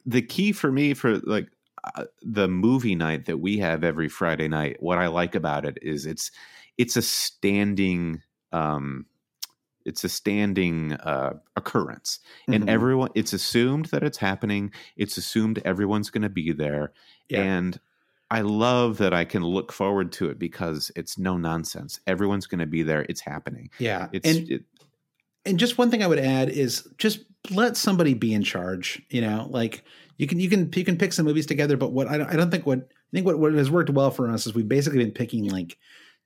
the 0.05 0.21
key 0.21 0.51
for 0.51 0.71
me 0.71 0.93
for 0.93 1.17
like 1.19 1.47
uh, 1.95 2.05
the 2.21 2.47
movie 2.47 2.95
night 2.95 3.25
that 3.25 3.39
we 3.39 3.57
have 3.57 3.83
every 3.83 4.07
Friday 4.07 4.47
night, 4.47 4.77
what 4.79 4.99
I 4.99 5.07
like 5.07 5.33
about 5.33 5.65
it 5.65 5.79
is 5.81 6.05
it's 6.05 6.31
it's 6.77 6.95
a 6.95 7.01
standing 7.01 8.21
um 8.51 9.05
it's 9.85 10.03
a 10.03 10.09
standing 10.09 10.93
uh, 10.93 11.33
occurrence 11.55 12.19
and 12.47 12.61
mm-hmm. 12.61 12.69
everyone 12.69 13.09
it's 13.15 13.33
assumed 13.33 13.85
that 13.85 14.03
it's 14.03 14.17
happening 14.17 14.71
it's 14.97 15.17
assumed 15.17 15.61
everyone's 15.65 16.09
going 16.09 16.21
to 16.21 16.29
be 16.29 16.51
there 16.51 16.91
yeah. 17.29 17.41
and 17.41 17.79
i 18.29 18.41
love 18.41 18.97
that 18.97 19.13
i 19.13 19.25
can 19.25 19.43
look 19.43 19.71
forward 19.71 20.11
to 20.11 20.29
it 20.29 20.39
because 20.39 20.91
it's 20.95 21.17
no 21.17 21.37
nonsense 21.37 21.99
everyone's 22.07 22.47
going 22.47 22.59
to 22.59 22.65
be 22.65 22.83
there 22.83 23.05
it's 23.09 23.21
happening 23.21 23.69
yeah 23.79 24.07
it's 24.11 24.27
and, 24.27 24.49
it, 24.49 24.63
and 25.45 25.59
just 25.59 25.77
one 25.77 25.89
thing 25.89 26.03
i 26.03 26.07
would 26.07 26.19
add 26.19 26.49
is 26.49 26.87
just 26.97 27.21
let 27.49 27.75
somebody 27.75 28.13
be 28.13 28.33
in 28.33 28.43
charge 28.43 29.01
you 29.09 29.21
know 29.21 29.47
like 29.49 29.83
you 30.17 30.27
can 30.27 30.39
you 30.39 30.49
can 30.49 30.71
you 30.75 30.85
can 30.85 30.97
pick 30.97 31.13
some 31.13 31.25
movies 31.25 31.45
together 31.45 31.77
but 31.77 31.91
what 31.91 32.07
i 32.07 32.17
don't, 32.17 32.29
I 32.29 32.35
don't 32.35 32.51
think 32.51 32.65
what 32.65 32.79
i 32.79 33.11
think 33.13 33.25
what, 33.25 33.39
what 33.39 33.53
has 33.53 33.71
worked 33.71 33.89
well 33.89 34.11
for 34.11 34.29
us 34.29 34.45
is 34.45 34.53
we've 34.53 34.67
basically 34.67 34.99
been 34.99 35.11
picking 35.11 35.49
like 35.49 35.77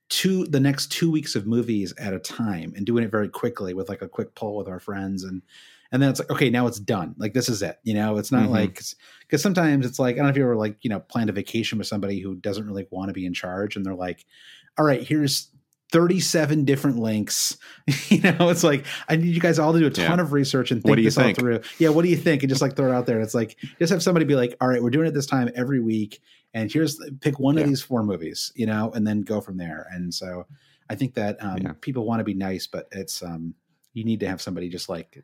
two 0.10 0.46
the 0.46 0.60
next 0.60 0.92
two 0.92 1.10
weeks 1.10 1.36
of 1.36 1.48
movies 1.48 1.94
at 1.98 2.14
a 2.14 2.20
time 2.20 2.74
and 2.76 2.86
doing 2.86 3.04
it 3.04 3.12
very 3.12 3.30
quickly 3.30 3.74
with 3.74 3.90
like 3.90 4.02
a 4.02 4.08
quick 4.08 4.36
poll 4.36 4.56
with 4.56 4.68
our 4.68 4.80
friends 4.80 5.24
and 5.24 5.42
and 5.92 6.02
then 6.02 6.10
it's 6.10 6.20
like 6.20 6.30
okay 6.30 6.50
now 6.50 6.68
it's 6.68 6.80
done 6.80 7.16
like 7.18 7.34
this 7.34 7.50
is 7.50 7.64
it 7.64 7.80
you 7.84 7.94
know 7.94 8.18
it's 8.18 8.32
not 8.32 8.44
mm-hmm. 8.44 8.54
like 8.54 8.82
because 9.22 9.42
sometimes 9.42 9.86
it's 9.86 9.98
like 9.98 10.16
i 10.16 10.18
don't 10.18 10.26
know 10.26 10.30
if 10.30 10.38
you 10.38 10.44
ever 10.44 10.56
like 10.56 10.78
you 10.82 10.90
know 10.90 11.00
planned 11.00 11.30
a 11.30 11.34
vacation 11.34 11.80
with 11.80 11.88
somebody 11.88 12.20
who 12.20 12.36
doesn't 12.36 12.68
really 12.68 12.86
want 12.92 13.10
to 13.10 13.14
be 13.14 13.26
in 13.26 13.34
charge 13.34 13.76
and 13.76 13.84
they're 13.84 13.96
like 13.96 14.26
all 14.78 14.86
right 14.86 15.02
here's 15.04 15.50
37 15.92 16.66
different 16.66 16.98
links. 16.98 17.58
you 18.10 18.20
know, 18.20 18.50
it's 18.50 18.64
like 18.64 18.86
I 19.08 19.16
need 19.16 19.34
you 19.34 19.40
guys 19.40 19.60
all 19.60 19.72
to 19.72 19.80
do 19.80 19.86
a 19.86 19.90
ton 19.90 20.18
yeah. 20.18 20.24
of 20.24 20.34
research 20.34 20.72
and 20.72 20.84
think 20.84 20.98
this 20.98 21.16
think? 21.16 21.38
all 21.38 21.42
through. 21.42 21.62
Yeah, 21.78 21.90
what 21.90 22.04
do 22.04 22.10
you 22.10 22.18
think? 22.18 22.44
And 22.44 22.50
just 22.50 22.62
like 22.62 22.76
throw 22.76 22.90
it 22.90 22.94
out 22.94 23.06
there. 23.06 23.22
It's 23.22 23.36
like 23.36 23.56
just 23.80 23.94
have 23.94 24.04
somebody 24.04 24.26
be 24.26 24.36
like, 24.36 24.58
all 24.60 24.68
right, 24.68 24.82
we're 24.82 24.90
doing 24.90 25.08
it 25.08 25.14
this 25.14 25.28
time 25.28 25.50
every 25.56 25.80
week 25.80 26.22
and 26.56 26.72
here's 26.72 27.00
pick 27.20 27.38
one 27.38 27.56
yeah. 27.56 27.62
of 27.62 27.68
these 27.68 27.82
four 27.82 28.02
movies, 28.02 28.52
you 28.56 28.66
know, 28.66 28.90
and 28.96 29.06
then 29.06 29.22
go 29.22 29.42
from 29.42 29.58
there. 29.58 29.88
And 29.92 30.12
so 30.12 30.48
I 30.90 30.96
think 30.96 31.14
that 31.16 31.38
um, 31.44 31.58
yeah. 31.58 31.74
people 31.82 32.06
want 32.06 32.22
to 32.22 32.24
be 32.24 32.34
nice, 32.34 32.66
but 32.66 32.88
it's 32.92 33.22
um, 33.22 33.54
you 33.94 34.06
need 34.06 34.22
to 34.22 34.28
have 34.28 34.42
somebody 34.42 34.70
just 34.70 34.88
like 34.88 35.24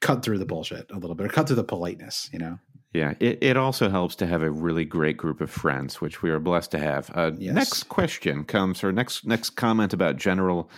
cut 0.00 0.22
through 0.22 0.38
the 0.38 0.46
bullshit 0.46 0.90
a 0.92 0.98
little 0.98 1.16
bit 1.16 1.26
or 1.26 1.30
cut 1.30 1.46
through 1.46 1.56
the 1.56 1.64
politeness, 1.64 2.28
you 2.32 2.38
know. 2.38 2.58
Yeah, 2.92 3.14
it, 3.18 3.38
it 3.42 3.56
also 3.56 3.88
helps 3.90 4.14
to 4.16 4.26
have 4.26 4.42
a 4.42 4.50
really 4.50 4.84
great 4.84 5.16
group 5.16 5.40
of 5.40 5.50
friends, 5.50 6.00
which 6.00 6.22
we 6.22 6.30
are 6.30 6.38
blessed 6.38 6.70
to 6.72 6.78
have. 6.78 7.10
Uh, 7.14 7.32
yes. 7.38 7.54
Next 7.54 7.82
question 7.84 8.44
comes, 8.44 8.84
or 8.84 8.92
next 8.92 9.26
next 9.26 9.50
comment 9.50 9.94
about 9.94 10.16
general 10.16 10.70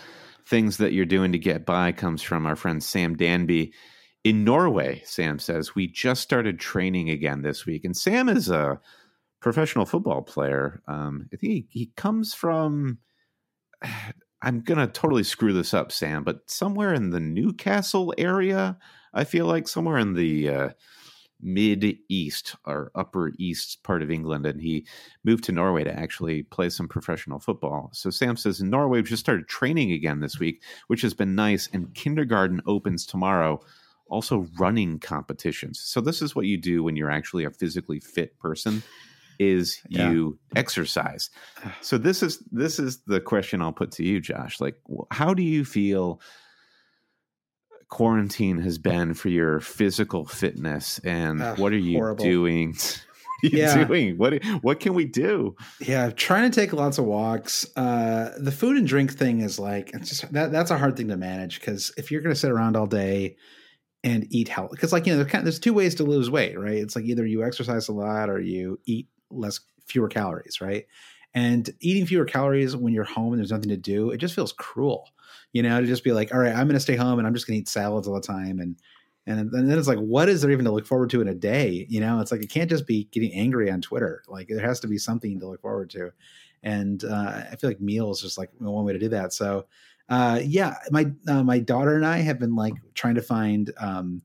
things 0.47 0.77
that 0.79 0.93
you're 0.93 1.05
doing 1.05 1.33
to 1.33 1.39
get 1.39 1.67
by 1.67 1.93
comes 1.93 2.23
from 2.23 2.47
our 2.47 2.57
friend 2.57 2.83
Sam 2.83 3.17
Danby 3.17 3.73
in 4.23 4.45
Norway. 4.45 5.03
Sam 5.05 5.39
says 5.39 5.75
we 5.75 5.87
just 5.87 6.23
started 6.23 6.61
training 6.61 7.11
again 7.11 7.43
this 7.43 7.67
week, 7.67 7.85
and 7.85 7.97
Sam 7.97 8.29
is 8.29 8.49
a 8.49 8.81
professional 9.41 9.87
football 9.87 10.23
player. 10.23 10.83
Um, 10.87 11.29
I 11.33 11.37
think 11.37 11.53
he, 11.53 11.67
he 11.71 11.87
comes 11.97 12.35
from. 12.35 12.99
I'm 14.43 14.61
gonna 14.61 14.87
totally 14.87 15.23
screw 15.23 15.53
this 15.53 15.75
up, 15.75 15.93
Sam, 15.93 16.25
but 16.25 16.51
somewhere 16.51 16.95
in 16.95 17.11
the 17.11 17.21
Newcastle 17.21 18.15
area, 18.17 18.79
I 19.13 19.25
feel 19.25 19.45
like 19.45 19.69
somewhere 19.69 19.99
in 19.99 20.15
the 20.15 20.49
uh, 20.49 20.69
mid 21.43 21.99
east 22.09 22.57
or 22.67 22.91
upper 22.95 23.33
east 23.39 23.83
part 23.83 24.03
of 24.03 24.11
England, 24.11 24.47
and 24.47 24.59
he 24.59 24.87
moved 25.25 25.45
to 25.45 25.53
Norway 25.53 25.85
to 25.85 25.93
actually 25.93 26.43
play 26.45 26.71
some 26.71 26.89
professional 26.89 27.39
football. 27.39 27.91
So 27.93 28.09
Sam 28.09 28.35
says 28.35 28.63
in 28.63 28.71
Norway, 28.71 29.01
we've 29.01 29.05
just 29.05 29.21
started 29.21 29.47
training 29.47 29.93
again 29.93 30.21
this 30.21 30.39
week, 30.39 30.63
which 30.87 31.03
has 31.03 31.13
been 31.13 31.35
nice, 31.35 31.69
and 31.75 31.95
kindergarten 31.95 32.63
opens 32.67 33.05
tomorrow 33.05 33.61
also 34.09 34.49
running 34.59 34.99
competitions. 34.99 35.81
So 35.81 36.01
this 36.01 36.21
is 36.21 36.35
what 36.35 36.47
you 36.47 36.57
do 36.57 36.83
when 36.83 36.97
you're 36.97 37.11
actually 37.11 37.45
a 37.45 37.51
physically 37.51 38.01
fit 38.01 38.39
person 38.39 38.83
is 39.41 39.81
you 39.89 40.39
exercise. 40.55 41.31
So 41.83 41.99
this 41.99 42.23
is 42.23 42.39
this 42.53 42.79
is 42.79 43.03
the 43.07 43.21
question 43.21 43.63
I'll 43.63 43.73
put 43.73 43.93
to 43.93 44.05
you 44.05 44.21
Josh. 44.21 44.61
Like 44.61 44.77
how 45.11 45.35
do 45.35 45.43
you 45.43 45.65
feel 45.65 46.21
quarantine 47.89 48.59
has 48.59 48.79
been 48.79 49.15
for 49.15 49.29
your 49.29 49.61
physical 49.61 50.25
fitness 50.25 51.01
and 51.01 51.43
uh, 51.43 51.57
what 51.57 51.73
are 51.73 51.79
you 51.79 51.99
horrible. 51.99 52.25
doing? 52.25 52.69
what 53.41 53.53
are 53.53 53.57
you 53.57 53.63
yeah. 53.63 53.85
doing? 53.85 54.19
What 54.19 54.45
what 54.63 54.81
can 54.81 54.95
we 54.95 55.07
do? 55.07 55.57
Yeah, 55.81 56.11
trying 56.11 56.51
to 56.51 56.61
take 56.61 56.73
lots 56.73 56.99
of 56.99 57.05
walks. 57.05 57.67
Uh, 57.77 58.33
the 58.39 58.53
food 58.53 58.77
and 58.77 58.87
drink 58.87 59.13
thing 59.13 59.41
is 59.41 59.59
like 59.59 59.91
it's 59.95 60.09
just 60.09 60.33
that 60.33 60.53
that's 60.53 60.71
a 60.71 60.79
hard 60.79 60.97
thing 60.97 61.09
to 61.09 61.17
manage 61.17 61.61
because 61.61 61.93
if 61.97 62.11
you're 62.11 62.23
going 62.23 62.35
to 62.35 62.41
sit 62.41 62.51
around 62.51 62.77
all 62.77 62.87
day 62.87 63.37
and 64.03 64.27
eat 64.31 64.49
health 64.49 64.71
because 64.71 64.93
like 64.93 65.07
you 65.07 65.13
know 65.13 65.19
there's, 65.19 65.31
kind 65.31 65.43
of, 65.43 65.45
there's 65.45 65.59
two 65.59 65.75
ways 65.75 65.97
to 65.97 66.05
lose 66.05 66.31
weight 66.31 66.59
right 66.59 66.79
it's 66.79 66.97
like 66.97 67.05
either 67.05 67.27
you 67.27 67.45
exercise 67.45 67.89
a 67.89 67.93
lot 67.93 68.31
or 68.31 68.41
you 68.41 68.81
eat 68.87 69.09
less 69.31 69.61
fewer 69.87 70.09
calories 70.09 70.61
right? 70.61 70.87
And 71.35 71.71
eating 71.81 72.07
fewer 72.07 72.25
calories 72.25 72.77
when 72.77 72.93
you're 72.93 73.05
home 73.05 73.33
and 73.33 73.39
there's 73.39 73.53
nothing 73.53 73.69
to 73.69 73.77
do 73.77 74.11
it 74.11 74.19
just 74.19 74.35
feels 74.35 74.53
cruel 74.53 75.09
you 75.53 75.63
know 75.63 75.81
to 75.81 75.87
just 75.87 76.03
be 76.03 76.13
like 76.13 76.35
all 76.35 76.41
right 76.41 76.55
i'm 76.55 76.67
going 76.67 76.75
to 76.75 76.81
stay 76.81 76.97
home 76.97 77.19
and 77.19 77.27
i'm 77.27 77.35
just 77.35 77.47
going 77.47 77.57
to 77.57 77.61
eat 77.61 77.69
salads 77.69 78.09
all 78.09 78.15
the 78.15 78.21
time 78.21 78.59
and 78.59 78.77
and 79.27 79.53
then 79.53 79.79
it's 79.79 79.87
like 79.87 79.99
what 79.99 80.29
is 80.29 80.43
there 80.43 80.51
even 80.51 80.65
to 80.65 80.73
look 80.73 80.87
forward 80.87 81.09
to 81.11 81.21
in 81.21 81.29
a 81.29 81.35
day 81.35 81.87
you 81.89 82.01
know? 82.01 82.19
It's 82.21 82.33
like 82.33 82.43
it 82.43 82.51
can't 82.51 82.69
just 82.69 82.87
be 82.87 83.05
getting 83.13 83.33
angry 83.33 83.71
on 83.71 83.81
twitter 83.81 84.25
like 84.27 84.49
there 84.49 84.67
has 84.67 84.81
to 84.81 84.89
be 84.89 84.99
something 84.99 85.39
to 85.39 85.47
look 85.47 85.61
forward 85.61 85.91
to 85.91 86.11
and 86.65 87.05
uh, 87.05 87.45
i 87.51 87.57
feel 87.57 87.71
like 87.71 87.81
meals 87.81 88.23
just 88.23 88.39
like 88.39 88.51
one 88.59 88.85
way 88.85 88.93
to 88.93 88.99
do 88.99 89.09
that 89.11 89.33
so 89.33 89.67
uh, 90.11 90.41
yeah, 90.45 90.75
my 90.91 91.07
uh, 91.29 91.43
my 91.45 91.61
daughter 91.61 91.95
and 91.95 92.05
I 92.05 92.19
have 92.19 92.41
been 92.41 92.57
like 92.57 92.75
trying 92.95 93.15
to 93.15 93.23
find 93.23 93.73
um, 93.79 94.23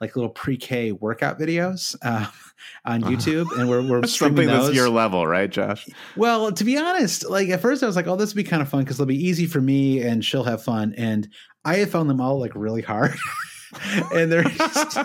like 0.00 0.16
little 0.16 0.30
pre-K 0.30 0.92
workout 0.92 1.38
videos 1.38 1.96
uh, 2.02 2.26
on 2.84 3.02
uh-huh. 3.02 3.12
YouTube, 3.12 3.58
and 3.58 3.68
we're 3.68 3.82
we're 3.82 4.02
something 4.06 4.46
those. 4.46 4.66
that's 4.66 4.76
your 4.76 4.90
level, 4.90 5.26
right, 5.26 5.50
Josh? 5.50 5.86
Well, 6.16 6.52
to 6.52 6.64
be 6.64 6.76
honest, 6.76 7.28
like 7.28 7.48
at 7.48 7.60
first 7.60 7.82
I 7.82 7.86
was 7.86 7.96
like, 7.96 8.06
"Oh, 8.06 8.16
this 8.16 8.34
would 8.34 8.42
be 8.42 8.48
kind 8.48 8.62
of 8.62 8.68
fun 8.68 8.84
because 8.84 8.96
it'll 8.96 9.06
be 9.06 9.26
easy 9.26 9.46
for 9.46 9.60
me, 9.60 10.00
and 10.02 10.24
she'll 10.24 10.44
have 10.44 10.62
fun." 10.62 10.94
And 10.96 11.28
I 11.64 11.76
have 11.76 11.90
found 11.90 12.08
them 12.10 12.20
all 12.20 12.38
like 12.38 12.54
really 12.54 12.82
hard. 12.82 13.14
and 14.14 14.30
they're 14.30 14.44
just 14.44 14.96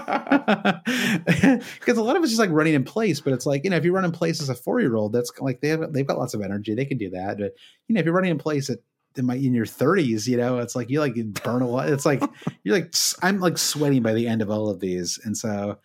because 1.80 1.98
a 1.98 2.04
lot 2.04 2.16
of 2.16 2.24
it's 2.24 2.32
just 2.32 2.39
like 2.39 2.52
running 2.52 2.74
in 2.74 2.84
place. 2.84 3.20
But 3.20 3.34
it's 3.34 3.46
like 3.46 3.64
you 3.64 3.70
know, 3.70 3.78
if 3.78 3.86
you 3.86 3.94
run 3.94 4.06
in 4.06 4.12
place 4.12 4.42
as 4.42 4.50
a 4.50 4.56
four 4.56 4.80
year 4.80 4.96
old, 4.96 5.14
that's 5.14 5.32
like 5.39 5.62
they 5.62 5.70
have 5.70 5.92
they've 5.94 6.08
got 6.08 6.18
lots 6.18 6.34
of 6.34 6.42
energy. 6.42 6.76
They 6.76 6.86
can 6.86 6.98
do 6.98 7.10
that. 7.12 7.38
But 7.38 7.54
you 7.88 7.96
know, 7.96 8.00
if 8.00 8.06
you're 8.06 8.14
running 8.14 8.32
in 8.32 8.38
place 8.38 8.70
at 8.70 8.80
in 9.18 9.26
my 9.26 9.36
in 9.36 9.53
your 9.53 9.66
30s, 9.66 10.28
you 10.28 10.38
know, 10.38 10.59
it's 10.59 10.76
like 10.76 10.89
you 10.89 10.99
like 10.99 11.16
burn 11.43 11.62
a 11.62 11.68
lot. 11.68 11.89
It's 11.89 12.05
like 12.05 12.22
you're 12.64 12.76
like 12.76 12.93
I'm 13.22 13.39
like 13.39 13.57
sweating 13.57 14.01
by 14.01 14.14
the 14.14 14.28
end 14.28 14.41
of 14.41 14.49
all 14.49 14.70
of 14.70 14.80
these, 14.80 15.20
and 15.24 15.38
so 15.38 15.78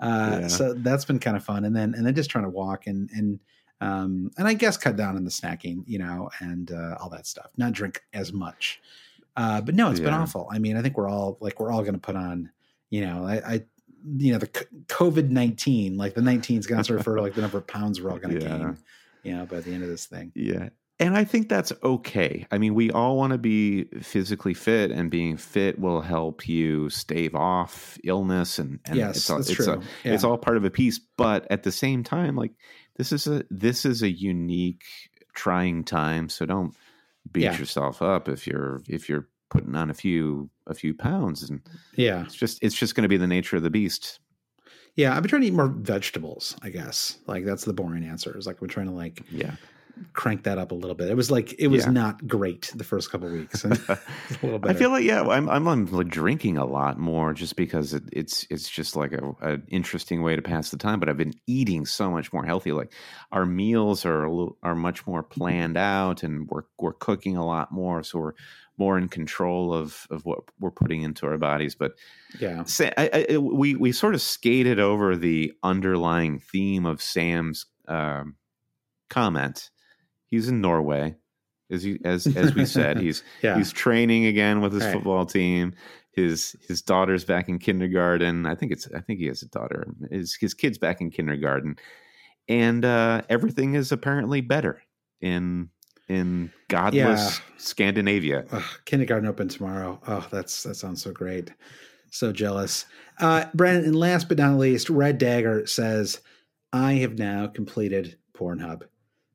uh, 0.00 0.38
yeah. 0.42 0.46
so 0.48 0.74
that's 0.74 1.04
been 1.04 1.18
kind 1.18 1.36
of 1.36 1.44
fun. 1.44 1.64
And 1.64 1.74
then 1.74 1.94
and 1.94 2.06
then 2.06 2.14
just 2.14 2.30
trying 2.30 2.44
to 2.44 2.50
walk 2.50 2.86
and 2.86 3.08
and 3.10 3.40
um 3.80 4.30
and 4.38 4.46
I 4.46 4.54
guess 4.54 4.76
cut 4.76 4.96
down 4.96 5.16
on 5.16 5.24
the 5.24 5.30
snacking, 5.30 5.84
you 5.86 5.98
know, 5.98 6.30
and 6.40 6.70
uh, 6.70 6.96
all 7.00 7.10
that 7.10 7.26
stuff. 7.26 7.50
Not 7.56 7.72
drink 7.72 8.02
as 8.12 8.32
much. 8.32 8.80
Uh, 9.36 9.60
but 9.60 9.74
no, 9.74 9.90
it's 9.90 9.98
yeah. 9.98 10.06
been 10.06 10.14
awful. 10.14 10.48
I 10.50 10.58
mean, 10.58 10.76
I 10.76 10.82
think 10.82 10.96
we're 10.96 11.08
all 11.08 11.38
like 11.40 11.58
we're 11.58 11.72
all 11.72 11.82
going 11.82 11.94
to 11.94 12.00
put 12.00 12.16
on, 12.16 12.50
you 12.90 13.04
know, 13.04 13.26
I, 13.26 13.54
I 13.54 13.64
you 14.16 14.32
know, 14.32 14.38
the 14.38 14.46
COVID 14.46 15.30
nineteen, 15.30 15.96
like 15.96 16.14
the 16.14 16.22
nineteen 16.22 16.58
is 16.58 16.66
going 16.66 16.82
to 16.84 16.94
refer 16.94 17.16
to 17.16 17.22
like 17.22 17.34
the 17.34 17.40
number 17.40 17.58
of 17.58 17.66
pounds 17.66 18.00
we're 18.00 18.10
all 18.10 18.18
going 18.18 18.38
to 18.38 18.44
yeah. 18.44 18.58
gain, 18.58 18.78
you 19.22 19.36
know, 19.36 19.46
by 19.46 19.60
the 19.60 19.72
end 19.72 19.82
of 19.82 19.88
this 19.88 20.06
thing. 20.06 20.30
Yeah, 20.34 20.68
and 21.04 21.18
I 21.18 21.24
think 21.24 21.50
that's 21.50 21.70
okay. 21.82 22.46
I 22.50 22.56
mean, 22.56 22.74
we 22.74 22.90
all 22.90 23.18
want 23.18 23.32
to 23.32 23.38
be 23.38 23.84
physically 24.00 24.54
fit, 24.54 24.90
and 24.90 25.10
being 25.10 25.36
fit 25.36 25.78
will 25.78 26.00
help 26.00 26.48
you 26.48 26.88
stave 26.88 27.34
off 27.34 27.98
illness. 28.04 28.58
And, 28.58 28.80
and 28.86 28.96
yes, 28.96 29.18
it's 29.18 29.28
all, 29.28 29.36
that's 29.36 29.50
it's 29.50 29.64
true. 29.64 29.74
A, 29.74 29.80
yeah. 30.02 30.14
It's 30.14 30.24
all 30.24 30.38
part 30.38 30.56
of 30.56 30.64
a 30.64 30.70
piece. 30.70 30.98
But 30.98 31.46
at 31.50 31.62
the 31.62 31.72
same 31.72 32.04
time, 32.04 32.36
like 32.36 32.52
this 32.96 33.12
is 33.12 33.26
a 33.26 33.44
this 33.50 33.84
is 33.84 34.02
a 34.02 34.08
unique, 34.08 34.84
trying 35.34 35.84
time. 35.84 36.30
So 36.30 36.46
don't 36.46 36.74
beat 37.30 37.42
yeah. 37.42 37.58
yourself 37.58 38.00
up 38.00 38.26
if 38.30 38.46
you're 38.46 38.80
if 38.88 39.06
you're 39.10 39.28
putting 39.50 39.74
on 39.74 39.90
a 39.90 39.94
few 39.94 40.48
a 40.66 40.72
few 40.72 40.94
pounds. 40.94 41.42
And 41.50 41.60
yeah, 41.96 42.22
it's 42.22 42.34
just 42.34 42.62
it's 42.62 42.74
just 42.74 42.94
going 42.94 43.02
to 43.02 43.10
be 43.10 43.18
the 43.18 43.26
nature 43.26 43.58
of 43.58 43.62
the 43.62 43.68
beast. 43.68 44.20
Yeah, 44.94 45.14
I've 45.14 45.22
been 45.22 45.28
trying 45.28 45.42
to 45.42 45.48
eat 45.48 45.54
more 45.54 45.68
vegetables. 45.68 46.56
I 46.62 46.70
guess 46.70 47.18
like 47.26 47.44
that's 47.44 47.66
the 47.66 47.74
boring 47.74 48.04
answer. 48.04 48.34
Is 48.38 48.46
like 48.46 48.62
we're 48.62 48.68
trying 48.68 48.86
to 48.86 48.92
like 48.92 49.20
yeah 49.30 49.56
crank 50.12 50.44
that 50.44 50.58
up 50.58 50.72
a 50.72 50.74
little 50.74 50.94
bit. 50.94 51.08
It 51.08 51.16
was 51.16 51.30
like 51.30 51.54
it 51.58 51.68
was 51.68 51.84
yeah. 51.84 51.92
not 51.92 52.26
great 52.26 52.72
the 52.74 52.84
first 52.84 53.10
couple 53.10 53.28
weeks. 53.28 53.64
I 53.64 54.74
feel 54.74 54.90
like 54.90 55.04
yeah, 55.04 55.22
I'm 55.22 55.48
I'm, 55.48 55.68
I'm 55.68 55.86
like 55.86 56.08
drinking 56.08 56.56
a 56.58 56.64
lot 56.64 56.98
more 56.98 57.32
just 57.32 57.56
because 57.56 57.94
it, 57.94 58.04
it's 58.12 58.46
it's 58.50 58.68
just 58.68 58.96
like 58.96 59.12
a 59.12 59.34
an 59.40 59.64
interesting 59.68 60.22
way 60.22 60.36
to 60.36 60.42
pass 60.42 60.70
the 60.70 60.76
time. 60.76 61.00
But 61.00 61.08
I've 61.08 61.16
been 61.16 61.34
eating 61.46 61.86
so 61.86 62.10
much 62.10 62.32
more 62.32 62.44
healthy. 62.44 62.72
Like 62.72 62.92
our 63.32 63.46
meals 63.46 64.04
are 64.04 64.28
little, 64.28 64.58
are 64.62 64.74
much 64.74 65.06
more 65.06 65.22
planned 65.22 65.76
out, 65.76 66.22
and 66.22 66.48
we're 66.48 66.64
we're 66.78 66.92
cooking 66.92 67.36
a 67.36 67.46
lot 67.46 67.72
more, 67.72 68.02
so 68.02 68.18
we're 68.18 68.34
more 68.76 68.98
in 68.98 69.08
control 69.08 69.72
of 69.72 70.06
of 70.10 70.24
what 70.24 70.40
we're 70.58 70.70
putting 70.70 71.02
into 71.02 71.26
our 71.26 71.38
bodies. 71.38 71.74
But 71.74 71.92
yeah, 72.40 72.64
I, 72.80 73.26
I, 73.30 73.36
we 73.38 73.74
we 73.76 73.92
sort 73.92 74.14
of 74.14 74.22
skated 74.22 74.80
over 74.80 75.16
the 75.16 75.52
underlying 75.62 76.40
theme 76.40 76.86
of 76.86 77.00
Sam's 77.00 77.66
um, 77.86 78.36
comment 79.08 79.70
he's 80.34 80.48
in 80.48 80.60
Norway. 80.60 81.16
As 81.70 81.82
he, 81.82 81.98
as 82.04 82.26
as 82.36 82.54
we 82.54 82.66
said, 82.66 82.98
he's 83.00 83.22
yeah. 83.42 83.56
he's 83.56 83.72
training 83.72 84.26
again 84.26 84.60
with 84.60 84.72
his 84.72 84.84
right. 84.84 84.92
football 84.92 85.24
team. 85.24 85.74
His 86.12 86.54
his 86.68 86.82
daughter's 86.82 87.24
back 87.24 87.48
in 87.48 87.58
kindergarten. 87.58 88.46
I 88.46 88.54
think 88.54 88.70
it's 88.70 88.88
I 88.94 89.00
think 89.00 89.18
he 89.18 89.26
has 89.26 89.42
a 89.42 89.48
daughter. 89.48 89.86
His 90.10 90.34
his 90.34 90.54
kid's 90.54 90.78
back 90.78 91.00
in 91.00 91.10
kindergarten, 91.10 91.76
and 92.48 92.84
uh, 92.84 93.22
everything 93.28 93.74
is 93.74 93.92
apparently 93.92 94.40
better 94.40 94.82
in 95.20 95.70
in 96.08 96.52
godless 96.68 97.38
yeah. 97.38 97.44
Scandinavia. 97.56 98.44
Ugh, 98.52 98.62
kindergarten 98.84 99.26
open 99.26 99.48
tomorrow. 99.48 99.98
Oh, 100.06 100.26
that's 100.30 100.62
that 100.64 100.74
sounds 100.74 101.02
so 101.02 101.12
great. 101.12 101.52
So 102.10 102.30
jealous. 102.30 102.86
Uh, 103.18 103.46
Brandon, 103.54 103.86
and 103.86 103.96
last 103.96 104.28
but 104.28 104.38
not 104.38 104.58
least, 104.58 104.90
Red 104.90 105.18
Dagger 105.18 105.66
says, 105.66 106.20
I 106.72 106.94
have 106.94 107.18
now 107.18 107.46
completed 107.48 108.18
Pornhub. 108.36 108.82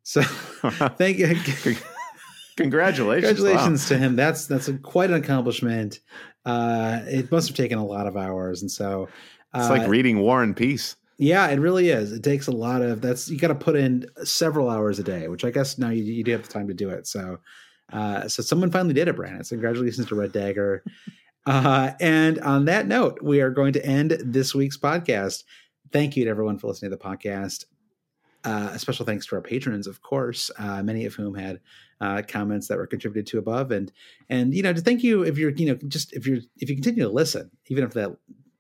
So 0.10 0.24
thank 0.98 1.20
you. 1.20 1.28
Congratulations! 1.28 1.78
Congratulations 2.58 3.84
wow. 3.84 3.88
to 3.90 3.98
him. 4.00 4.16
That's 4.16 4.48
that's 4.48 4.68
a, 4.68 4.74
quite 4.80 5.12
an 5.12 5.18
accomplishment. 5.18 6.00
Uh, 6.48 7.02
it 7.06 7.32
must 7.32 7.48
have 7.48 7.56
taken 7.56 7.78
a 7.78 7.86
lot 7.86 8.08
of 8.08 8.18
hours, 8.18 8.64
and 8.64 8.72
so 8.72 9.08
uh, 9.54 9.60
it's 9.60 9.70
like 9.70 9.88
reading 9.88 10.18
War 10.18 10.42
and 10.42 10.58
Peace. 10.58 10.96
Yeah, 11.20 11.48
it 11.50 11.60
really 11.60 11.90
is. 11.90 12.12
It 12.12 12.24
takes 12.24 12.48
a 12.48 12.52
lot 12.52 12.82
of 12.82 13.02
that's 13.02 13.30
you 13.30 13.38
got 13.38 13.50
to 13.50 13.56
put 13.56 13.76
in 13.76 14.08
several 14.24 14.68
hours 14.68 14.98
a 14.98 15.04
day, 15.04 15.28
which 15.28 15.46
I 15.46 15.52
guess 15.52 15.78
now 15.78 15.90
you, 15.90 16.02
you 16.02 16.24
do 16.24 16.32
have 16.32 16.42
the 16.42 16.52
time 16.52 16.68
to 16.70 16.74
do 16.74 16.90
it. 16.90 17.06
So, 17.06 17.38
uh, 17.94 18.28
so 18.28 18.42
someone 18.42 18.72
finally 18.72 18.96
did 18.96 19.10
it, 19.10 19.16
Brandon. 19.16 19.44
So 19.44 19.58
congratulations 19.58 20.08
to 20.08 20.16
Red 20.16 20.32
Dagger. 20.32 20.84
Uh, 21.46 21.94
and 22.00 22.38
on 22.42 22.66
that 22.66 22.86
note, 22.86 23.18
we 23.24 23.42
are 23.42 23.50
going 23.50 23.74
to 23.74 23.84
end 23.84 24.16
this 24.24 24.54
week's 24.54 24.78
podcast. 24.78 25.46
Thank 25.92 26.16
you 26.16 26.26
to 26.26 26.30
everyone 26.30 26.60
for 26.60 26.68
listening 26.68 26.92
to 26.92 26.98
the 26.98 27.04
podcast. 27.04 27.66
Uh, 28.46 28.72
a 28.74 28.80
special 28.80 29.06
thanks 29.06 29.26
to 29.26 29.36
our 29.36 29.42
patrons, 29.42 29.86
of 29.86 30.02
course, 30.02 30.50
uh, 30.58 30.82
many 30.82 31.06
of 31.06 31.14
whom 31.14 31.36
had 31.36 31.60
uh, 32.00 32.22
comments 32.28 32.68
that 32.68 32.78
were 32.78 32.88
contributed 32.88 33.28
to 33.28 33.38
above, 33.38 33.72
and 33.72 33.92
and 34.30 34.54
you 34.54 34.64
know 34.64 34.72
to 34.72 34.82
thank 34.82 35.04
you 35.04 35.24
if 35.24 35.38
you're 35.38 35.52
you 35.52 35.66
know 35.66 35.76
just 35.88 36.14
if 36.14 36.26
you're 36.26 36.40
if 36.58 36.70
you 36.70 36.76
continue 36.76 37.04
to 37.04 37.10
listen, 37.10 37.52
even 37.68 37.84
if 37.84 37.94
that 37.94 38.16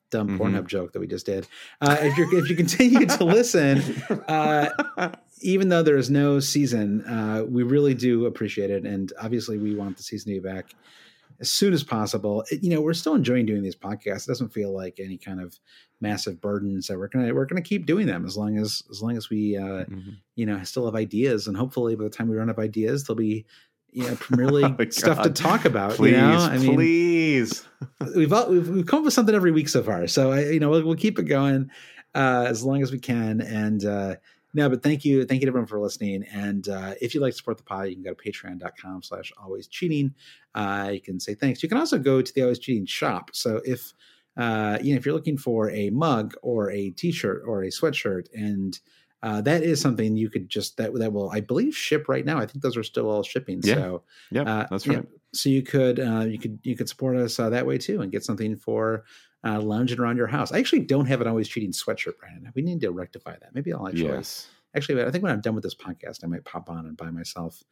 dumb 0.10 0.28
mm-hmm. 0.28 0.42
Pornhub 0.42 0.68
joke 0.68 0.92
that 0.92 1.00
we 1.00 1.08
just 1.08 1.26
did, 1.26 1.48
uh, 1.80 1.96
if 2.02 2.18
you 2.18 2.28
if 2.38 2.50
you 2.50 2.56
continue 2.58 3.06
to 3.06 3.24
listen, 3.24 3.82
uh, 4.28 4.70
even 5.42 5.70
though 5.70 5.84
there 5.84 5.98
is 5.98 6.10
no 6.10 6.42
season, 6.42 7.06
uh, 7.06 7.46
we 7.48 7.64
really 7.64 7.94
do 7.94 8.26
appreciate 8.26 8.70
it, 8.70 8.86
and 8.86 9.14
obviously 9.22 9.58
we 9.58 9.76
want 9.76 9.96
the 9.96 10.04
season 10.04 10.34
to 10.34 10.42
be 10.42 10.46
back 10.46 10.76
as 11.40 11.50
soon 11.50 11.74
as 11.74 11.84
possible. 11.84 12.44
It, 12.52 12.64
you 12.64 12.70
know, 12.70 12.82
we're 12.82 12.94
still 12.94 13.16
enjoying 13.16 13.46
doing 13.46 13.64
these 13.64 13.76
podcasts. 13.76 14.26
It 14.26 14.28
doesn't 14.28 14.54
feel 14.54 14.74
like 14.74 15.00
any 15.00 15.18
kind 15.18 15.42
of 15.42 15.58
massive 16.02 16.42
burden. 16.42 16.82
So 16.82 16.98
we're 16.98 17.08
gonna 17.08 17.34
we're 17.34 17.46
gonna 17.46 17.62
keep 17.62 17.86
doing 17.86 18.08
them 18.08 18.26
as 18.26 18.38
long 18.38 18.58
as 18.58 18.84
as 18.90 19.02
long 19.02 19.18
as 19.18 19.30
we 19.30 19.58
uh, 19.58 19.86
mm-hmm. 19.86 20.12
you 20.36 20.46
know 20.46 20.62
still 20.64 20.86
have 20.86 20.96
ideas, 20.96 21.48
and 21.48 21.56
hopefully 21.56 21.96
by 21.96 22.04
the 22.04 22.10
time 22.10 22.30
we 22.30 22.38
run 22.38 22.50
out 22.50 22.58
of 22.58 22.64
ideas, 22.64 23.04
there'll 23.04 23.18
be 23.18 23.46
you 23.92 24.08
know 24.08 24.16
Premier 24.16 24.48
League 24.52 24.76
oh 24.80 24.90
stuff 24.90 25.24
to 25.24 25.30
talk 25.30 25.66
about. 25.66 25.94
Please, 25.94 26.12
you 26.12 26.18
know? 26.18 26.38
I 26.38 26.58
mean, 26.58 26.76
please. 26.76 27.66
we've, 28.16 28.32
we've 28.32 28.70
we've 28.70 28.86
come 28.86 29.00
up 29.00 29.06
with 29.06 29.14
something 29.14 29.36
every 29.36 29.52
week 29.52 29.70
so 29.70 29.84
far. 29.84 30.08
So 30.08 30.32
I, 30.32 30.50
you 30.50 30.60
know 30.60 30.70
we'll, 30.70 30.86
we'll 30.86 30.96
keep 30.96 31.20
it 31.20 31.24
going 31.24 31.70
uh, 32.16 32.46
as 32.48 32.64
long 32.64 32.82
as 32.82 32.92
we 32.92 33.00
can, 33.00 33.42
and. 33.42 33.86
Uh, 33.86 34.16
no, 34.54 34.70
but 34.70 34.82
thank 34.82 35.06
you. 35.06 35.26
Thank 35.26 35.42
you 35.42 35.46
to 35.46 35.52
everyone 35.52 35.68
for 35.68 35.80
listening. 35.80 36.24
And 36.32 36.68
uh, 36.68 36.96
if 37.02 37.14
you'd 37.14 37.22
like 37.22 37.34
to 37.34 37.38
support 37.38 37.58
the 37.58 37.64
pod, 37.64 37.90
you 37.90 37.96
can 37.96 38.04
go 38.04 38.14
to 38.14 38.32
patreon.com 38.32 39.04
slash 39.04 39.32
always 39.42 39.68
cheating. 39.68 40.14
Uh, 40.56 40.92
you 40.94 41.02
can 41.02 41.20
say 41.20 41.36
thanks. 41.36 41.62
You 41.62 41.70
can 41.70 41.78
also 41.78 42.00
go 42.00 42.22
to 42.22 42.34
the 42.34 42.42
always 42.42 42.60
cheating 42.60 42.86
shop. 42.86 43.32
So 43.34 43.62
if, 43.64 43.94
uh, 44.38 44.80
you 44.82 44.94
know, 44.94 44.98
if 44.98 45.06
you're 45.06 45.16
looking 45.16 45.38
for 45.38 45.70
a 45.70 45.90
mug 45.92 46.34
or 46.42 46.72
a 46.72 46.90
t-shirt 46.92 47.44
or 47.46 47.64
a 47.64 47.68
sweatshirt 47.68 48.28
and 48.34 48.80
uh, 49.22 49.42
that 49.42 49.64
is 49.64 49.82
something 49.82 50.16
you 50.16 50.30
could 50.30 50.50
just 50.50 50.78
that 50.78 50.94
that 50.94 51.12
will 51.12 51.30
I 51.30 51.42
believe 51.42 51.76
ship 51.76 52.08
right 52.08 52.26
now. 52.26 52.38
I 52.38 52.46
think 52.46 52.64
those 52.64 52.78
are 52.78 52.84
still 52.84 53.10
all 53.10 53.24
shipping. 53.24 53.60
Yeah. 53.64 53.76
So 53.76 54.04
yeah, 54.32 54.42
uh, 54.44 54.68
that's 54.70 54.88
right. 54.88 55.00
Yeah, 55.00 55.18
so 55.34 55.50
you 55.50 55.62
could 55.62 56.00
uh, 56.00 56.26
you 56.26 56.40
could 56.40 56.60
you 56.64 56.78
could 56.78 56.88
support 56.88 57.18
us 57.18 57.38
uh, 57.38 57.50
that 57.50 57.66
way 57.66 57.78
too 57.78 58.02
and 58.02 58.12
get 58.12 58.24
something 58.24 58.56
for 58.56 59.04
uh, 59.44 59.62
lounging 59.62 60.00
around 60.00 60.18
your 60.18 60.28
house. 60.28 60.52
I 60.52 60.60
actually 60.60 60.82
don't 60.82 61.06
have 61.06 61.22
an 61.22 61.28
always 61.28 61.48
cheating 61.48 61.72
sweatshirt 61.72 62.18
brand. 62.18 62.48
We 62.56 62.62
need 62.62 62.82
to 62.82 62.92
rectify 62.92 63.32
that. 63.32 63.54
Maybe 63.54 63.74
I'll 63.74 63.88
actually. 63.88 64.08
Yes. 64.08 64.48
Actually, 64.76 65.04
I 65.04 65.10
think 65.10 65.24
when 65.24 65.32
I'm 65.34 65.42
done 65.42 65.56
with 65.56 65.64
this 65.64 65.74
podcast, 65.74 66.24
I 66.24 66.28
might 66.28 66.46
pop 66.46 66.70
on 66.70 66.86
and 66.86 66.96
buy 66.96 67.10
myself 67.10 67.64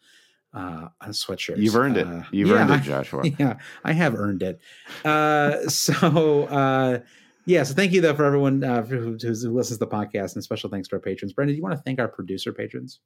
uh, 0.53 0.87
a 1.01 1.09
sweatshirt. 1.09 1.57
You've 1.57 1.75
earned 1.75 1.97
it. 1.97 2.07
Uh, 2.07 2.23
You've 2.31 2.49
yeah, 2.49 2.55
earned 2.55 2.71
it, 2.71 2.81
Joshua. 2.81 3.21
I, 3.23 3.35
yeah, 3.39 3.57
I 3.83 3.93
have 3.93 4.15
earned 4.15 4.41
it. 4.41 4.59
Uh, 5.05 5.61
so, 5.69 6.45
uh, 6.45 6.99
yeah, 7.45 7.63
so 7.63 7.73
thank 7.73 7.91
you 7.91 8.01
though 8.01 8.15
for 8.15 8.25
everyone 8.25 8.63
uh, 8.63 8.81
who, 8.83 9.17
who, 9.21 9.29
listens 9.29 9.77
to 9.77 9.77
the 9.77 9.87
podcast, 9.87 10.35
and 10.35 10.43
special 10.43 10.69
thanks 10.69 10.87
to 10.89 10.95
our 10.95 10.99
patrons. 10.99 11.33
Brendan, 11.33 11.53
do 11.53 11.57
you 11.57 11.63
want 11.63 11.75
to 11.75 11.81
thank 11.83 11.99
our 11.99 12.07
producer 12.07 12.51
patrons? 12.51 12.99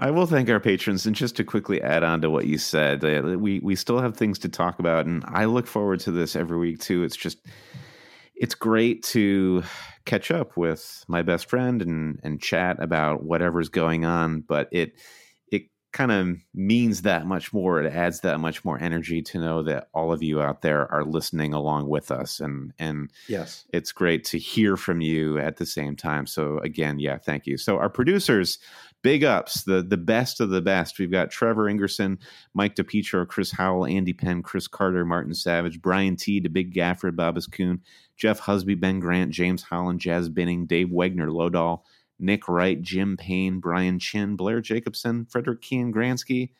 I 0.00 0.10
will 0.10 0.26
thank 0.26 0.48
our 0.48 0.60
patrons, 0.60 1.04
and 1.04 1.14
just 1.14 1.36
to 1.36 1.44
quickly 1.44 1.82
add 1.82 2.02
on 2.02 2.22
to 2.22 2.30
what 2.30 2.46
you 2.46 2.56
said, 2.56 3.04
uh, 3.04 3.38
we 3.38 3.60
we 3.60 3.76
still 3.76 4.00
have 4.00 4.16
things 4.16 4.38
to 4.40 4.48
talk 4.48 4.78
about, 4.78 5.04
and 5.04 5.22
I 5.28 5.44
look 5.44 5.66
forward 5.66 6.00
to 6.00 6.10
this 6.10 6.34
every 6.34 6.58
week 6.58 6.80
too. 6.80 7.04
It's 7.04 7.16
just 7.16 7.38
it's 8.40 8.54
great 8.54 9.02
to 9.02 9.62
catch 10.06 10.30
up 10.30 10.56
with 10.56 11.04
my 11.06 11.20
best 11.20 11.48
friend 11.48 11.82
and 11.82 12.18
and 12.24 12.40
chat 12.40 12.82
about 12.82 13.22
whatever's 13.22 13.68
going 13.68 14.04
on 14.06 14.40
but 14.40 14.66
it 14.72 14.94
it 15.52 15.64
kind 15.92 16.10
of 16.10 16.38
means 16.54 17.02
that 17.02 17.26
much 17.26 17.52
more. 17.52 17.82
It 17.82 17.92
adds 17.92 18.20
that 18.20 18.40
much 18.40 18.64
more 18.64 18.80
energy 18.80 19.22
to 19.22 19.38
know 19.38 19.62
that 19.64 19.88
all 19.92 20.12
of 20.12 20.22
you 20.22 20.40
out 20.40 20.62
there 20.62 20.90
are 20.90 21.04
listening 21.04 21.52
along 21.52 21.88
with 21.88 22.10
us 22.10 22.40
and 22.40 22.72
and 22.78 23.10
yes. 23.28 23.66
it's 23.72 23.92
great 23.92 24.24
to 24.26 24.38
hear 24.38 24.76
from 24.76 25.00
you 25.00 25.38
at 25.38 25.58
the 25.58 25.66
same 25.66 25.96
time. 25.96 26.26
So 26.26 26.58
again 26.58 26.98
yeah 26.98 27.18
thank 27.18 27.46
you. 27.46 27.58
So 27.58 27.78
our 27.78 27.90
producers 27.90 28.58
big 29.02 29.24
ups, 29.24 29.64
the 29.64 29.82
the 29.82 29.96
best 29.96 30.40
of 30.40 30.50
the 30.50 30.60
best. 30.60 30.98
We've 30.98 31.10
got 31.10 31.30
Trevor 31.30 31.64
Ingerson, 31.64 32.18
Mike 32.54 32.76
DePietro, 32.76 33.26
Chris 33.26 33.50
Howell, 33.52 33.86
Andy 33.86 34.12
Penn, 34.12 34.42
Chris 34.42 34.66
Carter, 34.66 35.04
Martin 35.04 35.34
Savage, 35.34 35.80
Brian 35.80 36.16
T, 36.16 36.40
the 36.40 36.48
Big 36.48 36.72
Gaffer, 36.72 37.10
Babas 37.10 37.46
Kuhn, 37.46 37.80
Jeff 38.16 38.40
Husby, 38.40 38.78
Ben 38.78 39.00
Grant, 39.00 39.30
James 39.30 39.62
Holland, 39.62 40.00
Jazz 40.00 40.28
Binning, 40.28 40.66
Dave 40.66 40.88
Wegner, 40.88 41.28
Lodal, 41.28 41.82
Nick 42.18 42.48
Wright, 42.48 42.80
Jim 42.82 43.16
Payne, 43.16 43.60
Brian 43.60 43.98
Chin, 43.98 44.36
Blair 44.36 44.60
Jacobson, 44.60 45.26
Frederick 45.26 45.62
Kean 45.62 45.92
Gransky, 45.92 46.50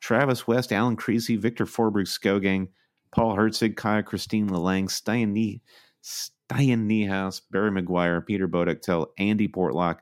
Travis 0.00 0.46
West, 0.46 0.72
Alan 0.72 0.96
Creasy, 0.96 1.36
Victor 1.36 1.66
Forberg 1.66 2.06
Skogang, 2.06 2.68
Paul 3.10 3.34
Herzig, 3.36 3.76
Kaya 3.76 4.02
Christine 4.02 4.46
Nie- 4.46 5.60
Stein 6.00 6.88
Niehaus, 6.88 7.40
Barry 7.50 7.70
McGuire, 7.70 8.24
Peter 8.24 8.46
Bodektel, 8.46 9.08
Andy 9.18 9.48
Portlock, 9.48 9.98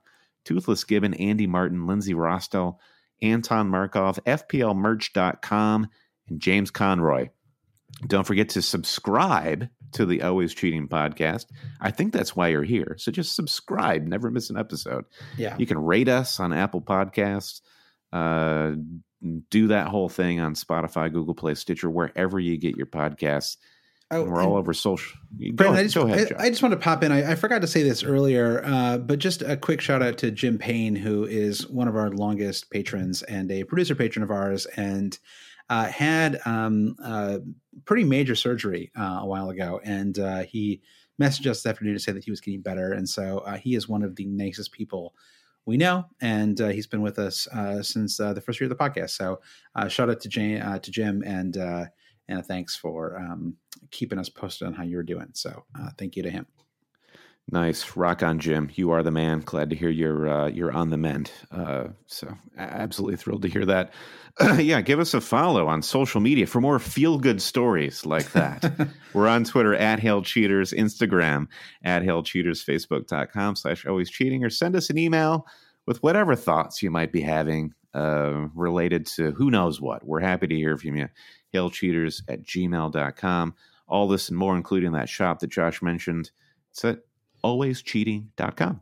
Toothless 0.47 0.85
Gibbon, 0.85 1.15
Andy 1.15 1.47
Martin, 1.47 1.87
Lindsay 1.87 2.15
Rostel, 2.15 2.81
Anton 3.21 3.69
Markov, 3.69 4.19
FPLmerch.com, 4.25 5.89
and 6.29 6.41
James 6.41 6.71
Conroy. 6.71 7.29
Don't 8.07 8.27
forget 8.27 8.51
to 8.51 8.63
subscribe 8.63 9.69
to 9.93 10.07
the 10.07 10.23
Always 10.23 10.55
Cheating 10.55 10.89
podcast. 10.89 11.47
I 11.81 11.91
think 11.91 12.13
that's 12.13 12.37
why 12.37 12.49
you're 12.49 12.63
here. 12.63 12.97
So 12.99 13.11
just 13.11 13.35
subscribe, 13.35 14.07
never 14.07 14.31
miss 14.31 14.51
an 14.51 14.59
episode. 14.59 15.05
Yeah. 15.37 15.57
You 15.59 15.67
can 15.67 15.79
rate 15.79 16.09
us 16.09 16.39
on 16.41 16.53
Apple 16.53 16.83
Podcasts. 16.83 17.61
Uh, 18.13 18.73
do 19.51 19.69
that 19.69 19.89
whole 19.89 20.09
thing 20.09 20.41
on 20.41 20.55
Spotify, 20.55 21.13
Google 21.13 21.35
Play, 21.35 21.55
Stitcher, 21.55 21.91
wherever 21.91 22.39
you 22.39 22.59
get 22.59 22.77
your 22.77 22.87
podcasts. 22.87 23.57
Oh, 24.11 24.23
and 24.23 24.33
we're 24.33 24.41
and- 24.41 24.49
all 24.49 24.57
over 24.57 24.73
social. 24.73 25.19
Go, 25.39 25.53
Brandon, 25.53 25.81
I 25.81 25.83
just, 25.83 25.95
go 25.95 26.07
ahead, 26.07 26.33
I, 26.39 26.45
I 26.45 26.49
just 26.49 26.63
want 26.63 26.73
to 26.73 26.79
pop 26.79 27.03
in. 27.03 27.13
I, 27.13 27.33
I 27.33 27.35
forgot 27.35 27.61
to 27.61 27.67
say 27.67 27.83
this 27.83 28.03
earlier, 28.03 28.63
uh, 28.65 28.99
but 28.99 29.19
just 29.19 29.43
a 29.43 29.57
quick 29.57 29.81
shout 29.81 30.03
out 30.03 30.17
to 30.19 30.31
Jim 30.31 30.57
Payne, 30.59 30.97
who 30.97 31.25
is 31.25 31.69
one 31.69 31.89
of 31.89 31.97
our 31.97 32.11
longest 32.11 32.71
patrons 32.71 33.23
and 33.25 33.51
a 33.51 33.65
producer 33.65 33.95
patron 33.95 34.23
of 34.23 34.31
ours, 34.31 34.67
and 34.77 35.19
uh, 35.69 35.87
had 35.87 36.41
um, 36.47 36.97
uh, 37.03 37.39
pretty 37.85 38.05
major 38.05 38.35
surgery 38.35 38.91
uh, 38.97 39.19
a 39.23 39.27
while 39.27 39.51
ago. 39.51 39.81
And 39.85 40.19
uh, 40.19 40.45
he 40.45 40.81
messaged 41.21 41.47
us 41.51 41.63
this 41.63 41.67
afternoon 41.67 41.95
to 41.95 42.01
say 42.01 42.13
that 42.13 42.25
he 42.25 42.31
was 42.31 42.41
getting 42.41 42.63
better. 42.63 42.93
And 42.93 43.09
so 43.09 43.39
uh, 43.39 43.57
he 43.57 43.75
is 43.75 43.89
one 43.89 44.03
of 44.03 44.17
the 44.17 44.27
nicest 44.27 44.73
people 44.73 45.15
we 45.67 45.77
know, 45.77 46.05
and 46.21 46.61
uh, 46.61 46.69
he's 46.69 46.87
been 46.87 47.03
with 47.03 47.19
us 47.19 47.49
uh, 47.49 47.83
since 47.83 48.21
uh, 48.21 48.33
the 48.33 48.41
first 48.41 48.61
year 48.61 48.71
of 48.71 48.79
the 48.79 48.83
podcast. 48.83 49.11
So 49.11 49.41
uh, 49.75 49.89
shout 49.89 50.09
out 50.09 50.21
to 50.21 50.29
Jane, 50.29 50.63
uh, 50.63 50.79
to 50.79 50.91
Jim, 50.93 51.25
and 51.27 51.57
uh, 51.57 51.85
and 52.29 52.45
thanks 52.45 52.77
for 52.77 53.19
um, 53.19 53.57
keeping 53.91 54.19
us 54.19 54.29
posted 54.29 54.67
on 54.67 54.75
how 54.75 54.83
you 54.83 54.97
were 54.97 55.03
doing. 55.03 55.29
So 55.35 55.65
uh, 55.79 55.91
thank 55.99 56.17
you 56.17 56.23
to 56.23 56.31
him. 56.31 56.47
Nice, 57.53 57.97
rock 57.97 58.25
on, 58.25 58.41
Jim. 58.41 58.71
You 58.75 58.91
are 58.91 59.05
the 59.05 59.13
man. 59.13 59.41
Glad 59.41 59.71
to 59.71 59.77
hear 59.77 59.89
you're 59.89 60.29
uh, 60.29 60.49
you're 60.49 60.73
on 60.73 60.91
the 60.91 60.97
mend. 60.97 61.31
Uh, 61.53 61.89
so 62.07 62.35
absolutely 62.59 63.17
thrilled 63.17 63.43
to 63.43 63.49
hear 63.49 63.65
that. 63.65 63.93
yeah, 64.59 64.81
give 64.81 64.99
us 64.99 65.15
a 65.15 65.21
follow 65.21 65.69
on 65.69 65.81
social 65.81 66.21
media 66.21 66.47
for 66.49 66.61
more 66.61 66.81
feel 66.81 67.19
good 67.19 67.41
stories 67.41 68.05
like 68.05 68.33
that. 68.33 68.89
We're 69.15 69.29
on 69.29 69.45
Twitter 69.45 69.77
at 69.77 70.01
Hail 70.01 70.23
Cheaters, 70.23 70.73
Instagram 70.73 71.47
at 71.85 72.03
Hail 72.03 72.25
Cheaters, 72.25 72.65
Facebook.com 72.65 73.55
slash 73.55 73.87
always 73.87 74.11
cheating, 74.11 74.45
or 74.45 74.51
send 74.51 74.75
us 74.75 74.91
an 74.91 74.99
email 74.99 75.47
with 75.87 76.03
whatever 76.03 76.35
thoughts 76.35 76.83
you 76.83 76.91
might 76.91 77.13
be 77.13 77.21
having 77.21 77.73
uh, 77.97 78.49
related 78.55 79.07
to 79.07 79.33
who 79.33 79.51
knows 79.51 79.81
what. 79.81 80.07
We're 80.07 80.21
happy 80.21 80.47
to 80.47 80.55
hear 80.55 80.77
from 80.77 80.97
you. 80.97 81.09
Hailcheaters 81.55 82.23
at 82.29 82.43
gmail.com. 82.43 83.55
All 83.89 84.09
this 84.09 84.29
and 84.29 84.37
more, 84.37 84.57
including 84.57 84.93
that 84.93 85.09
shop 85.09 85.41
that 85.41 85.49
Josh 85.49 85.81
mentioned. 85.81 86.31
It's 86.71 86.85
at 86.85 87.01
alwayscheating.com. 87.43 88.81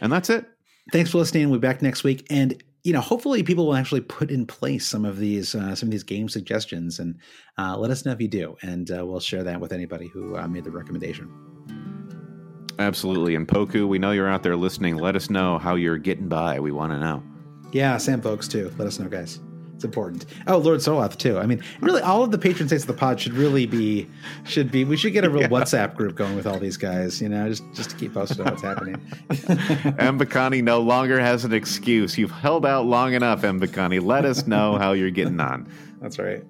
And 0.00 0.12
that's 0.12 0.30
it. 0.30 0.46
Thanks 0.92 1.10
for 1.10 1.18
listening. 1.18 1.50
We'll 1.50 1.60
be 1.60 1.66
back 1.66 1.82
next 1.82 2.04
week, 2.04 2.26
and 2.30 2.62
you 2.84 2.92
know, 2.92 3.00
hopefully, 3.00 3.42
people 3.42 3.66
will 3.66 3.74
actually 3.74 4.02
put 4.02 4.30
in 4.30 4.46
place 4.46 4.86
some 4.86 5.04
of 5.04 5.18
these 5.18 5.56
uh, 5.56 5.74
some 5.74 5.88
of 5.88 5.90
these 5.90 6.04
game 6.04 6.28
suggestions, 6.28 7.00
and 7.00 7.18
uh, 7.58 7.76
let 7.76 7.90
us 7.90 8.04
know 8.04 8.12
if 8.12 8.20
you 8.20 8.28
do, 8.28 8.56
and 8.62 8.88
uh, 8.92 9.04
we'll 9.04 9.18
share 9.18 9.42
that 9.42 9.60
with 9.60 9.72
anybody 9.72 10.06
who 10.06 10.36
uh, 10.36 10.46
made 10.46 10.62
the 10.62 10.70
recommendation. 10.70 11.28
Absolutely. 12.78 13.34
And 13.34 13.48
Poku, 13.48 13.88
we 13.88 13.98
know 13.98 14.12
you're 14.12 14.28
out 14.28 14.44
there 14.44 14.54
listening. 14.54 14.96
Let 14.96 15.16
us 15.16 15.30
know 15.30 15.58
how 15.58 15.74
you're 15.74 15.98
getting 15.98 16.28
by. 16.28 16.60
We 16.60 16.70
want 16.70 16.92
to 16.92 16.98
know. 16.98 17.22
Yeah, 17.72 17.96
Sam 17.98 18.20
folks 18.20 18.48
too. 18.48 18.72
Let 18.78 18.86
us 18.86 18.98
know, 18.98 19.08
guys. 19.08 19.40
It's 19.74 19.84
important. 19.84 20.24
Oh, 20.46 20.56
Lord 20.56 20.80
Soloth 20.80 21.18
too. 21.18 21.38
I 21.38 21.44
mean, 21.44 21.62
really, 21.80 22.00
all 22.00 22.24
of 22.24 22.30
the 22.30 22.38
patron 22.38 22.66
saints 22.66 22.84
of 22.84 22.88
the 22.88 22.94
pod 22.94 23.20
should 23.20 23.34
really 23.34 23.66
be 23.66 24.08
should 24.44 24.72
be. 24.72 24.84
We 24.84 24.96
should 24.96 25.12
get 25.12 25.24
a 25.24 25.28
real 25.28 25.48
WhatsApp 25.50 25.94
group 25.94 26.16
going 26.16 26.34
with 26.34 26.46
all 26.46 26.58
these 26.58 26.78
guys. 26.78 27.20
You 27.20 27.28
know, 27.28 27.46
just 27.46 27.62
just 27.74 27.90
to 27.90 27.96
keep 27.96 28.14
posted 28.14 28.40
on 28.40 28.46
what's 28.46 28.62
happening. 28.62 28.96
Mbakani 29.28 30.62
no 30.64 30.80
longer 30.80 31.20
has 31.20 31.44
an 31.44 31.52
excuse. 31.52 32.16
You've 32.16 32.30
held 32.30 32.64
out 32.64 32.86
long 32.86 33.12
enough, 33.12 33.42
Mbakani. 33.42 34.02
Let 34.02 34.24
us 34.24 34.46
know 34.46 34.78
how 34.78 34.92
you're 34.92 35.10
getting 35.10 35.40
on. 35.40 35.70
That's 36.00 36.18
right. 36.18 36.42